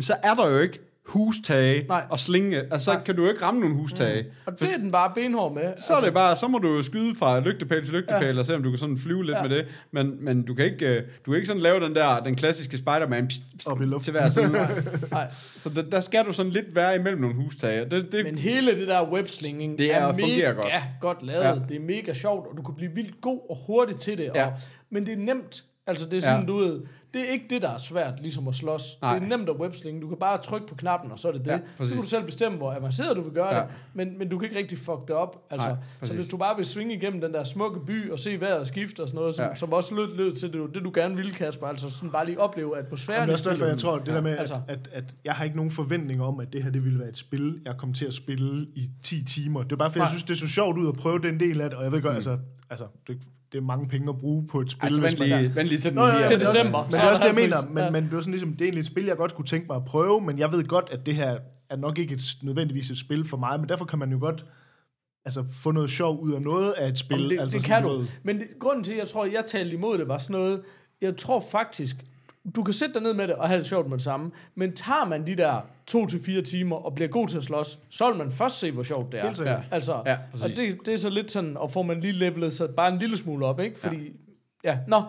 så 0.00 0.16
er 0.22 0.34
der 0.34 0.48
jo 0.48 0.58
ikke 0.58 0.89
hustage 1.06 1.84
Nej. 1.88 2.02
og 2.10 2.18
slinge. 2.20 2.56
Altså, 2.58 2.84
så 2.84 2.92
Nej. 2.92 3.02
kan 3.04 3.16
du 3.16 3.22
jo 3.24 3.28
ikke 3.30 3.42
ramme 3.44 3.60
nogen 3.60 3.76
hustage. 3.76 4.22
Mm. 4.22 4.28
Og 4.46 4.60
det 4.60 4.72
er 4.72 4.76
den 4.76 4.90
bare 4.90 5.10
benhård 5.14 5.54
med. 5.54 5.72
Så 5.86 5.94
er 5.94 6.00
det 6.00 6.14
bare, 6.14 6.36
så 6.36 6.48
må 6.48 6.58
du 6.58 6.68
jo 6.76 6.82
skyde 6.82 7.14
fra 7.14 7.40
lygtepæl 7.40 7.84
til 7.84 7.94
lygtepæl, 7.94 8.34
ja. 8.34 8.38
og 8.40 8.46
se 8.46 8.54
om 8.54 8.62
du 8.62 8.70
kan 8.70 8.78
sådan 8.78 8.96
flyve 8.96 9.24
lidt 9.24 9.36
Ja. 9.36 9.42
med 9.42 9.50
det. 9.56 9.66
Men, 9.92 10.24
men 10.24 10.42
du 10.42 10.54
kan 10.54 10.64
ikke, 10.64 10.86
øh, 10.86 11.02
du 11.26 11.30
kan 11.30 11.34
ikke 11.34 11.46
sådan 11.46 11.62
lave 11.62 11.80
den 11.80 11.94
der, 11.94 12.20
den 12.20 12.34
klassiske 12.34 12.78
Spider-Man 12.78 13.28
pst, 13.28 13.42
pst, 13.58 13.68
luften. 13.80 14.00
til 14.00 14.10
hver 14.10 14.28
side. 14.28 14.52
Nej. 15.10 15.26
så 15.56 15.68
der, 15.70 15.82
der, 15.82 16.00
skal 16.00 16.24
du 16.24 16.32
sådan 16.32 16.52
lidt 16.52 16.74
være 16.74 16.94
imellem 16.96 17.20
nogle 17.20 17.36
hustage. 17.36 17.84
Det, 17.90 18.12
det, 18.12 18.24
Men 18.24 18.38
hele 18.38 18.80
det 18.80 18.86
der 18.88 19.10
webslinging 19.12 19.78
Det 19.78 19.94
er- 19.94 20.00
mega 20.12 20.22
fungerer 20.22 20.52
godt. 20.54 20.72
godt 21.00 21.22
lavet. 21.26 21.44
Ja. 21.44 21.54
Det 21.68 21.76
er 21.76 21.80
mega 21.80 22.12
sjovt, 22.14 22.46
og 22.50 22.56
du 22.56 22.62
kan 22.62 22.74
blive 22.74 22.90
vildt 22.94 23.20
god 23.20 23.40
og 23.50 23.58
hurtig 23.66 23.96
til 23.96 24.18
det. 24.18 24.30
Ja. 24.34 24.46
Og, 24.46 24.52
men 24.90 25.06
det 25.06 25.12
er 25.12 25.16
nemt. 25.18 25.64
Altså, 25.86 26.06
det 26.06 26.16
er 26.16 26.20
sådan, 26.20 26.40
Ja. 26.40 26.46
du 26.46 26.56
ved, 26.56 26.80
det 27.14 27.22
er 27.28 27.32
ikke 27.32 27.46
det, 27.50 27.62
der 27.62 27.68
er 27.70 27.78
svært, 27.78 28.20
ligesom 28.20 28.48
at 28.48 28.54
slås. 28.54 28.82
Nej. 29.02 29.14
Det 29.18 29.24
er 29.24 29.28
nemt 29.36 29.48
at 29.48 29.56
webslinge. 29.56 30.00
Du 30.00 30.08
kan 30.08 30.16
bare 30.18 30.38
trykke 30.38 30.66
på 30.66 30.74
knappen, 30.74 31.12
og 31.12 31.18
så 31.18 31.28
er 31.28 31.32
det 31.32 31.44
det. 31.44 31.50
Ja, 31.50 31.58
så 31.84 31.90
kan 31.92 32.02
du 32.02 32.06
selv 32.08 32.24
bestemme, 32.24 32.58
hvor 32.58 32.72
avanceret 32.72 33.16
du 33.16 33.22
vil 33.22 33.32
gøre 33.32 33.54
Ja. 33.54 33.60
det, 33.60 33.68
men, 33.94 34.18
men 34.18 34.28
du 34.28 34.38
kan 34.38 34.48
ikke 34.48 34.58
rigtig 34.58 34.78
fuck 34.78 35.08
det 35.08 35.16
op. 35.16 35.46
Altså, 35.50 35.68
Nej, 35.68 35.76
så 36.02 36.14
hvis 36.14 36.26
du 36.28 36.36
bare 36.36 36.56
vil 36.56 36.64
svinge 36.64 36.94
igennem 36.94 37.20
den 37.20 37.32
der 37.34 37.44
smukke 37.44 37.80
by, 37.86 38.10
og 38.10 38.18
se 38.18 38.40
vejret 38.40 38.68
skifte 38.68 39.00
og 39.02 39.08
sådan 39.08 39.18
noget, 39.18 39.34
som, 39.34 39.44
Ja. 39.44 39.54
som 39.54 39.72
også 39.72 39.94
lød, 39.94 40.16
lød 40.16 40.32
til 40.32 40.52
det, 40.52 40.74
det, 40.74 40.84
du 40.84 40.90
gerne 40.94 41.16
ville, 41.16 41.32
Kasper, 41.32 41.66
altså 41.66 41.90
sådan 41.90 42.10
bare 42.10 42.26
lige 42.26 42.40
opleve 42.40 42.78
atmosfæren 42.78 43.16
Jamen, 43.16 43.28
det 43.28 43.32
er 43.32 43.34
også 43.34 43.50
derfor, 43.50 43.66
jeg 43.66 43.78
tror, 43.78 43.98
det 43.98 44.06
der 44.06 44.20
med, 44.20 44.38
altså. 44.38 44.54
at, 44.68 44.88
at, 44.92 45.04
at 45.04 45.14
jeg 45.24 45.32
har 45.34 45.44
ikke 45.44 45.56
nogen 45.56 45.70
forventninger 45.70 46.24
om, 46.24 46.40
at 46.40 46.52
det 46.52 46.62
her 46.62 46.70
det 46.70 46.84
ville 46.84 46.98
være 46.98 47.08
et 47.08 47.18
spil, 47.18 47.60
jeg 47.64 47.74
kommer 47.78 47.94
til 47.94 48.06
at 48.06 48.14
spille 48.14 48.66
i 48.74 48.88
10 49.02 49.24
timer. 49.24 49.62
Det 49.62 49.72
er 49.72 49.76
bare, 49.76 49.90
fordi 49.90 49.98
jeg 49.98 50.04
Nej. 50.04 50.10
synes, 50.10 50.24
det 50.24 50.30
er 50.30 50.38
så 50.46 50.52
sjovt 50.54 50.78
ud 50.78 50.88
at 50.88 50.94
prøve 50.94 51.18
den 51.18 51.40
del 51.40 51.60
af 51.60 51.70
det, 51.70 51.78
og 51.78 51.84
jeg 51.84 51.92
ved 51.92 52.02
godt, 52.02 52.14
altså, 52.14 52.38
altså 52.70 52.86
det, 53.06 53.18
det 53.52 53.58
er 53.58 53.62
mange 53.62 53.88
penge 53.88 54.08
at 54.08 54.18
bruge 54.18 54.46
på 54.46 54.60
et 54.60 54.70
spil. 54.70 54.84
altså, 54.86 55.00
hvis 55.00 55.12
vent 55.20 55.30
man- 55.30 55.40
lige, 55.42 55.54
vent 55.54 55.68
lige 55.68 55.78
til 55.78 55.90
den 55.90 55.94
Nå, 55.96 56.02
ja, 56.06 56.08
lige 56.08 56.18
ja, 56.18 56.24
er- 56.24 56.28
Til 56.28 56.42
er 56.42 56.52
december. 56.52 56.84
Men 56.84 56.92
det 56.92 57.00
er 57.00 57.10
også 57.10 57.22
det, 57.22 57.28
jeg 57.38 57.44
er 57.44 57.48
der 57.50 57.62
mener. 57.62 57.74
Men, 57.74 57.84
Ja. 57.84 57.90
men 57.90 58.04
det 58.04 58.12
er 58.16 58.20
sådan 58.20 58.30
ligesom, 58.32 58.50
det 58.52 58.60
er 58.60 58.64
egentlig 58.64 58.80
et 58.80 58.86
spil, 58.86 59.04
jeg 59.04 59.16
godt 59.16 59.34
kunne 59.34 59.44
tænke 59.44 59.66
mig 59.66 59.76
at 59.76 59.84
prøve, 59.84 60.20
men 60.20 60.38
jeg 60.38 60.52
ved 60.52 60.64
godt, 60.64 60.88
at 60.92 61.06
det 61.06 61.14
her 61.14 61.38
er 61.70 61.76
nok 61.76 61.98
ikke 61.98 62.14
et, 62.14 62.20
nødvendigvis 62.42 62.90
et 62.90 62.98
spil 62.98 63.24
for 63.24 63.36
mig, 63.36 63.60
men 63.60 63.68
derfor 63.68 63.84
kan 63.84 63.98
man 63.98 64.12
jo 64.12 64.18
godt 64.20 64.44
altså, 65.24 65.44
få 65.52 65.70
noget 65.70 65.90
sjov 65.90 66.20
ud 66.20 66.32
af 66.32 66.42
noget 66.42 66.72
af 66.72 66.88
et 66.88 66.98
spil. 66.98 67.30
Det, 67.30 67.40
altså, 67.40 67.58
det 67.58 67.66
kan 67.66 67.82
du. 67.82 67.88
noget- 67.88 68.20
Men 68.22 68.38
det, 68.38 68.46
grunden 68.60 68.84
til, 68.84 68.92
at 68.92 68.98
jeg 68.98 69.08
tror, 69.08 69.24
at 69.24 69.32
jeg 69.32 69.44
talte 69.46 69.74
imod 69.76 69.98
det, 69.98 70.08
var 70.08 70.18
sådan 70.18 70.40
noget, 70.40 70.62
jeg 71.00 71.16
tror 71.16 71.44
faktisk, 71.52 71.96
du 72.56 72.62
kan 72.62 72.74
sætte 72.74 72.94
dig 72.94 73.02
ned 73.02 73.12
med 73.14 73.28
det 73.28 73.34
og 73.36 73.48
have 73.48 73.58
det 73.58 73.66
sjovt 73.66 73.88
med 73.88 73.96
det 73.96 74.04
samme, 74.04 74.30
men 74.54 74.72
tager 74.72 75.04
man 75.04 75.26
de 75.26 75.34
der 75.34 75.60
to 75.86 76.06
til 76.06 76.20
fire 76.26 76.42
timer 76.42 76.76
og 76.76 76.94
bliver 76.94 77.08
god 77.08 77.28
til 77.28 77.36
at 77.38 77.44
slås, 77.44 77.78
så 77.90 78.08
vil 78.10 78.18
man 78.18 78.32
først 78.32 78.58
se, 78.58 78.70
hvor 78.70 78.82
sjovt 78.82 79.12
det 79.12 79.20
er. 79.20 79.26
Helt. 79.26 79.40
Ja. 79.40 79.60
Altså, 79.70 80.02
Ja, 80.06 80.16
og 80.42 80.48
det, 80.48 80.78
det 80.86 80.94
er 80.94 80.98
så 80.98 81.08
lidt 81.10 81.30
sådan, 81.30 81.56
og 81.56 81.70
får 81.70 81.82
man 81.82 82.00
lige 82.00 82.12
levelet 82.12 82.52
sig 82.52 82.68
bare 82.76 82.92
en 82.92 82.98
lille 82.98 83.16
smule 83.16 83.46
op, 83.46 83.60
ikke? 83.60 83.80
Fordi, 83.80 83.96
ja. 84.64 84.70
ja. 84.72 84.78
Nå, 84.88 85.02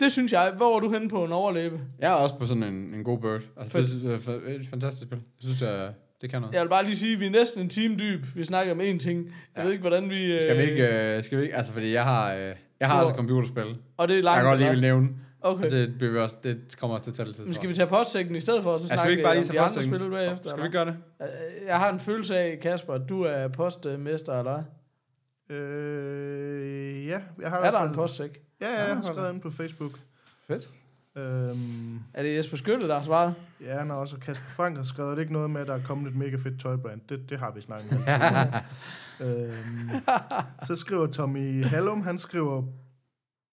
det 0.00 0.12
synes 0.12 0.32
jeg. 0.32 0.52
Hvor 0.56 0.76
er 0.76 0.80
du 0.80 0.92
henne 0.92 1.08
på 1.08 1.24
en 1.24 1.32
overleve? 1.32 1.80
Jeg 1.98 2.08
er 2.10 2.14
også 2.14 2.34
på 2.38 2.46
sådan 2.46 2.62
en, 2.62 2.74
en 2.94 3.04
god 3.04 3.18
bird. 3.18 3.40
Altså, 3.56 3.76
Fedt. 3.76 4.02
det 4.02 4.26
jeg 4.28 4.52
er 4.52 4.58
et 4.60 4.66
fantastisk 4.70 5.02
spil. 5.08 5.18
Jeg 5.18 5.44
synes, 5.44 5.62
jeg, 5.62 5.90
det 6.20 6.30
kan 6.30 6.40
noget. 6.40 6.54
Jeg 6.54 6.62
vil 6.62 6.68
bare 6.68 6.84
lige 6.84 6.96
sige, 6.96 7.14
at 7.14 7.20
vi 7.20 7.26
er 7.26 7.30
næsten 7.30 7.62
en 7.62 7.68
time 7.68 7.96
dyb. 7.96 8.24
Vi 8.34 8.44
snakker 8.44 8.72
om 8.72 8.80
én 8.80 8.98
ting. 8.98 9.24
Jeg 9.24 9.32
Ja. 9.56 9.62
ved 9.62 9.70
ikke, 9.72 9.80
hvordan 9.80 10.10
vi... 10.10 10.24
øh, 10.24 10.40
Skal 10.40 10.56
vi 10.58 10.62
ikke, 10.62 10.88
øh, 11.16 11.22
skal 11.24 11.38
vi 11.38 11.42
ikke, 11.42 11.56
altså 11.56 11.72
fordi 11.72 11.92
jeg 11.92 12.04
har, 12.04 12.34
øh, 12.34 12.52
jeg 12.80 12.88
har 12.88 12.98
altså 13.00 13.14
computerspil. 13.14 13.76
Og 13.96 14.08
det 14.08 14.14
er 14.14 14.16
Jeg 14.18 14.24
langt. 14.24 14.36
kan 14.40 14.44
godt 14.50 14.58
lige 14.58 14.70
vil 14.70 14.80
nævne. 14.80 15.08
Okay. 15.40 15.64
Og 15.64 15.70
det, 15.70 15.98
bliver 15.98 16.22
også, 16.22 16.36
det 16.42 16.76
kommer 16.80 16.94
også 16.94 17.04
til 17.04 17.10
at 17.10 17.16
tælle 17.16 17.32
til. 17.32 17.44
Men 17.44 17.54
skal 17.54 17.68
vi 17.68 17.74
tage 17.74 17.86
postsækken 17.88 18.36
i 18.36 18.40
stedet 18.40 18.62
for, 18.62 18.72
og 18.72 18.80
så 18.80 18.86
Ja, 18.90 18.96
skal 18.96 18.96
vi 18.96 18.98
snakke 18.98 19.12
ikke 19.12 19.22
bare 19.22 19.34
lige 19.34 19.44
om 19.50 19.52
de 19.54 19.60
andre 19.60 19.82
spil 19.82 20.10
bagefter? 20.10 20.50
Skal 20.50 20.62
vi 20.62 20.68
gøre 20.68 20.86
det? 20.86 20.96
Øh, 21.22 21.66
Jeg 21.66 21.78
har 21.78 21.92
en 21.92 22.00
følelse 22.00 22.36
af, 22.38 22.58
Kasper, 22.62 22.94
at 22.94 23.02
du 23.08 23.22
er 23.22 23.48
postmester, 23.48 24.38
eller 24.38 24.52
hvad? 24.52 25.56
Øh, 25.56 27.06
ja, 27.06 27.20
jeg 27.40 27.50
har 27.50 27.56
i 27.56 27.58
Er 27.58 27.60
hvert 27.60 27.72
der 27.72 27.78
fald- 27.78 27.88
en 27.88 27.94
postsæk? 27.94 28.40
Ja, 28.60 28.68
ja, 28.68 28.74
Ja, 28.80 28.86
jeg 28.86 28.94
har 28.94 29.02
skrevet 29.02 29.32
ind 29.32 29.40
på 29.40 29.50
Facebook. 29.50 29.92
Fedt. 30.46 30.70
Øhm, 31.16 31.96
Er 32.14 32.22
det 32.22 32.36
Jesper 32.36 32.56
Skytte, 32.56 32.88
der 32.88 32.94
har 32.94 33.02
svaret? 33.02 33.34
ja, 33.60 33.84
når 33.84 33.94
også 33.94 34.16
Kasper 34.18 34.50
Frank 34.50 34.76
har 34.76 34.82
skrevet, 34.82 35.10
er 35.10 35.14
det 35.14 35.22
ikke 35.22 35.32
noget 35.32 35.50
med, 35.50 35.60
at 35.60 35.66
der 35.66 35.74
er 35.74 35.82
kommet 35.82 36.10
et 36.10 36.16
mega 36.16 36.36
fedt 36.36 36.60
tøjbrand. 36.60 37.00
Det, 37.08 37.30
det 37.30 37.38
har 37.38 37.50
vi 37.54 37.60
snakket 37.60 37.92
om. 37.92 37.98
øhm, 39.26 39.90
så 40.66 40.76
skriver 40.76 41.06
Tommy 41.06 41.64
Hallum, 41.64 42.02
han 42.02 42.18
skriver, 42.18 42.62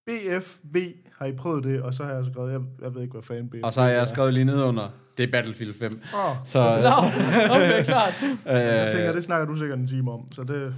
BFV, 0.06 0.76
har 1.18 1.26
I 1.26 1.32
prøvet 1.32 1.64
det? 1.64 1.82
Og 1.82 1.94
så 1.94 2.04
har 2.04 2.12
jeg 2.14 2.24
skrevet, 2.24 2.52
jeg, 2.52 2.60
jeg 2.82 2.94
ved 2.94 3.02
ikke, 3.02 3.12
hvad 3.12 3.22
fanden 3.22 3.64
Og 3.64 3.72
så 3.72 3.80
har 3.80 3.88
jeg 3.88 4.08
skrevet 4.08 4.34
lige 4.34 4.44
ned 4.44 4.62
under, 4.62 4.88
det 5.16 5.22
er 5.28 5.30
Battlefield 5.32 5.74
5. 5.74 6.00
Åh, 6.14 6.36
Så, 6.44 6.58
Nå, 6.58 7.06
okay, 7.56 7.84
klart. 7.84 8.14
jeg 8.46 8.88
tænker, 8.92 9.08
øh, 9.08 9.14
det 9.16 9.24
snakker 9.24 9.46
du 9.46 9.56
sikkert 9.56 9.78
en 9.78 9.86
time 9.86 10.12
om. 10.12 10.32
Så 10.32 10.42
det, 10.42 10.74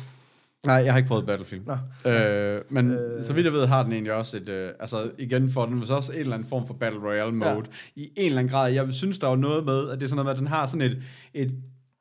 nej, 0.67 0.75
jeg 0.75 0.93
har 0.93 0.97
ikke 0.99 1.09
prøvet 1.09 1.27
Battlefield. 1.27 1.63
Nå. 1.67 2.11
Øh, 2.11 2.61
men 2.71 2.91
Øh. 2.91 3.15
øh, 3.17 3.23
så 3.23 3.33
vidt 3.33 3.45
jeg 3.45 3.53
ved, 3.53 3.67
har 3.67 3.83
den 3.83 3.93
egentlig 3.93 4.13
også 4.15 4.37
et, 4.37 4.49
øh, 4.49 4.71
altså 4.81 5.11
igen 5.19 5.51
for 5.51 5.67
den, 5.67 5.87
så 5.87 5.95
også 5.95 6.13
en 6.13 6.19
eller 6.19 6.35
anden 6.35 6.49
form 6.49 6.67
for 6.67 6.75
Battle 6.75 7.01
Royale 7.01 7.33
mode. 7.33 7.51
Ja. 7.51 7.61
I 7.97 8.13
en 8.17 8.27
eller 8.27 8.39
anden 8.39 8.53
grad. 8.53 8.73
Jeg 8.73 8.87
synes, 8.91 9.19
der 9.19 9.29
er 9.29 9.37
noget 9.37 9.65
med, 9.65 9.91
at 9.91 10.01
det 10.01 10.07
er 10.07 10.09
sådan 10.09 10.17
noget 10.17 10.27
med, 10.27 10.33
at 10.33 10.39
den 10.39 10.47
har 10.47 10.67
sådan 10.67 10.81
et, 10.91 11.03
et 11.35 11.53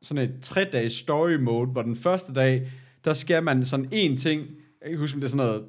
sådan 0.01 0.23
et 0.23 0.33
tre-dages 0.41 0.93
story 0.93 1.35
mode, 1.35 1.67
hvor 1.67 1.81
den 1.81 1.95
første 1.95 2.33
dag, 2.33 2.71
der 3.05 3.13
skal 3.13 3.43
man 3.43 3.65
sådan 3.65 3.87
en 3.91 4.17
ting, 4.17 4.41
jeg 4.81 4.89
kan 4.89 4.99
huske, 4.99 5.15
om 5.15 5.21
det 5.21 5.27
er 5.27 5.29
sådan 5.31 5.45
noget 5.47 5.63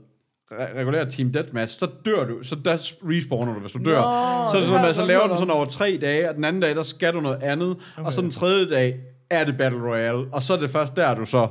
re- 0.53 0.79
regulært 0.79 1.09
team 1.09 1.33
deathmatch, 1.33 1.79
så 1.79 1.89
dør 2.05 2.27
du, 2.27 2.43
så 2.43 2.55
der 2.65 2.73
respawner 3.05 3.55
du, 3.55 3.61
hvis 3.61 3.73
du 3.73 3.79
dør. 3.85 4.01
Nå, 4.01 4.51
så 4.51 4.57
er 4.57 4.61
det 4.61 4.69
sådan, 4.69 4.85
at 4.85 4.97
så 4.97 5.07
laver 5.07 5.27
den 5.29 5.37
sådan 5.39 5.51
over 5.51 5.67
tre 5.67 5.99
dage, 6.01 6.29
og 6.29 6.35
den 6.35 6.45
anden 6.45 6.63
dag, 6.63 6.75
der 6.75 6.83
skal 6.83 7.13
du 7.15 7.21
noget 7.21 7.43
andet, 7.43 7.71
okay. 7.97 8.07
og 8.07 8.13
så 8.13 8.23
den 8.23 8.31
tredje 8.31 8.69
dag 8.69 8.97
er 9.31 9.45
det 9.45 9.59
Battle 9.59 9.83
Royale, 9.91 10.27
og 10.33 10.43
så 10.43 10.55
er 10.55 10.61
det 10.61 10.71
først 10.71 10.97
der, 10.97 11.15
du 11.15 11.25
så 11.27 11.49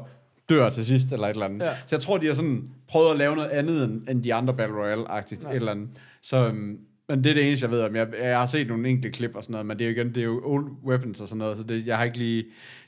dør 0.49 0.69
til 0.69 0.85
sidst, 0.85 1.11
eller 1.13 1.27
et 1.27 1.31
eller 1.31 1.45
andet. 1.45 1.65
Ja. 1.65 1.71
Så 1.85 1.95
jeg 1.95 2.01
tror, 2.01 2.17
de 2.17 2.27
har 2.27 2.33
sådan 2.33 2.61
prøvet 2.89 3.11
at 3.11 3.17
lave 3.17 3.35
noget 3.35 3.49
andet, 3.49 3.83
end, 3.83 4.01
end 4.09 4.23
de 4.23 4.33
andre 4.33 4.53
Battle 4.53 4.75
Royale-agtigt, 4.77 5.43
Ja. 5.43 5.49
et 5.49 5.55
eller 5.55 5.71
andet. 5.71 5.89
Så, 6.23 6.47
øhm, 6.47 6.77
men 7.09 7.23
det 7.23 7.29
er 7.29 7.33
det 7.33 7.47
eneste, 7.47 7.63
jeg 7.63 7.71
ved 7.71 7.81
om. 7.81 7.95
Jeg, 7.95 8.07
jeg 8.21 8.39
har 8.39 8.45
set 8.45 8.67
nogle 8.67 8.89
enkelte 8.89 9.17
klip 9.17 9.31
og 9.35 9.43
sådan 9.43 9.51
noget, 9.51 9.65
men 9.65 9.79
det 9.79 9.87
er 9.87 9.89
jo 9.91 9.95
igen, 9.95 10.07
det 10.07 10.17
er 10.17 10.23
jo 10.25 10.41
old 10.45 10.65
weapons 10.85 11.21
og 11.21 11.27
sådan 11.27 11.37
noget, 11.39 11.57
så 11.57 11.63
det, 11.63 11.87
jeg 11.87 11.97
har 11.97 12.03
ikke 12.03 12.17
lige, 12.17 12.43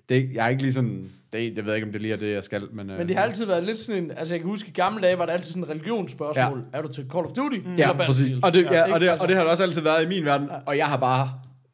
det, 0.10 0.30
jeg 0.34 0.44
har 0.44 0.50
ikke 0.50 0.62
lige 0.62 0.74
sådan, 0.74 1.10
det, 1.34 1.58
jeg 1.58 1.66
ved 1.66 1.76
ikke, 1.76 1.88
om 1.88 1.92
det 1.94 2.02
lige 2.02 2.14
er 2.14 2.18
det, 2.18 2.34
jeg 2.34 2.44
skal, 2.44 2.68
men... 2.74 2.88
Men 2.88 3.08
det 3.08 3.16
har 3.16 3.24
altid 3.24 3.46
været 3.46 3.64
lidt 3.64 3.78
sådan 3.78 4.04
en... 4.04 4.12
Altså, 4.12 4.34
jeg 4.36 4.42
kan 4.42 4.50
huske, 4.50 4.70
i 4.70 4.72
gamle 4.72 5.02
dage 5.02 5.18
var 5.18 5.26
det 5.26 5.34
altid 5.34 5.52
sådan 5.52 5.64
en 5.64 5.70
religionsspørgsmål. 5.70 6.64
Er 6.74 6.82
du 6.82 6.88
til 6.94 7.06
Call 7.14 7.26
of 7.26 7.32
Duty? 7.32 7.58
Ja, 7.78 7.92
eller 7.92 8.06
præcis. 8.06 8.38
Og 8.44 8.54
det, 8.54 8.66
ja, 8.66 8.84
ikke? 8.84 8.94
og, 8.96 9.00
det, 9.02 9.08
Altså, 9.10 9.24
og 9.24 9.28
det 9.28 9.36
har 9.38 9.44
det 9.44 9.52
også 9.52 9.64
altid 9.64 9.82
været 9.82 10.04
i 10.04 10.08
min 10.08 10.26
verden, 10.26 10.50
og 10.66 10.78
jeg 10.78 10.86
har 10.86 10.98
bare 10.98 11.30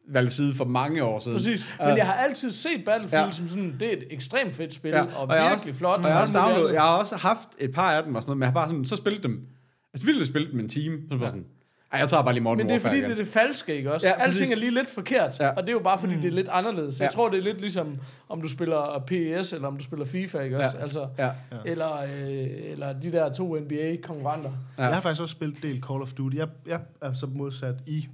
valgt 0.09 0.33
side 0.33 0.53
for 0.55 0.65
mange 0.65 1.03
år 1.03 1.19
siden. 1.19 1.37
Præcis. 1.37 1.67
Øh, 1.81 1.87
Men 1.87 1.97
jeg 1.97 2.05
har 2.05 2.13
altid 2.13 2.51
set 2.51 2.83
Battlefield 2.85 3.25
Ja. 3.25 3.31
som 3.31 3.47
sådan, 3.49 3.75
det 3.79 3.87
er 3.87 3.97
et 3.97 4.03
ekstremt 4.11 4.55
fedt 4.55 4.73
spil, 4.73 4.91
Ja, 4.91 5.01
og, 5.01 5.09
og 5.29 5.35
jeg 5.35 5.43
har 5.43 5.49
virkelig 5.49 5.75
flot. 5.75 5.99
Og 5.99 6.05
jeg 6.05 6.13
har, 6.13 6.21
også 6.21 6.69
jeg 6.73 6.81
har 6.81 6.97
også 6.99 7.15
haft 7.15 7.47
et 7.59 7.71
par 7.71 7.91
af 7.91 8.03
dem 8.03 8.15
og 8.15 8.23
sådan 8.23 8.29
noget, 8.29 8.37
men 8.37 8.41
jeg 8.43 8.49
har 8.49 8.53
bare 8.53 8.67
sådan, 8.67 8.85
så 8.85 8.95
spillet 8.95 9.23
dem. 9.23 9.39
Altså 9.93 10.05
vildt 10.05 10.27
spillet 10.27 10.51
dem 10.51 10.59
en 10.59 10.69
time. 10.69 10.97
Så 11.11 11.17
var 11.17 11.25
sådan, 11.27 11.45
ej, 11.95 11.99
jeg 12.01 12.09
tager 12.09 12.23
bare 12.23 12.33
lige 12.33 12.43
Modern 12.43 12.57
Men 12.57 12.65
det 12.67 12.71
er 12.71 12.75
Warfare 12.75 12.89
fordi, 12.89 12.97
igen. 12.97 13.09
det 13.09 13.19
er 13.19 13.23
det 13.23 13.33
falske, 13.33 13.75
ikke 13.77 13.93
også? 13.93 14.07
Ja, 14.07 14.13
Alting 14.13 14.29
præcis. 14.29 14.51
er 14.51 14.57
lige 14.59 14.71
lidt 14.73 14.89
forkert, 14.89 15.39
Ja. 15.39 15.49
og 15.49 15.63
det 15.63 15.69
er 15.69 15.73
jo 15.73 15.79
bare 15.79 15.99
fordi, 15.99 16.15
det 16.15 16.25
er 16.25 16.31
lidt 16.31 16.47
anderledes. 16.51 16.99
Jeg 16.99 17.05
Ja. 17.05 17.11
tror, 17.15 17.29
det 17.29 17.39
er 17.39 17.43
lidt 17.43 17.61
ligesom, 17.61 17.97
om 18.29 18.41
du 18.41 18.47
spiller 18.47 19.03
PES, 19.07 19.53
eller 19.53 19.67
om 19.67 19.77
du 19.77 19.83
spiller 19.83 20.05
FIFA, 20.05 20.39
ikke 20.39 20.57
også? 20.59 20.77
Ja. 20.77 20.83
Altså, 20.83 21.07
Ja. 21.19 21.29
eller, 21.65 21.93
øh, 21.97 22.47
eller 22.71 22.93
de 22.93 23.11
der 23.11 23.33
to 23.33 23.55
NBA-konkurrenter. 23.59 24.51
Ja. 24.77 24.83
Jeg 24.83 24.93
har 24.93 25.01
faktisk 25.01 25.21
også 25.21 25.31
spillet 25.31 25.63
del 25.63 25.83
Call 25.89 26.01
of 26.01 26.13
Duty. 26.13 26.37
Jeg, 26.37 26.47
jeg 26.67 26.79
er 27.01 27.13
så 27.13 27.27
modsat 27.35 27.75
i... 27.87 28.07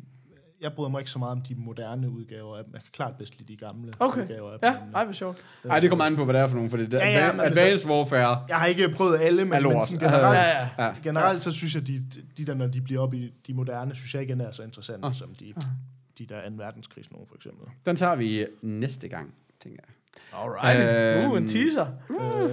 Jeg 0.61 0.73
bryder 0.73 0.89
mig 0.89 0.99
ikke 0.99 1.11
så 1.11 1.19
meget 1.19 1.31
om 1.31 1.41
de 1.41 1.55
moderne 1.55 2.09
udgaver 2.09 2.57
af 2.57 2.63
dem. 2.63 2.73
Jeg 2.73 2.81
kan 2.81 2.89
klart 2.93 3.15
bedst 3.17 3.39
lide 3.39 3.53
de 3.53 3.57
gamle 3.57 3.93
Okay. 3.99 4.21
udgaver 4.21 4.51
af 4.51 4.57
Ja, 4.63 4.67
dem. 4.67 4.95
ej, 4.95 5.03
hvor 5.03 5.13
sjovt. 5.13 5.45
Ej, 5.69 5.79
det 5.79 5.89
kommer 5.89 6.05
an 6.05 6.15
på, 6.15 6.23
hvad 6.25 6.33
det 6.33 6.41
er 6.41 6.47
for 6.47 6.55
nogen, 6.55 6.69
fordi 6.69 6.83
det, 6.85 6.93
Ja, 6.93 7.09
ja, 7.09 7.25
ja, 7.25 7.29
Advanced 7.29 7.57
altså- 7.61 7.87
Warfare, 7.89 8.45
Jeg 8.49 8.57
har 8.57 8.65
ikke 8.65 8.89
prøvet 8.95 9.19
alle, 9.21 9.41
Er 9.41 9.45
men, 9.45 9.63
men 9.63 9.85
sådan 9.85 9.99
generelt, 9.99 10.37
Ja, 10.37 10.59
ja. 10.59 10.67
ja. 10.85 10.93
generelt 11.03 11.43
så 11.43 11.51
synes 11.51 11.75
jeg, 11.75 11.87
de, 11.87 11.93
de 12.37 12.45
der, 12.45 12.53
når 12.53 12.67
de 12.67 12.81
bliver 12.81 13.01
op 13.01 13.13
i 13.13 13.33
de 13.47 13.53
moderne, 13.53 13.95
synes 13.95 14.13
jeg 14.13 14.21
ikke 14.21 14.33
er 14.33 14.51
så 14.51 14.63
interessante, 14.63 15.07
Ah. 15.07 15.13
som 15.15 15.29
de, 15.39 15.53
de 16.17 16.25
der 16.25 16.49
2. 16.49 16.55
verdenskrigs 16.57 17.11
nogen, 17.11 17.27
for 17.27 17.35
eksempel. 17.35 17.67
den 17.85 17.95
tager 17.95 18.15
vi 18.15 18.45
næste 18.61 19.07
gang, 19.07 19.33
tænker 19.63 19.79
jeg. 19.87 19.93
Alright. 20.39 21.23
Øhm, 21.23 21.31
Uh, 21.31 21.37
en 21.37 21.47
teaser. 21.47 21.87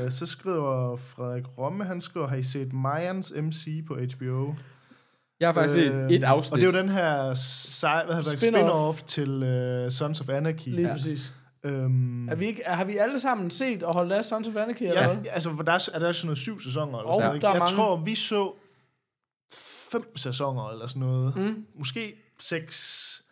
Øh, 0.05 0.11
så 0.13 0.27
skriver 0.27 0.97
Frederik 0.97 1.59
Romme, 1.59 1.85
han 1.85 2.01
skriver, 2.01 2.27
har 2.27 2.37
I 2.37 2.43
set 2.43 2.73
Mayans 2.73 3.33
MC 3.43 3.87
på 3.87 3.95
HBO? 4.17 4.55
Jeg 5.41 5.49
har 5.49 5.53
faktisk 5.53 5.74
set 5.74 5.93
Øh, 5.93 6.11
et 6.11 6.24
afsnit. 6.24 6.53
Og 6.53 6.59
det 6.61 6.68
er 6.68 6.72
jo 6.72 6.78
den 6.78 6.89
her 6.89 7.34
sej, 7.34 8.05
hvad 8.05 8.14
hedder 8.14 8.30
det, 8.30 8.43
Spin-off. 8.43 8.97
spin-off 9.01 9.07
til 9.07 9.84
uh, 9.84 9.91
Sons 9.93 10.20
of 10.20 10.28
Anarchy. 10.28 10.68
Lige 10.68 10.80
Ja. 10.82 10.86
ja. 10.89 10.95
præcis. 10.95 11.34
Øhm, 11.64 12.28
Er 12.28 12.34
vi 12.34 12.47
ikke, 12.47 12.62
har 12.66 12.84
vi 12.84 12.97
alle 12.97 13.20
sammen 13.20 13.51
set 13.51 13.82
og 13.82 13.95
holdt 13.95 14.12
af 14.12 14.24
Sons 14.24 14.49
of 14.49 14.57
Anarchy, 14.57 14.82
eller 14.82 15.03
ja, 15.03 15.16
altså, 15.30 15.57
for 15.57 15.62
der 15.62 15.72
er, 15.72 15.89
er 15.95 15.99
der 15.99 16.12
sådan 16.12 16.26
noget 16.26 16.39
syv 16.39 16.61
sæsoner, 16.61 16.99
eller 16.99 17.09
Og 17.09 17.14
sådan 17.14 17.26
noget, 17.26 17.36
ikke? 17.36 17.43
der 17.43 17.49
er 17.49 17.53
Jeg 17.55 17.59
mange. 17.59 17.76
tror, 17.76 17.97
vi 17.97 18.14
så 18.14 18.53
fem 19.93 20.16
sæsoner 20.16 20.68
eller 20.70 20.86
sådan 20.86 21.01
noget. 21.01 21.36
Mm. 21.36 21.55
Måske 21.78 22.14
seks. 22.41 23.22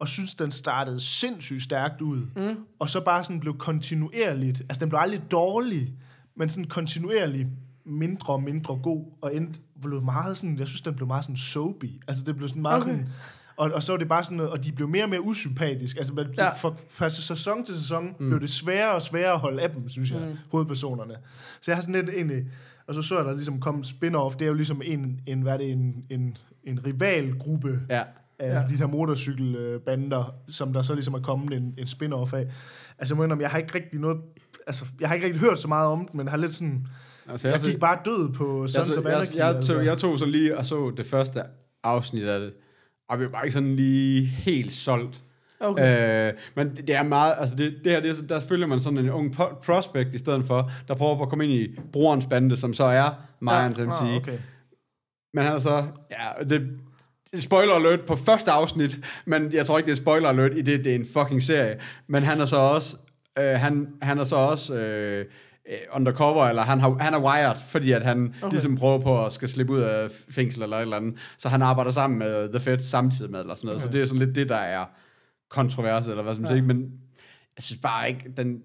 Og 0.00 0.08
synes, 0.08 0.34
den 0.34 0.50
startede 0.50 1.00
sindssygt 1.00 1.62
stærkt 1.62 2.00
ud. 2.02 2.16
Mm. 2.36 2.56
Og 2.78 2.90
så 2.90 3.00
bare 3.00 3.24
sådan 3.24 3.40
blev 3.40 3.58
kontinuerligt. 3.58 4.60
Altså, 4.60 4.80
den 4.80 4.88
blev 4.88 5.00
aldrig 5.00 5.22
dårlig, 5.30 5.94
men 6.36 6.48
sådan 6.48 6.64
kontinuerligt 6.64 7.48
mindre 7.86 8.32
og 8.32 8.42
mindre 8.42 8.76
god. 8.82 9.04
Og 9.20 9.36
endte, 9.36 9.60
blev 9.82 10.02
meget 10.02 10.36
sådan, 10.36 10.58
jeg 10.58 10.68
synes, 10.68 10.80
den 10.80 10.94
blev 10.94 11.06
meget 11.06 11.24
sådan 11.24 11.36
soapy. 11.36 11.90
Altså, 12.08 12.24
det 12.24 12.36
blev 12.36 12.48
sådan 12.48 12.62
meget 12.62 12.82
Okay. 12.82 12.90
sådan... 12.92 13.08
Og, 13.56 13.70
og 13.74 13.82
så 13.82 13.92
var 13.92 13.98
det 13.98 14.08
bare 14.08 14.24
sådan 14.24 14.36
noget, 14.36 14.52
og 14.52 14.64
de 14.64 14.72
blev 14.72 14.88
mere 14.88 15.04
og 15.04 15.10
mere 15.10 15.22
usympatiske. 15.22 15.98
Altså, 15.98 16.14
man, 16.14 16.26
Ja. 16.38 16.48
fra, 16.54 16.74
fra 16.90 17.08
sæson 17.08 17.64
til 17.64 17.74
sæson 17.74 18.06
mm. 18.06 18.28
blev 18.28 18.40
det 18.40 18.50
sværere 18.50 18.94
og 18.94 19.02
sværere 19.02 19.32
at 19.32 19.38
holde 19.38 19.62
af 19.62 19.70
dem, 19.70 19.88
synes 19.88 20.10
jeg, 20.10 20.20
mm. 20.20 20.36
hovedpersonerne. 20.50 21.14
Så 21.60 21.70
jeg 21.70 21.76
har 21.76 21.82
sådan 21.82 21.94
lidt 21.94 22.08
egentlig... 22.08 22.44
Og 22.86 22.94
så 22.94 23.02
så 23.02 23.16
jeg 23.16 23.24
der 23.24 23.32
ligesom 23.32 23.60
kom 23.60 23.80
spin-off, 23.84 24.32
det 24.32 24.42
er 24.42 24.46
jo 24.46 24.54
ligesom 24.54 24.82
en, 24.84 25.20
en 25.26 25.42
hvad 25.42 25.52
er 25.52 25.56
det, 25.56 25.72
en, 25.72 26.04
en, 26.10 26.36
en 26.64 26.86
rivalgruppe 26.86 27.80
Ja. 27.90 28.02
af 28.38 28.54
Ja. 28.54 28.68
de 28.68 28.76
her 28.76 28.86
motorcykelbander, 28.86 30.34
som 30.48 30.72
der 30.72 30.82
så 30.82 30.94
ligesom 30.94 31.14
er 31.14 31.20
kommet 31.20 31.56
en, 31.56 31.74
en 31.78 31.86
spin-off 31.86 32.32
af. 32.32 32.46
Altså, 32.98 33.14
jeg 33.14 33.16
må 33.16 33.22
indrømme, 33.22 33.42
jeg 33.42 33.50
har 33.50 33.58
ikke 33.58 33.74
rigtig 33.74 34.00
noget... 34.00 34.16
Altså, 34.66 34.84
jeg 35.00 35.08
har 35.08 35.14
ikke 35.14 35.26
rigtig 35.26 35.40
hørt 35.40 35.58
så 35.58 35.68
meget 35.68 35.88
om 35.88 35.98
den, 36.08 36.16
men 36.16 36.28
har 36.28 36.36
lidt 36.36 36.52
sådan... 36.52 36.86
Altså, 37.30 37.48
Jeg 37.48 37.60
gik 37.60 37.80
bare 37.80 37.98
død 38.04 38.32
på 38.32 38.62
jeg, 38.62 38.70
Sons 38.70 38.88
jeg, 38.88 38.98
of 38.98 39.04
jeg, 39.04 39.12
Anarchy. 39.12 39.36
jeg, 39.36 39.48
altså. 39.48 39.72
tog, 39.72 39.84
jeg 39.84 39.98
tog 39.98 40.18
så 40.18 40.24
lige 40.26 40.58
og 40.58 40.66
så 40.66 40.92
det 40.96 41.06
første 41.06 41.42
afsnit 41.84 42.24
af 42.24 42.40
det, 42.40 42.52
og 43.08 43.20
vi 43.20 43.32
var 43.32 43.42
ikke 43.42 43.52
sådan 43.54 43.76
lige 43.76 44.26
helt 44.26 44.72
solgt. 44.72 45.22
Okay. 45.60 46.28
Øh, 46.28 46.34
men 46.56 46.76
det 46.76 46.90
er 46.90 47.02
meget, 47.02 47.34
altså 47.38 47.56
det, 47.56 47.74
det 47.84 47.92
her, 47.92 48.00
det, 48.00 48.10
er- 48.18 48.26
der 48.26 48.40
følger 48.40 48.66
man 48.66 48.80
sådan 48.80 48.98
en 48.98 49.10
ung 49.10 49.34
prospect 49.64 50.14
i 50.14 50.18
stedet 50.18 50.44
for, 50.44 50.70
der 50.88 50.94
prøver 50.94 51.16
på 51.16 51.22
at 51.22 51.28
komme 51.28 51.44
ind 51.44 51.52
i 51.52 51.80
brorens 51.92 52.26
bande, 52.26 52.56
som 52.56 52.74
så 52.74 52.84
er 52.84 53.10
Marians 53.40 53.78
MC. 53.80 54.00
Ah, 54.00 54.16
okay. 54.16 54.38
Men 55.34 55.44
han 55.44 55.52
er 55.54 55.58
så, 55.58 55.84
ja, 56.10 56.44
det, 56.44 56.50
det 57.30 57.36
er 57.36 57.40
spoiler 57.40 57.72
alert 57.74 58.00
på 58.00 58.16
første 58.16 58.50
afsnit, 58.50 58.98
men 59.26 59.52
jeg 59.52 59.66
tror 59.66 59.78
ikke, 59.78 59.86
det 59.86 59.92
er 59.92 59.96
spoiler 60.02 60.28
alert 60.28 60.52
i 60.56 60.62
det, 60.62 60.84
det 60.84 60.90
er 60.92 60.96
en 60.96 61.06
fucking 61.12 61.42
serie. 61.42 61.80
Men 62.06 62.22
han 62.22 62.40
er 62.40 62.46
så 62.46 62.56
også, 62.56 62.96
øh, 63.38 63.44
han, 63.44 63.88
han 64.02 64.18
er 64.18 64.24
så 64.24 64.36
også 64.36 64.74
øh, 64.74 65.24
øh, 65.70 65.78
undercover, 65.92 66.44
eller 66.44 66.62
han, 66.62 66.80
har, 66.80 66.96
han 67.00 67.14
er 67.14 67.20
wired, 67.20 67.56
fordi 67.68 67.92
at 67.92 68.02
han 68.02 68.34
okay. 68.42 68.50
ligesom 68.50 68.76
prøver 68.76 68.98
på 68.98 69.24
at 69.24 69.32
skal 69.32 69.48
slippe 69.48 69.72
ud 69.72 69.80
af 69.80 70.10
fængsel 70.30 70.62
eller 70.62 70.76
et 70.76 70.82
eller 70.82 70.96
andet. 70.96 71.18
Så 71.38 71.48
han 71.48 71.62
arbejder 71.62 71.90
sammen 71.90 72.18
med 72.18 72.48
The 72.48 72.60
Fed 72.60 72.78
samtidig 72.78 73.30
med, 73.30 73.40
eller 73.40 73.54
sådan 73.54 73.66
noget. 73.66 73.80
Okay. 73.80 73.86
Så 73.86 73.92
det 73.92 74.02
er 74.02 74.06
sådan 74.06 74.18
lidt 74.18 74.34
det, 74.34 74.48
der 74.48 74.56
er 74.56 74.84
kontrovers, 75.50 76.06
eller 76.06 76.22
hvad 76.22 76.34
som 76.34 76.44
ja. 76.44 76.48
siger, 76.50 76.62
men 76.62 76.78
jeg 77.56 77.62
synes 77.62 77.80
bare 77.82 78.08
ikke, 78.08 78.32
den... 78.36 78.58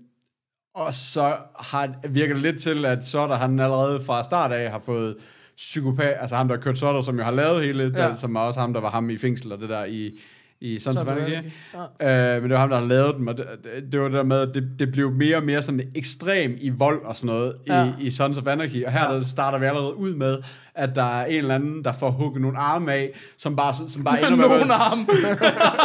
Og 0.76 0.94
så 0.94 1.36
har, 1.60 2.08
virker 2.10 2.34
det 2.34 2.44
lidt 2.44 2.62
til, 2.62 2.86
at 2.86 3.04
Sotter, 3.04 3.36
han 3.36 3.60
allerede 3.60 4.02
fra 4.02 4.24
start 4.24 4.52
af 4.52 4.72
har 4.72 4.80
fået 4.80 5.16
psykopat, 5.58 6.16
altså 6.20 6.36
ham, 6.36 6.48
der 6.48 6.56
har 6.56 6.62
kørt 6.62 6.78
Sotter, 6.78 7.02
som 7.02 7.18
jo 7.18 7.24
har 7.24 7.32
lavet 7.32 7.64
hele, 7.64 7.92
Ja. 7.96 8.08
ja. 8.08 8.16
som 8.16 8.36
er 8.36 8.40
også 8.40 8.60
ham, 8.60 8.74
der 8.74 8.82
var 8.82 8.90
ham 8.90 9.10
i 9.10 9.18
fængsel 9.18 9.52
og 9.52 9.60
det 9.60 9.70
der 9.70 9.86
i, 9.86 10.20
i 10.62 10.80
Sons 10.80 10.98
of 10.98 11.08
Anarchy. 11.08 11.34
Anarchy, 11.34 12.36
Øh, 12.36 12.42
men 12.42 12.44
det 12.44 12.52
var 12.52 12.58
ham, 12.60 12.70
der 12.70 12.78
har 12.80 12.86
lavet 12.86 13.16
dem, 13.18 13.28
og 13.28 13.38
det, 13.38 13.46
det, 13.64 13.92
det 13.92 14.00
var 14.00 14.06
det 14.08 14.14
der 14.18 14.24
med, 14.24 14.42
at 14.42 14.50
det, 14.54 14.64
det 14.80 14.92
blev 14.92 15.12
mere 15.12 15.38
og 15.38 15.44
mere 15.44 15.62
sådan 15.62 15.82
ekstrem 15.96 16.58
i 16.62 16.70
vold 16.70 17.06
og 17.06 17.16
sådan 17.18 17.28
noget 17.36 17.54
Ja. 17.68 17.86
i, 17.86 18.06
i 18.06 18.12
Sons 18.12 18.38
of 18.38 18.48
Anarchy. 18.48 18.86
Og 18.86 18.92
her 18.92 19.04
ja. 19.12 19.16
der 19.16 19.22
starter 19.24 19.60
vi 19.60 19.66
allerede 19.66 19.96
ud 19.98 20.14
med, 20.16 20.38
at 20.76 20.90
der 20.96 21.04
er 21.22 21.26
en 21.26 21.36
eller 21.38 21.56
anden, 21.56 21.84
der 21.84 21.92
får 21.94 22.10
hugget 22.12 22.42
nogle 22.42 22.58
arme 22.58 22.94
af, 22.94 23.10
som 23.38 23.56
bare, 23.56 23.74
som 23.90 24.04
bare 24.04 24.18
ender 24.26 24.36
med... 24.36 24.44
at 24.44 24.50
Nogen 24.52 24.70
være- 24.70 24.78
arm. 24.78 25.10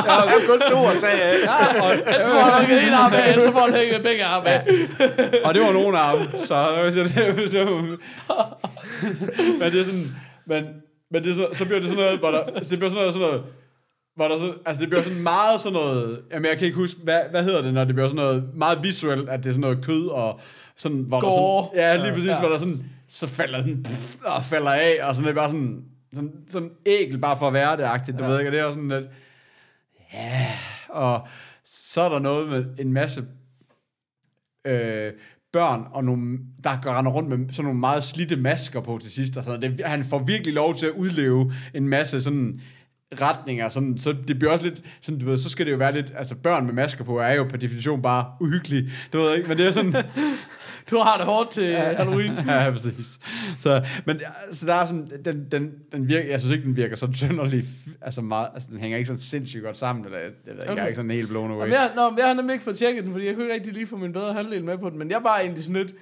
Jeg 0.07 0.13
har 0.13 0.29
kun 0.49 0.59
to 0.71 0.77
at 0.95 1.01
tage 1.01 1.23
af. 1.23 1.35
Ja, 1.45 1.83
og, 1.83 1.89
Han 2.07 2.31
får 2.31 2.61
ikke 2.61 2.87
en 2.87 2.93
arm 2.95 3.13
af, 3.15 3.35
så 3.47 3.53
får 3.53 3.71
han 3.73 3.81
ikke 3.81 4.03
begge 4.03 4.25
arme 4.25 4.49
af. 4.49 4.61
og 5.45 5.55
det 5.55 5.63
var 5.63 5.73
nogle 5.73 5.99
dem, 5.99 6.41
så, 6.41 6.47
så, 6.47 7.03
det, 7.03 7.51
så 7.51 7.65
men 9.61 9.71
det 9.73 9.81
er 9.81 9.85
sådan, 9.85 10.05
men, 10.47 10.65
men 11.11 11.25
det 11.25 11.37
så, 11.37 11.47
så 11.53 11.65
bliver 11.65 11.81
det 11.81 11.89
sådan 11.89 12.05
noget, 12.05 12.19
hvor 12.19 12.31
der, 12.31 12.41
så 12.63 12.71
det 12.71 12.79
bliver 12.79 12.91
sådan 12.91 13.01
noget, 13.01 13.15
sådan 13.15 13.29
noget 13.29 13.43
hvor 14.17 14.29
der 14.29 14.39
så, 14.39 14.55
altså 14.67 14.81
det 14.81 14.89
bliver 14.89 15.03
sådan 15.03 15.23
meget 15.23 15.61
sådan 15.61 15.73
noget, 15.73 16.21
jamen 16.33 16.45
jeg 16.51 16.59
kan 16.59 16.67
ikke 16.67 16.77
huske, 16.79 17.01
hvad, 17.05 17.21
hvad 17.31 17.45
hedder 17.45 17.63
det, 17.63 17.75
når 17.75 17.85
det 17.85 17.95
bliver 17.95 18.09
sådan 18.09 18.17
noget 18.25 18.55
meget 18.55 18.83
visuelt, 18.83 19.29
at 19.29 19.39
det 19.39 19.49
er 19.49 19.53
sådan 19.53 19.61
noget 19.61 19.85
kød 19.85 20.07
og 20.07 20.41
sådan, 20.77 20.99
hvor 20.99 21.21
der 21.21 21.27
Gore. 21.29 21.65
sådan, 21.65 21.79
ja 21.79 21.97
lige 22.03 22.13
præcis, 22.13 22.29
Ja. 22.29 22.41
hvor 22.41 22.49
der 22.49 22.59
sådan, 22.59 22.85
så 23.09 23.29
falder 23.29 23.61
den 23.63 23.83
pff, 23.83 24.17
og 24.25 24.45
falder 24.45 24.71
af, 24.73 24.97
og 25.03 25.15
sådan 25.15 25.25
det 25.27 25.31
er 25.31 25.35
bare 25.41 25.51
sådan, 25.51 25.85
sådan, 26.15 26.33
sådan 26.49 26.71
ægel 26.87 27.19
bare 27.19 27.39
for 27.39 27.47
at 27.47 27.53
være 27.53 27.77
det 27.77 27.83
agtigt, 27.83 28.19
du 28.19 28.25
Ja. 28.25 28.31
ved 28.31 28.39
ikke, 28.39 28.49
og 28.49 28.53
det 28.53 28.61
er 28.61 28.71
sådan 28.71 28.89
lidt, 28.89 29.09
ja, 30.15 30.47
og 30.89 31.27
så 31.65 32.01
er 32.01 32.09
der 32.09 32.19
noget 32.19 32.49
med 32.49 32.65
en 32.79 32.93
masse 32.93 33.23
øh, 34.67 35.13
børn, 35.53 35.85
og 35.93 36.05
nogle, 36.05 36.39
der 36.65 36.79
går 36.83 36.91
render 36.99 37.13
rundt 37.13 37.29
med 37.29 37.53
sådan 37.53 37.65
nogle 37.65 37.81
meget 37.81 38.03
slidte 38.05 38.37
masker 38.37 38.81
på 38.81 38.99
til 39.03 39.13
sidst. 39.13 39.37
Og 39.37 39.45
sådan. 39.45 39.63
Det, 39.63 39.87
han 39.87 40.05
får 40.05 40.19
virkelig 40.19 40.55
lov 40.55 40.75
til 40.75 40.87
at 40.87 40.93
udleve 40.93 41.53
en 41.75 41.89
masse 41.89 42.21
sådan 42.23 42.61
retninger, 43.21 43.69
sådan, 43.69 43.99
så 43.99 44.15
det 44.29 44.39
bliver 44.39 44.53
også 44.53 44.65
lidt, 44.65 44.83
sådan, 45.01 45.21
du 45.21 45.27
ved, 45.27 45.39
så 45.39 45.49
skal 45.49 45.67
det 45.67 45.73
jo 45.73 45.77
være 45.77 45.93
lidt, 45.93 46.07
altså 46.17 46.35
børn 46.35 46.67
med 46.67 46.75
masker 46.75 47.05
på 47.05 47.19
er 47.19 47.35
jo 47.35 47.45
per 47.45 47.57
definition 47.57 48.03
bare 48.03 48.27
uhyggelige, 48.41 48.93
du 49.13 49.19
ved 49.19 49.37
ikke, 49.37 49.49
men 49.49 49.59
det 49.59 49.67
er 49.67 49.73
sådan, 49.73 49.95
Du 50.91 50.99
har 50.99 51.17
det 51.17 51.27
hårdt 51.27 51.51
til 51.51 51.77
Halloween. 51.77 52.33
ja, 52.49 52.71
præcis. 52.71 53.19
Så, 53.59 53.87
men 54.05 54.21
så 54.53 54.67
der 54.67 54.75
er 54.75 54.87
sådan, 54.87 55.11
den, 55.25 55.47
den, 55.53 55.71
den 55.93 56.09
virker, 56.09 56.31
jeg 56.31 56.41
synes 56.41 56.53
ikke, 56.53 56.65
den 56.65 56.77
virker 56.77 56.97
sådan 56.97 57.15
sønderlig, 57.25 57.65
altså 58.01 58.23
meget, 58.23 58.49
altså 58.55 58.69
den 58.73 58.81
hænger 58.81 58.99
ikke 58.99 59.07
sådan 59.07 59.21
sindssygt 59.21 59.65
godt 59.65 59.79
sammen, 59.79 60.05
eller 60.05 60.19
jeg, 60.19 60.31
jeg 60.47 60.55
ved 60.55 60.63
okay. 60.63 60.77
jeg 60.77 60.83
er 60.83 60.87
ikke 60.87 60.97
sådan 60.97 61.11
helt 61.11 61.29
blown 61.29 61.51
away. 61.51 61.61
Jamen, 61.61 61.73
jeg, 61.73 61.91
nå, 61.97 62.15
jeg 62.19 62.27
har 62.27 62.35
nemlig 62.35 62.53
ikke 62.53 62.65
fået 62.65 62.77
tjekket 62.77 63.05
den, 63.05 63.13
fordi 63.13 63.27
jeg 63.27 63.35
kunne 63.35 63.45
ikke 63.45 63.55
rigtig 63.55 63.73
lige 63.73 63.87
få 63.87 63.97
min 63.97 64.13
bedre 64.13 64.33
halvdel 64.33 64.65
med 64.65 64.79
på 64.79 64.91
den, 64.91 64.99
men 64.99 65.11
jeg 65.11 65.17
er 65.17 65.23
bare 65.23 65.41
egentlig 65.41 65.65
sådan 65.65 65.83
lidt, 65.83 65.93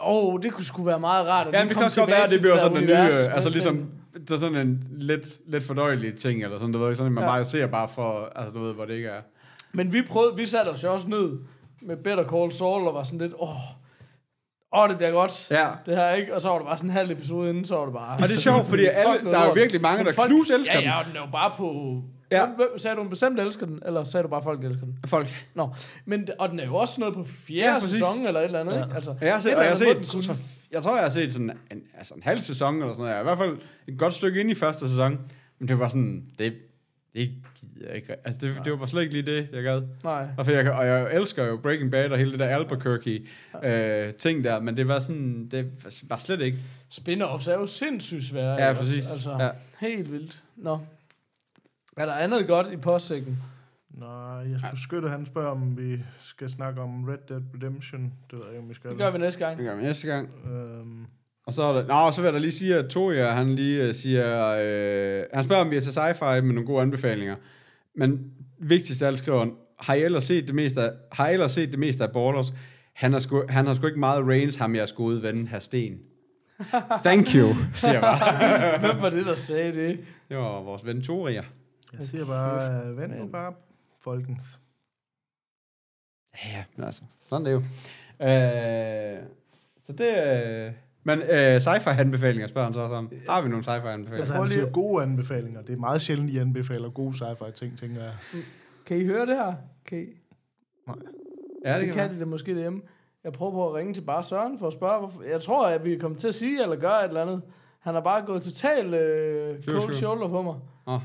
åh, 0.00 0.34
oh, 0.34 0.42
det 0.42 0.52
kunne 0.52 0.64
sgu 0.64 0.82
være 0.82 1.00
meget 1.00 1.26
rart. 1.26 1.46
At 1.46 1.54
Ja, 1.54 1.64
det 1.68 1.70
kan 1.70 1.82
også 1.82 2.00
godt 2.00 2.10
være, 2.10 2.24
at 2.24 2.30
det 2.30 2.40
bliver 2.40 2.58
sådan 2.58 2.76
en 2.76 2.84
ny, 2.84 2.90
øh, 2.90 3.34
altså 3.34 3.50
ligesom, 3.50 3.90
det 4.14 4.30
er 4.30 4.36
sådan 4.38 4.56
en 4.56 4.84
lidt, 4.90 5.26
lidt 5.46 5.64
fordøjelig 5.64 6.14
ting, 6.14 6.42
eller 6.44 6.58
sådan, 6.58 6.72
du 6.72 6.78
ved, 6.78 6.94
sådan, 6.94 7.12
man 7.12 7.24
Ja. 7.24 7.30
bare 7.30 7.44
ser 7.44 7.66
bare 7.66 7.88
for, 7.88 8.32
altså 8.36 8.52
du 8.52 8.58
ved, 8.58 8.74
hvor 8.74 8.84
det 8.84 8.94
ikke 8.94 9.08
er. 9.08 9.20
Men 9.72 9.92
vi 9.92 10.02
prøvede, 10.02 10.36
vi 10.36 10.46
satte 10.46 10.68
os 10.70 10.84
jo 10.84 10.92
også 10.92 11.08
ned 11.08 11.38
med 11.82 11.96
Better 11.96 12.24
Call 12.24 12.52
Saul, 12.52 12.88
og 12.88 12.94
var 12.94 13.02
sådan 13.02 13.18
lidt, 13.18 13.32
åh, 13.38 13.48
åh, 14.76 14.88
det 14.88 14.96
bliver 14.96 15.10
godt. 15.12 15.50
Ja. 15.50 15.68
Det 15.86 15.96
her, 15.96 16.10
ikke? 16.10 16.34
Og 16.34 16.40
så 16.42 16.48
var 16.48 16.58
det 16.58 16.66
bare 16.66 16.76
sådan 16.76 16.90
en 16.90 16.94
halv 16.94 17.10
episode 17.10 17.50
inden, 17.50 17.64
så 17.64 17.74
var 17.76 17.84
det 17.84 17.94
bare... 17.94 18.14
Og 18.14 18.28
det 18.28 18.32
er 18.32 18.38
sjovt, 18.38 18.66
fordi 18.66 18.84
alle, 19.00 19.30
der 19.30 19.38
er 19.38 19.46
jo 19.46 19.52
virkelig 19.52 19.80
mange, 19.80 20.04
der 20.04 20.12
folk- 20.12 20.28
knus 20.30 20.50
elsker 20.50 20.80
ja. 20.80 20.96
Ja, 20.96 21.02
den 21.08 21.16
er 21.16 21.20
jo 21.20 21.26
bare 21.32 21.52
på... 21.56 22.00
Ja. 22.30 22.46
Hvem, 22.46 22.56
hvem, 22.56 22.78
sagde 22.78 22.96
du 22.96 23.02
en 23.02 23.08
bestemt 23.10 23.40
elsker 23.40 23.66
den, 23.66 23.82
eller 23.86 24.04
sagde 24.04 24.24
du 24.24 24.28
bare, 24.28 24.42
folk 24.42 24.64
elsker 24.64 24.84
den? 24.86 24.98
Folk. 25.06 25.46
Nå, 25.54 25.74
men, 26.04 26.28
og 26.38 26.48
den 26.48 26.60
er 26.60 26.64
jo 26.66 26.74
også 26.74 27.00
noget 27.00 27.14
på 27.14 27.24
fjerde 27.24 27.66
Ja, 27.66 27.74
præcis. 27.74 27.90
sæson, 27.90 28.26
eller 28.26 28.40
et 28.40 28.44
eller 28.44 28.60
andet, 28.60 28.74
ja. 28.74 28.82
ikke? 28.84 28.94
Altså, 28.94 29.14
jeg 29.20 29.32
har 29.32 29.40
set, 29.40 29.50
jeg 29.50 29.68
har 29.68 29.74
set 29.74 30.06
så, 30.06 30.34
tror, 30.82 30.94
jeg 30.94 31.02
har 31.02 31.08
set 31.10 31.32
sådan 31.32 31.50
en, 31.70 31.82
altså 31.98 32.14
en 32.14 32.22
halv 32.22 32.40
sæson, 32.40 32.74
eller 32.74 32.88
sådan 32.88 32.98
noget. 32.98 33.10
Jeg 33.10 33.16
er 33.16 33.20
i 33.20 33.24
hvert 33.24 33.38
fald 33.38 33.58
et 33.86 33.98
godt 33.98 34.14
stykke 34.14 34.40
ind 34.40 34.50
i 34.50 34.54
første 34.54 34.88
sæson. 34.88 35.18
Men 35.58 35.68
det 35.68 35.78
var 35.78 35.88
sådan, 35.88 36.24
det, 36.38 36.54
det 37.14 37.30
gider 37.60 37.86
jeg 37.86 37.96
ikke. 37.96 38.14
Altså, 38.24 38.46
det, 38.46 38.60
det 38.64 38.72
var 38.72 38.78
bare 38.78 38.88
slet 38.88 39.02
ikke 39.02 39.14
lige 39.14 39.36
det, 39.36 39.48
jeg 39.52 39.62
gad. 39.62 39.82
Nej. 40.04 40.26
Og, 40.38 40.46
for 40.46 40.52
jeg, 40.52 40.72
og 40.72 40.86
jeg 40.86 41.14
elsker 41.14 41.44
jo 41.46 41.56
Breaking 41.56 41.90
Bad 41.90 42.10
og 42.10 42.18
hele 42.18 42.30
det 42.30 42.38
der 42.38 42.46
Albuquerque 42.46 43.26
øh, 43.62 44.14
ting 44.14 44.44
der, 44.44 44.60
men 44.60 44.76
det 44.76 44.88
var 44.88 44.98
sådan, 44.98 45.48
det 45.50 45.70
var 46.08 46.18
slet 46.18 46.40
ikke. 46.40 46.58
Spin-offs 46.90 47.50
er 47.50 47.54
jo 47.54 47.66
sindssygt 47.66 48.24
svære. 48.24 48.66
Ja, 48.66 48.72
præcis. 48.72 49.10
Altså, 49.10 49.30
Ja. 49.40 49.48
helt 49.80 50.12
vildt. 50.12 50.42
Nå. 50.56 50.78
Er 52.00 52.06
der 52.06 52.12
andet 52.12 52.46
godt 52.46 52.72
i 52.72 52.76
postsækken? 52.76 53.38
Nej, 53.90 54.08
jeg 54.50 54.58
skulle 54.60 54.80
skytte, 54.82 55.08
han 55.08 55.26
spørger, 55.26 55.48
om 55.48 55.78
vi 55.78 56.02
skal 56.20 56.48
snakke 56.48 56.80
om 56.80 57.04
Red 57.04 57.18
Dead 57.28 57.42
Redemption. 57.54 58.12
Det 58.30 58.38
ved 58.38 58.40
jeg 58.44 58.50
ikke, 58.52 58.62
om 58.62 58.68
vi 58.68 58.74
skal. 58.74 58.90
Det 58.90 58.98
gør 58.98 59.10
vi 59.10 59.18
næste 59.18 59.38
gang. 59.46 59.58
Det 59.58 59.66
gør 59.66 59.76
vi 59.76 59.82
næste 59.82 60.06
gang. 60.06 60.28
Øhm, 60.46 61.06
Og 61.46 61.52
så, 61.52 61.62
er 61.62 61.72
der, 61.72 61.86
nå, 61.86 62.12
så 62.12 62.20
vil 62.20 62.26
jeg 62.26 62.34
da 62.34 62.38
lige 62.38 62.52
sige, 62.52 62.76
at 62.76 62.86
Toja, 62.86 63.30
han 63.30 63.54
lige 63.54 63.82
øh, 63.82 63.94
siger, 63.94 64.56
øh, 64.60 65.24
han 65.34 65.44
spørger, 65.44 65.62
om 65.64 65.70
vi 65.70 65.76
er 65.76 65.80
til 65.80 65.90
sci-fi 65.90 66.40
med 66.40 66.54
nogle 66.54 66.66
gode 66.66 66.82
anbefalinger. 66.82 67.36
Men 67.94 68.32
vigtigst 68.58 69.02
af 69.02 69.06
alt 69.06 69.18
skriver 69.18 69.38
han, 69.38 69.52
har 69.80 69.94
I 69.94 70.02
ellers 70.02 70.24
set 70.24 70.46
det 70.46 70.54
meste 70.54 70.82
af, 70.82 70.90
har 71.12 71.28
I 71.28 71.32
ellers 71.32 71.52
set 71.52 71.70
det 71.70 71.78
meste 71.78 72.04
af 72.04 72.12
Ballers? 72.12 72.54
Han 72.94 73.12
har, 73.12 73.20
sgu, 73.20 73.44
han 73.48 73.66
har 73.66 73.74
sgu 73.74 73.86
ikke 73.86 74.00
meget 74.00 74.26
range, 74.26 74.58
ham 74.58 74.74
jeres 74.74 74.92
gode 74.92 75.22
ven, 75.22 75.48
herr 75.48 75.58
Sten. 75.58 75.98
Thank 77.04 77.26
you, 77.34 77.54
siger 77.74 77.92
jeg 77.92 78.00
bare. 78.00 78.78
Hvem 78.78 79.02
var 79.02 79.10
det, 79.10 79.26
der 79.26 79.34
sagde 79.34 79.72
det? 79.72 79.98
Det 80.28 80.36
var 80.36 80.62
vores 80.62 80.86
ven 80.86 81.02
Toria. 81.02 81.44
Jeg 81.98 82.04
siger 82.06 82.26
bare, 82.26 82.84
øh, 82.86 82.96
vent 82.98 83.18
nu 83.20 83.26
bare, 83.26 83.52
folkens. 84.00 84.58
Ja, 86.44 86.64
men 86.76 86.84
altså, 86.84 87.02
sådan 87.28 87.46
er 87.46 87.50
det 87.50 87.56
jo. 87.56 87.62
Øh, 88.26 89.26
så 89.80 89.92
det... 89.92 90.66
Øh, 90.66 90.72
men 91.02 91.18
øh, 91.22 91.56
sci-fi 91.56 92.00
anbefalinger 92.00 92.46
spørger 92.46 92.64
han 92.64 92.74
så 92.74 92.80
også 92.80 92.94
om. 92.94 93.12
Har 93.28 93.42
vi 93.42 93.48
nogle 93.48 93.64
sci-fi 93.64 93.86
anbefalinger? 93.86 94.16
Altså, 94.16 94.34
han 94.34 94.42
lige- 94.42 94.52
siger 94.52 94.70
gode 94.70 95.02
anbefalinger. 95.02 95.62
Det 95.62 95.72
er 95.72 95.76
meget 95.76 96.00
sjældent, 96.00 96.30
I 96.30 96.38
anbefaler 96.38 96.90
gode 96.90 97.14
sci-fi 97.14 97.50
ting, 97.50 97.78
tænker 97.78 98.02
jeg. 98.02 98.14
Kan 98.86 98.96
I 98.96 99.04
høre 99.04 99.26
det 99.26 99.36
her? 99.36 99.54
Kan 99.86 99.98
I? 99.98 100.04
Ja, 101.64 101.72
Det, 101.72 101.80
det 101.80 101.86
det 101.86 101.94
kan 101.94 102.08
kan 102.08 102.14
de 102.14 102.18
det 102.20 102.28
måske 102.28 102.54
derhjemme. 102.54 102.82
Jeg 103.24 103.32
prøver 103.32 103.52
på 103.52 103.68
at 103.68 103.74
ringe 103.74 103.94
til 103.94 104.00
bare 104.00 104.22
Søren 104.22 104.58
for 104.58 104.66
at 104.66 104.72
spørge, 104.72 104.98
hvorfor. 104.98 105.22
Jeg 105.22 105.40
tror, 105.40 105.68
at 105.68 105.84
vi 105.84 105.98
kommer 105.98 106.18
til 106.18 106.28
at 106.28 106.34
sige 106.34 106.62
eller 106.62 106.76
gøre 106.76 107.04
et 107.04 107.08
eller 107.08 107.22
andet. 107.22 107.42
Han 107.80 107.94
har 107.94 108.00
bare 108.00 108.22
gået 108.26 108.42
totalt 108.42 108.94
øh, 108.94 109.62
cold 109.64 109.94
shoulder 109.94 110.28
på 110.28 110.42
mig. 110.42 110.54
Åh, 110.86 111.00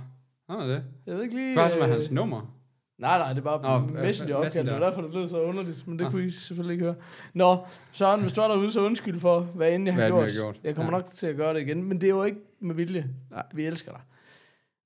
sådan 0.50 0.62
er 0.64 0.68
det. 0.68 0.84
Jeg 1.06 1.16
ved 1.16 1.24
ikke 1.24 1.36
lige... 1.36 1.54
Hvad 1.54 1.72
er 1.72 1.76
med 1.76 1.84
øh, 1.88 1.90
hans 1.94 2.12
nummer? 2.12 2.52
Nej, 2.98 3.18
nej, 3.18 3.34
det 3.34 3.44
var 3.44 3.80
Nå, 3.82 3.88
Nå, 3.94 4.02
Messenger 4.02 4.36
opkald. 4.36 4.66
Det 4.66 4.74
var 4.74 4.80
derfor, 4.80 5.02
det 5.02 5.14
lød 5.14 5.30
så 5.30 5.42
underligt, 5.42 5.88
men 5.88 6.00
det 6.00 6.06
Ah. 6.06 6.12
kunne 6.12 6.26
I 6.26 6.30
selvfølgelig 6.30 6.74
ikke 6.74 6.86
høre. 6.86 6.96
Nå, 7.34 7.58
Søren, 7.92 8.22
hvis 8.22 8.34
du 8.34 8.42
er 8.42 8.48
derude, 8.48 8.72
så 8.72 8.82
undskyld 8.82 9.20
for, 9.20 9.40
hvad 9.40 9.72
end 9.72 9.86
jeg 9.86 9.94
har 9.94 10.02
Hvad 10.02 10.10
gjort. 10.10 10.24
har 10.24 10.30
gjort. 10.40 10.60
Jeg 10.64 10.76
kommer 10.76 10.92
Ja. 10.94 10.98
nok 10.98 11.10
til 11.10 11.28
at 11.28 11.36
gøre 11.36 11.54
det 11.54 11.62
igen, 11.62 11.84
men 11.84 12.02
det 12.02 12.08
er 12.08 12.12
jo 12.16 12.24
ikke 12.24 12.40
med 12.60 12.76
vilje. 12.76 13.10
Nej. 13.32 13.44
Vi 13.54 13.66
elsker 13.66 13.92
dig. 13.92 14.02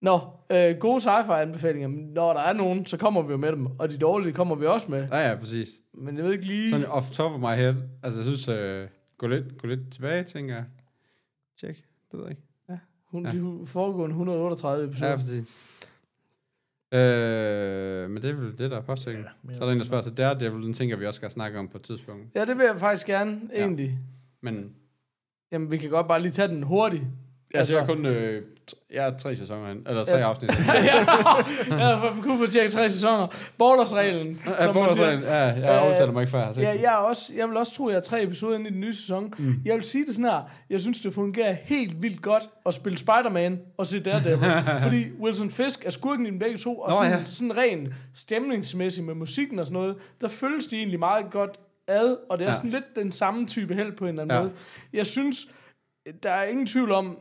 Nå, 0.01 0.19
øh, 0.51 0.77
gode 0.77 1.01
sci-fi-anbefalinger. 1.01 1.87
Når 1.89 2.33
der 2.33 2.39
er 2.39 2.53
nogen, 2.53 2.85
så 2.85 2.97
kommer 2.97 3.21
vi 3.21 3.31
jo 3.31 3.37
med 3.37 3.51
dem. 3.51 3.65
Og 3.65 3.89
de 3.89 3.97
dårlige 3.97 4.33
kommer 4.33 4.55
vi 4.55 4.65
også 4.65 4.91
med. 4.91 5.07
Ja, 5.11 5.29
ja, 5.29 5.35
præcis. 5.35 5.69
Men 5.93 6.17
jeg 6.17 6.25
ved 6.25 6.31
ikke 6.33 6.45
lige... 6.45 6.69
Sådan 6.69 6.85
off 6.85 7.09
top 7.11 7.31
of 7.31 7.39
my 7.39 7.55
head. 7.55 7.75
Altså, 8.03 8.19
jeg 8.19 8.25
synes, 8.25 8.47
øh, 8.47 8.87
gå, 9.17 9.27
lidt, 9.27 9.61
gå 9.61 9.67
lidt 9.67 9.91
tilbage, 9.93 10.23
tænker 10.23 10.55
jeg. 10.55 10.65
Tjek. 11.59 11.75
Det 12.11 12.17
ved 12.19 12.21
jeg 12.21 12.29
ikke. 12.31 12.43
Hun, 13.11 13.25
Ja. 13.25 13.31
De 13.31 13.61
foregående 13.65 14.13
138 14.13 14.85
episoder. 14.87 15.11
Ja, 15.11 15.15
præcis. 15.17 15.57
Øh, 16.93 18.09
men 18.09 18.21
det 18.21 18.29
er 18.29 18.33
vel 18.33 18.57
det, 18.57 18.71
der 18.71 18.77
er 18.77 18.81
påstænkt. 18.81 19.27
mere 19.43 19.55
Så 19.57 19.61
er 19.61 19.65
der 19.65 19.73
en, 19.73 19.79
der 19.79 19.85
spørger 19.85 20.03
til 20.03 20.17
Daredevil, 20.17 20.61
den 20.65 20.73
tænker 20.73 20.95
vi 20.97 21.05
også 21.05 21.17
skal 21.17 21.31
snakke 21.31 21.59
om 21.59 21.67
på 21.67 21.77
et 21.77 21.83
tidspunkt. 21.83 22.35
Ja, 22.35 22.45
det 22.45 22.57
vil 22.57 22.65
jeg 22.65 22.79
faktisk 22.79 23.05
gerne, 23.07 23.41
Ja. 23.53 23.59
egentlig. 23.61 23.99
Men 24.41 24.75
Jamen, 25.51 25.71
vi 25.71 25.77
kan 25.77 25.89
godt 25.89 26.07
bare 26.07 26.21
lige 26.21 26.31
tage 26.31 26.47
den 26.47 26.63
hurtigt. 26.63 27.03
Altså, 27.53 27.75
jeg 27.77 27.83
er 27.83 27.87
kun 27.87 28.05
øh, 28.05 28.43
jeg 28.93 29.07
er 29.07 29.17
tre 29.17 29.35
sæsoner 29.35 29.67
hen, 29.67 29.83
eller 29.87 30.03
tre 30.05 30.17
Ja. 30.17 30.29
afsnit. 30.29 30.51
ja, 31.71 31.95
for 31.95 32.21
kun 32.21 32.37
for 32.37 32.45
tjekket 32.45 32.73
tre 32.73 32.89
sæsoner. 32.89 33.27
Ballers-reglen. 33.57 34.41
Ja, 34.45 34.93
siger. 34.93 35.11
ja, 35.11 35.35
jeg 35.37 35.57
Øh, 35.59 35.89
aftaler 35.91 36.11
mig 36.11 36.21
ikke 36.21 36.31
før, 36.31 36.37
jeg 36.39 36.47
har 36.47 36.61
Ja, 36.61 36.73
den. 36.73 36.81
jeg, 36.81 36.95
også, 36.97 37.33
jeg 37.35 37.47
vil 37.49 37.57
også 37.57 37.73
tro, 37.75 37.87
at 37.87 37.91
jeg 37.93 37.97
er 37.99 38.03
tre 38.03 38.23
episoder 38.23 38.57
inde 38.57 38.69
i 38.69 38.73
den 38.73 38.81
nye 38.81 38.95
sæson. 38.95 39.33
Mm. 39.37 39.53
Jeg 39.65 39.75
vil 39.75 39.83
sige 39.83 40.05
det 40.05 40.15
sådan 40.15 40.29
her. 40.31 40.49
Jeg 40.69 40.79
synes, 40.79 41.01
det 41.01 41.13
fungerer 41.13 41.53
helt 41.63 42.01
vildt 42.01 42.21
godt 42.21 42.43
at 42.65 42.73
spille 42.73 42.97
Spider-Man 42.97 43.59
og 43.77 43.85
se 43.87 43.99
Daredevil. 43.99 44.37
fordi 44.83 45.05
Wilson 45.21 45.49
Fisk 45.51 45.85
er 45.85 45.89
skurken 45.89 46.25
i 46.25 46.29
dem 46.29 46.39
begge 46.39 46.57
to. 46.57 46.79
Og 46.79 46.89
Nå, 46.89 46.95
sådan, 46.95 47.19
ja. 47.19 47.25
sådan 47.25 47.57
ren 47.57 47.93
stemningsmæssigt 48.15 49.05
med 49.07 49.15
musikken 49.15 49.59
og 49.59 49.65
sådan 49.65 49.79
noget, 49.81 49.95
der 50.21 50.27
føles 50.27 50.65
de 50.65 50.77
egentlig 50.77 50.99
meget 50.99 51.25
godt 51.31 51.59
ad. 51.87 52.17
Og 52.29 52.37
det 52.37 52.43
er 52.43 52.49
ja. 52.49 52.53
sådan 52.55 52.69
lidt 52.69 52.95
den 52.95 53.11
samme 53.11 53.47
type 53.47 53.75
held 53.75 53.97
på 53.97 54.03
en 54.03 54.09
eller 54.09 54.21
anden 54.21 54.35
Ja. 54.37 54.41
måde. 54.41 54.53
Jeg 54.93 55.05
synes, 55.05 55.47
der 56.23 56.31
er 56.31 56.43
ingen 56.43 56.67
tvivl 56.67 56.91
om, 56.91 57.17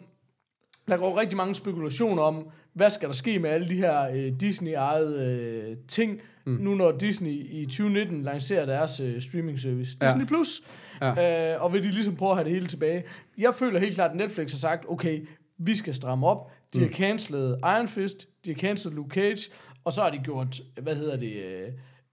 der 0.88 0.96
går 0.96 1.20
rigtig 1.20 1.36
mange 1.36 1.54
spekulationer 1.54 2.22
om, 2.22 2.48
hvad 2.72 2.90
skal 2.90 3.08
der 3.08 3.14
ske 3.14 3.38
med 3.38 3.50
alle 3.50 3.68
de 3.68 3.74
her 3.76 4.10
øh, 4.14 4.32
Disney-ejede 4.40 5.66
øh, 5.70 5.76
ting, 5.88 6.20
mm. 6.46 6.52
nu 6.52 6.74
når 6.74 6.92
Disney 6.92 7.30
i 7.50 7.64
2019 7.66 8.22
lancerer 8.22 8.66
deres 8.66 9.00
øh, 9.00 9.22
streaming 9.22 9.58
service. 9.58 9.96
Ja. 10.02 10.06
Disney 10.06 10.26
Plus. 10.26 10.62
Ja. 11.00 11.54
Øh, 11.54 11.64
og 11.64 11.72
vil 11.72 11.82
de 11.84 11.90
ligesom 11.90 12.16
prøve 12.16 12.30
at 12.30 12.36
have 12.36 12.44
det 12.44 12.52
hele 12.52 12.66
tilbage. 12.66 13.04
Jeg 13.38 13.54
føler 13.54 13.80
helt 13.80 13.94
klart, 13.94 14.10
at 14.10 14.16
Netflix 14.16 14.50
har 14.52 14.58
sagt, 14.58 14.84
okay, 14.88 15.26
vi 15.58 15.74
skal 15.74 15.94
stramme 15.94 16.26
op. 16.26 16.50
De 16.74 16.78
Mm. 16.78 16.84
har 16.84 16.90
cancelet 16.92 17.58
Iron 17.62 17.88
Fist, 17.88 18.28
de 18.44 18.50
har 18.50 18.58
cancelet 18.60 18.94
Luke 18.96 19.14
Cage, 19.14 19.50
og 19.84 19.92
så 19.92 20.02
har 20.02 20.10
de 20.10 20.18
gjort, 20.18 20.60
hvad 20.82 20.96
hedder 20.96 21.16
det, 21.16 21.32
øh, 21.32 21.68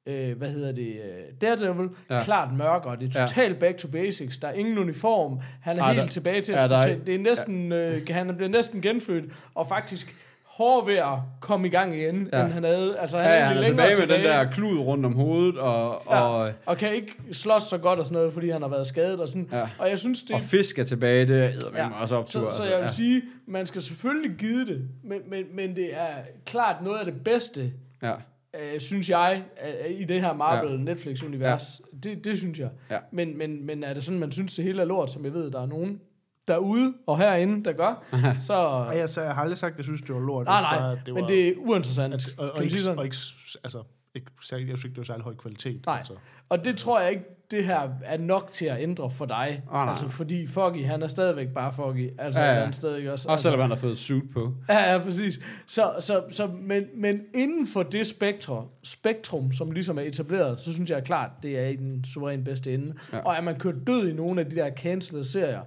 øh, 0.06 0.38
hvad 0.38 0.49
hedder 0.49 0.72
det, 0.72 0.88
øh, 0.88 1.24
Daredevil, 1.41 1.89
Ja. 2.10 2.16
ja. 2.16 2.24
klart 2.24 2.53
mørkere. 2.58 2.95
Det 2.95 3.16
er 3.16 3.22
Ja. 3.22 3.28
totalt 3.28 3.60
back 3.60 3.78
to 3.78 3.88
basics. 3.88 4.38
Der 4.38 4.47
er 4.47 4.53
ingen 4.53 4.78
uniform. 4.78 5.39
Han 5.62 5.78
er 5.80 5.84
Ej, 5.84 5.93
helt 5.93 6.03
der- 6.03 6.10
tilbage 6.10 6.41
til 6.41 6.53
at 6.53 6.72
ja, 6.72 6.82
ja, 6.82 6.89
der. 6.89 6.95
Det 7.06 7.16
er 7.16 7.20
næsten, 7.20 7.72
øh, 7.72 8.01
han 8.10 8.36
bliver 8.36 8.49
næsten 8.49 8.82
genfødt, 8.82 9.26
og 9.56 9.68
faktisk 9.68 10.16
hård 10.43 10.86
ved 10.86 10.95
at 10.95 11.18
komme 11.41 11.68
i 11.68 11.70
gang 11.70 11.95
igen, 11.95 12.30
Ja. 12.34 12.39
ja. 12.39 12.45
end 12.45 12.53
han 12.53 12.64
havde. 12.64 12.97
Altså, 12.99 13.18
han 13.18 13.26
Ja, 13.26 13.36
ja, 13.38 13.43
han 13.45 13.58
er 13.58 13.64
tilbage 13.64 13.95
med 13.99 14.08
den 14.08 14.24
der 14.26 14.51
klud 14.51 14.78
rundt 14.80 15.06
om 15.06 15.14
hovedet, 15.14 15.58
og, 15.60 16.01
Ja. 16.10 16.22
og, 16.22 16.51
og 16.66 16.78
kan 16.78 16.93
ikke 16.95 17.14
slås 17.32 17.64
så 17.64 17.78
godt 17.78 17.99
og 17.99 18.06
sådan 18.06 18.16
noget, 18.18 18.34
fordi 18.34 18.49
han 18.49 18.62
har 18.62 18.70
været 18.70 18.88
skadet 18.88 19.20
og 19.20 19.28
sådan. 19.30 19.49
Ja. 19.51 19.70
Og 19.80 19.89
jeg 19.89 19.99
synes, 19.99 20.22
det 20.24 20.36
og 20.36 20.41
fisk 20.41 20.80
er 20.80 20.84
tilbage, 20.84 21.28
det 21.28 21.36
er 21.43 21.49
ja. 21.76 21.84
Ja. 21.84 21.89
også 22.01 22.16
optur. 22.16 22.49
så, 22.49 22.56
så 22.56 22.62
altså, 22.62 22.64
jeg 22.64 22.78
vil 22.78 22.84
ja. 22.84 22.89
sige, 22.89 23.22
man 23.47 23.66
skal 23.66 23.82
selvfølgelig 23.82 24.32
give 24.38 24.66
det, 24.66 24.82
men, 25.03 25.20
men, 25.30 25.43
men 25.53 25.76
det 25.76 25.88
er 25.93 26.08
klart 26.45 26.76
noget 26.84 26.97
af 26.99 27.06
det 27.06 27.24
bedste, 27.24 27.72
Ja. 28.03 28.14
Øh, 28.62 28.80
synes 28.80 29.10
jeg, 29.10 29.43
øh, 29.66 29.99
i 29.99 30.03
det 30.03 30.22
her 30.22 30.34
Marvel-Netflix-univers. 30.34 31.82
Det, 32.03 32.26
det 32.26 32.38
synes 32.38 32.60
jeg. 32.60 32.70
Ja. 32.91 32.97
Men, 33.12 33.38
men, 33.38 33.66
men 33.66 33.84
er 33.84 33.93
det 33.93 34.03
sådan, 34.03 34.20
man 34.20 34.32
synes, 34.32 34.56
det 34.56 34.66
hele 34.66 34.82
er 34.82 34.86
lort, 34.86 35.12
som 35.12 35.26
jeg 35.26 35.34
ved, 35.34 35.51
der 35.51 35.62
er 35.62 35.66
nogen 35.66 36.01
derude 36.47 36.93
og 37.08 37.18
herinde, 37.18 37.64
der 37.66 37.74
gør, 37.74 38.03
så... 38.47 38.53
Ej, 38.53 38.95
altså, 38.95 39.22
jeg 39.22 39.36
har 39.36 39.41
aldrig 39.41 39.58
sagt, 39.58 39.72
at 39.72 39.78
jeg 39.78 39.86
synes, 39.86 40.01
det 40.01 40.16
var 40.16 40.22
lort. 40.22 40.45
Nej, 40.45 40.62
nej, 40.62 40.80
bare, 40.80 41.14
men 41.14 41.28
det 41.28 41.47
er 41.47 41.53
uinteressant. 41.58 42.14
at, 42.14 42.26
og, 42.38 42.51
og, 42.51 42.64
ikke, 42.64 42.78
og 42.97 43.03
ikke, 43.06 43.18
altså, 43.64 43.84
ikke, 44.16 44.28
særlig- 44.43 44.70
jeg 44.70 44.78
synes 44.78 44.86
ikke, 44.86 44.93
det 44.93 44.97
var 44.97 45.03
særlig 45.13 45.24
høj 45.24 45.36
kvalitet. 45.36 45.86
Nej. 45.86 45.97
Altså. 45.97 46.13
Og 46.49 46.66
det 46.66 46.78
tror 46.78 46.99
jeg 46.99 47.11
ikke, 47.11 47.24
det 47.51 47.63
her 47.66 47.89
er 48.03 48.18
nok 48.18 48.49
til 48.51 48.66
at 48.66 48.82
ændre 48.82 49.11
for 49.11 49.26
dig. 49.26 49.61
nej. 49.72 49.89
altså, 49.89 50.07
fordi 50.07 50.47
Foggy, 50.47 50.86
han 50.86 51.03
er 51.03 51.07
stadigvæk 51.07 51.47
bare 51.47 51.74
Foggy. 51.74 52.09
Altså, 52.20 52.39
Ja, 52.41 52.53
ja, 52.53 52.63
han 52.63 52.74
stadig 52.74 53.11
også. 53.11 53.11
Også 53.13 53.30
altså, 53.30 53.43
selvom 53.43 53.59
han 53.61 53.70
har 53.70 53.78
fået 53.78 53.97
suit 53.97 54.24
på. 54.34 54.53
Ja, 54.70 54.91
ja, 54.93 54.97
præcis. 54.97 55.39
Så, 55.66 55.93
så, 55.99 56.24
så, 56.32 56.47
men, 56.47 56.86
men 56.95 57.22
inden 57.36 57.68
for 57.68 57.84
det 57.84 58.07
spektrum, 58.07 58.68
spektrum, 58.84 59.51
som 59.51 59.72
ligesom 59.72 59.97
er 59.97 60.01
etableret, 60.01 60.59
så 60.59 60.74
synes 60.74 60.89
jeg 60.89 61.03
klart, 61.03 61.30
det 61.43 61.59
er 61.59 61.68
i 61.68 61.76
den 61.76 62.05
suveræn 62.05 62.43
bedste 62.43 62.74
ende. 62.74 62.93
Ja. 63.13 63.20
Og 63.20 63.34
er 63.36 63.41
man 63.41 63.59
kørt 63.59 63.76
død 63.88 64.07
i 64.07 64.13
nogle 64.13 64.41
af 64.41 64.49
de 64.49 64.55
der 64.55 64.70
cancellede 64.78 65.26
serier, 65.26 65.61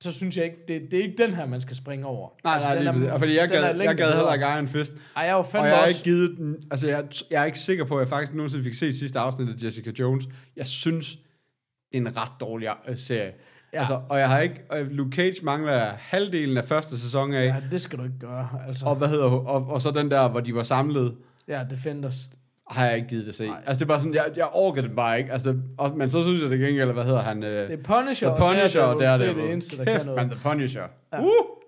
så 0.00 0.12
synes 0.12 0.36
jeg 0.36 0.44
ikke, 0.44 0.56
det, 0.68 0.82
det 0.90 0.98
er 0.98 1.02
ikke 1.02 1.22
den 1.22 1.34
her, 1.34 1.46
man 1.46 1.60
skal 1.60 1.76
springe 1.76 2.06
over. 2.06 2.28
Nej, 2.44 2.60
nej, 2.60 2.74
den 2.74 3.00
lige. 3.00 3.12
Og 3.12 3.18
fordi 3.18 3.34
jeg 3.34 3.42
er 3.42 3.46
gad, 3.46 3.62
jeg 3.82 3.96
gad 3.96 4.12
heller 4.14 4.32
ikke 4.32 4.46
Iron 4.46 4.68
Fist. 4.68 4.92
Ej, 4.92 5.22
jeg 5.22 5.28
er 5.28 5.32
jo 5.32 5.38
Og 5.38 5.46
fandme 5.46 5.66
jeg 5.66 5.76
har 5.76 5.82
også... 5.82 5.94
ikke 5.94 6.04
givet 6.04 6.36
den... 6.38 6.56
Altså, 6.70 6.88
jeg, 6.88 7.04
jeg 7.30 7.40
er 7.40 7.44
ikke 7.44 7.58
sikker 7.58 7.84
på, 7.84 7.96
at 7.96 8.00
jeg 8.00 8.08
faktisk 8.08 8.34
nogensinde 8.34 8.64
fik 8.64 8.74
set 8.74 8.94
sidste 8.94 9.18
afsnit 9.18 9.48
af 9.48 9.64
Jessica 9.64 9.90
Jones. 9.98 10.28
Jeg 10.56 10.66
synes, 10.66 11.10
det 11.92 11.96
er 11.96 11.98
en 11.98 12.16
ret 12.16 12.32
dårlig 12.40 12.68
øh, 12.88 12.96
serie. 12.96 13.32
Ja. 13.72 13.78
Altså, 13.78 14.00
og 14.08 14.18
jeg 14.18 14.28
har 14.28 14.40
ikke... 14.40 14.60
Og 14.70 14.84
Luke 14.84 15.16
Cage 15.16 15.44
mangler 15.44 15.92
halvdelen 15.98 16.56
af 16.56 16.64
første 16.64 16.98
sæson 16.98 17.34
af. 17.34 17.46
Ja, 17.46 17.56
det 17.70 17.80
skal 17.80 17.98
du 17.98 18.04
ikke 18.04 18.18
gøre. 18.18 18.48
Altså, 18.68 18.84
Og 18.84 18.96
hvad 18.96 19.08
hedder 19.08 19.24
og, 19.24 19.66
og 19.66 19.82
så 19.82 19.90
den 19.90 20.10
der, 20.10 20.28
hvor 20.28 20.40
de 20.40 20.54
var 20.54 20.62
samlet, 20.62 21.16
ja, 21.48 21.64
Defenders. 21.70 22.28
Har 22.70 22.86
jeg 22.86 22.96
ikke 22.96 23.08
givet 23.08 23.22
det 23.24 23.28
at 23.28 23.34
se. 23.34 23.46
Nej. 23.46 23.56
Altså, 23.66 23.78
det 23.78 23.82
er 23.82 23.88
bare 23.88 24.00
sådan, 24.00 24.14
jeg, 24.14 24.24
jeg 24.36 24.48
orker 24.52 24.82
det 24.82 24.96
bare 24.96 25.18
ikke. 25.18 25.32
Altså, 25.32 25.56
og, 25.78 25.96
men 25.96 26.10
så 26.10 26.22
synes 26.22 26.42
jeg 26.42 26.50
det 26.50 26.58
gengæld, 26.60 26.92
hvad 26.92 27.04
hedder 27.04 27.20
han? 27.20 27.42
Øh, 27.42 27.50
Det 27.50 27.72
er 27.72 27.76
Punisher, 27.82 28.28
The 28.28 28.38
Punisher, 28.38 28.82
og 28.82 28.94
og 28.94 29.00
Daredevil. 29.00 29.28
der 29.28 29.34
det 29.34 29.40
er 29.40 29.44
det 29.46 29.52
eneste, 29.52 29.76
der 29.76 29.84
Kæft, 29.84 29.96
kan 29.96 30.06
noget. 30.06 30.20
man, 30.28 30.30
The 30.30 30.50
Punisher. 30.50 30.82
Ja. 31.12 31.20
Uh, 31.20 31.26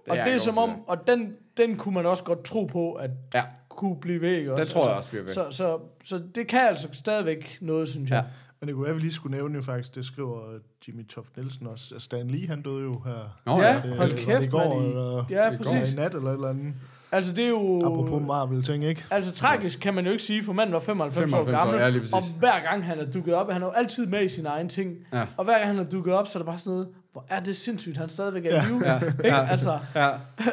og 0.09 0.17
jeg 0.17 0.27
det 0.27 0.35
er 0.35 0.39
som 0.39 0.59
om, 0.59 0.71
til. 0.71 0.79
og 0.87 1.07
den, 1.07 1.33
den 1.57 1.77
kunne 1.77 1.95
man 1.95 2.07
også 2.07 2.25
godt 2.25 2.45
tro 2.45 2.65
på, 2.65 2.93
at 2.93 3.11
Ja, 3.35 3.43
kunne 3.69 3.97
blive 4.01 4.21
væk 4.21 4.47
også. 4.49 4.63
den 4.63 4.69
tror 4.71 4.89
jeg 4.89 4.97
også 4.97 5.09
bliver 5.11 5.25
væk. 5.25 5.35
Så, 5.35 5.47
så, 5.51 5.79
så 6.05 6.21
det 6.35 6.47
kan 6.47 6.61
altså 6.61 6.89
stadigvæk 6.93 7.59
noget, 7.61 7.89
synes 7.89 8.11
jeg. 8.11 8.17
Ja. 8.17 8.23
Men 8.61 8.67
det 8.69 8.75
kunne 8.75 8.83
være, 8.85 8.91
at 8.91 8.97
vi 8.97 9.01
lige 9.01 9.13
skulle 9.13 9.37
nævne 9.37 9.55
jo 9.55 9.63
faktisk, 9.63 9.95
det 9.95 10.05
skriver 10.05 10.41
Jimmy 10.89 11.07
Toft 11.09 11.37
Nielsen 11.37 11.67
også. 11.67 11.95
Stan 11.99 12.29
Lee, 12.31 12.49
han 12.49 12.63
døde 12.63 12.83
jo 12.83 12.95
her. 13.07 13.39
Nå, 13.47 13.61
Ja. 13.63 13.77
Øh, 13.77 13.97
hold 13.97 14.11
det 14.11 14.19
kæft, 14.19 14.45
i 14.45 14.49
går, 14.49 14.75
mand, 14.75 14.85
i- 14.85 14.89
eller, 14.89 15.25
Ja, 15.31 15.51
Det 15.51 15.59
går 15.59 15.65
præcis. 15.73 15.93
i 15.93 15.97
nat 15.97 16.15
eller 16.15 16.31
et 16.31 16.35
eller 16.35 16.49
andet. 16.49 16.75
Altså, 17.13 17.33
det 17.33 17.45
er 17.45 17.49
jo... 17.49 17.81
Apropos 17.87 18.23
Marvel-ting, 18.27 18.85
ikke? 18.85 19.05
Altså, 19.11 19.33
tragisk 19.33 19.81
kan 19.81 19.95
man 19.95 20.05
jo 20.07 20.11
ikke 20.13 20.23
sige, 20.23 20.45
for 20.45 20.53
manden 20.53 20.73
var 20.73 20.81
95, 20.81 21.31
95 21.31 21.47
år 21.49 21.53
år, 21.53 21.59
gammel. 21.59 21.81
ja, 21.81 21.89
lige 21.89 22.01
præcis. 22.01 22.15
og 22.15 22.23
hver 22.39 22.61
gang 22.71 22.85
han 22.85 22.99
er 22.99 23.05
dukket 23.11 23.35
op, 23.35 23.51
han 23.53 23.63
er 23.63 23.67
jo 23.67 23.73
altid 23.73 24.07
med 24.07 24.23
i 24.25 24.29
sine 24.29 24.49
egne 24.49 24.69
ting. 24.69 24.91
Ja. 25.13 25.23
Og 25.37 25.45
hver 25.45 25.55
gang 25.59 25.67
han 25.67 25.79
er 25.79 25.85
dukket 25.91 26.15
op, 26.15 26.27
så 26.27 26.39
er 26.39 26.41
det 26.41 26.47
bare 26.47 26.59
sådan 26.59 26.71
noget, 26.71 26.89
hvor 27.13 27.25
er 27.29 27.41
det 27.41 27.57
sindssygt, 27.57 27.97
han 27.97 28.09
stadigvæk 28.09 28.45
er 28.47 28.49
i 28.63 28.67
live. 28.67 28.81
Ja, 28.87 28.95
Ikke? 28.95 29.13
ja. 29.25 29.47
Altså, 29.51 29.79
ja. 29.95 30.09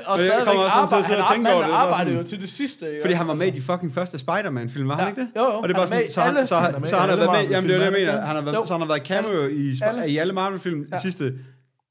og 0.05 0.19
stadigvæk 0.19 0.45
kommer 0.47 0.63
også 0.63 0.77
sådan 0.89 1.03
til 1.03 1.13
at 1.13 1.19
arbejder, 1.19 1.19
han 1.19 1.21
og 1.21 1.27
tænke 1.33 1.53
over 1.53 1.63
det. 1.65 1.71
Arbejder 1.73 2.11
jo 2.11 2.23
til 2.23 2.41
det 2.41 2.49
sidste. 2.49 2.97
Fordi 3.01 3.13
han 3.13 3.27
var 3.27 3.33
med 3.33 3.41
i 3.41 3.45
Altså, 3.49 3.61
de 3.61 3.73
fucking 3.73 3.93
første 3.93 4.19
Spider-Man-film, 4.19 4.87
var 4.87 4.95
han 4.95 5.03
Ja. 5.03 5.09
ikke 5.09 5.21
det? 5.21 5.27
Jo, 5.35 5.41
jo. 5.41 5.47
Og 5.47 5.69
det 5.69 5.75
er 5.75 5.79
Han 5.81 5.89
bare 5.89 6.01
er 6.03 6.09
sådan, 6.09 6.11
så, 6.45 6.55
han, 6.55 6.85
så, 6.85 6.89
så 6.89 6.95
han 6.95 7.09
har 7.09 7.15
været 7.15 7.31
med, 7.31 7.49
jamen 7.49 7.69
det 7.69 7.75
er 7.75 7.79
det, 7.79 7.85
jeg 7.85 7.93
mener, 7.93 8.11
er 8.11 8.25
han 8.25 8.35
har 8.35 8.43
været, 8.43 8.67
så 8.67 8.73
han 8.73 8.81
har 8.81 8.87
været 8.87 9.07
cameo 9.07 9.47
i, 9.47 9.73
i 10.13 10.17
alle 10.17 10.33
Marvel-film 10.33 10.79
de 10.79 10.87
Ja. 10.93 10.99
sidste 10.99 11.33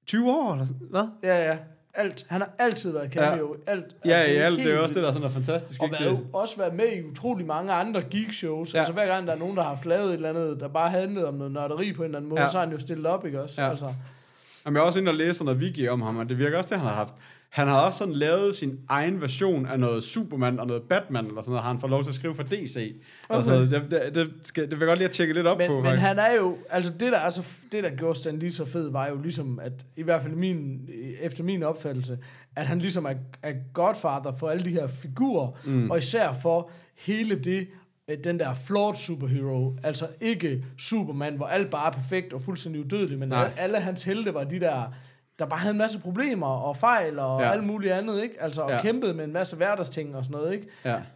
20 0.07 0.31
år, 0.31 0.53
eller 0.53 0.67
hvad? 0.91 1.03
Ja, 1.23 1.51
ja. 1.51 1.57
Alt. 1.97 2.27
Han 2.29 2.41
har 2.41 2.51
altid 2.59 2.93
været 2.93 3.13
cameo. 3.13 3.55
Alt. 3.67 3.85
Ja, 4.05 4.11
Altså, 4.13 4.33
i 4.33 4.37
alt, 4.37 4.59
det 4.59 4.67
er 4.67 4.75
jo 4.75 4.83
også 4.83 4.95
det, 4.95 5.03
der 5.03 5.09
er 5.09 5.13
sådan 5.13 5.27
er 5.29 5.33
fantastisk, 5.33 5.83
Og 5.83 5.87
ikke 5.89 6.05
været, 6.05 6.27
også 6.33 6.57
været 6.57 6.75
med 6.75 6.93
i 6.93 7.03
utrolig 7.03 7.47
mange 7.47 7.73
andre 7.73 8.03
geek-shows. 8.11 8.75
Ja. 8.75 8.79
Ja. 8.79 8.81
Altså 8.81 8.93
hver 8.93 9.07
gang 9.07 9.27
der 9.27 9.33
er 9.35 9.39
nogen, 9.39 9.57
der 9.57 9.63
har 9.63 9.69
haft 9.69 9.87
lavet 9.87 10.09
et 10.09 10.15
eller 10.15 10.29
andet, 10.29 10.61
der 10.61 10.69
bare 10.69 10.91
handlede 10.91 11.29
om 11.29 11.35
noget 11.35 11.53
nørderi 11.53 11.93
på 11.93 12.03
en 12.03 12.05
eller 12.05 12.19
anden 12.19 12.29
måde, 12.29 12.41
Ja. 12.41 12.45
ja. 12.47 12.51
så 12.51 12.59
har 12.59 12.65
han 12.65 12.75
jo 12.75 12.81
stillet 12.81 13.07
op, 13.07 13.27
ikke 13.27 13.43
også? 13.43 13.63
Ja. 13.63 13.71
Altså, 13.71 13.93
Jamen, 14.67 14.77
jeg 14.77 14.83
er 14.83 14.87
også 14.87 14.99
inde 14.99 15.11
og 15.11 15.15
læse 15.15 15.45
noget 15.45 15.61
wiki 15.61 15.89
om 15.89 16.03
ham, 16.03 16.17
og 16.17 16.29
det 16.29 16.39
virker 16.39 16.59
også, 16.59 16.69
det 16.75 16.79
han 16.79 16.89
har 16.89 16.95
haft. 16.97 17.15
Han 17.57 17.69
har 17.69 17.81
også 17.81 17.99
sådan 17.99 18.15
lavet 18.15 18.57
sin 18.57 18.79
egen 18.89 19.21
version 19.21 19.67
af 19.67 19.81
noget 19.81 20.05
Superman 20.05 20.61
og 20.61 20.67
noget 20.67 20.83
Batman, 20.83 21.27
eller 21.27 21.43
sådan 21.43 21.51
noget, 21.51 21.63
har 21.63 21.71
han 21.71 21.81
fået 21.81 21.91
lov 21.91 22.03
til 22.03 22.11
at 22.11 22.15
skrive 22.15 22.35
for 22.35 22.43
DC. 22.43 22.97
Okay. 23.29 23.37
Altså, 23.37 23.61
det, 23.61 23.91
det, 23.91 24.15
det, 24.15 24.35
skal, 24.43 24.63
det 24.63 24.71
vil 24.71 24.79
jeg 24.79 24.87
godt 24.89 24.99
lige 24.99 25.09
at 25.09 25.15
tjekke 25.15 25.35
lidt 25.35 25.47
op 25.47 25.59
men, 25.59 25.67
på, 25.67 25.75
men 25.75 25.85
faktisk. 25.85 26.07
han 26.07 26.19
er 26.19 26.35
jo, 26.35 26.57
altså 26.71 26.93
det 26.93 27.13
der, 27.13 27.19
er 27.19 27.31
så, 27.31 27.43
det 27.73 27.85
der 27.85 27.91
gjorde 27.91 28.19
Stan 28.19 28.39
lige 28.39 28.53
så 28.53 28.65
fed, 28.65 28.91
var 28.91 29.09
jo 29.09 29.21
ligesom, 29.23 29.59
at 29.63 29.73
i 29.97 30.03
hvert 30.03 30.23
fald 30.23 30.35
min, 30.35 30.89
efter 31.21 31.45
min 31.45 31.63
opfattelse, 31.63 32.19
at 32.57 32.67
han 32.67 32.79
ligesom 32.79 33.05
er, 33.05 33.15
er 33.43 33.53
godfather 33.73 34.33
for 34.39 34.49
alle 34.49 34.65
de 34.65 34.71
her 34.71 34.87
figurer, 34.87 35.51
mm. 35.65 35.91
og 35.91 35.99
især 35.99 36.33
for 36.43 36.71
hele 36.95 37.35
det, 37.35 37.69
øh, 38.09 38.17
den 38.25 38.39
der 38.39 38.55
flawed 38.55 38.95
superhero, 38.95 39.77
altså 39.83 40.07
ikke 40.21 40.65
Superman, 40.79 41.37
hvor 41.37 41.47
alt 41.47 41.71
bare 41.71 41.87
er 41.87 41.93
perfekt 41.93 42.33
og 42.33 42.41
fuldstændig 42.41 42.85
udødelig, 42.85 43.19
men 43.19 43.29
Nej. 43.29 43.53
alle 43.57 43.81
hans 43.81 44.05
helte 44.05 44.35
var 44.35 44.45
de 44.45 44.61
der, 44.61 44.93
der 45.39 45.47
bare 45.47 45.59
havde 45.61 45.73
en 45.73 45.79
masse 45.79 45.99
problemer 46.01 46.47
og 46.47 46.77
fejl 46.77 47.19
og 47.19 47.41
Ja. 47.41 47.53
alt 47.53 47.65
muligt 47.65 47.93
andet, 47.93 48.23
ikke? 48.23 48.35
Altså, 48.43 48.61
og 48.63 48.71
Ja. 48.71 48.81
kæmpede 48.83 49.15
med 49.15 49.25
en 49.25 49.33
masse 49.33 49.57
hverdagsting 49.57 50.17
og 50.17 50.25
sådan 50.25 50.37
noget, 50.41 50.53
ikke? 50.53 50.67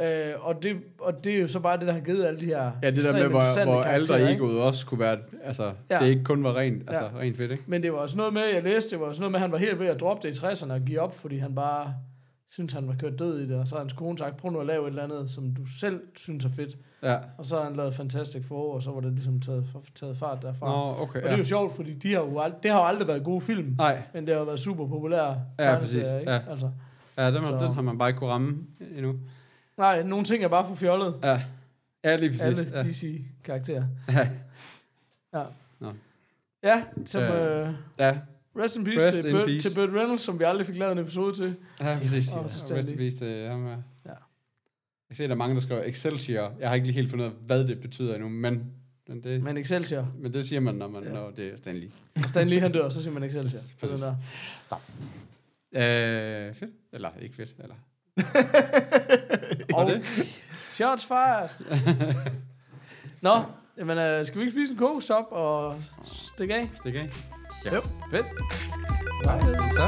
Ja. 0.00 0.30
Øh, 0.30 0.46
og, 0.46 0.62
det, 0.62 0.76
og 1.00 1.24
det 1.24 1.34
er 1.34 1.40
jo 1.40 1.48
så 1.48 1.60
bare 1.60 1.78
det, 1.78 1.86
der 1.86 1.92
har 1.92 2.00
givet 2.00 2.24
alle 2.26 2.40
de 2.40 2.44
her 2.46 2.70
Ja, 2.82 2.90
det 2.90 3.04
der 3.04 3.12
med, 3.12 3.20
hvor, 3.22 3.64
hvor 4.06 4.16
ikke? 4.16 4.32
egoet 4.32 4.62
også 4.62 4.86
kunne 4.86 5.00
være, 5.00 5.16
altså, 5.44 5.70
ja. 5.90 5.98
Det 5.98 6.06
ikke 6.06 6.24
kun 6.24 6.44
var 6.44 6.56
rent, 6.56 6.82
altså, 6.90 7.04
Ja. 7.04 7.20
rent 7.20 7.36
fedt, 7.36 7.50
ikke? 7.50 7.64
Men 7.66 7.82
det 7.82 7.92
var 7.92 7.98
også 7.98 8.16
noget 8.16 8.32
med, 8.32 8.42
jeg 8.54 8.62
læste, 8.62 8.90
det 8.90 9.00
var 9.00 9.06
også 9.06 9.20
noget 9.20 9.32
med, 9.32 9.38
at 9.38 9.42
han 9.42 9.52
var 9.52 9.58
helt 9.58 9.80
ved 9.80 9.86
at 9.86 10.00
droppe 10.00 10.28
det 10.28 10.38
i 10.38 10.40
60'erne 10.46 10.72
og 10.72 10.80
give 10.80 11.00
op, 11.00 11.18
fordi 11.18 11.38
han 11.38 11.54
bare 11.54 11.94
synes 12.50 12.72
han 12.72 12.88
var 12.88 12.94
kørt 12.98 13.18
død 13.18 13.40
i 13.40 13.48
det, 13.48 13.56
og 13.60 13.66
så 13.66 13.74
har 13.74 13.80
hans 13.80 13.92
kone 13.92 14.18
sagt, 14.18 14.36
prøv 14.36 14.50
nu 14.50 14.60
at 14.60 14.66
lave 14.66 14.82
et 14.84 14.88
eller 14.88 15.02
andet, 15.02 15.30
som 15.30 15.54
du 15.54 15.66
selv 15.66 16.00
synes 16.16 16.44
er 16.44 16.48
fedt. 16.48 16.76
Ja. 17.02 17.18
Og 17.38 17.46
så 17.46 17.56
har 17.56 17.64
han 17.64 17.76
lavet 17.76 17.94
Fantastic 17.94 18.44
Four, 18.46 18.74
og 18.74 18.82
så 18.82 18.90
var 18.90 19.00
det 19.00 19.12
ligesom 19.12 19.40
taget, 19.40 19.66
taget 19.94 20.16
fart 20.16 20.42
derfra. 20.42 20.66
Nå, 20.66 20.72
og 20.72 21.00
okay. 21.00 21.20
det 21.20 21.26
er 21.28 21.30
Ja. 21.32 21.38
jo 21.38 21.44
sjovt, 21.44 21.72
fordi 21.76 21.94
de 21.94 22.12
har 22.14 22.20
jo 22.20 22.40
ald- 22.44 22.60
det 22.62 22.70
har 22.70 22.78
jo 22.78 22.86
aldrig 22.86 23.08
været 23.08 23.24
gode 23.24 23.40
film, 23.40 23.74
Nej, 23.78 24.02
men 24.14 24.26
det 24.26 24.34
har 24.34 24.38
jo 24.40 24.44
været 24.46 24.60
super 24.60 24.86
populære 24.88 25.42
Ja, 25.58 25.78
præcis. 25.78 25.94
ikke? 26.20 26.30
Ja. 26.32 26.40
Altså, 26.50 26.70
ja, 27.16 27.30
den, 27.32 27.44
Så- 27.44 27.52
den 27.52 27.72
har 27.74 27.82
man 27.82 27.98
bare 27.98 28.08
ikke 28.08 28.18
kunne 28.18 28.30
ramme 28.30 28.58
endnu. 28.96 29.14
nej, 29.78 30.02
nogle 30.02 30.24
ting 30.24 30.44
er 30.44 30.48
bare 30.48 30.66
for 30.66 30.74
fjollet. 30.74 31.14
Ja, 31.22 31.42
ja 32.04 32.16
lige 32.16 32.30
præcis. 32.30 32.44
Alle 32.44 32.62
Ja. 32.74 32.82
DC-karakterer. 32.82 33.84
Ja. 34.08 34.28
Ja. 35.34 35.42
Nå. 35.80 35.92
Ja, 36.62 36.84
som, 37.06 37.22
Øh, 37.22 37.68
øh, 37.68 37.74
ja, 37.98 38.18
rest 38.56 38.76
in 38.76 38.84
peace, 38.84 39.06
Rest 39.06 39.14
til, 39.20 39.26
in 39.26 39.32
Burt, 39.36 39.46
peace. 39.46 39.68
til 39.68 39.74
Burt 39.74 39.88
Reynolds, 40.00 40.20
som 40.20 40.38
vi 40.38 40.44
aldrig 40.44 40.66
fik 40.66 40.76
lavet 40.76 40.92
en 40.92 40.98
episode 40.98 41.34
til. 41.36 41.56
ja 41.80 41.98
præcis. 42.02 42.28
Og 42.32 42.42
Ja, 42.44 42.66
til 42.66 42.76
Rest 42.76 42.88
in 42.88 42.96
peace 42.96 43.16
til 43.16 43.48
ham. 43.48 43.66
Ja. 43.66 43.70
Ja. 44.06 44.14
Jeg 45.08 45.16
ser, 45.16 45.26
der 45.26 45.34
er 45.34 45.38
mange, 45.38 45.54
der 45.54 45.60
skriver 45.60 45.82
Excelsior. 45.84 46.52
Jeg 46.60 46.68
har 46.68 46.74
ikke 46.74 46.86
lige 46.86 46.94
helt 46.94 47.10
fundet 47.10 47.26
ud 47.26 47.30
af, 47.30 47.36
hvad 47.46 47.64
det 47.66 47.80
betyder 47.80 48.14
endnu, 48.14 48.28
men, 48.28 48.64
men, 49.08 49.22
det, 49.22 49.42
Men 49.42 49.56
Excelsior. 49.56 50.08
men 50.18 50.32
det 50.32 50.46
siger 50.48 50.60
man, 50.60 50.74
når, 50.74 50.88
man, 50.88 51.02
Ja. 51.02 51.12
når 51.12 51.30
det 51.30 51.46
er 51.52 51.56
Stanley. 51.56 51.88
Og 52.22 52.28
Stan 52.28 52.48
Lee 52.48 52.60
han 52.60 52.72
dør, 52.72 52.88
så 52.88 53.02
siger 53.02 53.14
man 53.14 53.22
Excelsior. 53.22 53.60
Præcis. 53.80 54.00
der. 54.00 54.14
Øh, 55.74 56.54
fedt. 56.54 56.70
Eller 56.92 57.10
ikke 57.22 57.34
fedt. 57.34 57.54
Eller. 57.58 57.74
Og 59.74 59.90
det? 59.90 60.04
shots 60.74 61.06
fired. 61.06 61.48
Nå, 63.22 63.42
jamen, 63.78 63.98
øh, 63.98 64.26
skal 64.26 64.38
vi 64.40 64.44
ikke 64.44 64.52
spise 64.52 64.72
en 64.72 64.78
kokostop 64.78 65.24
og 65.30 65.82
stikke 66.04 66.54
af? 66.54 66.70
Stik 66.74 66.94
af. 66.94 67.10
Fedt. 68.10 68.26
Så. 69.76 69.86